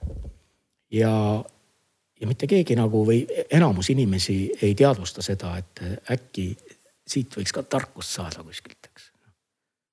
ja, 0.94 1.12
ja 2.24 2.28
mitte 2.28 2.48
keegi 2.48 2.76
nagu 2.78 3.02
või 3.04 3.22
enamus 3.52 3.90
inimesi 3.92 4.38
ei 4.64 4.72
teadvusta 4.78 5.22
seda, 5.24 5.54
et 5.60 5.82
äkki 6.14 6.46
siit 7.04 7.36
võiks 7.36 7.52
ka 7.52 7.64
tarkust 7.68 8.16
saada 8.16 8.44
kuskilt, 8.46 8.88
eks. 8.88 9.10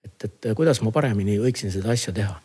et, 0.08 0.28
et 0.30 0.48
kuidas 0.56 0.80
ma 0.86 0.94
paremini 0.96 1.36
võiksin 1.42 1.74
seda 1.74 1.92
asja 1.92 2.14
teha. 2.16 2.38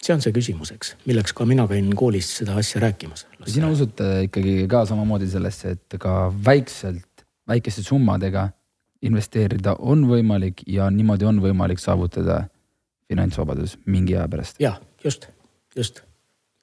see 0.00 0.14
on 0.14 0.22
see 0.24 0.32
küsimus, 0.36 0.72
eks, 0.76 0.94
milleks 1.08 1.32
ka 1.36 1.46
mina 1.48 1.66
käin 1.68 1.88
koolis 1.96 2.28
seda 2.42 2.58
asja 2.60 2.82
rääkimas. 2.84 3.26
sina 3.46 3.72
usud 3.72 4.04
äh, 4.04 4.24
ikkagi 4.28 4.68
ka 4.68 4.84
samamoodi 4.92 5.30
sellesse, 5.32 5.76
et 5.78 5.98
ka 6.00 6.32
väikselt, 6.44 7.24
väikeste 7.48 7.82
summadega 7.82 8.50
investeerida 9.02 9.78
on 9.78 10.04
võimalik 10.08 10.60
ja 10.68 10.90
niimoodi 10.92 11.24
on 11.24 11.40
võimalik 11.40 11.80
saavutada 11.80 12.42
finantsvabadus 13.08 13.78
mingi 13.86 14.16
aja 14.16 14.28
pärast. 14.28 14.60
ja 14.60 14.76
just, 15.04 15.30
just 15.76 16.04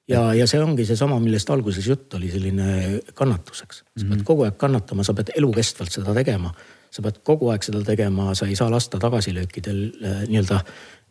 ja, 0.08 0.22
ja 0.36 0.46
see 0.50 0.60
ongi 0.62 0.86
seesama, 0.88 1.18
millest 1.22 1.50
alguses 1.52 1.86
jutt 1.88 2.16
oli, 2.18 2.30
selline 2.32 3.00
kannatus, 3.18 3.62
eks. 3.66 3.82
sa 4.00 4.08
pead 4.10 4.24
kogu 4.26 4.46
aeg 4.46 4.58
kannatama, 4.60 5.06
sa 5.06 5.14
pead 5.16 5.32
elukestvalt 5.36 5.94
seda 5.94 6.14
tegema. 6.16 6.52
sa 6.88 7.04
pead 7.04 7.20
kogu 7.26 7.50
aeg 7.52 7.66
seda 7.66 7.82
tegema, 7.84 8.30
sa 8.34 8.46
ei 8.48 8.56
saa 8.56 8.70
lasta 8.72 9.00
tagasilöökidel 9.00 9.80
äh, 10.00 10.22
nii-öelda 10.30 10.62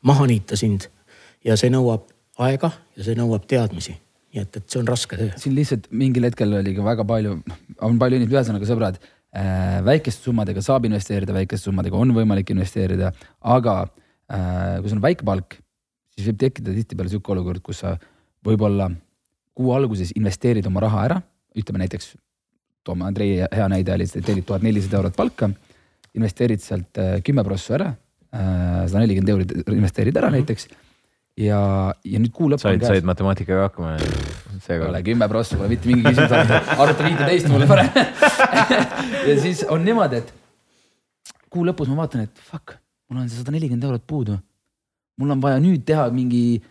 maha 0.10 0.26
niita 0.30 0.57
sind. 0.57 0.90
ja 1.45 1.56
see 1.57 1.69
nõuab 1.69 2.10
aega 2.44 2.72
ja 2.98 3.06
see 3.06 3.18
nõuab 3.18 3.45
teadmisi. 3.49 3.94
nii 4.34 4.41
et, 4.41 4.57
et 4.57 4.65
see 4.69 4.82
on 4.82 4.90
raske 4.90 5.19
töö. 5.19 5.30
siin 5.38 5.56
lihtsalt 5.56 5.91
mingil 5.91 6.26
hetkel 6.30 6.57
oli 6.60 6.74
ka 6.76 6.86
väga 6.86 7.06
palju, 7.06 7.38
on 7.82 8.02
palju 8.02 8.19
inimesi, 8.19 8.36
ühesõnaga 8.36 8.72
sõbrad, 8.72 8.99
äh, 9.38 9.78
väikeste 9.86 10.30
summadega 10.30 10.64
saab 10.65 10.90
investeerida, 10.90 11.38
väikeste 11.38 11.69
summadega 11.69 11.98
on 11.98 12.15
võimalik 12.18 12.52
investeerida, 12.56 13.14
aga 13.45 13.80
äh, 13.86 14.82
kui 14.82 14.90
sul 14.90 14.98
on 14.98 15.06
väike 15.06 15.26
palk, 15.28 15.60
siis 16.18 16.32
võib 16.32 16.41
tekkida 16.41 16.74
tihtipeale 16.74 17.14
sihuke 17.14 17.36
olukord, 17.36 17.61
kus 17.61 17.86
sa 17.86 17.98
võib-olla 18.48 18.90
kuu 19.57 19.74
alguses 19.76 20.14
investeerid 20.15 20.65
oma 20.69 20.84
raha 20.86 21.03
ära, 21.06 21.22
ütleme 21.57 21.84
näiteks, 21.84 22.11
toome 22.86 23.07
Andrei 23.07 23.40
hea 23.44 23.69
näide 23.72 23.95
oli, 23.95 24.07
et 24.07 24.26
teenid 24.26 24.45
tuhat 24.48 24.65
nelisada 24.65 25.02
eurot 25.02 25.15
palka, 25.18 25.49
investeerid 26.18 26.64
sealt 26.64 27.02
äh, 27.02 27.18
kümme 27.26 27.44
prossu 27.48 27.78
ära, 27.78 27.94
sada 28.28 28.99
nelikümmend 29.02 29.32
eurot 29.34 29.74
investeerid 29.74 30.18
ära 30.18 30.30
mm 30.30 30.34
-hmm. 30.34 30.38
näiteks 30.44 30.68
ja, 31.38 31.60
ja 32.06 32.22
nüüd 32.22 32.34
kuu 32.34 32.49
lõpp 32.52 32.64
said, 32.64 32.84
said 32.86 33.06
matemaatikaga 33.07 33.68
hakkama? 33.68 33.95
ole 34.88 35.02
kümme 35.06 35.28
prossa, 35.30 35.57
pole 35.60 35.69
mitte 35.72 35.90
mingi 35.90 36.03
küsimus 36.06 36.34
arvuta 36.34 37.06
viiteist 37.06 37.49
mulle 37.52 37.68
parem 37.69 37.91
ja 39.30 39.38
siis 39.41 39.64
on 39.69 39.86
niimoodi, 39.86 40.24
et 40.24 40.34
kuu 41.53 41.65
lõpus 41.68 41.91
ma 41.91 42.02
vaatan, 42.02 42.26
et 42.28 42.41
fuck, 42.49 42.78
mul 43.10 43.22
on 43.22 43.30
see 43.30 43.40
sada 43.40 43.53
nelikümmend 43.56 43.86
eurot 43.88 44.06
puudu. 44.07 44.40
mul 45.18 45.32
on 45.34 45.41
vaja 45.41 45.61
nüüd 45.61 45.86
teha 45.86 46.10
mingi 46.14 46.61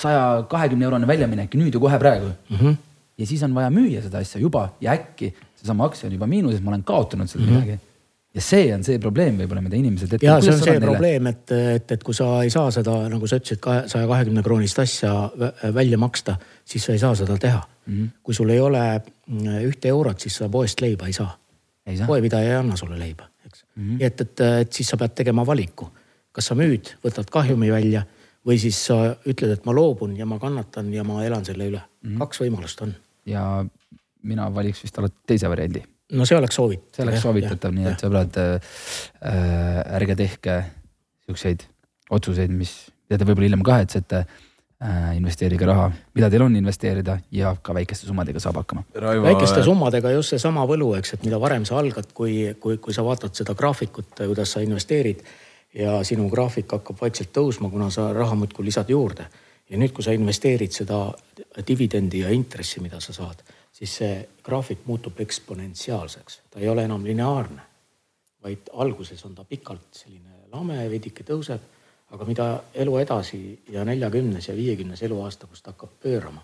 saja 0.00 0.44
kahekümne 0.50 0.84
eurone 0.84 1.06
väljaminek 1.06 1.54
nüüd 1.54 1.74
ja 1.74 1.80
kohe 1.80 1.98
praegu 1.98 2.30
mm. 2.50 2.56
-hmm. 2.56 2.76
ja 3.18 3.26
siis 3.26 3.42
on 3.42 3.54
vaja 3.54 3.70
müüa 3.70 4.02
seda 4.02 4.18
asja 4.18 4.40
juba 4.40 4.68
ja 4.80 4.92
äkki 4.92 5.34
seesama 5.56 5.84
aktsia 5.84 6.08
on 6.08 6.12
juba 6.18 6.26
miinuses, 6.26 6.62
ma 6.62 6.70
olen 6.70 6.84
kaotanud 6.84 7.28
sealt 7.28 7.44
mm 7.46 7.50
-hmm. 7.50 7.60
midagi 7.60 7.80
ja 8.34 8.42
see 8.42 8.70
on 8.74 8.82
see 8.86 8.98
probleem 9.02 9.36
võib-olla, 9.38 9.62
mida 9.62 9.78
inimesed. 9.78 10.16
ja 10.22 10.38
see 10.42 10.54
on 10.54 10.62
see 10.62 10.80
probleem, 10.82 11.28
et, 11.30 11.52
et, 11.76 11.92
et 11.96 12.02
kui 12.06 12.16
sa 12.16 12.30
ei 12.42 12.50
saa 12.50 12.70
seda, 12.74 12.96
nagu 13.10 13.28
sa 13.30 13.38
ütlesid, 13.38 13.62
saja 13.92 14.08
kahekümne 14.10 14.42
kroonist 14.46 14.80
asja 14.82 15.12
välja 15.74 15.98
maksta, 16.00 16.36
siis 16.66 16.86
sa 16.86 16.96
ei 16.96 17.02
saa 17.02 17.14
seda 17.18 17.38
teha 17.38 17.60
mm. 17.60 17.94
-hmm. 17.94 18.08
kui 18.22 18.34
sul 18.34 18.50
ei 18.50 18.60
ole 18.60 18.82
mm, 18.98 19.60
ühte 19.70 19.88
eurot, 19.88 20.20
siis 20.20 20.40
sa 20.42 20.48
poest 20.48 20.80
leiba 20.80 21.06
ei 21.06 21.12
saa. 21.12 21.38
poepidaja 22.06 22.50
ei 22.50 22.56
anna 22.56 22.76
sulle 22.76 22.98
leiba, 22.98 23.28
eks 23.46 23.64
mm. 23.76 23.90
-hmm. 23.90 23.96
et, 24.00 24.20
et, 24.20 24.40
et 24.40 24.72
siis 24.72 24.88
sa 24.88 24.96
pead 24.96 25.14
tegema 25.14 25.46
valiku, 25.46 25.90
kas 26.32 26.46
sa 26.46 26.54
müüd, 26.54 26.96
võtad 27.04 27.30
kahjumi 27.30 27.70
välja 27.72 28.02
või 28.46 28.58
siis 28.60 28.78
sa 28.90 28.98
ütled, 29.24 29.56
et 29.56 29.64
ma 29.66 29.74
loobun 29.76 30.16
ja 30.18 30.26
ma 30.28 30.38
kannatan 30.42 30.92
ja 30.94 31.04
ma 31.06 31.24
elan 31.24 31.44
selle 31.44 31.68
üle 31.70 31.80
mm. 31.80 32.10
-hmm. 32.10 32.22
kaks 32.24 32.44
võimalust 32.44 32.82
on. 32.84 32.94
ja 33.26 33.64
mina 34.22 34.54
valiks 34.54 34.82
vist 34.84 34.98
alati 34.98 35.16
teise 35.26 35.48
variandi 35.48 35.84
no 36.12 36.26
see 36.28 36.38
oleks 36.38 36.56
soovitatav. 36.60 36.96
see 36.96 37.06
oleks 37.06 37.22
soovitatav, 37.24 37.76
nii 37.76 37.90
et 37.92 38.02
sõbrad 38.06 38.40
äh,, 38.40 38.74
ärge 39.98 40.16
tehke 40.16 40.58
siukseid 41.26 41.64
otsuseid, 42.12 42.52
mis, 42.52 42.72
mida 43.08 43.20
te 43.20 43.28
võib-olla 43.28 43.48
hiljem 43.48 43.64
kahetsete 43.64 44.20
äh,. 44.24 45.14
investeerige 45.16 45.66
raha, 45.68 45.88
mida 46.14 46.28
teil 46.32 46.44
on 46.44 46.56
investeerida 46.56 47.18
ja 47.32 47.54
ka 47.62 47.74
väikeste 47.76 48.06
summadega 48.10 48.42
saab 48.42 48.60
hakkama. 48.60 48.84
väikeste 49.24 49.62
summadega 49.64 50.12
just 50.16 50.34
seesama 50.34 50.66
võlu, 50.68 50.92
eks, 50.98 51.16
et 51.16 51.24
mida 51.24 51.40
varem 51.40 51.64
sa 51.64 51.78
algad, 51.80 52.12
kui, 52.14 52.54
kui, 52.60 52.78
kui 52.78 52.94
sa 52.94 53.06
vaatad 53.06 53.34
seda 53.34 53.56
graafikut, 53.56 54.12
kuidas 54.20 54.52
sa 54.52 54.64
investeerid 54.64 55.24
ja 55.74 55.98
sinu 56.04 56.28
graafik 56.30 56.72
hakkab 56.72 57.00
vaikselt 57.00 57.32
tõusma, 57.34 57.70
kuna 57.70 57.90
sa 57.90 58.12
raha 58.12 58.34
muudkui 58.38 58.64
lisad 58.64 58.88
juurde. 58.90 59.26
ja 59.70 59.78
nüüd, 59.80 59.92
kui 59.96 60.04
sa 60.04 60.12
investeerid 60.12 60.72
seda 60.72 61.08
dividendi 61.66 62.20
ja 62.20 62.30
intressi, 62.30 62.80
mida 62.80 63.00
sa 63.00 63.12
saad 63.12 63.42
siis 63.74 63.96
see 63.98 64.28
graafik 64.44 64.78
muutub 64.86 65.20
eksponentsiaalseks, 65.20 66.40
ta 66.50 66.60
ei 66.62 66.68
ole 66.68 66.84
enam 66.86 67.04
lineaarne, 67.04 67.62
vaid 68.42 68.58
alguses 68.72 69.24
on 69.26 69.34
ta 69.34 69.44
pikalt 69.44 69.98
selline 69.98 70.46
lame, 70.52 70.78
veidike 70.90 71.26
tõuseb, 71.26 71.60
aga 72.14 72.26
mida 72.28 72.48
elu 72.84 72.98
edasi 73.02 73.40
ja 73.74 73.84
neljakümnes 73.84 74.48
ja 74.48 74.54
viiekümnes 74.56 75.02
eluaasta, 75.02 75.46
kus 75.50 75.62
ta 75.62 75.70
hakkab 75.74 75.90
pöörama. 76.02 76.42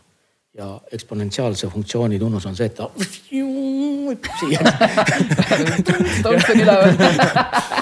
Ja 0.54 0.80
eksponentsiaalse 0.92 1.68
funktsiooni 1.70 2.18
tunnus 2.18 2.46
on 2.50 2.56
see, 2.58 2.66
et 2.66 2.74
ta 2.74 2.90
hüppab 2.90 4.34
siia 4.40 4.60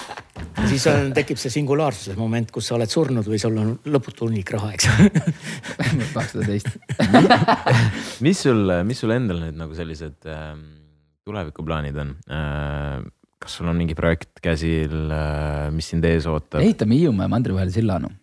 siis 0.71 0.87
on, 0.91 1.13
tekib 1.17 1.41
see 1.41 1.53
singulaarsuse 1.53 2.17
moment, 2.19 2.51
kus 2.55 2.71
sa 2.71 2.77
oled 2.79 2.93
surnud 2.93 3.27
või 3.29 3.41
sul 3.43 3.59
on 3.61 3.75
lõputu 3.89 4.29
hunnik 4.29 4.53
raha, 4.55 4.73
eks 4.77 4.89
vähemalt 5.81 6.15
kakssada 6.15 6.49
teist. 6.49 6.71
mis 8.27 8.45
sul, 8.47 8.75
mis 8.89 9.03
sul 9.05 9.15
endal 9.17 9.43
nüüd 9.47 9.59
nagu 9.59 9.77
sellised 9.79 10.29
äh, 10.29 10.53
tulevikuplaanid 11.29 12.03
on 12.05 12.17
äh,? 12.29 12.99
kas 13.39 13.53
sul 13.55 13.69
on 13.71 13.77
mingi 13.79 13.95
projekt 13.95 14.41
käsil 14.43 15.13
äh,, 15.15 15.69
mis 15.75 15.93
sind 15.93 16.07
ees 16.09 16.27
ootab? 16.27 16.63
ehitame 16.63 16.99
Hiiumaa 16.99 17.29
ja 17.29 17.35
mandri 17.37 17.55
vahel 17.55 17.71
silla 17.75 18.01
noh 18.03 18.17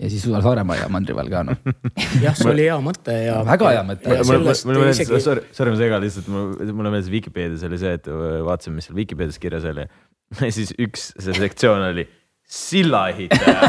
ja 0.00 0.10
siis 0.10 0.24
Saaremaa 0.28 0.76
ja 0.76 0.88
mandri 0.92 1.16
vahel 1.16 1.30
ka 1.32 1.42
noh. 1.46 1.60
jah, 2.24 2.36
see 2.36 2.50
oli 2.50 2.66
hea 2.66 2.76
mõte 2.84 3.14
ja. 3.16 3.38
väga 3.48 3.72
hea 3.76 3.84
mõte. 3.86 4.18
mulle 4.28 4.82
meeldis 4.82 5.00
isegi..., 5.00 5.20
sorry, 5.24 5.44
sorry 5.56 5.72
ma 5.72 5.80
segan 5.80 6.04
lihtsalt, 6.04 6.28
mulle 6.30 6.92
meeldis 6.92 7.10
Vikipeedias 7.12 7.64
oli 7.68 7.80
see, 7.80 7.94
et 7.98 8.10
vaatasime, 8.10 8.76
mis 8.80 8.88
seal 8.88 8.98
Vikipeedias 8.98 9.40
kirjas 9.42 9.66
oli 9.72 9.86
ja 10.46 10.52
siis 10.52 10.74
üks 10.78 11.10
see 11.18 11.36
sektsioon 11.36 11.90
oli 11.92 12.06
sillaehitaja 12.46 13.60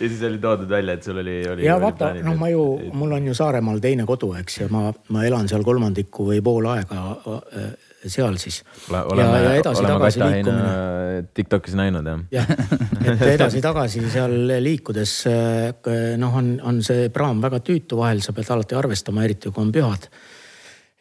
ja 0.00 0.08
siis 0.08 0.22
oli 0.22 0.38
toodud 0.38 0.68
välja, 0.68 0.92
et 0.98 1.02
sul 1.02 1.18
oli, 1.18 1.38
oli. 1.48 1.64
ja 1.64 1.78
vaata, 1.80 2.10
noh, 2.20 2.36
ma 2.36 2.50
ju, 2.52 2.64
mul 2.92 3.16
on 3.16 3.30
ju 3.30 3.36
Saaremaal 3.36 3.80
teine 3.80 4.04
kodu, 4.08 4.34
eks, 4.36 4.58
ja 4.60 4.68
ma, 4.72 4.90
ma 5.16 5.24
elan 5.24 5.48
seal 5.48 5.64
kolmandiku 5.64 6.28
või 6.28 6.42
pool 6.44 6.68
aega 6.74 7.00
äh, 7.16 7.70
seal 8.04 8.36
siis. 8.36 8.60
oleme, 8.92 9.56
oleme 9.72 9.96
Kata 10.04 10.28
liikumine... 10.28 11.24
Tiktokis 11.34 11.78
näinud 11.80 12.12
jah. 12.12 12.20
jah, 12.36 12.54
et 13.00 13.26
edasi-tagasi 13.38 14.04
seal 14.12 14.36
liikudes 14.60 15.16
äh, 15.32 15.72
noh, 16.20 16.40
on, 16.42 16.58
on 16.60 16.84
see 16.84 17.08
praam 17.14 17.40
väga 17.44 17.64
tüütu, 17.64 17.96
vahel 18.04 18.20
sa 18.24 18.36
pead 18.36 18.52
alati 18.52 18.76
arvestama, 18.76 19.24
eriti 19.24 19.48
kui 19.48 19.64
on 19.64 19.72
pühad 19.72 20.10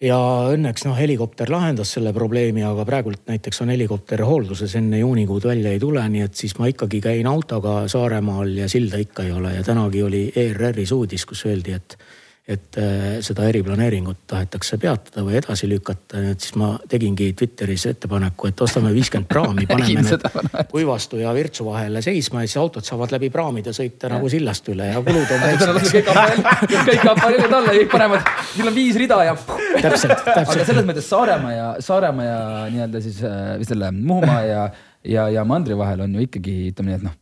ja 0.04 0.18
õnneks 0.52 0.84
noh, 0.88 0.96
helikopter 0.98 1.52
lahendas 1.52 1.94
selle 1.96 2.14
probleemi, 2.16 2.64
aga 2.68 2.86
praegult 2.88 3.24
näiteks 3.30 3.64
on 3.64 3.72
helikopter 3.74 4.24
hoolduses 4.28 4.76
enne 4.80 5.00
juunikuud 5.00 5.48
välja 5.48 5.72
ei 5.74 5.80
tule, 5.80 6.04
nii 6.16 6.26
et 6.26 6.36
siis 6.40 6.58
ma 6.60 6.68
ikkagi 6.72 7.00
käin 7.04 7.30
autoga 7.30 7.84
Saaremaal 7.92 8.52
ja 8.64 8.68
silda 8.72 9.00
ikka 9.02 9.28
ei 9.28 9.32
ole. 9.32 9.56
Ja 9.58 9.64
tänagi 9.64 10.04
oli 10.04 10.26
ERR-is 10.36 10.92
uudis, 10.92 11.26
kus 11.30 11.46
öeldi, 11.48 11.78
et 11.80 11.98
et 12.44 12.76
äh, 12.76 13.22
seda 13.24 13.46
eriplaneeringut 13.48 14.26
tahetakse 14.28 14.76
peatada 14.76 15.24
või 15.24 15.38
edasi 15.40 15.68
lükata, 15.72 16.20
nii 16.20 16.34
et 16.36 16.44
siis 16.44 16.58
ma 16.60 16.74
tegingi 16.92 17.30
Twitteris 17.40 17.86
ettepaneku, 17.94 18.50
et 18.50 18.64
ostame 18.66 18.92
viiskümmend 18.92 19.30
praami, 19.32 19.64
paneme 19.70 20.04
need 20.04 20.26
Kuivastu 20.72 21.22
ja 21.22 21.32
Virtsu 21.36 21.70
vahele 21.70 22.02
seisma 22.04 22.44
ja 22.44 22.50
siis 22.52 22.60
autod 22.60 22.84
saavad 22.84 23.16
läbi 23.16 23.30
praamide 23.32 23.72
sõita 23.76 24.12
nagu 24.12 24.28
sillast 24.32 24.68
üle 24.74 24.90
ja 24.90 25.00
kulud 25.06 25.32
on 25.38 25.46
kõik 25.94 26.12
aparaadid 26.12 27.48
alla, 27.62 27.78
kõik 27.78 27.92
panevad, 27.96 28.28
meil 28.58 28.74
on 28.74 28.76
viis 28.76 29.00
rida 29.00 29.22
ja. 29.30 29.38
täpselt, 29.40 30.18
täpselt. 30.28 30.58
aga 30.58 30.68
selles 30.68 30.90
mõttes 30.92 31.08
Saaremaa 31.08 31.56
ja, 31.56 31.72
Saaremaa 31.88 32.28
ja 32.28 32.44
nii-öelda 32.76 33.04
siis 33.08 33.24
äh, 33.24 33.40
või 33.62 33.72
selle 33.72 33.94
Muhumaa 33.96 34.44
ja, 34.50 34.68
ja, 35.08 35.30
ja 35.32 35.48
mandri 35.48 35.80
vahel 35.80 36.04
on 36.10 36.20
ju 36.20 36.28
ikkagi 36.28 36.60
ütleme 36.74 36.92
nii, 36.92 37.00
et 37.00 37.08
noh 37.08 37.20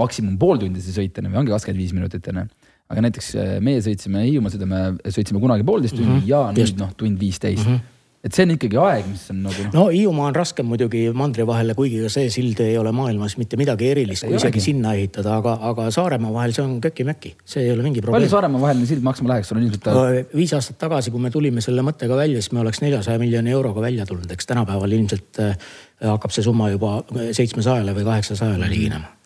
maksimum 0.00 0.40
pool 0.40 0.56
tundi 0.62 0.80
see 0.80 0.96
sõit 0.96 1.18
onju, 1.20 1.36
ongi 1.36 1.52
kakskümmend 1.52 1.82
viis 1.84 1.92
minutit 1.92 2.32
onju 2.32 2.48
aga 2.90 3.06
näiteks 3.06 3.30
äh, 3.38 3.54
meie 3.64 3.80
sõitsime 3.84 4.26
Hiiumaa 4.26 4.52
sõidame, 4.54 4.82
sõitsime 5.06 5.42
kunagi 5.42 5.66
poolteist 5.66 5.96
tundi 5.96 6.10
mm 6.10 6.20
-hmm. 6.20 6.30
ja 6.30 6.44
nüüd 6.56 6.78
noh, 6.82 6.92
tund 6.98 7.20
viisteist 7.20 7.66
mm. 7.66 7.74
-hmm 7.74 7.96
et 8.20 8.36
see 8.36 8.44
on 8.44 8.50
ikkagi 8.52 8.76
aeg, 8.76 9.06
mis 9.08 9.22
on 9.32 9.38
nagu 9.46 9.62
noh. 9.64 9.72
no 9.72 9.82
Hiiumaa 9.88 10.26
on 10.28 10.34
raskem 10.36 10.66
muidugi 10.68 11.06
mandri 11.16 11.46
vahele, 11.48 11.72
kuigi 11.76 12.02
ka 12.04 12.10
see 12.12 12.28
sild 12.32 12.58
ei 12.60 12.74
ole 12.76 12.92
maailmas 12.92 13.38
mitte 13.40 13.56
midagi 13.60 13.88
erilist, 13.94 14.26
kui 14.26 14.36
isegi 14.36 14.60
sinna 14.60 14.92
ehitada, 14.98 15.38
aga, 15.40 15.54
aga 15.70 15.86
Saaremaa 15.94 16.32
vahel 16.34 16.52
see 16.56 16.64
on 16.66 16.74
köki-möki, 16.84 17.32
see 17.48 17.64
ei 17.64 17.72
ole 17.72 17.86
mingi 17.86 18.02
probleem. 18.04 18.18
palju 18.18 18.32
Saaremaa 18.34 18.60
vaheline 18.66 18.88
sild 18.90 19.06
maksma 19.06 19.32
läheks, 19.32 19.48
sul 19.48 19.60
on 19.60 19.64
ilmselt 19.64 19.86
ta...? 19.86 19.94
viis 20.36 20.52
aastat 20.56 20.76
tagasi, 20.82 21.14
kui 21.14 21.22
me 21.24 21.32
tulime 21.32 21.64
selle 21.64 21.84
mõttega 21.86 22.18
välja, 22.18 22.42
siis 22.42 22.52
me 22.52 22.60
oleks 22.60 22.82
neljasaja 22.84 23.22
miljoni 23.22 23.56
euroga 23.56 23.86
välja 23.86 24.04
tulnud, 24.10 24.28
eks 24.36 24.52
tänapäeval 24.52 24.98
ilmselt 24.98 25.40
äh, 25.40 25.72
hakkab 26.12 26.36
see 26.36 26.44
summa 26.44 26.68
juba 26.74 26.98
seitsmesajale 27.16 27.96
või 27.96 28.04
kaheksasajale 28.10 28.68
liginema 28.68 29.16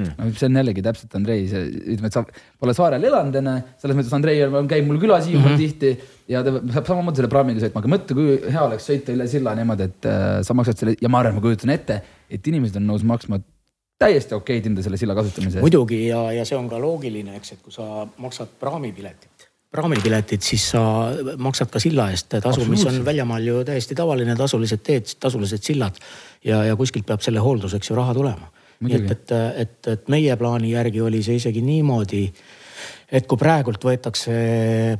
no 0.00 0.30
see 0.32 0.48
on 0.48 0.58
jällegi 0.60 0.84
täpselt 0.84 1.14
Andrei, 1.18 1.46
see 1.50 1.68
ütleme, 1.82 2.10
et 2.10 2.16
sa 2.16 2.24
pole 2.62 2.74
saarel 2.76 3.06
elanud 3.10 3.38
enne, 3.42 3.54
selles 3.82 3.98
mõttes 3.98 4.16
Andrei 4.16 4.42
käib 4.70 4.88
mul 4.88 5.00
külas 5.02 5.28
Hiiumaal 5.28 5.54
mm 5.54 5.58
-hmm. 5.58 5.62
tihti 5.62 6.32
ja 6.32 6.42
ta 6.46 6.54
saab 6.58 6.90
samamoodi 6.90 7.20
selle 7.20 7.32
praamiga 7.32 7.64
sõitma, 7.64 7.82
aga 7.82 7.92
mõtle, 7.94 8.18
kui 8.18 8.36
hea 8.54 8.66
oleks 8.66 8.88
sõita 8.88 9.14
üle 9.16 9.28
silla 9.30 9.54
niimoodi, 9.58 9.88
et 9.90 10.10
äh, 10.10 10.42
sa 10.46 10.56
maksad 10.56 10.78
selle 10.78 10.96
ja 11.00 11.10
ma 11.12 11.22
arvan, 11.22 11.38
ma 11.38 11.44
kujutan 11.44 11.74
ette, 11.74 12.00
et 12.30 12.52
inimesed 12.52 12.78
on 12.80 12.88
nõus 12.92 13.06
maksma 13.06 13.40
täiesti 14.02 14.36
okeid 14.36 14.68
hinda 14.68 14.84
selle 14.84 14.98
silla 15.00 15.16
kasutamise 15.18 15.58
eest. 15.58 15.64
muidugi 15.64 16.06
ja, 16.08 16.24
ja 16.34 16.46
see 16.48 16.58
on 16.58 16.68
ka 16.70 16.80
loogiline, 16.82 17.36
eks, 17.38 17.56
et 17.56 17.64
kui 17.64 17.74
sa 17.74 18.06
maksad 18.22 18.54
praamipiletit, 18.60 19.48
praamipiletit, 19.72 20.44
siis 20.44 20.64
sa 20.74 20.82
maksad 21.40 21.70
ka 21.72 21.80
silla 21.82 22.10
eest 22.12 22.34
tasu, 22.44 22.64
mis 22.70 22.84
on 22.88 23.00
väljamaal 23.06 23.46
ju 23.46 23.62
täiesti 23.68 23.96
tavaline, 23.98 24.36
tasulised 24.38 24.82
teed, 24.84 25.14
tasulised 25.22 25.62
sillad 25.64 26.00
ja, 26.44 26.64
ja 26.68 26.76
kuskilt 26.78 27.08
peab 27.08 27.24
selle 27.24 27.42
hoolduseks 27.44 27.92
ju 27.92 27.98
raha 27.98 28.16
tulema 28.16 28.50
nii 28.82 28.98
et, 28.98 29.10
et, 29.14 29.32
et, 29.64 29.78
et 29.94 30.12
meie 30.12 30.36
plaani 30.36 30.72
järgi 30.72 31.00
oli 31.04 31.22
see 31.24 31.38
isegi 31.40 31.62
niimoodi, 31.64 32.22
et 33.12 33.26
kui 33.28 33.38
praegult 33.38 33.84
võetakse 33.84 34.34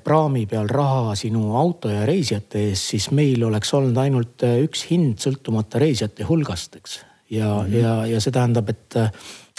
praami 0.04 0.44
peal 0.50 0.70
raha 0.70 1.16
sinu 1.18 1.56
auto 1.58 1.90
ja 1.90 2.04
reisijate 2.08 2.68
eest, 2.70 2.92
siis 2.94 3.10
meil 3.16 3.42
oleks 3.48 3.72
olnud 3.78 3.98
ainult 4.02 4.46
üks 4.64 4.86
hind 4.90 5.22
sõltumata 5.22 5.80
reisijate 5.82 6.28
hulgast, 6.28 6.76
eks. 6.80 6.98
ja 7.30 7.48
mm, 7.54 7.68
-hmm. 7.68 7.78
ja, 7.82 7.94
ja 8.14 8.20
see 8.20 8.32
tähendab, 8.32 8.68
et, 8.68 8.98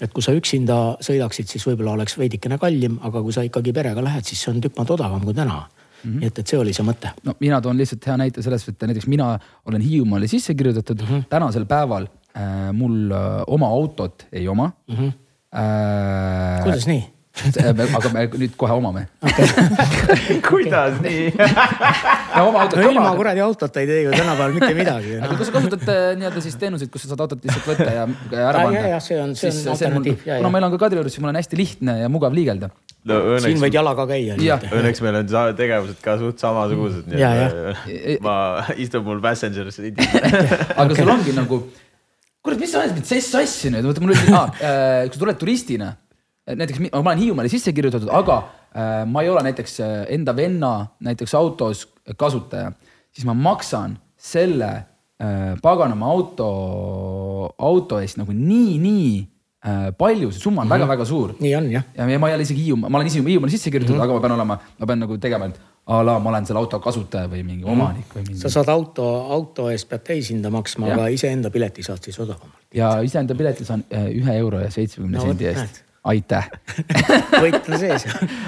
et 0.02 0.14
kui 0.14 0.24
sa 0.24 0.36
üksinda 0.38 0.98
sõidaksid, 1.02 1.50
siis 1.50 1.68
võib-olla 1.68 1.98
oleks 1.98 2.18
veidikene 2.18 2.58
kallim, 2.58 3.00
aga 3.02 3.22
kui 3.22 3.34
sa 3.34 3.44
ikkagi 3.44 3.74
perega 3.74 4.04
lähed, 4.04 4.26
siis 4.26 4.42
see 4.42 4.54
on 4.54 4.62
tükk 4.62 4.78
maad 4.78 4.94
odavam 4.98 5.24
kui 5.24 5.34
täna 5.34 5.64
-hmm. 6.04 6.20
nii 6.20 6.28
et, 6.28 6.40
et 6.40 6.48
see 6.48 6.60
oli 6.60 6.74
see 6.76 6.86
mõte. 6.86 7.12
no 7.24 7.36
mina 7.40 7.60
toon 7.62 7.80
lihtsalt 7.80 8.08
hea 8.08 8.18
näite 8.20 8.44
sellest, 8.46 8.70
et 8.74 8.86
näiteks 8.90 9.08
mina 9.12 9.34
olen 9.70 9.82
Hiiumaale 9.82 10.28
sisse 10.28 10.56
kirjutatud 10.56 11.02
mm, 11.02 11.08
-hmm. 11.08 11.30
tänasel 11.30 11.66
päeval 11.66 12.08
mul 12.74 13.12
äh, 13.12 13.42
oma 13.48 13.68
autot 13.68 14.28
ei 14.32 14.48
oma 14.48 14.72
mm. 14.88 14.96
-hmm. 14.96 15.12
Äh, 15.54 16.64
kuidas 16.64 16.88
nii? 16.88 17.14
aga 17.98 18.10
me 18.14 18.24
nüüd 18.38 18.54
kohe 18.58 18.74
omame 18.78 19.08
kuidas 20.50 21.00
nii 21.02 21.32
no 21.34 22.44
oma 22.50 22.62
autot 22.64 22.78
no, 22.78 22.92
ilma 22.94 23.14
kuradi 23.18 23.42
autota 23.42 23.82
ei 23.82 23.90
tee 23.90 24.04
ju 24.04 24.12
tänapäeval 24.14 24.54
mitte 24.54 24.70
midagi 24.78 25.16
no.. 25.18 25.26
aga 25.26 25.38
kui 25.40 25.48
sa 25.48 25.56
kasutad 25.56 25.86
äh, 25.90 26.04
nii-öelda 26.20 26.44
siis 26.46 26.58
teenuseid, 26.62 26.92
kus 26.94 27.06
sa 27.06 27.14
saad 27.14 27.24
autot 27.26 27.42
lihtsalt 27.42 27.70
võtta 27.72 27.90
ja, 27.90 28.06
ja 28.36 28.48
ära 28.52 28.66
panna. 28.68 28.84
jah, 28.94 29.02
see 29.02 29.18
on, 29.22 29.34
see 29.38 29.50
on 29.50 29.74
alternatiiv. 29.74 30.26
kuna 30.30 30.54
meil 30.54 30.68
on 30.70 30.76
ka 30.76 30.82
Kadriorus, 30.86 31.16
siis 31.16 31.26
mul 31.26 31.34
on 31.34 31.40
hästi 31.42 31.60
lihtne 31.60 31.98
ja 32.04 32.12
mugav 32.14 32.38
liigelda. 32.38 32.70
No, 33.04 33.18
õnneks, 33.34 33.50
siin 33.50 33.60
võid 33.60 33.76
jalaga 33.76 34.06
käia. 34.08 34.38
õnneks 34.70 35.02
meil 35.04 35.18
on 35.20 35.32
tegevused 35.58 36.00
ka 36.06 36.16
suht 36.22 36.40
samasugused, 36.44 37.10
nii 37.12 37.24
et 38.14 38.22
ma 38.24 38.36
istun 38.80 39.04
mul 39.10 39.20
passenger 39.26 39.74
seat'il 39.74 39.98
aga 40.80 40.96
sul 40.96 41.12
ongi 41.18 41.34
nagu, 41.36 41.60
kurat, 42.44 42.60
mis 42.60 42.72
sa 42.72 42.84
ajad 42.84 42.98
mind 42.98 43.08
sassi 43.08 43.72
nüüd, 43.72 43.86
vaata 43.88 44.04
mul 44.04 44.14
oli, 44.16 44.24
äh, 44.36 45.06
kui 45.08 45.16
sa 45.16 45.22
tuled 45.22 45.40
turistina 45.40 45.94
näiteks 46.44 46.80
ma 46.92 47.00
olen 47.00 47.22
Hiiumaale 47.22 47.52
sisse 47.52 47.74
kirjutatud, 47.76 48.10
aga 48.12 48.40
äh, 48.76 49.04
ma 49.08 49.24
ei 49.24 49.30
ole 49.32 49.44
näiteks 49.48 49.78
äh, 49.80 49.94
enda 50.16 50.36
venna 50.36 50.74
näiteks 51.04 51.36
autos 51.40 51.86
kasutaja, 52.20 52.74
siis 53.16 53.28
ma 53.28 53.36
maksan 53.38 53.96
selle 54.20 54.72
äh, 54.76 55.54
paganama 55.64 56.10
auto, 56.12 56.50
auto 57.58 58.02
eest 58.04 58.20
nagu 58.20 58.36
nii, 58.36 58.76
nii 58.84 59.08
äh, 59.64 59.90
palju, 59.98 60.34
see 60.34 60.44
summa 60.44 60.66
on 60.66 60.74
väga-väga 60.74 61.04
mhm. 61.04 61.14
mm 61.14 61.20
-hmm. 61.20 61.32
suur. 61.32 61.36
nii 61.40 61.56
on 61.56 61.72
jah. 61.72 61.84
ja, 61.96 62.10
ja 62.10 62.20
ma 62.20 62.30
ei 62.30 62.36
ole 62.36 62.44
isegi 62.44 62.66
Hiiumaa, 62.68 62.90
ma 62.90 63.00
olen 63.00 63.08
ise 63.08 63.24
Hiiumaale 63.24 63.52
sisse 63.52 63.72
kirjutatud 63.72 63.96
mm, 63.96 64.02
-hmm. 64.02 64.12
aga 64.12 64.20
ma 64.20 64.28
pean 64.28 64.40
olema, 64.40 64.60
ma 64.80 64.86
pean 64.86 65.00
nagu 65.00 65.18
tegema, 65.18 65.46
et 65.46 65.60
a 65.86 66.00
la 66.06 66.18
ma 66.20 66.30
olen 66.30 66.46
selle 66.48 66.62
auto 66.64 66.80
kasutaja 66.80 67.28
või 67.28 67.44
mingi 67.44 67.66
-hmm. 67.66 67.72
omanik 67.72 68.16
või 68.16 68.28
mingi. 68.28 68.40
sa 68.40 68.50
saad 68.50 68.70
auto, 68.72 69.08
auto 69.36 69.70
eest 69.70 69.90
pead 69.90 70.04
täishinda 70.08 70.50
maksma, 70.50 70.94
aga 70.94 71.08
iseenda 71.12 71.52
pileti 71.52 71.84
saad 71.84 72.04
siis 72.04 72.20
odavamalt. 72.20 72.62
ja 72.74 73.00
iseenda 73.02 73.36
pileti 73.36 73.66
saan 73.66 73.84
äh, 73.94 74.08
ühe 74.16 74.38
euro 74.38 74.60
ja 74.60 74.72
seitsmekümne 74.72 75.18
no, 75.18 75.26
sendi 75.28 75.50
eest 75.52 75.84
aitäh 76.04 76.48
võit 77.44 77.68
on 77.68 77.80
sees 77.80 78.06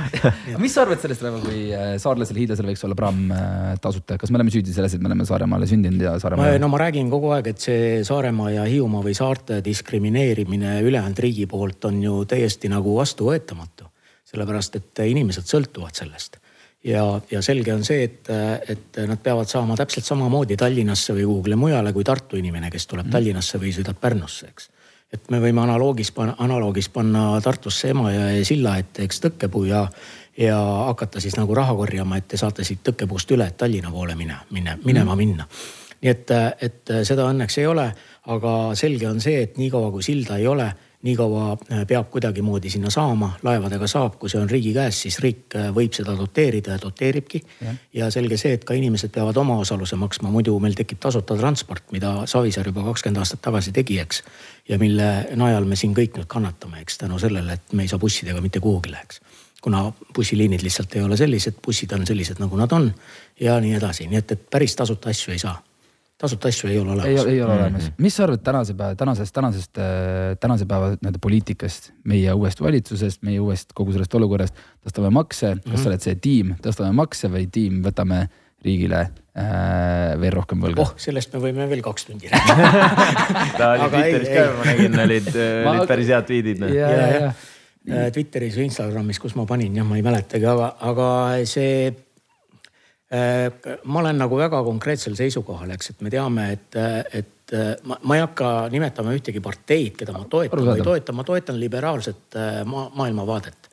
mis 0.64 0.76
sa 0.76 0.86
arvad 0.86 1.02
sellest, 1.04 1.24
Raivo, 1.24 1.42
kui 1.44 1.74
äh, 1.76 1.96
saarlasel, 2.00 2.40
hiidlasel 2.40 2.70
võiks 2.72 2.86
olla 2.88 2.96
praam 3.00 3.20
äh, 3.32 3.74
tasuta, 3.84 4.18
kas 4.22 4.32
me 4.32 4.40
oleme 4.40 4.56
süüdi 4.56 4.76
selles, 4.76 4.96
et 4.96 5.04
me 5.04 5.12
oleme 5.12 5.28
Saaremaale 5.28 5.68
sündinud 5.68 6.04
ja 6.08 6.16
Saaremaa? 6.20 6.54
no 6.62 6.72
ma 6.72 6.80
räägin 6.86 7.12
kogu 7.12 7.32
aeg, 7.36 7.52
et 7.52 7.68
see 7.68 8.00
Saaremaa 8.08 8.54
ja 8.54 8.64
Hiiumaa 8.70 9.04
või 9.04 9.16
saarte 9.18 9.60
diskrimineerimine 9.66 10.80
ülejäänud 10.88 11.20
riigi 11.28 11.48
poolt 11.52 11.92
on 11.92 12.00
ju 12.04 12.24
täiesti 12.32 12.72
nagu 12.72 12.96
vastuvõetamatu. 12.96 13.92
sellepärast, 14.26 14.76
et 14.76 15.06
inimesed 15.08 15.48
sõltuvad 15.48 15.96
sellest 15.96 16.40
ja, 16.86 17.04
ja 17.32 17.42
selge 17.46 17.74
on 17.74 17.84
see, 17.88 18.06
et, 18.06 18.30
et 18.70 19.02
nad 19.10 19.22
peavad 19.24 19.50
saama 19.50 19.78
täpselt 19.80 20.06
samamoodi 20.06 20.58
Tallinnasse 20.60 21.16
või 21.18 21.26
kuhugile 21.26 21.58
mujale 21.60 21.94
kui 21.94 22.06
Tartu 22.06 22.40
inimene, 22.40 22.70
kes 22.74 22.88
tuleb 22.92 23.08
mm. 23.08 23.16
Tallinnasse 23.18 23.62
või 23.62 23.74
sõidab 23.76 24.00
Pärnusse, 24.02 24.52
eks 24.54 24.72
et 25.14 25.30
me 25.32 25.40
võime 25.40 25.62
analoogis 25.64 26.12
analoogis 26.18 26.90
panna 26.92 27.40
Tartusse 27.44 27.92
Emajõe 27.94 28.44
silla 28.48 28.76
ette, 28.82 29.06
eks 29.06 29.22
tõkkepuu 29.24 29.66
ja, 29.70 29.86
ja 30.38 30.58
hakata 30.90 31.22
siis 31.24 31.38
nagu 31.40 31.56
raha 31.56 31.76
korjama, 31.78 32.20
et 32.20 32.28
te 32.32 32.40
saate 32.42 32.66
siit 32.68 32.84
tõkkepuust 32.84 33.32
üle, 33.36 33.48
et 33.48 33.58
Tallinna 33.58 33.94
poole 33.94 34.18
mine, 34.20 34.42
mine, 34.52 34.78
minema 34.84 35.14
mm. 35.14 35.18
minna. 35.18 35.48
nii 36.02 36.12
et, 36.12 36.34
et 36.68 36.96
seda 37.08 37.30
õnneks 37.32 37.62
ei 37.62 37.70
ole, 37.70 37.86
aga 38.34 38.56
selge 38.76 39.08
on 39.10 39.22
see, 39.24 39.46
et 39.46 39.58
niikaua 39.62 39.92
kui 39.94 40.04
silda 40.04 40.38
ei 40.42 40.48
ole 40.48 40.68
nii 41.06 41.16
kaua 41.16 41.52
äh, 41.54 41.84
peab 41.88 42.10
kuidagimoodi 42.14 42.70
sinna 42.74 42.90
saama, 42.94 43.32
laevadega 43.46 43.88
saab, 43.88 44.18
kui 44.22 44.32
see 44.32 44.40
on 44.42 44.50
riigi 44.50 44.74
käes, 44.74 45.04
siis 45.06 45.20
riik 45.24 45.56
äh, 45.58 45.70
võib 45.76 45.94
seda 45.94 46.16
doteerida 46.18 46.76
ja 46.76 46.82
doteeribki. 46.82 47.42
ja 47.94 48.10
selge 48.12 48.38
see, 48.42 48.56
et 48.58 48.66
ka 48.66 48.74
inimesed 48.74 49.14
peavad 49.14 49.38
omaosaluse 49.38 50.00
maksma, 50.02 50.32
muidu 50.34 50.58
meil 50.60 50.78
tekib 50.78 51.00
tasuta 51.04 51.38
transport, 51.38 51.92
mida 51.96 52.16
Savisaar 52.30 52.72
juba 52.72 52.88
kakskümmend 52.90 53.22
aastat 53.22 53.44
tagasi 53.46 53.74
tegi, 53.76 54.00
eks. 54.02 54.24
ja 54.70 54.80
mille 54.82 55.10
najal 55.36 55.70
me 55.70 55.78
siin 55.80 55.94
kõik 55.96 56.18
nüüd 56.18 56.30
kannatame, 56.32 56.82
eks 56.82 56.98
tänu 57.06 57.20
sellele, 57.22 57.60
et 57.60 57.74
me 57.74 57.86
ei 57.86 57.92
saa 57.92 58.02
bussidega 58.02 58.42
mitte 58.42 58.64
kuhugile, 58.64 59.02
eks 59.04 59.22
kuna 59.66 59.88
bussiliinid 60.16 60.62
lihtsalt 60.62 60.94
ei 60.96 61.02
ole 61.02 61.18
sellised, 61.18 61.56
bussid 61.66 61.94
on 61.98 62.04
sellised, 62.06 62.38
nagu 62.38 62.58
nad 62.58 62.74
on 62.76 62.92
ja 63.42 63.56
nii 63.62 63.74
edasi, 63.80 64.06
nii 64.10 64.20
et, 64.22 64.36
et 64.36 64.44
päris 64.54 64.76
tasuta 64.78 65.10
asju 65.10 65.34
ei 65.34 65.42
saa 65.42 65.56
tasuta 66.18 66.48
asju 66.48 66.70
ei 66.70 66.80
ole 66.80 66.94
olemas. 66.96 67.26
ei, 67.26 67.34
ei 67.34 67.42
ole 67.42 67.54
mm 67.54 67.60
-hmm. 67.60 67.64
olemas. 67.64 67.92
mis 67.98 68.16
sa 68.16 68.24
arvad 68.24 68.44
tänase 68.44 68.74
päeva, 68.74 68.96
tänasest, 68.96 69.34
tänasest, 69.34 69.78
äh, 69.78 70.38
tänase 70.40 70.66
päeva 70.66 70.90
nii-öelda 70.90 71.20
poliitikast, 71.22 71.92
meie 72.04 72.34
uuest 72.34 72.62
valitsusest, 72.62 73.24
meie 73.24 73.40
uuest 73.40 73.74
kogu 73.74 73.92
sellest 73.92 74.16
olukorrast. 74.16 74.56
tõstame 74.88 75.10
makse 75.12 75.56
mm, 75.56 75.60
-hmm. 75.60 75.72
kas 75.72 75.84
sa 75.84 75.90
oled 75.90 76.02
see 76.02 76.16
tiim, 76.16 76.56
tõstame 76.62 76.92
makse 76.92 77.28
või 77.28 77.48
tiim, 77.52 77.84
võtame 77.84 78.28
riigile 78.66 79.02
äh, 79.02 80.20
veel 80.22 80.34
rohkem 80.34 80.62
võlga? 80.62 80.82
oh, 80.82 80.94
sellest 80.98 81.34
me 81.34 81.40
võime 81.40 81.68
veel 81.70 81.82
kaks 81.82 82.06
tundi 82.06 82.32
rääkida 82.32 82.70
ta 83.60 83.72
oli 83.74 83.90
Twitteris 83.90 84.30
ka, 84.30 84.48
ma 84.58 84.72
nägin, 84.72 85.00
olid, 85.00 85.30
olid 85.74 85.88
päris 85.88 86.08
head 86.08 86.32
tweet'id. 86.32 86.64
Noh. 86.64 86.74
ja, 86.74 86.90
ja, 86.90 87.12
ja. 87.20 87.34
Äh, 87.92 88.08
Twitteris 88.12 88.56
või 88.56 88.70
Instagramis, 88.72 89.20
kus 89.20 89.36
ma 89.36 89.46
panin, 89.46 89.76
jah, 89.76 89.86
ma 89.86 90.00
ei 90.00 90.06
mäletagi, 90.06 90.48
aga, 90.50 90.72
aga 90.80 91.10
see 91.44 91.92
ma 93.84 94.00
olen 94.00 94.18
nagu 94.18 94.38
väga 94.38 94.64
konkreetsel 94.66 95.14
seisukohal, 95.16 95.70
eks, 95.76 95.92
et 95.94 96.00
me 96.02 96.10
teame, 96.10 96.48
et, 96.56 96.78
et 97.14 97.36
ma, 97.86 97.98
ma 98.02 98.18
ei 98.18 98.24
hakka 98.24 98.52
nimetama 98.74 99.14
ühtegi 99.16 99.42
parteid, 99.44 99.94
keda 100.00 100.16
ma 100.16 100.26
toetan 100.30 100.66
või 100.66 100.80
ei 100.80 100.86
toeta, 100.86 101.14
ma 101.14 101.26
toetan 101.28 101.60
liberaalset 101.62 102.38
äh, 102.40 102.60
ma, 102.66 102.90
maailmavaadet. 102.96 103.70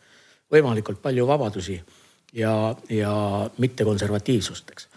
võimalikult 0.52 1.00
palju 1.02 1.26
vabadusi 1.26 1.78
ja, 2.36 2.74
ja 2.90 3.12
mitte 3.58 3.84
konservatiivsust, 3.88 4.70
eks. 4.70 4.88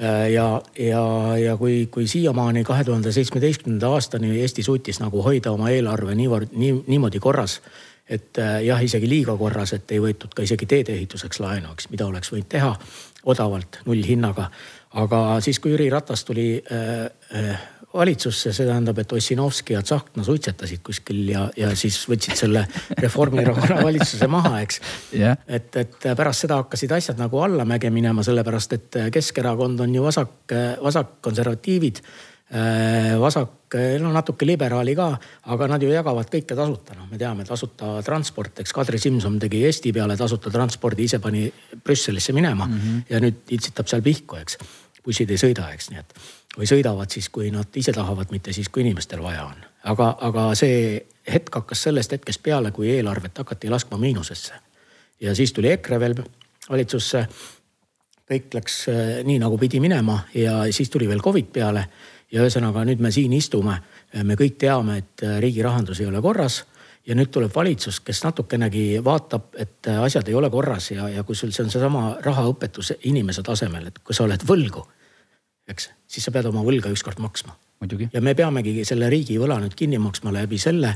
Äh, 0.00 0.30
ja, 0.32 0.62
ja, 0.78 1.04
ja 1.36 1.56
kui, 1.56 1.86
kui 1.90 2.06
siiamaani 2.06 2.64
kahe 2.64 2.84
tuhande 2.84 3.12
seitsmeteistkümnenda 3.12 3.90
aastani 3.90 4.38
Eesti 4.40 4.62
suutis 4.62 5.00
nagu 5.00 5.22
hoida 5.22 5.52
oma 5.52 5.70
eelarve 5.70 6.14
niivõrd, 6.14 6.54
nii, 6.54 6.84
niimoodi 6.86 7.18
korras 7.18 7.60
et 8.10 8.38
jah, 8.64 8.80
isegi 8.82 9.06
liiga 9.06 9.36
korras, 9.38 9.70
et 9.76 9.92
ei 9.94 10.00
võetud 10.02 10.32
ka 10.34 10.42
isegi 10.42 10.66
teedeehituseks 10.66 11.38
laenu, 11.44 11.70
eks, 11.76 11.86
mida 11.92 12.08
oleks 12.10 12.32
võinud 12.32 12.48
teha 12.50 12.72
odavalt 13.24 13.82
nullhinnaga. 13.86 14.50
aga 15.00 15.18
siis, 15.44 15.60
kui 15.60 15.74
Jüri 15.74 15.90
Ratas 15.90 16.24
tuli 16.24 16.56
äh, 16.58 17.04
äh, 17.36 17.60
valitsusse, 17.94 18.52
see 18.54 18.66
tähendab, 18.66 18.98
et 19.02 19.12
Ossinovski 19.12 19.74
ja 19.74 19.82
Tsahkna 19.82 20.24
suitsetasid 20.24 20.82
kuskil 20.86 21.28
ja, 21.32 21.48
ja 21.56 21.72
siis 21.76 21.98
võtsid 22.10 22.38
selle 22.38 22.64
Reformierakonna 23.04 23.82
valitsuse 23.82 24.28
maha, 24.30 24.60
eks. 24.64 24.80
Yeah.. 25.14 25.38
et, 25.46 25.74
et 25.76 26.10
pärast 26.16 26.46
seda 26.46 26.60
hakkasid 26.62 26.92
asjad 26.94 27.22
nagu 27.22 27.42
allamäge 27.42 27.90
minema, 27.90 28.22
sellepärast 28.26 28.76
et 28.78 29.00
Keskerakond 29.14 29.86
on 29.86 29.94
ju 29.94 30.04
vasak, 30.06 30.54
vasakkonservatiivid 30.82 32.02
vasak, 33.20 33.59
no 34.02 34.10
natuke 34.12 34.46
liberaali 34.46 34.94
ka, 34.98 35.06
aga 35.54 35.68
nad 35.70 35.82
ju 35.82 35.92
jagavad 35.92 36.30
kõike 36.32 36.56
tasuta, 36.58 36.96
noh, 36.98 37.06
me 37.10 37.18
teame, 37.18 37.44
tasuta 37.46 38.00
transport, 38.06 38.62
eks 38.64 38.74
Kadri 38.74 38.98
Simson 38.98 39.38
tegi 39.38 39.62
Eesti 39.66 39.92
peale 39.94 40.16
tasuta 40.16 40.50
transpordi, 40.50 41.06
ise 41.06 41.20
pani 41.22 41.46
Brüsselisse 41.84 42.32
minema 42.32 42.66
mm 42.66 42.78
-hmm. 42.78 43.02
ja 43.10 43.20
nüüd 43.20 43.34
itsitab 43.48 43.86
seal 43.86 44.02
pihku, 44.02 44.36
eks. 44.36 44.58
bussid 45.04 45.30
ei 45.30 45.36
sõida, 45.36 45.72
eks, 45.74 45.90
nii 45.90 45.98
et 45.98 46.14
või 46.58 46.66
sõidavad 46.66 47.10
siis, 47.10 47.28
kui 47.28 47.50
nad 47.50 47.76
ise 47.76 47.92
tahavad, 47.92 48.30
mitte 48.30 48.52
siis, 48.52 48.68
kui 48.68 48.82
inimestel 48.82 49.22
vaja 49.22 49.44
on. 49.44 49.64
aga, 49.84 50.16
aga 50.20 50.54
see 50.54 51.06
hetk 51.32 51.54
hakkas 51.54 51.82
sellest 51.82 52.12
hetkest 52.12 52.42
peale, 52.42 52.70
kui 52.70 52.90
eelarvet 52.90 53.38
hakati 53.38 53.70
laskma 53.70 53.98
miinusesse. 53.98 54.52
ja 55.20 55.34
siis 55.34 55.52
tuli 55.52 55.70
EKRE 55.72 56.00
veel 56.00 56.14
valitsusse. 56.70 57.26
kõik 58.30 58.54
läks 58.54 58.88
äh, 58.88 59.24
nii 59.26 59.38
nagu 59.38 59.58
pidi 59.58 59.80
minema 59.80 60.20
ja 60.34 60.64
siis 60.70 60.90
tuli 60.90 61.08
veel 61.08 61.20
Covid 61.20 61.46
peale 61.52 61.88
ja 62.32 62.44
ühesõnaga 62.44 62.84
nüüd 62.86 63.02
me 63.02 63.10
siin 63.14 63.32
istume, 63.36 63.76
me 64.22 64.36
kõik 64.38 64.58
teame, 64.60 65.00
et 65.02 65.24
riigi 65.42 65.64
rahandus 65.66 66.00
ei 66.00 66.10
ole 66.10 66.22
korras. 66.22 66.64
Ja 67.08 67.14
nüüd 67.16 67.30
tuleb 67.32 67.54
valitsus, 67.54 68.02
kes 68.04 68.20
natukenegi 68.26 69.00
vaatab, 69.02 69.54
et 69.58 69.88
asjad 69.88 70.28
ei 70.28 70.34
ole 70.36 70.50
korras 70.52 70.90
ja, 70.92 71.08
ja 71.08 71.24
kui 71.26 71.34
sul 71.34 71.50
see 71.50 71.64
on 71.64 71.72
seesama 71.72 72.02
rahaõpetus 72.22 72.92
inimese 73.08 73.42
tasemel, 73.42 73.88
et 73.88 73.98
kui 74.04 74.14
sa 74.14 74.26
oled 74.26 74.44
võlgu, 74.46 74.84
eks, 75.72 75.88
siis 76.06 76.28
sa 76.28 76.34
pead 76.34 76.50
oma 76.50 76.62
võlga 76.66 76.92
ükskord 76.92 77.18
maksma. 77.24 77.56
ja 78.12 78.20
me 78.20 78.34
peamegi 78.36 78.84
selle 78.84 79.08
riigivõla 79.10 79.56
nüüd 79.64 79.74
kinni 79.74 79.98
maksma 79.98 80.32
läbi 80.36 80.58
selle, 80.60 80.92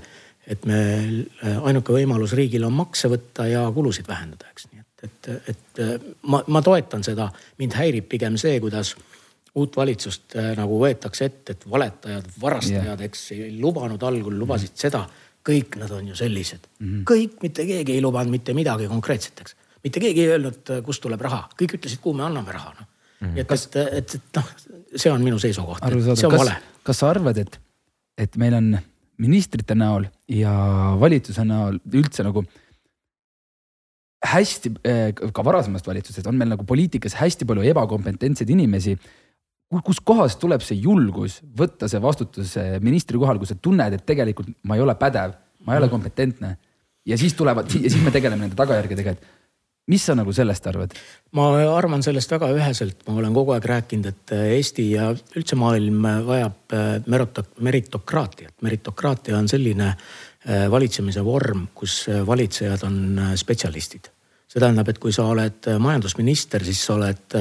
et 0.47 0.67
me, 0.69 0.79
äh, 1.41 1.57
ainuke 1.65 1.97
võimalus 1.97 2.37
riigil 2.37 2.69
on 2.69 2.77
makse 2.77 3.09
võtta 3.09 3.49
ja 3.49 3.65
kulusid 3.73 4.09
vähendada, 4.09 4.53
eks, 4.53 4.69
nii 4.73 4.85
et, 4.85 5.09
et, 5.09 5.49
et 5.49 5.83
ma, 6.29 6.43
ma 6.47 6.63
toetan 6.63 7.03
seda, 7.05 7.31
mind 7.59 7.81
häirib 7.81 8.13
pigem 8.13 8.37
see, 8.41 8.61
kuidas 8.61 8.93
uut 9.55 9.77
valitsust 9.77 10.37
äh, 10.37 10.53
nagu 10.59 10.79
võetakse 10.81 11.29
ette, 11.29 11.55
et 11.55 11.67
valetajad, 11.71 12.31
varastajad 12.41 12.87
yeah., 12.87 13.05
eks 13.07 13.27
ei 13.37 13.53
lubanud 13.61 14.03
algul, 14.03 14.35
lubasid 14.39 14.73
mm 14.73 14.75
-hmm. 14.75 14.87
seda. 14.87 15.07
kõik 15.45 15.77
nad 15.77 15.91
on 15.91 16.09
ju 16.09 16.15
sellised 16.17 16.67
mm, 16.79 16.87
-hmm. 16.87 17.03
kõik, 17.05 17.37
mitte 17.43 17.67
keegi 17.67 17.93
ei 17.93 18.01
lubanud 18.03 18.31
mitte 18.31 18.55
midagi 18.55 18.89
konkreetset, 18.89 19.41
eks. 19.41 19.57
mitte 19.85 20.01
keegi 20.01 20.23
ei 20.23 20.29
öelnud, 20.29 20.71
äh, 20.71 20.83
kust 20.83 21.03
tuleb 21.03 21.21
raha, 21.21 21.49
kõik 21.61 21.77
ütlesid, 21.79 22.01
kuhu 22.01 22.17
me 22.17 22.25
anname 22.25 22.53
raha, 22.53 22.75
noh 22.79 22.87
mm 23.21 23.35
-hmm.. 23.35 23.39
et, 23.41 23.51
et, 23.53 23.77
et, 23.93 24.15
et 24.15 24.37
noh, 24.37 24.51
see 24.97 25.13
on 25.13 25.23
minu 25.23 25.39
seisukoht, 25.39 25.85
see 25.85 26.27
on 26.27 26.33
kas, 26.33 26.41
vale. 26.41 26.57
kas 26.83 26.99
sa 26.99 27.11
arvad, 27.11 27.39
et, 27.39 27.61
et 28.19 28.37
meil 28.37 28.55
on 28.55 28.79
ministrite 29.19 29.75
näol 29.75 30.07
ja 30.29 30.53
valitsuse 31.01 31.45
näol 31.45 31.79
üldse 31.93 32.25
nagu 32.27 32.45
hästi 34.25 34.73
äh, 34.89 35.13
ka 35.33 35.45
varasemast 35.45 35.87
valitsusest 35.87 36.27
on 36.27 36.39
meil 36.41 36.55
nagu 36.55 36.65
poliitikas 36.65 37.17
hästi 37.21 37.47
palju 37.49 37.67
ebakompetentseid 37.75 38.51
inimesi. 38.51 38.97
Kuskohast 39.85 40.41
tuleb 40.43 40.63
see 40.65 40.79
julgus 40.83 41.41
võtta 41.59 41.89
see 41.91 42.03
vastutus 42.03 42.57
äh, 42.61 42.77
ministri 42.85 43.21
kohal, 43.21 43.41
kui 43.41 43.51
sa 43.51 43.57
tunned, 43.57 43.97
et 43.97 44.05
tegelikult 44.07 44.53
ma 44.69 44.79
ei 44.79 44.85
ole 44.85 44.97
pädev, 44.99 45.39
ma 45.67 45.75
ei 45.75 45.83
ole 45.83 45.93
kompetentne 45.93 46.57
ja 47.07 47.19
siis 47.21 47.35
tulevad 47.39 47.71
ja 47.73 47.89
siis 47.89 48.03
me 48.03 48.13
tegeleme 48.15 48.47
nende 48.47 48.59
tagajärgedega, 48.59 49.17
et 49.17 49.33
mis 49.91 50.05
sa 50.05 50.15
nagu 50.17 50.33
sellest 50.33 50.67
arvad? 50.71 50.95
ma 51.37 51.49
arvan 51.75 52.05
sellest 52.07 52.31
väga 52.37 52.53
üheselt, 52.57 53.03
ma 53.09 53.19
olen 53.21 53.35
kogu 53.37 53.57
aeg 53.57 53.67
rääkinud, 53.73 54.13
et 54.13 54.37
Eesti 54.59 54.91
ja 54.93 55.11
üldse 55.13 55.59
maailm 55.61 56.07
vajab 56.29 56.79
meritokraatiat. 57.61 58.55
meritokraatia 58.63 59.39
on 59.39 59.51
selline 59.51 59.95
Äh, 60.45 60.67
valitsemise 60.69 61.23
vorm, 61.25 61.63
kus 61.73 62.03
äh, 62.13 62.19
valitsejad 62.27 62.83
on 62.85 62.97
äh, 63.17 63.31
spetsialistid. 63.41 64.11
See 64.55 64.63
tähendab, 64.63 64.89
et 64.93 65.01
kui 65.03 65.13
sa 65.13 65.25
oled 65.27 65.67
majandusminister, 65.83 66.63
siis 66.63 66.79
sa 66.87 66.95
oled 66.95 67.35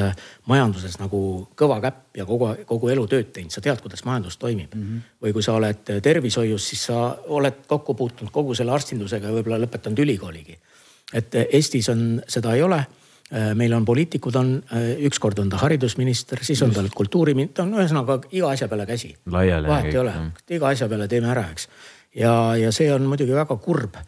majanduses 0.49 0.97
nagu 0.97 1.19
kõva 1.59 1.77
käpp 1.83 2.17
ja 2.17 2.25
kogu, 2.25 2.49
kogu 2.65 2.89
elu 2.89 3.03
tööd 3.11 3.29
teinud, 3.35 3.53
sa 3.53 3.61
tead, 3.61 3.83
kuidas 3.83 4.01
majandus 4.07 4.39
toimib 4.41 4.73
mm. 4.73 4.81
-hmm. 4.81 5.03
või 5.21 5.35
kui 5.35 5.45
sa 5.45 5.53
oled 5.53 5.93
tervishoius, 6.01 6.69
siis 6.69 6.87
sa 6.89 7.13
oled 7.27 7.61
kokku 7.67 7.93
puutunud 7.93 8.33
kogu 8.33 8.55
selle 8.57 8.73
arstindusega 8.73 9.29
ja 9.29 9.35
võib-olla 9.37 9.61
lõpetanud 9.61 9.99
ülikooligi. 9.99 10.57
et 11.13 11.35
Eestis 11.35 11.89
on, 11.89 12.21
seda 12.27 12.55
ei 12.55 12.61
ole 12.63 12.83
meil 13.55 13.73
on 13.73 13.85
poliitikud, 13.85 14.35
on 14.35 14.63
ükskord 14.99 15.39
on 15.39 15.49
ta 15.49 15.57
haridusminister, 15.57 16.39
siis 16.41 16.61
on 16.61 16.71
tal 16.71 16.89
kultuuriminister, 16.95 17.55
ta 17.55 17.63
on 17.63 17.73
ühesõnaga 17.73 18.19
iga 18.31 18.49
asja 18.49 18.67
peale 18.67 18.85
käsi. 18.85 19.15
vahet 19.25 19.93
ei 19.93 19.97
ole, 19.97 20.13
iga 20.49 20.67
asja 20.67 20.89
peale 20.89 21.07
teeme 21.07 21.29
ära, 21.29 21.45
eks 21.51 21.69
ja, 22.15 22.55
ja 22.57 22.71
see 22.71 22.93
on 22.93 23.05
muidugi 23.09 23.33
väga 23.33 23.57
kurb 23.57 23.95
äh, 23.95 24.05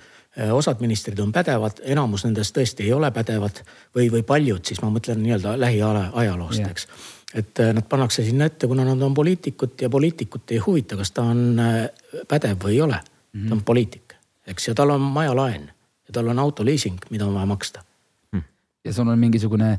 osad 0.52 0.82
ministrid 0.84 1.20
on 1.20 1.32
pädevad, 1.32 1.80
enamus 1.84 2.26
nendest 2.26 2.56
tõesti 2.56 2.84
ei 2.84 2.94
ole 2.94 3.12
pädevad 3.16 3.62
või, 3.95 4.10
või 4.12 4.24
paljud, 4.28 4.64
siis 4.68 4.82
ma 4.84 4.90
mõtlen 4.91 5.22
nii-öelda 5.24 5.56
lähiajaloost, 5.60 6.66
eks. 6.70 6.88
et 7.34 7.64
äh, 7.64 7.72
nad 7.76 7.88
pannakse 7.90 8.26
sinna 8.26 8.49
ette, 8.52 8.68
kuna 8.68 8.84
nad 8.88 9.02
on 9.02 9.14
poliitikud 9.16 9.82
ja 9.82 9.90
poliitikut 9.90 10.52
ei 10.52 10.60
huvita, 10.66 10.99
kas 10.99 11.14
ta 11.16 11.24
on 11.32 11.60
äh, 11.60 11.80
pädev 12.28 12.60
või 12.64 12.76
ei 12.76 12.82
ole 12.82 12.99
mm. 12.99 13.40
-hmm. 13.40 13.49
ta 13.49 13.56
on 13.56 13.64
poliitik, 13.64 14.16
eks, 14.48 14.68
ja 14.68 14.76
tal 14.76 14.95
on 14.98 15.02
majalaen 15.02 15.72
ja 16.07 16.14
tal 16.20 16.28
on 16.28 16.40
autoliising, 16.40 16.99
mida 17.10 17.26
on 17.26 17.34
vaja 17.34 17.45
maksta 17.45 17.84
mm.. 18.32 18.44
ja 18.86 18.94
sul 18.94 19.07
on 19.07 19.20
mingisugune 19.20 19.78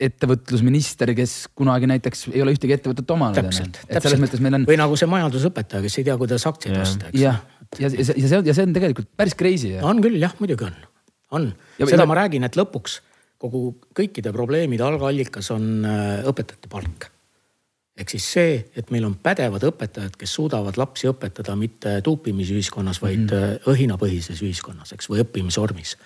ettevõtlusminister, 0.00 1.14
kes 1.16 1.48
kunagi 1.56 1.88
näiteks 1.88 2.26
ei 2.32 2.42
ole 2.44 2.52
ühtegi 2.52 2.74
ettevõtet 2.76 3.10
omanud. 3.10 3.38
täpselt, 3.38 3.78
täpselt. 3.88 4.34
On... 4.44 4.66
või 4.68 4.76
nagu 4.76 4.96
see 4.96 5.08
majandusõpetaja, 5.08 5.80
kes 5.86 5.98
ei 5.98 6.04
tea, 6.04 6.16
kuidas 6.20 6.44
aktsiaid 6.46 6.80
osta, 6.82 7.08
eks. 7.08 7.22
Jah, 7.78 7.90
ja, 7.90 8.04
ja, 8.04 8.28
see, 8.28 8.42
ja 8.50 8.54
see 8.54 8.66
on 8.68 8.76
tegelikult 8.76 9.10
päris 9.18 9.36
crazy. 9.38 9.74
on 9.82 10.00
küll 10.04 10.18
jah, 10.20 10.34
muidugi 10.40 10.68
on, 10.68 10.78
on. 11.38 11.50
seda 11.82 12.04
ja... 12.04 12.08
ma 12.08 12.18
räägin, 12.20 12.46
et 12.46 12.58
lõpuks 12.58 13.00
kogu 13.42 13.68
kõikide 13.96 14.32
probleemide 14.32 14.86
algallikas 14.86 15.50
on 15.52 15.84
äh, 15.84 16.26
õpetajate 16.28 16.70
palk. 16.72 17.10
ehk 17.96 18.12
siis 18.12 18.28
see, 18.36 18.54
et 18.76 18.92
meil 18.92 19.04
on 19.08 19.16
pädevad 19.20 19.64
õpetajad, 19.68 20.16
kes 20.20 20.36
suudavad 20.38 20.78
lapsi 20.80 21.08
õpetada 21.10 21.56
mitte 21.56 21.98
tuupimisühiskonnas, 22.04 23.02
vaid 23.02 23.26
mm 23.32 23.72
õhinapõhises 23.72 24.40
ühiskonnas, 24.44 24.92
eks, 24.94 25.10
või 25.10 25.24
õppimisvormis 25.24 25.96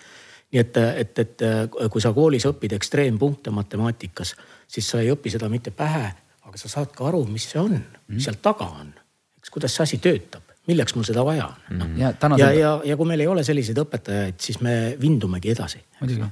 nii 0.50 0.60
et, 0.60 0.76
et, 0.76 1.18
et 1.22 1.42
kui 1.90 2.02
sa 2.02 2.12
koolis 2.14 2.46
õpid 2.48 2.74
ekstreempunkte 2.74 3.52
matemaatikas, 3.54 4.34
siis 4.66 4.88
sa 4.90 5.02
ei 5.02 5.12
õpi 5.12 5.30
seda 5.30 5.46
mitte 5.52 5.70
pähe, 5.74 6.08
aga 6.46 6.58
sa 6.58 6.70
saad 6.72 6.90
ka 6.96 7.06
aru, 7.10 7.22
mis 7.30 7.46
see 7.52 7.60
on, 7.60 7.76
mis 8.08 8.18
mm. 8.18 8.24
seal 8.24 8.40
taga 8.42 8.66
on. 8.80 8.90
eks 9.38 9.52
kuidas 9.54 9.76
see 9.76 9.86
asi 9.86 10.00
töötab, 10.02 10.49
milleks 10.70 10.96
mul 10.96 11.06
seda 11.08 11.24
vaja 11.26 11.48
on? 11.50 11.80
No.. 11.80 11.88
ja, 11.98 12.12
ja, 12.40 12.50
ja, 12.56 12.74
ja 12.92 12.98
kui 12.98 13.08
meil 13.10 13.24
ei 13.24 13.30
ole 13.30 13.46
selliseid 13.46 13.78
õpetajaid, 13.82 14.38
siis 14.42 14.60
me 14.64 14.76
vindumegi 15.00 15.52
edasi. 15.54 15.82
muidugi. 16.00 16.30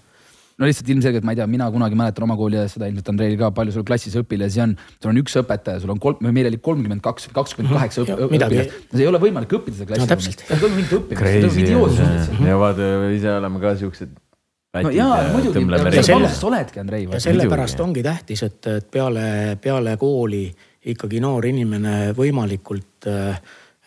No 0.58 0.66
lihtsalt 0.66 0.88
ilmselgelt 0.90 1.22
ma 1.22 1.30
ei 1.34 1.38
tea, 1.38 1.44
mina 1.46 1.68
kunagi 1.70 1.94
mäletan 1.94 2.24
oma 2.26 2.34
kooli 2.38 2.58
ajast 2.58 2.74
seda 2.74 2.88
ilmselt 2.90 3.12
Andreil 3.12 3.36
ka, 3.38 3.52
palju 3.54 3.76
sul 3.76 3.84
klassis 3.86 4.16
õpilasi 4.18 4.62
on. 4.64 4.72
sul 4.98 5.12
on 5.12 5.20
üks 5.20 5.36
õpetaja, 5.38 5.78
sul 5.84 5.92
on 5.94 6.00
kolm, 6.02 6.18
meil 6.34 6.48
oli 6.50 6.58
kolmkümmend 6.58 7.02
kaks 7.04 7.28
või 7.28 7.36
kakskümmend 7.36 7.76
kaheksa 7.76 8.02
õpilast. 8.26 8.72
no 8.90 8.98
ei 8.98 9.06
ole 9.06 9.20
võimalik 9.22 9.54
õppida 9.60 9.78
seda 9.78 9.92
klassi 9.92 10.34
no,. 10.34 10.58
toimub 10.64 10.80
mingit 10.80 10.96
õppimist. 10.98 12.32
ja 12.48 12.56
vaata, 12.58 12.88
ise 13.14 13.36
oleme 13.36 13.62
ka 13.62 13.76
siuksed 13.84 14.16
no 14.82 14.92
jaa, 14.92 15.20
muidugi, 15.36 15.62
ja 17.06 17.22
sellepärast 17.22 17.80
ongi 17.86 18.02
tähtis, 18.04 18.42
et, 18.48 18.58
et 18.66 18.90
peale, 18.90 19.56
peale 19.62 19.94
kooli 20.00 20.42
ikkagi 20.90 21.22
noor 21.22 21.46
inimene 21.48 22.12
võimalikult 22.18 23.06
äh, 23.06 23.38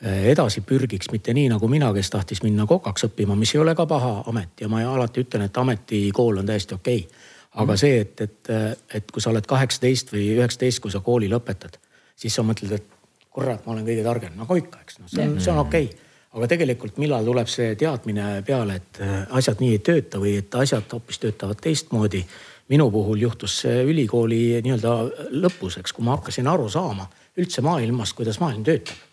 edasi 0.01 0.63
pürgiks, 0.65 1.11
mitte 1.11 1.33
nii 1.33 1.49
nagu 1.51 1.67
mina, 1.69 1.91
kes 1.93 2.09
tahtis 2.09 2.41
minna 2.41 2.65
kokaks 2.69 3.05
õppima, 3.09 3.35
mis 3.37 3.53
ei 3.55 3.61
ole 3.61 3.75
ka 3.77 3.85
paha 3.85 4.23
amet 4.31 4.63
ja 4.63 4.69
ma 4.71 4.81
alati 4.93 5.21
ütlen, 5.21 5.45
et 5.45 5.57
ametikool 5.57 6.41
on 6.41 6.47
täiesti 6.49 6.73
okei 6.73 7.03
okay.. 7.03 7.27
aga 7.53 7.73
mm. 7.73 7.81
see, 7.83 7.99
et, 8.01 8.21
et, 8.21 8.53
et 8.97 9.11
kui 9.11 9.21
sa 9.21 9.29
oled 9.29 9.45
kaheksateist 9.45 10.13
või 10.15 10.31
üheksateist, 10.37 10.81
kui 10.81 10.93
sa 10.93 11.03
kooli 11.05 11.29
lõpetad, 11.29 11.77
siis 12.17 12.33
sa 12.33 12.45
mõtled, 12.45 12.73
et 12.79 12.87
kurat, 13.29 13.61
ma 13.65 13.75
olen 13.75 13.85
kõige 13.85 14.05
targem, 14.07 14.33
nagu 14.39 14.57
ikka, 14.57 14.81
eks 14.81 14.97
noh, 15.03 15.11
see 15.11 15.27
on, 15.27 15.35
see 15.43 15.53
on 15.53 15.61
okei 15.67 15.91
okay. 15.91 16.09
aga 16.39 16.49
tegelikult, 16.55 16.97
millal 17.03 17.29
tuleb 17.29 17.53
see 17.53 17.75
teadmine 17.77 18.31
peale, 18.47 18.79
et 18.81 19.03
äh, 19.05 19.13
asjad 19.37 19.61
nii 19.61 19.75
ei 19.75 19.83
tööta 19.85 20.23
või 20.23 20.33
et 20.41 20.57
asjad 20.63 20.89
hoopis 20.97 21.21
töötavad 21.21 21.61
teistmoodi. 21.61 22.25
minu 22.71 22.89
puhul 22.91 23.21
juhtus 23.21 23.59
see 23.61 23.83
ülikooli 23.83 24.61
nii-öelda 24.63 24.97
lõpus, 25.45 25.77
eks, 25.77 25.93
kui 25.93 26.05
ma 26.07 26.17
hakkasin 26.17 26.47
aru 26.47 26.69
saama 26.69 27.05
üldse 27.37 27.61
maailmast, 27.61 28.15
kuidas 28.15 28.39
maailm 28.39 28.63
töötab 28.63 29.10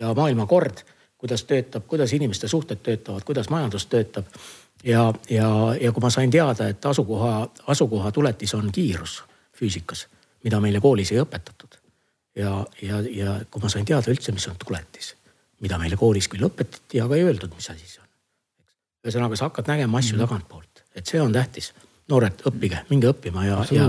ja 0.00 0.14
maailmakord, 0.14 0.82
kuidas 1.18 1.44
töötab, 1.44 1.84
kuidas 1.86 2.12
inimeste 2.12 2.48
suhted 2.48 2.80
töötavad, 2.82 3.24
kuidas 3.24 3.50
majandus 3.50 3.86
töötab. 3.86 4.26
ja, 4.84 5.12
ja, 5.30 5.48
ja 5.80 5.92
kui 5.92 6.00
ma 6.00 6.10
sain 6.10 6.30
teada, 6.30 6.68
et 6.68 6.86
asukoha, 6.86 7.50
asukoha 7.66 8.12
tuletis 8.12 8.54
on 8.54 8.72
kiirus 8.72 9.22
füüsikas, 9.56 10.06
mida 10.44 10.60
meile 10.60 10.80
koolis 10.80 11.12
ei 11.12 11.20
õpetatud. 11.20 11.76
ja, 12.36 12.66
ja, 12.82 13.00
ja 13.00 13.40
kui 13.50 13.62
ma 13.62 13.68
sain 13.68 13.84
teada 13.84 14.10
üldse, 14.10 14.32
mis 14.32 14.48
on 14.48 14.56
tuletis, 14.64 15.14
mida 15.60 15.78
meile 15.78 15.96
koolis 15.96 16.28
küll 16.28 16.48
õpetati, 16.48 17.02
aga 17.04 17.16
ei 17.16 17.28
öeldud, 17.28 17.52
mis 17.56 17.70
asi 17.70 17.86
see 17.86 18.00
on. 18.00 18.08
ühesõnaga, 19.04 19.36
sa 19.36 19.50
hakkad 19.50 19.68
nägema 19.68 19.98
asju 19.98 20.16
mm 20.16 20.22
-hmm. 20.22 20.28
tagantpoolt, 20.28 20.84
et 20.94 21.06
see 21.06 21.20
on 21.20 21.32
tähtis. 21.32 21.72
noored, 22.08 22.40
õppige, 22.48 22.78
minge 22.88 23.06
õppima 23.06 23.44
ja, 23.46 23.64
ja 23.70 23.84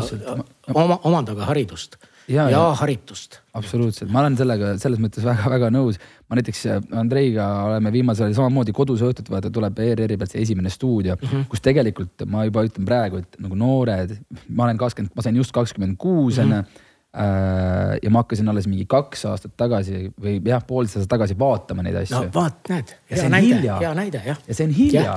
oma, 0.73 0.99
omandage 1.03 1.41
haridust 1.41 1.95
ja, 2.29 2.49
ja 2.51 2.61
haritust. 2.81 3.39
absoluutselt, 3.57 4.11
ma 4.11 4.21
olen 4.23 4.37
sellega 4.39 4.75
selles 4.81 5.01
mõttes 5.01 5.25
väga-väga 5.25 5.71
nõus. 5.73 5.97
ma 6.29 6.37
näiteks 6.39 6.65
äh, 6.71 6.83
Andreiga 7.01 7.47
oleme 7.65 7.91
viimasel 7.91 8.27
ajal 8.27 8.37
samamoodi 8.41 8.75
kodus 8.75 9.01
õhtuti, 9.07 9.33
vaata 9.33 9.51
tuleb 9.53 9.79
ERR-i 9.79 10.17
pealt 10.17 10.35
see 10.35 10.43
esimene 10.45 10.69
stuudio 10.69 11.17
mm, 11.17 11.27
-hmm. 11.27 11.49
kus 11.51 11.61
tegelikult 11.61 12.25
ma 12.25 12.45
juba 12.45 12.65
ütlen 12.67 12.85
praegu, 12.85 13.23
et 13.23 13.41
nagu 13.41 13.57
noored, 13.57 14.15
ma 14.49 14.69
olen 14.69 14.77
kakskümmend, 14.77 15.15
ma 15.15 15.25
sain 15.25 15.35
just 15.35 15.51
kakskümmend 15.51 15.97
kuus 15.97 16.37
mhm. 16.37 16.47
onju 16.47 16.61
Äh, 16.61 16.89
ja 17.11 18.09
ma 18.09 18.21
hakkasin 18.23 18.47
alles 18.47 18.69
mingi 18.71 18.85
kaks 18.87 19.25
aastat 19.27 19.51
tagasi 19.59 20.05
või 20.15 20.37
jah, 20.47 20.61
poolteist 20.63 21.01
aastat 21.01 21.11
tagasi 21.11 21.35
vaatama 21.39 21.83
neid 21.83 21.97
asju. 21.99 22.15
no 22.15 22.29
vaat, 22.31 22.61
näed, 22.71 22.93
hea 23.11 23.25
näide, 23.33 23.73
hea 23.81 23.89
näide 23.97 24.21
jah. 24.29 24.37
ja 24.47 24.55
see 24.55 24.67
on 24.69 24.75
hilja. 24.77 25.15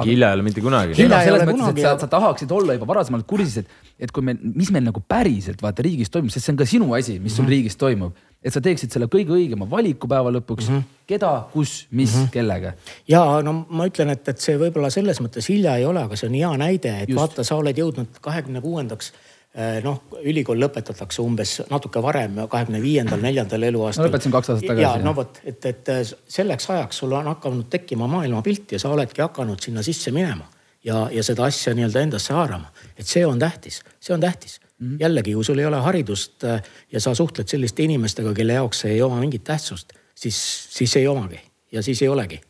hilja 0.00 0.30
ei 0.32 0.38
ole 0.40 0.42
mitte 0.42 0.64
kunagi. 0.64 0.96
hilja 0.98 1.20
ei 1.22 1.30
ole 1.30 1.46
kunagi. 1.46 1.84
Sa, 1.86 1.92
sa 2.02 2.08
tahaksid 2.10 2.50
olla 2.50 2.74
juba 2.74 2.88
varasemalt 2.90 3.28
kursis, 3.30 3.60
et, 3.62 3.92
et 4.02 4.14
kui 4.14 4.26
meil, 4.26 4.40
mis 4.42 4.72
meil 4.74 4.88
nagu 4.88 5.04
päriselt 5.06 5.62
vaata 5.62 5.86
riigis 5.86 6.10
toimub, 6.10 6.34
sest 6.34 6.48
see 6.48 6.56
on 6.56 6.58
ka 6.58 6.66
sinu 6.66 6.90
asi, 6.98 7.20
mis 7.20 7.36
sul 7.36 7.44
mm 7.44 7.46
-hmm. 7.46 7.54
riigis 7.54 7.78
toimub. 7.78 8.18
et 8.42 8.52
sa 8.52 8.60
teeksid 8.60 8.90
selle 8.90 9.06
kõige 9.06 9.38
õigema 9.38 9.70
valiku 9.70 10.08
päeva 10.08 10.30
lõpuks 10.34 10.68
mm, 10.68 10.74
-hmm. 10.74 10.82
keda, 11.06 11.46
kus, 11.52 11.86
mis 11.90 12.14
mm, 12.14 12.22
-hmm. 12.22 12.30
kellega. 12.30 12.72
ja 13.08 13.22
no 13.42 13.66
ma 13.70 13.86
ütlen, 13.86 14.10
et, 14.10 14.28
et 14.28 14.38
see 14.38 14.58
võib-olla 14.58 14.90
selles 14.90 15.20
mõttes 15.20 15.46
hilja 15.48 15.76
ei 15.76 15.86
ole, 15.86 16.02
aga 16.02 16.16
see 16.16 16.28
on 16.28 16.34
hea 16.34 16.52
näide, 16.56 16.98
et 17.02 17.08
Just. 17.08 17.20
vaata, 17.20 17.44
sa 17.44 17.56
oled 17.56 17.78
jõudnud 17.78 18.18
kahekümne 18.20 18.60
kuuendaks 18.60 19.12
Äh, 19.12 19.35
noh, 19.84 20.02
ülikool 20.20 20.58
lõpetatakse 20.60 21.22
umbes 21.24 21.54
natuke 21.70 22.02
varem, 22.04 22.42
kahekümne 22.50 22.80
viiendal, 22.82 23.22
neljandal 23.22 23.62
eluaastal. 23.70 24.04
ma 24.04 24.10
lõpetasin 24.10 24.34
kaks 24.34 24.50
aastat 24.52 24.68
tagasi. 24.68 24.84
ja 24.84 24.90
no 25.00 25.14
vot, 25.16 25.40
et, 25.48 25.64
et 25.70 25.88
selleks 26.28 26.68
ajaks 26.74 27.00
sul 27.00 27.14
on 27.16 27.30
hakanud 27.32 27.70
tekkima 27.72 28.08
maailmapilt 28.10 28.76
ja 28.76 28.82
sa 28.82 28.92
oledki 28.92 29.24
hakanud 29.24 29.62
sinna 29.64 29.84
sisse 29.86 30.12
minema 30.12 30.44
ja, 30.86 31.06
ja 31.12 31.24
seda 31.26 31.48
asja 31.48 31.74
nii-öelda 31.74 32.04
endasse 32.04 32.34
haarama. 32.36 32.70
et 32.96 33.06
see 33.06 33.24
on 33.26 33.38
tähtis, 33.38 33.80
see 34.00 34.14
on 34.14 34.20
tähtis 34.20 34.60
mm. 34.60 34.90
-hmm. 34.90 34.96
jällegi, 35.00 35.34
kui 35.34 35.44
sul 35.44 35.58
ei 35.58 35.66
ole 35.66 35.80
haridust 35.80 36.44
äh, 36.44 36.62
ja 36.92 37.00
sa 37.00 37.14
suhtled 37.14 37.48
selliste 37.48 37.82
inimestega, 37.82 38.34
kelle 38.34 38.52
jaoks 38.60 38.84
see 38.84 38.92
ei 38.92 39.02
oma 39.02 39.20
mingit 39.20 39.44
tähtsust, 39.44 39.92
siis, 40.14 40.68
siis 40.70 40.96
ei 40.96 41.08
omagi 41.08 41.40
ja 41.72 41.82
siis 41.82 42.02
ei 42.02 42.08
olegi 42.08 42.40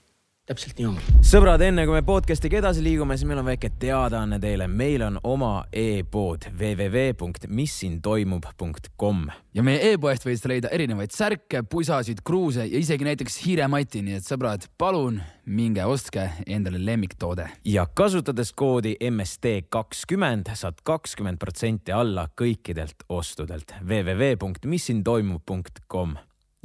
täpselt 0.47 0.78
nii 0.78 0.85
ongi. 0.86 1.02
sõbrad, 1.27 1.59
enne 1.66 1.82
kui 1.89 1.97
me 1.97 2.05
podcast'iga 2.06 2.60
edasi 2.60 2.78
liigume, 2.85 3.16
siis 3.18 3.27
meil 3.27 3.40
on 3.40 3.47
väike 3.48 3.70
teadaanne 3.82 4.36
teile. 4.43 4.66
meil 4.70 5.02
on 5.02 5.18
oma 5.27 5.64
e-pood 5.73 6.43
www.missintoimub.com. 6.52 9.31
ja 9.55 9.62
meie 9.66 9.93
e-poest 9.93 10.27
võid 10.27 10.47
leida 10.47 10.68
erinevaid 10.70 11.10
särke, 11.10 11.62
pusasid, 11.62 12.20
kruuse 12.27 12.66
ja 12.66 12.78
isegi 12.78 13.05
näiteks 13.09 13.36
hiiremati, 13.43 14.02
nii 14.06 14.14
et 14.20 14.27
sõbrad, 14.27 14.62
palun 14.78 15.23
minge 15.47 15.85
ostke 15.85 16.31
endale 16.47 16.85
lemmiktoode. 16.85 17.48
ja 17.64 17.86
kasutades 17.86 18.52
koodi 18.52 18.97
MST 19.10 19.44
kakskümmend 19.68 20.47
saad 20.55 20.74
kakskümmend 20.86 21.39
protsenti 21.43 21.93
alla 21.93 22.28
kõikidelt 22.43 22.97
ostudelt 23.09 23.74
www.missintoimub.com. 23.82 26.16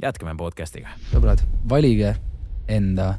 jätkame 0.02 0.34
podcast'iga. 0.38 0.88
sõbrad, 1.10 1.38
valige 1.66 2.16
enda 2.70 3.18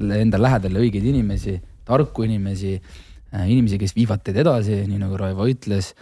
enda 0.00 0.40
lähedale 0.40 0.82
õigeid 0.84 1.06
inimesi, 1.12 1.58
tarku 1.88 2.24
inimesi 2.26 2.76
äh, 2.76 3.44
inimesi, 3.46 3.78
kes 3.80 3.94
viivad 3.96 4.24
teid 4.24 4.40
edasi, 4.42 4.82
nii 4.88 5.02
nagu 5.02 5.18
Raivo 5.20 5.48
ütles 5.50 5.92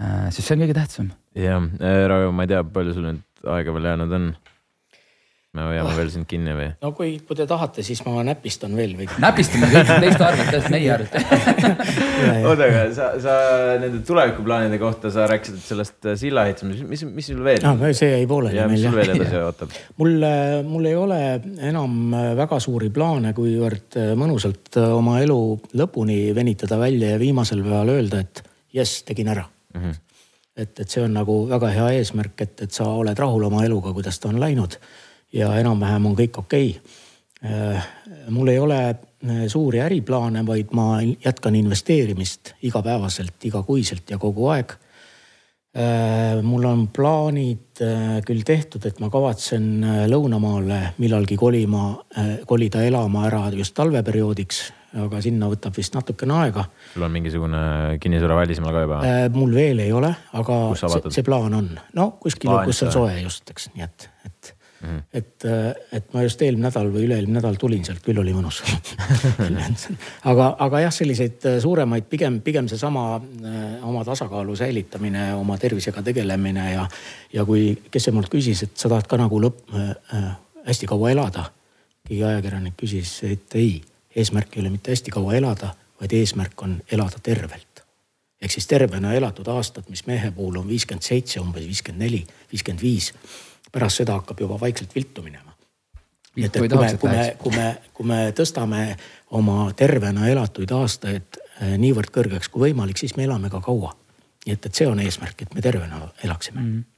äh,. 0.00 0.28
sest 0.30 0.44
see 0.44 0.56
on 0.56 0.66
kõige 0.66 0.76
tähtsam. 0.76 1.12
jah, 1.36 1.70
Raivo, 2.10 2.34
ma 2.34 2.46
ei 2.46 2.54
tea, 2.54 2.64
palju 2.76 2.96
sul 2.96 3.08
nüüd 3.10 3.24
aega 3.56 3.74
veel 3.76 3.90
jäänud 3.92 4.14
on 4.18 4.30
me 5.56 5.64
hoiame 5.70 5.90
oh. 5.90 5.96
veel 5.98 6.10
sind 6.12 6.28
kinni 6.28 6.54
või? 6.56 6.68
no 6.82 6.92
kui, 6.96 7.16
kui 7.26 7.38
te 7.38 7.46
tahate, 7.48 7.84
siis 7.86 8.02
ma 8.06 8.22
näpistan 8.26 8.74
veel 8.76 8.94
või. 8.98 9.08
näpistame 9.22 9.70
kõik 9.72 9.92
teiste 10.04 10.26
arvelt, 10.26 10.70
meie 10.72 10.90
arvelt. 10.94 11.16
oota, 12.50 12.68
aga 12.68 12.82
sa, 12.96 13.08
sa 13.22 13.36
nende 13.82 14.02
tulevikuplaanide 14.06 14.80
kohta, 14.82 15.12
sa 15.14 15.28
rääkisid 15.30 15.62
sellest 15.64 16.10
äh, 16.10 16.18
silla 16.20 16.46
ehitamisest, 16.50 16.88
mis, 16.90 17.06
mis 17.18 17.30
sul 17.32 17.42
veel 17.46 17.64
ah,? 17.66 17.86
see 17.96 18.12
jäi 18.12 18.26
pooleli. 18.30 18.60
ja 18.60 18.68
mis 18.70 18.84
sul 18.84 18.96
veel 18.96 19.14
edasi 19.16 19.40
ootab? 19.40 19.76
mul, 20.00 20.28
mul 20.68 20.90
ei 20.90 20.98
ole 20.98 21.20
enam 21.70 22.16
väga 22.42 22.60
suuri 22.62 22.90
plaane, 22.94 23.32
kuivõrd 23.36 24.00
mõnusalt 24.18 24.80
oma 24.86 25.20
elu 25.24 25.40
lõpuni 25.78 26.20
venitada 26.36 26.78
välja 26.80 27.14
ja 27.14 27.22
viimasel 27.22 27.64
päeval 27.64 27.96
öelda, 27.96 28.20
et 28.26 28.44
jess, 28.76 29.02
tegin 29.06 29.32
ära 29.32 29.46
mm. 29.46 29.80
-hmm. 29.80 29.96
et, 30.56 30.80
et 30.80 30.88
see 30.88 31.02
on 31.04 31.16
nagu 31.16 31.40
väga 31.48 31.72
hea 31.78 31.88
eesmärk, 32.00 32.40
et, 32.40 32.62
et 32.68 32.72
sa 32.72 32.88
oled 32.92 33.18
rahul 33.18 33.48
oma 33.48 33.64
eluga, 33.64 33.92
kuidas 33.96 34.20
ta 34.20 34.28
on 34.28 34.40
läinud 34.40 34.78
ja 35.34 35.50
enam-vähem 35.60 36.06
on 36.10 36.16
kõik 36.18 36.40
okei 36.44 36.70
okay.. 36.76 37.80
mul 38.32 38.48
ei 38.52 38.58
ole 38.58 38.80
äh, 38.88 39.44
suuri 39.50 39.82
äriplaane, 39.84 40.46
vaid 40.46 40.72
ma 40.76 40.96
jätkan 41.02 41.54
investeerimist 41.58 42.56
igapäevaselt, 42.66 43.36
igakuiselt 43.44 44.10
ja 44.10 44.18
kogu 44.18 44.48
aeg. 44.54 44.72
Äh, 45.76 46.40
mul 46.42 46.64
on 46.64 46.86
plaanid 46.88 47.82
äh, 47.84 48.16
küll 48.24 48.40
tehtud, 48.46 48.86
et 48.88 49.02
ma 49.02 49.10
kavatsen 49.12 49.84
lõunamaale 50.08 50.80
millalgi 51.02 51.36
kolima, 51.36 51.90
kolida 52.48 52.86
elama 52.86 53.26
ära 53.28 53.44
just 53.52 53.76
talveperioodiks, 53.76 54.62
aga 55.04 55.20
sinna 55.20 55.50
võtab 55.52 55.76
vist 55.76 55.92
natukene 55.92 56.38
aega. 56.40 56.64
sul 56.94 57.04
on 57.04 57.12
mingisugune 57.12 57.62
kinnisvara 58.00 58.40
välismaal 58.40 58.72
ka 58.72 58.84
juba? 58.86 59.00
mul 59.36 59.52
veel 59.52 59.84
ei 59.84 59.92
ole, 59.92 60.14
aga 60.40 60.60
see, 60.80 61.10
see 61.18 61.26
plaan 61.26 61.58
on. 61.58 61.74
no 61.92 62.14
kuskil, 62.22 62.54
kus 62.64 62.86
on 62.86 62.94
soe 62.94 63.18
just, 63.20 63.52
eks, 63.52 63.74
nii 63.74 63.84
et, 63.84 64.08
et 64.24 64.55
Mm. 64.80 64.98
et, 65.12 65.44
äh, 65.44 65.74
et 65.92 66.10
ma 66.12 66.20
just 66.20 66.42
eelmine 66.44 66.68
nädal 66.68 66.90
või 66.92 67.06
üle-eelmine 67.06 67.38
nädal 67.38 67.54
tulin 67.56 67.80
sealt, 67.86 68.02
küll 68.04 68.18
oli 68.20 68.34
mõnus 68.36 68.58
aga, 70.30 70.48
aga 70.66 70.80
jah, 70.82 70.92
selliseid 70.92 71.46
äh, 71.48 71.56
suuremaid, 71.64 72.04
pigem, 72.10 72.42
pigem 72.44 72.68
seesama 72.68 73.06
äh, 73.16 73.86
oma 73.88 74.02
tasakaalu 74.04 74.56
säilitamine, 74.60 75.30
oma 75.38 75.56
tervisega 75.62 76.04
tegelemine 76.04 76.66
ja, 76.74 76.84
ja 77.32 77.46
kui, 77.48 77.70
kes 77.88 78.08
see 78.08 78.16
mult 78.18 78.28
küsis, 78.32 78.66
et 78.68 78.76
sa 78.76 78.92
tahad 78.92 79.08
ka 79.08 79.20
nagu 79.22 79.40
lõpp 79.46 79.72
äh,, 79.72 80.28
hästi 80.68 80.92
kaua 80.92 81.14
elada. 81.14 81.46
keegi 82.04 82.22
ajakirjanik 82.28 82.76
küsis, 82.76 83.16
et 83.24 83.56
ei, 83.56 83.80
eesmärk 84.12 84.58
ei 84.58 84.66
ole 84.66 84.76
mitte 84.76 84.92
hästi 84.92 85.16
kaua 85.16 85.40
elada, 85.40 85.72
vaid 86.02 86.12
eesmärk 86.20 86.68
on 86.68 86.76
elada 86.92 87.22
tervelt 87.22 87.86
ehk 88.42 88.52
siis 88.52 88.68
tervena 88.68 89.14
elatud 89.16 89.48
aastad, 89.48 89.88
mis 89.88 90.04
mehe 90.06 90.30
puhul 90.36 90.60
on 90.60 90.68
viiskümmend 90.68 91.02
seitse, 91.02 91.40
umbes 91.40 91.64
viiskümmend 91.64 92.04
neli, 92.04 92.26
viiskümmend 92.52 92.84
viis 92.84 93.14
pärast 93.72 94.02
seda 94.02 94.18
hakkab 94.20 94.40
juba 94.40 94.58
vaikselt 94.60 94.94
viltu 94.94 95.22
minema. 95.22 95.54
nii 96.36 96.44
et, 96.46 96.56
et 96.56 96.72
kui 96.72 96.78
me, 96.78 96.96
kui 97.00 97.10
me, 97.10 97.26
kui 97.42 97.52
me, 97.54 97.68
kui 97.94 98.08
me 98.08 98.18
tõstame 98.36 98.82
oma 99.38 99.70
tervena 99.76 100.28
elatuid 100.28 100.72
aastaid 100.76 101.38
eh, 101.38 101.76
niivõrd 101.80 102.12
kõrgeks 102.14 102.50
kui 102.52 102.68
võimalik, 102.68 103.00
siis 103.00 103.16
me 103.16 103.24
elame 103.24 103.50
ka 103.50 103.62
kaua. 103.64 103.94
nii 104.46 104.54
et, 104.54 104.66
et 104.66 104.74
see 104.74 104.86
on 104.86 105.00
eesmärk, 105.00 105.42
et 105.42 105.54
me 105.54 105.64
tervena 105.64 106.02
elaksime 106.24 106.60
mm. 106.60 106.74
-hmm 106.74 106.92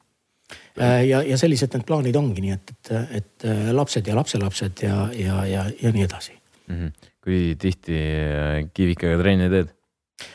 ja, 1.05 1.23
ja 1.23 1.37
sellised 1.37 1.75
need 1.75 1.85
plaanid 1.85 2.17
ongi, 2.17 2.41
nii 2.41 2.53
et, 2.55 2.71
et, 2.73 2.93
et 3.19 3.45
eh, 3.45 3.71
lapsed 3.73 4.07
ja 4.07 4.15
lapselapsed 4.17 4.83
ja, 4.83 5.09
ja, 5.13 5.45
ja, 5.47 5.65
ja 5.83 5.93
nii 5.93 6.05
edasi 6.07 6.33
mm. 6.69 6.77
-hmm. 6.77 7.11
kui 7.25 7.57
tihti 7.61 7.99
kivikaga 8.75 9.19
trenni 9.23 9.51
teed? 9.53 9.75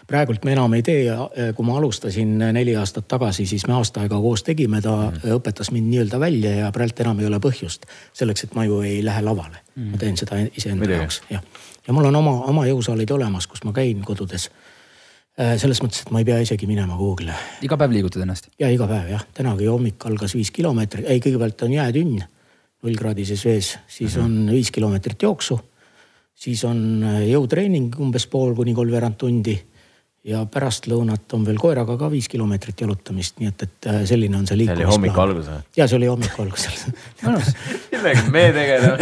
Praegult 0.08 0.46
me 0.46 0.54
enam 0.56 0.74
ei 0.78 0.84
tee 0.86 1.04
ja 1.06 1.18
kui 1.56 1.66
ma 1.68 1.78
alustasin 1.78 2.38
neli 2.56 2.76
aastat 2.80 3.08
tagasi, 3.12 3.46
siis 3.50 3.66
me 3.68 3.76
aasta 3.78 4.04
aega 4.04 4.20
koos 4.22 4.44
tegime, 4.48 4.82
ta 4.82 4.96
mm. 5.10 5.36
õpetas 5.38 5.72
mind 5.76 5.90
nii-öelda 5.92 6.20
välja 6.20 6.56
ja 6.62 6.72
praegu 6.76 7.04
enam 7.04 7.20
ei 7.20 7.28
ole 7.30 7.40
põhjust 7.44 7.88
selleks, 8.16 8.48
et 8.48 8.56
ma 8.58 8.66
ju 8.68 8.82
ei 8.86 9.02
lähe 9.06 9.24
lavale 9.26 9.60
mm.. 9.76 9.90
ma 9.94 10.02
teen 10.02 10.20
seda 10.20 10.40
iseenda 10.46 10.90
jaoks, 10.92 11.22
jah. 11.32 11.44
ja 11.88 11.96
mul 11.96 12.08
on 12.12 12.20
oma, 12.20 12.38
oma 12.52 12.68
jõusaalid 12.70 13.12
olemas, 13.16 13.48
kus 13.48 13.64
ma 13.68 13.76
käin 13.76 14.04
kodudes. 14.06 14.50
Äh, 15.34 15.56
selles 15.58 15.80
mõttes, 15.82 16.04
et 16.04 16.12
ma 16.14 16.22
ei 16.22 16.28
pea 16.28 16.38
isegi 16.44 16.68
minema 16.70 16.94
kuhugile. 16.94 17.34
iga 17.66 17.78
päev 17.80 17.96
liigutad 17.96 18.22
ennast? 18.22 18.52
ja 18.60 18.70
iga 18.70 18.88
päev 18.88 19.10
jah, 19.16 19.26
tänagi 19.34 19.66
hommik 19.66 20.06
algas 20.06 20.36
viis 20.38 20.54
kilomeetrit, 20.54 21.10
ei 21.10 21.24
kõigepealt 21.24 21.66
on 21.66 21.74
jäätünn 21.74 22.24
nullkraadises 22.84 23.46
vees, 23.48 23.78
siis 23.88 24.16
mm 24.16 24.22
-hmm. 24.22 24.26
on 24.26 24.52
viis 24.52 24.72
kilomeetrit 24.72 25.22
jooksu 25.22 25.60
siis 26.36 26.64
on 26.68 27.04
jõutreening 27.28 27.94
umbes 28.02 28.28
pool 28.28 28.56
kuni 28.58 28.74
kolmveerand 28.74 29.18
tundi 29.22 29.56
ja 30.24 30.46
pärastlõunat 30.48 31.34
on 31.36 31.44
veel 31.48 31.58
koeraga 31.60 31.98
ka 32.00 32.08
viis 32.12 32.30
kilomeetrit 32.32 32.86
jalutamist, 32.86 33.40
nii 33.42 33.50
et, 33.52 33.66
et 33.68 33.88
äh, 33.92 34.02
selline 34.08 34.38
on 34.40 34.46
see 34.48 34.58
liikumisplaan. 34.62 34.88
see 34.88 34.88
oli 34.88 34.96
hommiku 34.96 35.24
algus 35.26 35.50
või? 35.52 35.60
ja 35.80 35.88
see 35.88 36.00
oli 36.00 36.08
hommiku 36.12 36.46
alguses 36.46 36.86
millega 37.92 38.24
me 38.32 38.46
tegeleme 38.56 38.98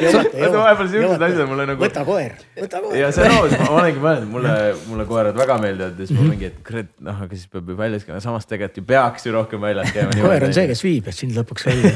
siis 0.00 0.56
vahepeal 0.56 0.90
siuksed 0.90 1.24
asjad 1.28 1.48
mulle 1.52 1.68
nagu. 1.70 1.84
võta 1.84 2.02
koer, 2.08 2.34
võta 2.58 2.82
koer. 2.82 2.98
ja 2.98 3.12
see 3.14 3.28
on 3.28 3.36
aus, 3.36 3.56
ma 3.60 3.70
olengi 3.78 4.02
mõelnud, 4.02 4.28
mulle, 4.34 4.58
mulle 4.90 5.06
koerad 5.12 5.38
väga 5.38 5.58
meeldivad 5.62 5.94
ja 5.94 6.06
siis 6.06 6.16
ma 6.16 6.22
mhm. 6.24 6.34
mingi, 6.34 6.50
et 6.50 6.60
kurat, 6.66 6.92
noh, 7.06 7.24
aga 7.26 7.38
siis 7.38 7.54
peab 7.54 7.70
ju 7.70 7.78
väljas 7.78 8.06
käima, 8.08 8.20
samas 8.26 8.50
tegelikult 8.50 8.82
ju 8.82 8.86
peaks 8.90 9.26
ju 9.28 9.38
rohkem 9.38 9.66
väljas 9.68 9.94
käima. 9.94 10.18
koer 10.18 10.50
on 10.50 10.56
see, 10.56 10.66
kes 10.72 10.86
viib 10.86 11.10
sind 11.14 11.38
lõpuks 11.38 11.70
välja 11.70 11.94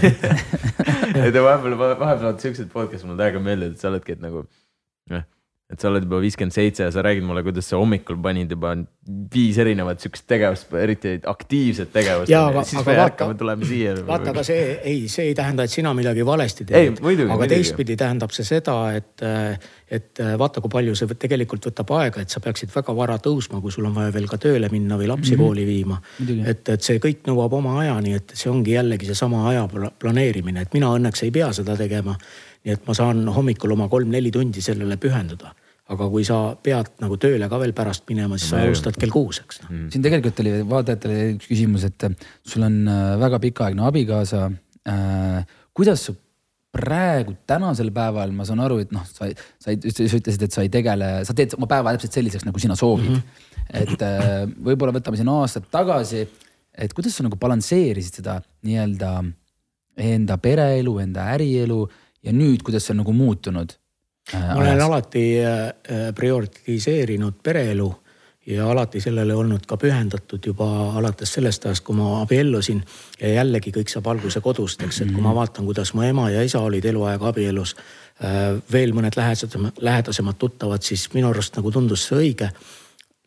ja 1.25 1.31
te 1.35 1.43
vahepeal, 1.43 1.79
vahepeal 1.81 2.27
vaata 2.29 2.39
siuksed 2.45 2.71
podcast'id 2.71 3.11
mulle 3.11 3.25
täiega 3.25 3.43
meeldivad, 3.43 3.75
et 3.75 3.83
sa 3.83 3.91
oledki, 3.91 4.15
et 4.15 4.23
nagu 4.23 4.47
noh 5.11 5.31
et 5.73 5.81
sa 5.81 5.89
oled 5.89 6.05
juba 6.05 6.19
viiskümmend 6.21 6.53
seitse 6.53 6.85
ja 6.85 6.91
sa 6.93 7.01
räägid 7.05 7.25
mulle, 7.25 7.41
kuidas 7.43 7.71
sa 7.71 7.79
hommikul 7.81 8.19
panid 8.23 8.51
juba 8.53 8.75
viis 9.33 9.57
erinevat 9.63 10.03
siukest 10.03 10.27
tegevust, 10.29 10.75
eriti 10.77 11.15
aktiivset 11.31 11.89
tegevust. 11.93 12.33
siis 12.69 12.85
me 12.85 12.97
ärkame, 13.01 13.37
tuleme 13.41 13.69
siia. 13.69 13.95
vaata, 14.07 14.35
aga 14.35 14.45
see 14.45 14.75
ei, 14.77 15.09
see 15.09 15.31
ei 15.31 15.35
tähenda, 15.39 15.65
et 15.65 15.73
sina 15.73 15.95
midagi 15.97 16.27
valesti 16.27 16.69
teed. 16.69 17.01
aga 17.33 17.49
teistpidi 17.49 17.97
tähendab 17.97 18.37
see 18.37 18.45
seda, 18.45 18.77
et, 18.99 19.25
et 19.89 20.25
vaata, 20.39 20.61
kui 20.61 20.73
palju 20.77 20.99
see 21.01 21.17
tegelikult 21.17 21.71
võtab 21.73 21.97
aega, 21.97 22.21
et 22.21 22.37
sa 22.37 22.45
peaksid 22.45 22.73
väga 22.75 22.97
vara 23.01 23.17
tõusma, 23.17 23.65
kui 23.65 23.73
sul 23.73 23.89
on 23.89 23.97
vaja 23.97 24.13
veel 24.13 24.29
ka 24.29 24.37
tööle 24.45 24.69
minna 24.73 25.01
või 25.01 25.09
lapsi 25.09 25.33
mm 25.33 25.41
-hmm. 25.41 25.49
kooli 25.49 25.67
viima. 25.67 26.01
et, 26.45 26.69
et 26.69 26.83
see 26.85 27.01
kõik 27.01 27.25
nõuab 27.25 27.57
oma 27.57 27.79
aja, 27.81 27.97
nii 28.05 28.21
et 28.21 28.37
see 28.37 28.53
ongi 28.53 28.77
jällegi 28.77 29.09
seesama 29.09 29.49
aja 29.49 29.69
planeerimine, 29.99 30.61
et 30.61 30.77
mina 30.77 30.93
õnneks 30.93 31.25
ei 31.25 31.33
pea 31.33 31.53
seda 31.57 31.77
tegema 31.77 32.21
nii 32.65 32.75
et 32.75 32.87
ma 32.89 32.97
saan 32.97 33.27
hommikul 33.29 33.75
oma 33.77 33.91
kolm-neli 33.93 34.33
tundi 34.35 34.63
sellele 34.65 34.97
pühenduda 35.01 35.53
aga 35.93 36.07
kui 36.09 36.25
sa 36.25 36.39
pead 36.65 36.95
nagu 37.03 37.17
tööle 37.21 37.49
ka 37.51 37.59
veel 37.61 37.75
pärast 37.77 38.07
minema, 38.09 38.39
siis 38.41 38.55
sa 38.55 38.63
alustad 38.65 38.97
kell 38.97 39.13
kuus, 39.13 39.43
eks 39.43 39.61
no.. 39.65 39.69
Mm. 39.69 39.89
siin 39.93 40.05
tegelikult 40.05 40.41
oli 40.41 40.53
vaatajatele 40.71 41.17
üks 41.35 41.49
küsimus, 41.51 41.85
et 41.85 42.07
sul 42.49 42.65
on 42.65 42.79
äh, 42.89 43.01
väga 43.21 43.41
pikaaegne 43.43 43.85
abikaasa 43.91 44.47
äh,. 44.89 45.43
kuidas 45.77 46.07
sa 46.09 46.15
praegu 46.75 47.37
tänasel 47.47 47.93
päeval, 47.95 48.33
ma 48.35 48.47
saan 48.49 48.63
aru, 48.65 48.81
et 48.83 48.95
noh, 48.95 49.05
sa, 49.07 49.29
sa, 49.63 49.71
sa 49.71 49.75
ütlesid, 49.77 50.47
et 50.47 50.57
sa 50.57 50.65
ei 50.65 50.73
tegele, 50.73 51.11
sa 51.29 51.37
teed 51.37 51.55
oma 51.59 51.69
päeva 51.71 51.93
täpselt 51.95 52.17
selliseks, 52.17 52.47
nagu 52.49 52.63
sina 52.63 52.75
soovid 52.79 53.13
mm. 53.13 53.21
-hmm. 53.21 53.85
et 53.85 54.07
äh, 54.09 54.41
võib-olla 54.71 54.97
võtame 54.97 55.21
siin 55.21 55.31
aastad 55.35 55.69
tagasi, 55.71 56.25
et 56.73 56.97
kuidas 56.97 57.21
sa 57.21 57.29
nagu 57.29 57.37
balansseerisid 57.37 58.23
seda 58.23 58.41
nii-öelda 58.65 59.13
enda 60.01 60.41
pereelu, 60.43 60.97
enda 61.05 61.29
ärielu 61.37 61.85
ja 62.25 62.33
nüüd, 62.33 62.63
kuidas 62.65 62.87
see 62.87 62.95
on 62.95 63.03
nagu 63.05 63.13
muutunud 63.13 63.77
ma 64.33 64.55
olen 64.55 64.81
alati 64.81 65.45
äh, 65.45 66.15
prioritiseerinud 66.15 67.35
pereelu 67.43 67.95
ja 68.47 68.71
alati 68.71 69.01
sellele 69.01 69.35
olnud 69.35 69.67
ka 69.67 69.77
pühendatud 69.81 70.47
juba 70.47 70.67
alates 70.99 71.33
sellest 71.33 71.67
ajast, 71.67 71.85
kui 71.85 71.97
ma 71.97 72.21
abiellusin. 72.23 72.83
ja 73.21 73.29
jällegi 73.29 73.73
kõik 73.73 73.89
saab 73.89 74.07
alguse 74.13 74.41
kodust, 74.41 74.83
eks, 74.83 75.01
et 75.01 75.13
kui 75.13 75.23
ma 75.25 75.35
vaatan, 75.35 75.65
kuidas 75.65 75.95
mu 75.95 76.03
ema 76.03 76.31
ja 76.31 76.43
isa 76.43 76.61
olid 76.61 76.85
eluaeg 76.85 77.23
abielus. 77.23 77.77
Äh, 78.25 78.57
veel 78.73 78.93
mõned 78.93 79.17
lähedasemad, 79.17 79.81
lähedasemad 79.81 80.37
tuttavad, 80.39 80.83
siis 80.83 81.09
minu 81.15 81.31
arust 81.31 81.57
nagu 81.57 81.71
tundus 81.73 82.09
see 82.09 82.21
õige. 82.21 82.51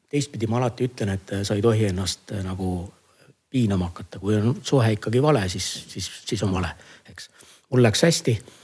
teistpidi 0.09 0.47
ma 0.47 0.57
alati 0.57 0.85
ütlen, 0.87 1.09
et 1.09 1.33
sa 1.43 1.55
ei 1.55 1.61
tohi 1.61 1.85
ennast 1.85 2.31
äh, 2.31 2.43
nagu 2.43 2.93
piinama 3.49 3.89
hakata, 3.91 4.19
kui 4.19 4.35
on 4.35 4.61
suhe 4.63 4.91
ikkagi 4.91 5.21
vale, 5.21 5.49
siis, 5.49 5.85
siis, 5.87 6.11
siis 6.25 6.43
on 6.43 6.53
vale, 6.53 6.69
eks. 7.09 7.29
mul 7.69 7.83
läks 7.83 8.03
hästi 8.03 8.37
Äh, 8.37 8.56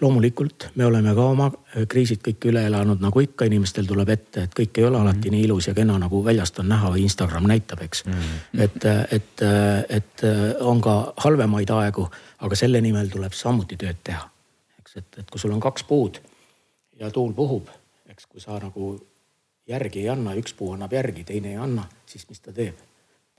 loomulikult 0.00 0.68
me 0.74 0.86
oleme 0.86 1.14
ka 1.14 1.24
oma 1.32 1.48
äh, 1.50 1.86
kriisid 1.88 2.22
kõik 2.24 2.48
üle 2.50 2.64
elanud, 2.66 3.00
nagu 3.02 3.20
ikka 3.20 3.48
inimestel 3.48 3.86
tuleb 3.88 4.12
ette, 4.14 4.46
et 4.46 4.56
kõik 4.56 4.78
ei 4.78 4.86
ole 4.88 5.00
alati 5.00 5.28
-hmm. 5.28 5.36
nii 5.36 5.44
ilus 5.48 5.68
ja 5.68 5.74
kena, 5.74 5.98
nagu 5.98 6.22
väljast 6.24 6.58
on 6.58 6.68
näha 6.68 6.90
või 6.94 7.04
Instagram 7.06 7.48
näitab, 7.48 7.82
eks 7.82 8.04
mm. 8.04 8.12
-hmm. 8.12 8.62
et, 8.62 8.84
äh, 8.84 9.04
et, 9.10 9.42
et 9.88 10.26
on 10.60 10.80
ka 10.80 11.12
halvemaid 11.16 11.70
aegu, 11.70 12.08
aga 12.38 12.56
selle 12.56 12.80
nimel 12.80 13.08
tuleb 13.08 13.32
samuti 13.32 13.76
tööd 13.76 14.02
teha. 14.04 14.28
eks, 14.78 14.96
et, 14.96 15.18
et 15.18 15.30
kui 15.30 15.40
sul 15.40 15.52
on 15.52 15.60
kaks 15.60 15.84
puud 15.84 16.20
ja 17.00 17.10
tuul 17.10 17.32
puhub, 17.32 17.68
eks, 18.06 18.26
kui 18.26 18.40
sa 18.40 18.58
nagu 18.58 18.94
järgi 19.68 20.00
ei 20.00 20.08
anna, 20.08 20.34
üks 20.34 20.54
puu 20.56 20.72
annab 20.72 20.92
järgi, 20.92 21.24
teine 21.24 21.48
ei 21.48 21.56
anna, 21.56 21.84
siis 22.06 22.28
mis 22.28 22.40
ta 22.40 22.52
teeb? 22.52 22.74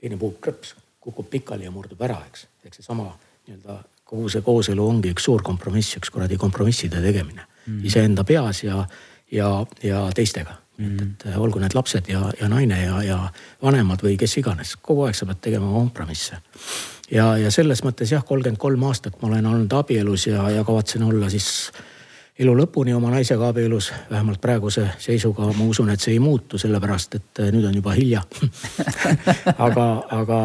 teine 0.00 0.16
puu 0.16 0.32
krõps, 0.40 0.74
kukub 1.00 1.26
pikali 1.30 1.64
ja 1.64 1.70
murdub 1.70 2.00
ära, 2.00 2.16
eks, 2.30 2.46
eks 2.64 2.80
seesama 2.80 3.10
nii-öelda 3.46 3.74
kogu 4.10 4.30
see 4.32 4.42
kooselu 4.46 4.86
ongi 4.86 5.14
üks 5.14 5.28
suur 5.28 5.44
kompromiss, 5.46 5.96
üks 6.00 6.10
kuradi 6.10 6.38
kompromisside 6.40 7.02
tegemine 7.02 7.46
mm. 7.66 7.84
iseenda 7.86 8.24
peas 8.26 8.64
ja, 8.64 8.82
ja, 9.32 9.52
ja 9.86 10.02
teistega 10.14 10.56
mm. 10.80 10.96
et, 10.96 11.26
et 11.28 11.38
olgu 11.38 11.62
need 11.62 11.76
lapsed 11.76 12.10
ja, 12.10 12.24
ja 12.40 12.48
naine 12.50 12.80
ja, 12.82 13.02
ja 13.06 13.20
vanemad 13.62 14.02
või 14.04 14.16
kes 14.20 14.38
iganes, 14.42 14.76
kogu 14.82 15.06
aeg 15.06 15.18
sa 15.18 15.28
pead 15.28 15.42
tegema 15.46 15.70
kompromisse. 15.74 16.40
ja, 17.10 17.32
ja 17.38 17.54
selles 17.54 17.84
mõttes 17.86 18.12
jah, 18.14 18.24
kolmkümmend 18.26 18.60
kolm 18.60 18.84
aastat 18.90 19.20
ma 19.22 19.30
olen 19.30 19.46
olnud 19.54 19.78
abielus 19.78 20.26
ja, 20.30 20.48
ja 20.50 20.66
kavatsen 20.66 21.06
olla 21.06 21.30
siis 21.30 21.70
elu 22.40 22.54
lõpuni 22.56 22.94
oma 22.96 23.10
naisega 23.12 23.50
abielus, 23.52 23.90
vähemalt 24.10 24.40
praeguse 24.40 24.86
seisuga 24.98 25.50
ma 25.52 25.66
usun, 25.68 25.90
et 25.92 26.00
see 26.00 26.14
ei 26.16 26.22
muutu, 26.24 26.58
sellepärast 26.58 27.18
et 27.18 27.42
nüüd 27.52 27.66
on 27.68 27.76
juba 27.76 27.92
hilja 27.98 28.22
aga, 29.68 29.90
aga 30.22 30.40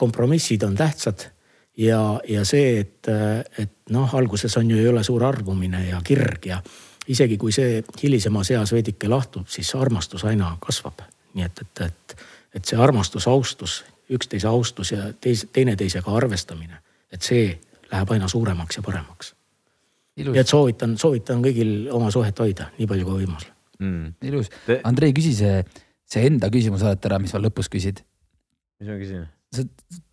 kompromissid 0.00 0.64
on 0.64 0.78
tähtsad 0.78 1.28
ja, 1.76 2.20
ja 2.28 2.44
see, 2.44 2.80
et, 2.80 3.08
et 3.58 3.72
noh, 3.90 4.14
alguses 4.14 4.56
on 4.56 4.70
ju, 4.70 4.78
ei 4.78 4.88
ole 4.88 5.04
suur 5.04 5.24
armumine 5.24 5.86
ja 5.88 6.00
kirg 6.04 6.46
ja 6.46 6.60
isegi 7.10 7.38
kui 7.40 7.52
see 7.52 7.80
hilisemas 8.02 8.50
eas 8.54 8.72
veidike 8.74 9.08
lahtub, 9.08 9.48
siis 9.48 9.72
armastus 9.74 10.24
aina 10.28 10.56
kasvab. 10.60 11.02
nii 11.34 11.44
et, 11.46 11.60
et, 11.62 11.80
et, 11.86 12.16
et 12.58 12.64
see 12.64 12.78
armastus, 12.78 13.28
austus, 13.28 13.80
üksteise 14.10 14.48
austus 14.48 14.92
ja 14.92 15.12
teise, 15.20 15.46
teineteisega 15.52 16.10
arvestamine, 16.16 16.80
et 17.12 17.22
see 17.22 17.52
läheb 17.90 18.10
aina 18.10 18.28
suuremaks 18.28 18.76
ja 18.76 18.82
paremaks. 18.82 19.34
nii 20.16 20.38
et 20.38 20.48
soovitan, 20.48 20.98
soovitan 20.98 21.42
kõigil 21.42 21.88
oma 21.94 22.10
suhet 22.10 22.38
hoida 22.38 22.70
nii 22.78 22.86
palju 22.90 23.06
kui 23.06 23.22
võimalus 23.22 23.50
mm.. 23.78 24.14
ilus 24.30 24.50
Te..., 24.66 24.80
Andrei, 24.84 25.14
küsi 25.16 25.34
see, 25.38 25.60
see 26.04 26.26
enda 26.28 26.50
küsimus 26.52 26.84
alati 26.84 27.08
ära, 27.10 27.20
mis 27.22 27.32
sa 27.34 27.40
lõpus 27.42 27.70
küsid. 27.72 28.02
mis 28.80 28.90
ma 28.90 28.98
küsin? 29.00 29.28
sa 29.54 29.64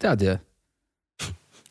tead 0.01 0.25
ju 0.25 0.37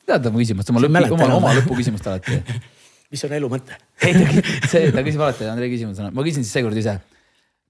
tead 0.07 0.31
mu 0.31 0.43
küsimust, 0.43 0.71
oma 0.73 0.83
lõpu, 0.85 1.19
oma, 1.19 1.35
oma 1.41 1.57
lõpuküsimust 1.61 2.07
alati. 2.11 2.41
Mis 3.13 3.23
on 3.27 3.37
elu 3.37 3.51
mõte? 3.51 3.77
ei, 4.03 4.41
see, 4.67 4.89
ta 4.95 5.05
küsib 5.07 5.23
alati, 5.23 5.47
Andrei 5.51 5.71
küsimus 5.71 6.01
on, 6.03 6.11
ma 6.15 6.27
küsin 6.27 6.43
siis 6.47 6.57
seekord 6.59 6.79
ise. 6.79 6.99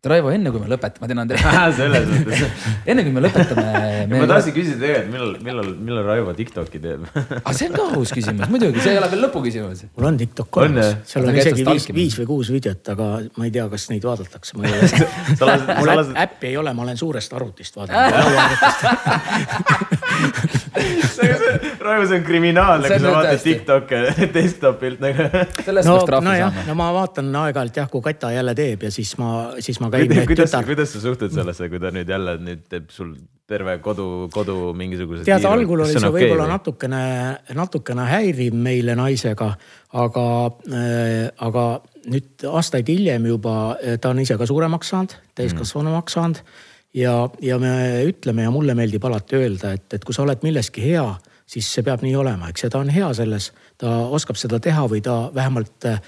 Raivo, 0.06 0.28
enne 0.30 0.52
kui 0.54 0.60
me 0.62 0.68
lõpetame, 0.70 1.02
ma 1.02 1.08
tean, 1.10 1.18
Andrei 1.24 1.40
selles 1.80 2.04
mõttes. 2.06 2.42
Enne 2.92 3.02
kui 3.02 3.10
me 3.10 3.22
lõpetame 3.24 3.64
me.... 4.06 4.20
ma 4.20 4.28
tahtsin 4.30 4.54
küsida 4.54 4.78
tegelikult, 4.78 5.10
millal, 5.10 5.32
millal, 5.48 5.70
millal 5.88 6.04
Raivo 6.06 6.34
Tiktoki 6.36 6.78
teeb? 6.84 7.08
Aga 7.16 7.54
see 7.58 7.66
on 7.66 7.74
ka 7.74 7.86
aus 7.98 8.12
küsimus, 8.14 8.46
muidugi, 8.52 8.78
see 8.84 8.92
ei 8.94 9.00
ole 9.00 9.08
veel 9.10 9.24
lõpuküsimus. 9.26 9.82
mul 9.96 10.08
on 10.12 10.20
Tiktok 10.20 10.60
olemas, 10.62 10.88
seal 11.10 11.26
on 11.26 11.40
isegi 11.42 11.66
viis, 11.66 11.88
viis 11.96 12.14
või 12.20 12.28
kuus 12.30 12.52
videot, 12.54 12.92
aga 12.94 13.04
ma 13.40 13.48
ei 13.48 13.52
tea, 13.56 13.66
kas 13.72 13.88
neid 13.90 14.04
vaadatakse. 14.06 14.50
mul 14.60 14.66
äppi 16.22 16.52
ei 16.52 16.56
ole, 16.62 16.70
ma 16.76 16.86
olen 16.86 16.98
suurest 17.02 17.34
arvutist 17.40 17.80
vaadanud 17.80 18.06
Raivo, 21.86 22.06
see 22.06 22.18
on 22.18 22.24
kriminaalne, 22.26 22.90
kui 22.90 23.00
sa 23.02 23.12
vaatad 23.14 23.42
Tiktoke 23.44 24.02
desktopilt 24.36 25.00
nagu. 25.04 25.28
sellest 25.62 25.88
peaks 25.90 26.10
trahvi 26.10 26.34
saama. 26.40 26.66
no 26.68 26.76
ma 26.78 26.90
vaatan 26.96 27.30
aeg-ajalt 27.44 27.80
jah, 27.82 27.88
kui 27.92 28.04
Kata 28.04 28.32
jälle 28.34 28.54
teeb 28.58 28.86
ja 28.86 28.92
siis 28.94 29.14
ma, 29.20 29.30
siis 29.62 29.80
ma 29.82 29.90
käin. 29.92 30.12
kuidas, 30.28 30.54
kuidas 30.66 30.92
sa 30.92 31.02
suhtud 31.04 31.34
sellesse, 31.34 31.70
kui 31.72 31.80
ta 31.82 31.92
nüüd 31.94 32.12
jälle 32.12 32.36
nüüd 32.42 32.68
teeb 32.70 32.92
sul 32.94 33.14
terve 33.46 33.78
kodu, 33.78 34.28
kodu 34.34 34.72
mingisuguse. 34.76 35.24
tead, 35.26 35.44
algul 35.46 35.84
oli 35.84 35.94
see 35.94 36.02
okay, 36.02 36.14
võib-olla 36.18 36.48
natukene, 36.50 37.02
natukene 37.54 38.06
häiriv 38.10 38.56
meile 38.58 38.96
naisega, 38.98 39.52
aga 40.02 40.24
äh,, 40.70 41.28
aga 41.46 41.66
nüüd 42.10 42.46
aastaid 42.50 42.88
hiljem 42.90 43.26
juba 43.30 43.76
ta 44.02 44.14
on 44.14 44.22
ise 44.22 44.38
ka 44.38 44.46
suuremaks 44.46 44.90
saanud, 44.94 45.14
täiskasvanumaks 45.38 46.18
saanud 46.18 46.42
ja, 46.96 47.14
ja 47.42 47.58
me 47.62 47.72
ütleme 48.08 48.46
ja 48.46 48.52
mulle 48.54 48.74
meeldib 48.78 49.04
alati 49.04 49.36
öelda, 49.40 49.72
et, 49.76 49.88
et 49.94 50.04
kui 50.04 50.14
sa 50.16 50.24
oled 50.24 50.44
milleski 50.46 50.84
hea, 50.84 51.06
siis 51.46 51.68
see 51.72 51.84
peab 51.86 52.02
nii 52.04 52.14
olema, 52.18 52.50
eks, 52.50 52.66
ja 52.66 52.70
ta 52.72 52.82
on 52.82 52.90
hea 52.92 53.08
selles, 53.16 53.52
ta 53.78 53.98
oskab 54.16 54.38
seda 54.40 54.60
teha 54.62 54.86
või 54.90 55.02
ta 55.04 55.18
vähemalt 55.34 55.88
äh, 55.90 56.00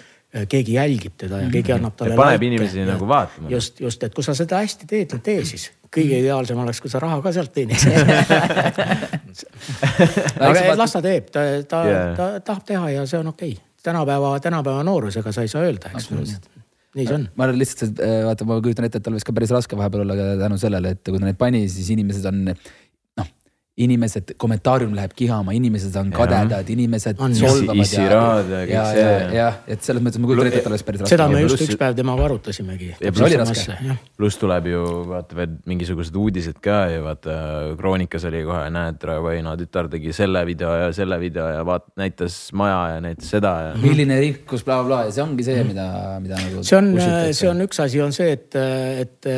keegi 0.48 0.74
jälgib 0.76 1.16
teda 1.20 1.40
ja 1.44 1.50
keegi 1.52 1.72
annab 1.72 1.96
talle. 1.96 2.16
paneb 2.18 2.36
laite. 2.36 2.46
inimesi 2.50 2.82
ja, 2.82 2.86
nagu 2.90 3.08
vaatama. 3.08 3.50
just, 3.52 3.80
just, 3.80 4.02
et 4.04 4.14
kui 4.14 4.24
sa 4.24 4.34
seda 4.36 4.60
hästi 4.64 4.88
teed, 4.90 5.14
tee 5.24 5.44
siis. 5.48 5.70
kõige 5.94 6.20
ideaalsem 6.20 6.58
oleks, 6.58 6.80
kui 6.84 6.90
sa 6.92 7.00
raha 7.04 7.20
ka 7.24 7.32
sealt 7.32 7.52
teeniks 7.54 7.86
aga 10.48 10.76
las 10.76 10.92
ta 10.96 11.04
teeb, 11.04 11.32
ta, 11.32 11.46
ta 11.68 11.82
yeah., 11.88 12.12
ta 12.18 12.28
tahab 12.44 12.68
teha 12.68 12.92
ja 12.98 13.06
see 13.08 13.20
on 13.20 13.32
okei 13.32 13.54
okay. 13.56 13.64
tänapäeva, 13.82 14.36
tänapäeva 14.44 14.84
noorusega 14.84 15.32
sa 15.32 15.46
ei 15.46 15.52
saa 15.52 15.64
öelda, 15.68 15.94
eks 15.94 16.12
nii 16.98 17.08
see 17.08 17.16
on. 17.18 17.28
ma 17.38 17.46
arvan 17.46 17.60
lihtsalt, 17.60 18.02
vaata, 18.26 18.46
ma 18.48 18.58
kujutan 18.64 18.88
ette, 18.88 19.00
et 19.00 19.06
tal 19.06 19.16
võis 19.16 19.26
ka 19.26 19.34
päris 19.36 19.54
raske 19.54 19.78
vahepeal 19.78 20.04
olla 20.04 20.34
tänu 20.42 20.58
sellele, 20.60 20.96
et 20.96 21.02
kui 21.06 21.20
ta 21.20 21.28
neid 21.28 21.40
pani, 21.40 21.64
siis 21.72 21.92
inimesed 21.94 22.26
on 22.30 22.44
inimesed, 23.84 24.34
kommentaarium 24.40 24.94
läheb 24.96 25.12
kihama, 25.18 25.54
inimesed 25.56 25.94
on 26.00 26.10
kadedad, 26.14 26.70
inimesed 26.72 27.20
on, 27.22 27.34
solvavad. 27.36 28.50
ja, 28.50 28.64
ja, 28.66 28.84
ja, 28.96 29.12
ja, 29.34 29.48
et 29.70 29.84
selles 29.86 30.02
mõttes 30.04 30.22
ma 30.22 30.30
kujutan 30.30 30.50
ette, 30.50 30.62
et 30.62 30.70
oleks 30.70 30.86
päris 30.86 31.04
raske. 31.04 31.12
seda 31.14 31.28
me 31.30 31.42
just 31.44 31.62
üks 31.66 31.78
päev 31.80 31.96
temaga 31.98 32.26
arutasimegi. 32.28 32.94
pluss 34.18 34.40
tuleb 34.40 34.70
ju 34.72 34.84
vaata 35.12 35.38
veel 35.38 35.58
mingisugused 35.68 36.16
uudised 36.18 36.58
ka 36.64 36.80
ja 36.94 37.04
vaata 37.04 37.36
Kroonikas 37.78 38.26
oli 38.30 38.42
kohe, 38.48 38.64
näed, 38.74 39.04
Raivo 39.08 39.34
tütar 39.58 39.90
tegi 39.92 40.12
selle 40.16 40.44
video 40.48 40.72
ja 40.74 40.90
selle 40.96 41.20
video 41.20 41.46
ja 41.52 41.62
vaat 41.66 41.88
näitas 42.00 42.40
maja 42.56 42.96
ja 42.96 43.00
näitas 43.04 43.30
seda 43.30 43.54
ja. 43.68 43.72
milline 43.82 44.18
rikkus 44.20 44.64
bla,, 44.64 44.78
blablabla 44.82 45.08
ja 45.08 45.14
see 45.14 45.24
ongi 45.24 45.46
see, 45.46 45.62
mida, 45.66 45.86
mida 46.22 46.38
nagu. 46.40 46.62
see 46.66 46.78
on, 46.78 46.90
see 47.36 47.50
on 47.50 47.62
üks 47.64 47.82
asi 47.84 48.02
on 48.02 48.14
see, 48.14 48.32
et, 48.34 48.58
et 49.04 49.30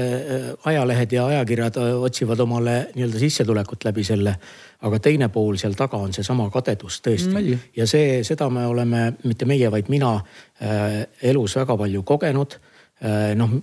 ajalehed 0.71 1.17
ja 1.17 1.27
ajakirjad 1.35 1.81
otsivad 2.09 2.45
omale 2.47 2.77
nii-öelda 2.95 3.23
sissetulekut 3.23 3.89
läbi 3.89 4.05
selle 4.07 4.30
selle. 4.31 4.59
aga 4.81 4.99
teine 4.99 5.29
pool 5.29 5.59
seal 5.61 5.75
taga 5.77 5.99
on 6.01 6.15
seesama 6.17 6.47
kadedus 6.51 7.03
tõesti 7.05 7.35
mm. 7.35 7.65
ja 7.77 7.87
see, 7.87 8.23
seda 8.25 8.49
me 8.49 8.65
oleme, 8.67 9.13
mitte 9.29 9.45
meie, 9.45 9.69
vaid 9.71 9.91
mina 9.93 10.15
äh, 10.17 11.03
elus 11.23 11.57
väga 11.61 11.77
palju 11.77 12.03
kogenud 12.03 12.57
äh,. 13.05 13.35
noh 13.37 13.59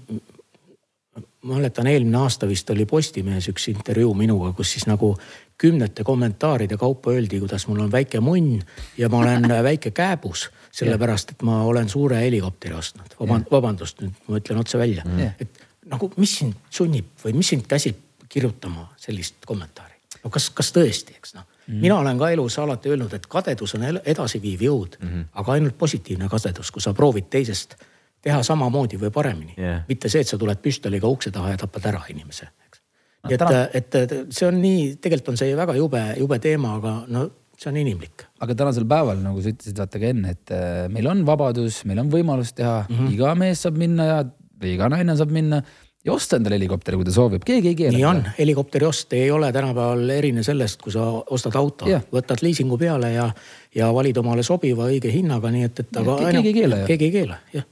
mäletan, 1.48 1.88
eelmine 1.88 2.18
aasta 2.18 2.48
vist 2.48 2.70
oli 2.70 2.86
Postimehes 2.86 3.48
üks 3.52 3.68
intervjuu 3.72 4.14
minuga, 4.18 4.52
kus 4.58 4.72
siis 4.76 4.88
nagu 4.88 5.14
kümnete 5.58 6.04
kommentaaride 6.04 6.78
kaupa 6.78 7.12
öeldi, 7.12 7.40
kuidas 7.40 7.68
mul 7.68 7.80
on 7.86 7.92
väike 7.92 8.20
munn 8.20 8.60
ja 8.98 9.10
ma 9.10 9.22
olen 9.24 9.48
väike 9.64 9.92
kääbus, 9.92 10.48
sellepärast 10.72 11.36
et 11.36 11.46
ma 11.48 11.62
olen 11.64 11.90
suure 11.90 12.20
helikopteri 12.22 12.76
ostnud. 12.78 13.16
vabandust, 13.52 14.02
nüüd 14.02 14.28
ma 14.28 14.42
ütlen 14.42 14.62
otse 14.62 14.78
välja 14.78 15.06
mm., 15.06 15.32
et 15.40 15.64
nagu, 15.86 16.12
mis 16.18 16.38
sind 16.40 16.58
sunnib 16.70 17.14
või 17.24 17.38
mis 17.38 17.54
sind 17.54 17.68
käsib 17.68 18.02
kirjutama 18.30 18.90
sellist 18.98 19.46
kommentaari? 19.46 19.87
No 20.28 20.34
kas, 20.34 20.50
kas 20.56 20.74
tõesti, 20.76 21.16
eks 21.18 21.38
noh 21.38 21.46
mm 21.48 21.74
-hmm. 21.74 21.82
mina 21.82 22.00
olen 22.00 22.20
ka 22.20 22.30
elus 22.30 22.60
alati 22.60 22.90
öelnud, 22.90 23.14
et 23.14 23.28
kadedus 23.28 23.76
on 23.76 23.86
edasiviiv 24.06 24.62
jõud 24.62 25.00
mm, 25.00 25.08
-hmm. 25.08 25.26
aga 25.34 25.52
ainult 25.52 25.78
positiivne 25.78 26.30
kadedus, 26.30 26.72
kui 26.72 26.82
sa 26.82 26.94
proovid 26.94 27.30
teisest 27.30 27.76
teha 28.22 28.44
samamoodi 28.44 29.00
või 29.00 29.12
paremini 29.12 29.54
yeah.. 29.58 29.84
mitte 29.88 30.10
see, 30.10 30.22
et 30.22 30.28
sa 30.28 30.38
tuled 30.38 30.62
püstoliga 30.62 31.08
ukse 31.08 31.32
taha 31.32 31.50
ja 31.56 31.58
tapad 31.58 31.86
ära 31.86 32.02
inimese, 32.10 32.50
eks. 32.68 32.82
nii 33.28 33.36
et, 33.36 33.76
et, 33.76 33.96
et 33.96 34.16
see 34.30 34.48
on 34.48 34.62
nii, 34.62 34.96
tegelikult 34.96 35.30
on 35.36 35.38
see 35.38 35.56
väga 35.56 35.76
jube, 35.76 36.04
jube 36.18 36.40
teema, 36.40 36.76
aga 36.82 36.96
no 37.08 37.30
see 37.58 37.70
on 37.72 37.78
inimlik. 37.78 38.26
aga 38.40 38.56
tänasel 38.56 38.86
päeval, 38.86 39.22
nagu 39.22 39.42
sa 39.42 39.54
ütlesid 39.54 39.78
vaata 39.78 40.00
ka 40.00 40.12
enne, 40.14 40.36
et 40.38 40.52
äh, 40.52 40.90
meil 40.94 41.08
on 41.08 41.26
vabadus, 41.26 41.84
meil 41.86 42.00
on 42.00 42.12
võimalus 42.14 42.54
teha 42.54 42.86
mm, 42.90 42.96
-hmm. 42.96 43.14
iga 43.14 43.36
mees 43.36 43.62
saab 43.66 43.78
minna 43.78 44.06
ja 44.06 44.24
või 44.58 44.74
iga 44.74 44.90
naine 44.90 45.16
saab 45.18 45.32
minna 45.34 45.62
ja 46.08 46.14
osta 46.16 46.40
endale 46.40 46.56
helikopteri, 46.56 46.98
kui 47.00 47.08
ta 47.08 47.14
soovib, 47.14 47.44
keegi 47.48 47.72
ei 47.74 47.78
keela. 47.78 47.96
nii 47.98 48.06
on, 48.08 48.22
helikopteri 48.38 48.88
ost 48.88 49.14
ei 49.18 49.28
ole 49.32 49.50
tänapäeval 49.56 50.14
erine 50.16 50.44
sellest, 50.46 50.80
kui 50.84 50.94
sa 50.96 51.06
ostad 51.36 51.58
auto, 51.60 51.90
võtad 52.14 52.44
liisingu 52.46 52.80
peale 52.80 53.12
ja, 53.14 53.28
ja 53.76 53.90
valid 53.96 54.22
omale 54.24 54.46
sobiva 54.48 54.88
õige 54.88 55.12
hinnaga, 55.12 55.52
nii 55.54 55.68
et, 55.68 55.84
et 55.84 56.02
aga. 56.02 56.18
keegi 56.24 56.54
ei 56.54 56.58
keela 56.62 56.82
ju. 56.82 56.90
keegi 56.94 57.10
ei 57.10 57.16
keela, 57.20 57.42
jah. 57.54 57.68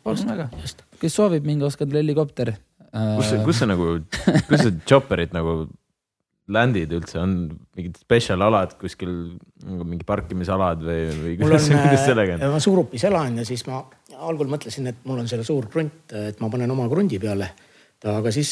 kes 1.00 1.18
soovib, 1.22 1.48
minge 1.48 1.68
ostke 1.68 1.88
endale 1.88 2.04
helikopter. 2.04 2.54
kus 2.92 3.32
see, 3.32 3.42
kus 3.48 3.62
see 3.64 3.72
nagu, 3.72 3.90
kus 4.50 4.66
see 4.66 4.78
chopper'id 4.84 5.36
nagu 5.36 5.64
land'id 6.56 6.92
üldse 6.94 7.18
on 7.18 7.38
mingid 7.74 7.96
special 7.98 8.44
alad 8.46 8.76
kuskil 8.78 9.14
nagu 9.66 9.88
mingi 9.88 10.06
parkimisalad 10.06 10.84
või, 10.86 11.06
või 11.22 11.38
kuidas, 11.40 11.70
kuidas 11.72 12.04
sellega 12.06 12.36
on? 12.36 12.44
ma 12.54 12.60
Suurupis 12.62 13.08
elan 13.10 13.40
ja 13.42 13.46
siis 13.48 13.64
ma 13.66 13.80
algul 14.28 14.52
mõtlesin, 14.52 14.92
et 14.92 15.00
mul 15.10 15.24
on 15.24 15.32
seal 15.32 15.42
suur 15.48 15.66
krunt, 15.72 16.14
et 16.14 16.38
ma 16.44 16.52
panen 16.54 16.76
oma 16.76 16.86
krundi 16.92 17.18
peale 17.24 17.50
aga 18.12 18.32
siis, 18.32 18.52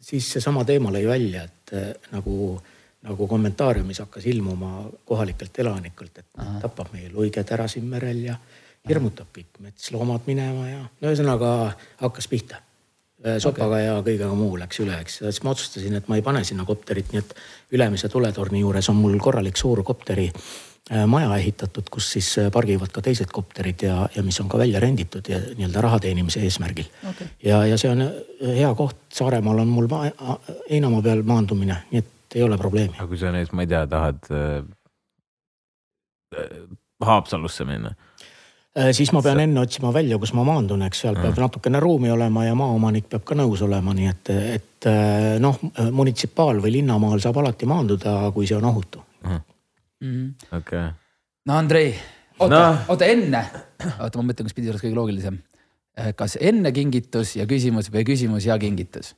siis 0.00 0.32
seesama 0.36 0.64
teema 0.68 0.92
lõi 0.94 1.04
välja, 1.08 1.44
et 1.48 1.74
äh, 1.76 1.90
nagu, 2.14 2.54
nagu 3.06 3.28
kommentaariumis 3.30 4.02
hakkas 4.04 4.26
ilmuma 4.30 4.86
kohalikelt 5.08 5.62
elanikult, 5.64 6.18
et 6.18 6.42
Aha. 6.42 6.58
tapab 6.64 6.92
meie 6.94 7.12
luiged 7.12 7.54
ära 7.56 7.68
siin 7.70 7.86
merel 7.90 8.24
ja 8.30 8.38
hirmutab 8.88 9.28
kõik 9.36 9.60
metsloomad 9.60 10.26
minema 10.30 10.66
ja 10.68 10.82
no 10.82 11.08
ühesõnaga 11.12 11.52
hakkas 12.00 12.28
pihta. 12.28 12.64
Sopaga 13.20 13.76
okay. 13.76 13.84
ja 13.84 13.96
kõigega 14.00 14.32
muu 14.32 14.54
läks 14.56 14.78
üle, 14.80 14.94
eks, 15.04 15.18
siis 15.20 15.42
ma 15.44 15.52
otsustasin, 15.52 15.98
et 15.98 16.06
ma 16.08 16.16
ei 16.16 16.22
pane 16.24 16.40
sinna 16.48 16.64
kopterit, 16.64 17.10
nii 17.12 17.20
et 17.20 17.34
ülemise 17.76 18.08
tuletorni 18.08 18.62
juures 18.62 18.88
on 18.88 18.96
mul 18.96 19.18
korralik 19.20 19.60
suur 19.60 19.82
kopteri 19.84 20.30
Äh, 20.30 20.69
maja 21.06 21.36
ehitatud, 21.36 21.86
kus 21.90 22.12
siis 22.16 22.28
äh, 22.38 22.50
pargivad 22.52 22.90
ka 22.92 23.02
teised 23.04 23.30
kopterid 23.32 23.82
ja, 23.86 24.08
ja 24.14 24.22
mis 24.26 24.40
on 24.42 24.48
ka 24.50 24.58
välja 24.58 24.80
renditud 24.82 25.28
ja 25.28 25.38
nii-öelda 25.38 25.80
raha 25.86 25.98
teenimise 26.02 26.42
eesmärgil. 26.42 26.88
Okay.. 27.12 27.26
ja, 27.44 27.62
ja 27.66 27.78
see 27.78 27.90
on 27.92 28.02
äh, 28.02 28.10
hea 28.56 28.74
koht, 28.74 28.96
Saaremaal 29.14 29.62
on 29.62 29.68
mul 29.70 29.88
Heinamaa 30.70 31.02
peal 31.02 31.22
maandumine, 31.26 31.76
nii 31.90 32.02
et 32.02 32.36
ei 32.38 32.42
ole 32.42 32.58
probleemi. 32.58 32.94
aga 32.98 33.08
kui 33.10 33.18
sa 33.18 33.32
näiteks, 33.34 33.54
ma 33.54 33.66
ei 33.66 33.70
tea, 33.70 33.86
tahad 33.90 34.30
äh, 34.34 34.62
Haapsalusse 37.06 37.64
minna? 37.68 37.94
Äh, 38.78 38.90
siis 38.96 39.12
ma 39.14 39.22
pean 39.22 39.40
enne 39.42 39.62
otsima 39.62 39.92
välja, 39.94 40.18
kus 40.18 40.34
ma 40.34 40.44
maandun, 40.46 40.82
eks. 40.86 41.04
Seal 41.06 41.16
peab 41.18 41.38
natukene 41.38 41.80
ruumi 41.82 42.10
olema 42.10 42.44
ja 42.46 42.54
maaomanik 42.58 43.08
peab 43.10 43.24
ka 43.26 43.38
nõus 43.38 43.62
olema, 43.66 43.94
nii 43.94 44.10
et, 44.10 44.34
et 44.58 44.90
äh, 44.90 45.38
noh, 45.42 45.58
munitsipaal- 45.94 46.62
või 46.62 46.80
linnamaal 46.80 47.22
saab 47.22 47.36
alati 47.42 47.66
maanduda, 47.70 48.18
kui 48.34 48.46
see 48.50 48.58
on 48.58 48.68
ohutu. 48.70 49.06
okei. 50.56 50.90
no 51.46 51.56
Andrei, 51.56 51.94
oota 52.38 52.56
no., 52.56 52.76
oota 52.94 53.08
enne, 53.08 53.44
oota 53.98 54.20
ma 54.20 54.30
mõtlen, 54.30 54.48
kas 54.48 54.56
pidi 54.56 54.70
oleks 54.72 54.84
kõige 54.84 54.98
loogilisem. 54.98 55.40
kas 56.16 56.38
enne 56.40 56.72
kingitus 56.72 57.34
ja 57.36 57.46
küsimus 57.50 57.90
või 57.92 58.06
küsimus 58.08 58.46
ja 58.48 58.58
kingitus? 58.58 59.14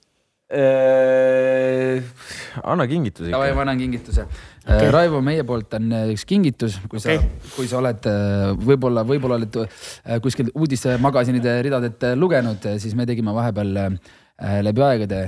anna 2.62 2.84
kingitus 2.84 3.30
davai, 3.32 3.54
ma 3.56 3.62
annan 3.64 3.78
kingituse 3.80 4.26
okay.. 4.66 4.90
Raivo, 4.92 5.22
meie 5.24 5.46
poolt 5.48 5.78
on 5.78 5.94
üks 6.12 6.26
kingitus, 6.28 6.76
kui 6.92 7.00
okay. 7.00 7.16
Sa, 7.16 7.54
kui 7.54 7.70
sa 7.70 7.78
oled 7.80 8.08
võib-olla, 8.60 9.06
võib-olla 9.08 9.38
oled 9.40 9.56
kuskil 10.24 10.50
uudistemagasinide 10.52 11.54
ridadelt 11.64 12.04
lugenud, 12.20 12.68
siis 12.82 12.92
me 12.98 13.08
tegime 13.08 13.32
vahepeal 13.32 13.72
läbi 14.66 14.84
aegade 14.84 15.22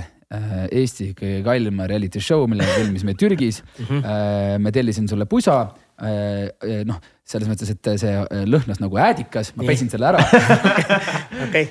Eesti 0.71 1.13
kõige 1.17 1.41
kallim 1.45 1.81
reality 1.87 2.21
show, 2.21 2.45
mille 2.49 2.65
me 2.65 2.77
filmisime 2.77 3.13
Türgis 3.19 3.63
mm. 3.63 3.85
-hmm. 3.85 4.59
me 4.59 4.71
tellisin 4.71 5.07
sulle 5.07 5.25
pusa. 5.25 5.67
noh, 6.85 6.97
selles 7.25 7.49
mõttes, 7.49 7.71
et 7.73 7.91
see 8.01 8.13
äh, 8.13 8.45
lõhnas 8.45 8.79
nagu 8.81 8.99
äädikas, 9.01 9.53
ma 9.57 9.65
pesin 9.65 9.89
selle 9.89 10.11
ära 10.11 10.21
okei, 11.47 11.65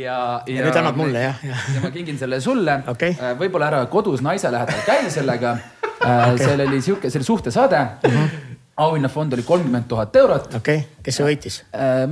ja, 0.00 0.18
ja 0.48 0.64
nüüd 0.66 0.78
annad 0.80 0.98
mulle 0.98 1.22
jah, 1.22 1.44
jah. 1.46 1.66
ja 1.76 1.82
ma 1.84 1.92
kingin 1.94 2.18
selle 2.20 2.40
sulle. 2.42 2.80
Äh, 2.82 3.30
võib-olla 3.38 3.70
ära 3.70 3.84
kodus 3.92 4.24
naise 4.24 4.50
lähedal 4.52 4.82
käi 4.86 5.12
sellega 5.14 5.54
okay.. 6.02 6.40
seal 6.42 6.64
oli 6.66 6.82
sihuke, 6.82 7.10
see 7.10 7.22
oli 7.22 7.30
suhtesaade 7.30 7.84
mm. 7.84 8.16
-hmm. 8.16 8.47
Auhinnafond 8.78 9.32
oli 9.32 9.42
kolmkümmend 9.42 9.88
tuhat 9.90 10.16
eurot. 10.16 10.54
okei, 10.60 10.84
kes 11.02 11.18
see 11.18 11.26
võitis? 11.26 11.58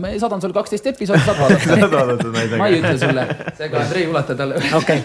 ma 0.01 0.13
saadan 0.19 0.43
sulle 0.43 0.57
kaksteist 0.57 0.87
episoodi, 0.93 1.23
saad 1.27 1.39
vaadata. 1.39 2.59
ma 2.61 2.69
ei 2.69 2.81
ütle 2.81 2.97
sulle, 3.01 3.27
seega 3.59 3.83
Andrei 3.85 4.05
ulata 4.11 4.37
talle. 4.39 4.61
Okei. 4.81 5.01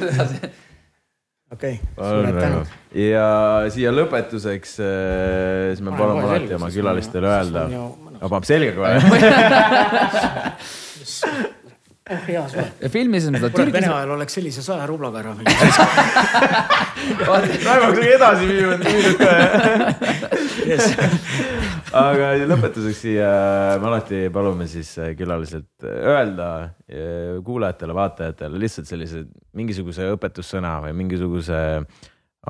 okei, 1.53 1.75
suured 1.95 2.39
tänud. 2.41 2.67
ja 2.97 3.27
siia 3.73 3.93
lõpetuseks, 3.93 4.77
siis 4.81 5.83
me 5.85 5.93
palume 5.97 6.25
alati 6.27 6.57
oma 6.57 6.69
külalistele 6.73 7.27
öelda 7.37 7.67
paneb 8.21 8.45
selga 8.45 8.73
kohe. 8.77 8.93
oh 12.11 12.21
hea 12.27 12.43
suhe. 12.51 12.65
filmisime 12.93 13.39
seda 13.39 13.49
kurat, 13.51 13.67
Vene 13.67 13.79
Türgis. 13.79 13.95
ajal 13.95 14.13
oleks 14.17 14.37
sellise 14.37 14.63
saja 14.65 14.85
rublaga 14.89 15.21
ära 15.21 15.33
müünud. 15.37 15.51
Sa 17.65 17.75
edasi 18.15 18.43
müünud, 18.49 18.81
müünud 18.85 19.15
ka? 19.21 19.29
aga 22.01 22.31
lõpetuseks 22.47 23.01
siia 23.05 23.29
me 23.81 23.89
alati 23.91 24.23
palume 24.33 24.67
siis 24.71 24.93
külaliselt 25.19 25.87
öelda 25.87 26.49
eh, 26.87 27.39
kuulajatele, 27.45 27.95
vaatajatele 27.97 28.61
lihtsalt 28.61 28.87
sellise 28.91 29.25
mingisuguse 29.57 30.11
õpetussõna 30.15 30.77
või 30.85 30.93
mingisuguse 31.03 31.61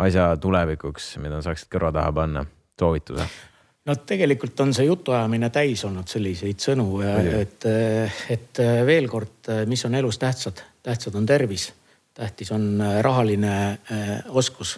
asja 0.02 0.32
tulevikuks, 0.42 1.16
mida 1.24 1.42
saaksid 1.44 1.72
kõrva 1.72 1.92
taha 1.96 2.12
panna, 2.16 2.46
soovituse. 2.80 3.26
No 3.86 3.96
tegelikult 3.96 4.60
on 4.60 4.74
see 4.76 4.86
jutuajamine 4.86 5.50
täis 5.54 5.84
olnud 5.88 6.10
selliseid 6.10 6.62
sõnu, 6.62 6.88
et, 7.42 7.66
et 8.30 8.62
veel 8.86 9.10
kord, 9.10 9.50
mis 9.70 9.86
on 9.88 9.96
elus 9.98 10.20
tähtsad, 10.22 10.62
tähtsad 10.84 11.18
on 11.18 11.26
tervis, 11.26 11.72
tähtis 12.14 12.52
on 12.54 12.84
rahaline 13.02 13.56
oskus 14.30 14.78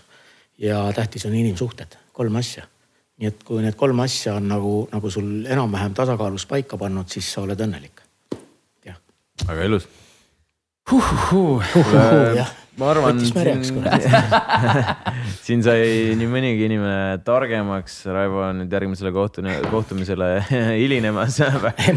ja 0.57 0.85
tähtis 0.95 1.25
on 1.25 1.35
inimsuhted, 1.35 1.97
kolm 2.13 2.35
asja. 2.39 2.67
nii 3.19 3.30
et 3.30 3.43
kui 3.45 3.61
need 3.61 3.75
kolm 3.77 3.99
asja 4.03 4.38
on 4.39 4.47
nagu, 4.49 4.73
nagu 4.91 5.11
sul 5.11 5.45
enam-vähem 5.45 5.93
tasakaalus 5.93 6.47
paika 6.49 6.77
pannud, 6.77 7.09
siis 7.11 7.34
sa 7.34 7.43
oled 7.43 7.59
õnnelik. 7.59 8.03
jah, 8.85 8.99
väga 9.47 9.69
ilus. 9.71 9.88
Ma 12.79 12.89
arvan, 12.89 13.19
siin, 13.21 13.83
siin 15.45 15.61
sai 15.65 16.15
nii 16.17 16.29
mõnigi 16.29 16.65
inimene 16.65 17.19
targemaks. 17.25 17.99
Raivo 18.09 18.41
on 18.47 18.63
nüüd 18.63 18.73
järgmisele 18.73 19.11
kohtune, 19.13 19.55
kohtumisele 19.69 20.29
hilinemas. 20.81 21.39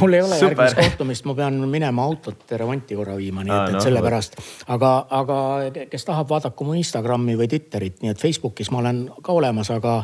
mul 0.01 0.19
ei 0.19 0.25
ole 0.27 0.41
järgmist 0.43 0.81
kohtumist, 0.81 1.29
ma 1.29 1.37
pean 1.39 1.59
minema 1.73 2.05
autot 2.05 2.57
remonti 2.61 2.99
korra 2.99 3.17
viima, 3.17 3.45
nii 3.47 3.55
et, 3.55 3.73
noh, 3.73 3.81
et 3.81 3.89
sellepärast. 3.89 4.39
aga, 4.77 4.93
aga 5.23 5.41
kes 5.93 6.09
tahab, 6.09 6.29
vaadaku 6.35 6.69
mu 6.69 6.77
Instagrami 6.77 7.39
või 7.41 7.49
Twitterit, 7.53 8.03
nii 8.03 8.13
et 8.13 8.23
Facebookis 8.23 8.73
ma 8.75 8.83
olen 8.85 9.07
ka 9.25 9.37
olemas, 9.37 9.73
aga, 9.73 9.99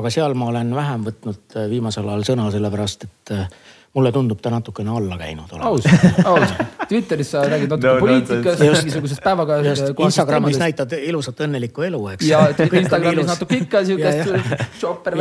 aga 0.00 0.12
seal 0.14 0.36
ma 0.38 0.48
olen 0.54 0.72
vähem 0.76 1.08
võtnud 1.10 1.58
äh, 1.58 1.68
viimasel 1.72 2.08
ajal 2.08 2.28
sõna, 2.32 2.48
sellepärast 2.54 3.08
et 3.10 3.36
äh, 3.36 3.48
mulle 3.94 4.10
tundub 4.12 4.40
ta 4.42 4.50
natukene 4.50 4.90
alla 4.90 5.16
käinud 5.18 5.52
aus 5.60 5.86
olevat., 5.86 6.26
aus. 6.26 6.54
Twitteris 6.88 7.30
sa 7.30 7.44
räägid 7.48 7.70
natuke 7.70 7.86
No 7.86 7.94
no, 7.94 8.00
poliitikast, 8.00 8.44
nonsense. 8.44 8.80
mingisugusest 8.82 9.22
päevakajalistest 9.24 9.88
just 9.88 10.00
Instagramis. 10.00 10.58
näitad 10.58 10.92
ilusat 10.98 11.40
õnnelikku 11.46 11.84
elu, 11.86 12.00
eks. 12.14 12.26
ja 12.28 12.40
Instagramis 12.80 13.26
natuke 13.26 13.60
ikka 13.62 13.84
siukest 13.84 14.34
chopper 14.80 15.16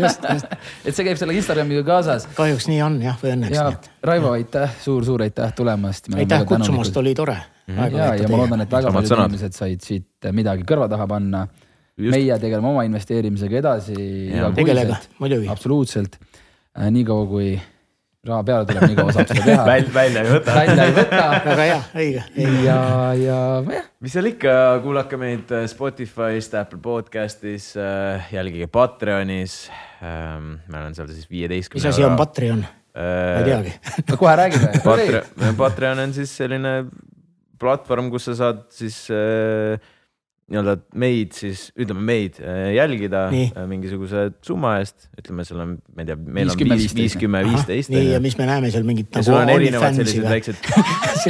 just. 0.00 0.26
et 0.86 0.96
see 0.96 1.06
käib 1.06 1.20
selle 1.20 1.36
Instagramiga 1.38 1.84
kaasas. 1.86 2.26
kahjuks 2.34 2.68
nii 2.70 2.82
on 2.86 2.98
jah, 3.04 3.18
või 3.22 3.34
õnneks 3.36 3.56
ja. 3.56 3.70
Raivo, 4.02 4.34
aitäh, 4.34 4.74
suur-suur 4.82 5.22
aitäh 5.28 5.54
tulemast. 5.56 6.10
aitäh 6.16 6.44
kutsumast, 6.48 6.96
oli 6.96 7.14
tore. 7.14 7.38
ja, 7.70 8.14
ja 8.18 8.28
ma 8.28 8.42
loodan, 8.42 8.66
et 8.66 8.78
väga 8.78 8.92
paljud 8.92 9.16
inimesed 9.18 9.56
said 9.56 9.86
siit 9.86 10.32
midagi 10.34 10.66
kõrva 10.66 10.90
taha 10.90 11.06
panna. 11.10 11.46
Meie 12.00 12.36
tegeleme 12.40 12.64
oma 12.70 12.82
investeerimisega 12.88 13.58
edasi. 13.60 13.94
Tegelege, 14.56 14.96
muidugi. 15.20 15.50
absoluutselt. 15.52 16.16
Niikaua 16.90 17.26
kui 17.30 17.52
raha 18.26 18.44
peale 18.44 18.66
tuleb, 18.68 18.84
nii 18.90 18.96
kaua 18.98 19.12
saab 19.16 19.30
seda 19.30 19.44
teha. 19.46 19.62
välja, 19.66 19.92
välja 19.94 20.22
ei 20.24 20.32
võta. 20.34 20.56
välja 20.58 20.86
ei 20.86 20.96
võta. 20.96 21.20
väga 21.46 21.68
hea, 21.68 21.78
õige. 22.02 22.24
ja, 22.66 22.80
ja 23.16 23.38
jah, 23.64 23.86
mis 24.04 24.16
seal 24.16 24.28
ikka, 24.30 24.56
kuulake 24.84 25.20
meid 25.20 25.54
äh, 25.56 25.64
Spotify'st, 25.70 26.56
Apple 26.60 26.82
podcast'is, 26.84 27.70
jälgige 28.32 28.68
Patreonis. 28.72 29.62
ma 30.00 30.82
olen 30.82 30.96
seal 30.96 31.08
siis 31.12 31.30
viieteistkümne. 31.30 31.80
mis 31.80 31.94
asi 31.94 32.04
on? 32.04 32.18
Patreon? 32.20 32.66
ma 32.94 33.38
ei 33.40 33.48
teagi. 33.48 33.72
no 34.10 34.20
kohe 34.20 34.36
räägime. 34.44 34.74
Patreon, 34.84 35.56
Patreon 35.56 36.04
on 36.04 36.12
siis 36.16 36.36
selline 36.36 36.74
platvorm, 37.60 38.12
kus 38.12 38.28
sa 38.30 38.36
saad 38.44 38.66
siis 38.74 39.06
äh, 39.12 39.80
nii-öelda 40.50 40.74
meid 40.98 41.34
siis, 41.38 41.68
ütleme 41.78 42.02
meid 42.02 42.40
äh, 42.42 42.72
jälgida 42.74 43.26
Nii. 43.30 43.50
äh, 43.54 43.66
mingisuguse 43.70 44.24
summa 44.46 44.76
eest, 44.80 45.06
ütleme, 45.20 45.44
seal 45.46 45.62
on, 45.62 45.76
ma 45.94 46.02
ei 46.02 46.08
tea, 46.08 46.16
meil 46.18 46.50
on 46.50 46.58
50, 46.58 46.74
viis, 46.74 46.88
15. 46.90 46.98
viis, 47.00 47.16
kümme, 47.22 47.42
viisteist. 47.46 47.92
nii, 47.94 48.08
ja 48.16 48.20
mis 48.24 48.34
me 48.40 48.48
näeme 48.50 48.72
seal 48.74 48.86
mingit 48.88 49.14
nagu 49.14 49.36
on 49.36 49.52
OnlyFansi 49.54 50.02
sellised 50.02 50.24
või? 50.24 50.32
väiksed, 50.34 50.56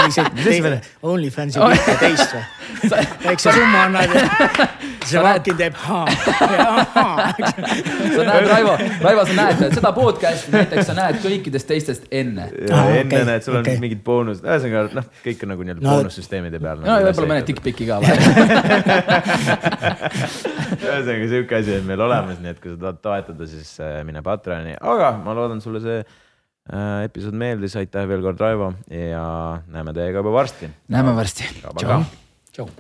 asi 0.06 0.24
te- 0.24 0.62
veel? 0.64 0.78
OnlyFansi 1.12 1.60
pilte 1.60 1.98
teist 2.01 2.36
või? 2.38 2.47
väikse 3.26 3.52
summa 3.52 3.84
annad 3.90 4.14
ja 4.16 4.68
see 5.10 5.22
Martin 5.24 5.56
teeb 5.59 5.74
ahaa. 5.74 6.06
sa 8.14 8.24
näed, 8.24 8.47
Raivo, 8.48 8.74
Raivo, 9.02 9.24
sa 9.26 9.36
näed 9.36 9.62
seda 9.74 9.92
podcast'i 9.97 10.55
näiteks 10.55 10.86
sa 10.88 10.94
näed 10.97 11.20
kõikidest 11.24 11.68
teistest 11.70 12.06
enne. 12.14 12.48
Enne 12.70 13.22
näed, 13.28 13.44
sul 13.44 13.59
on 13.59 13.68
mingid 13.82 14.02
boonused, 14.06 14.44
ühesõnaga 14.47 15.01
noh, 15.01 15.09
kõik 15.24 15.44
on 15.44 15.52
nagu 15.55 15.66
nii-öelda 15.66 15.84
No- 15.86 15.97
boonussüsteemide 15.98 16.60
peal. 16.62 16.80
no 16.84 16.98
ja 17.01 17.09
võib-olla 17.09 17.32
mõne. 17.34 17.47
dick-pic'i 17.48 17.88
ka 17.90 18.01
vahel. 18.05 18.18
ühesõnaga 20.81 21.28
sihuke 21.31 21.59
asi 21.61 21.77
on 21.78 21.89
meil 21.89 22.05
olemas, 22.07 22.39
nii 22.43 22.53
et 22.55 22.61
kui 22.62 22.74
sa 22.74 22.81
tahad 22.82 23.01
toetada, 23.05 23.49
siis 23.51 23.73
äh, 23.82 24.01
mine 24.07 24.23
Patreoni, 24.27 24.77
aga 24.81 25.12
ma 25.24 25.35
loodan, 25.37 25.62
sulle 25.65 25.82
see 25.85 25.99
äh, 26.03 27.09
episood 27.09 27.37
meeldis, 27.41 27.77
aitäh 27.81 28.09
veel 28.11 28.23
kord, 28.27 28.41
Raivo 28.43 28.73
ja 28.95 29.24
näeme 29.73 29.97
teiega 29.97 30.24
juba 30.24 30.37
varsti. 30.41 30.70
näeme 30.93 31.16
varsti. 31.19 31.51
tšau. 31.77 32.01
tšau. 32.55 32.70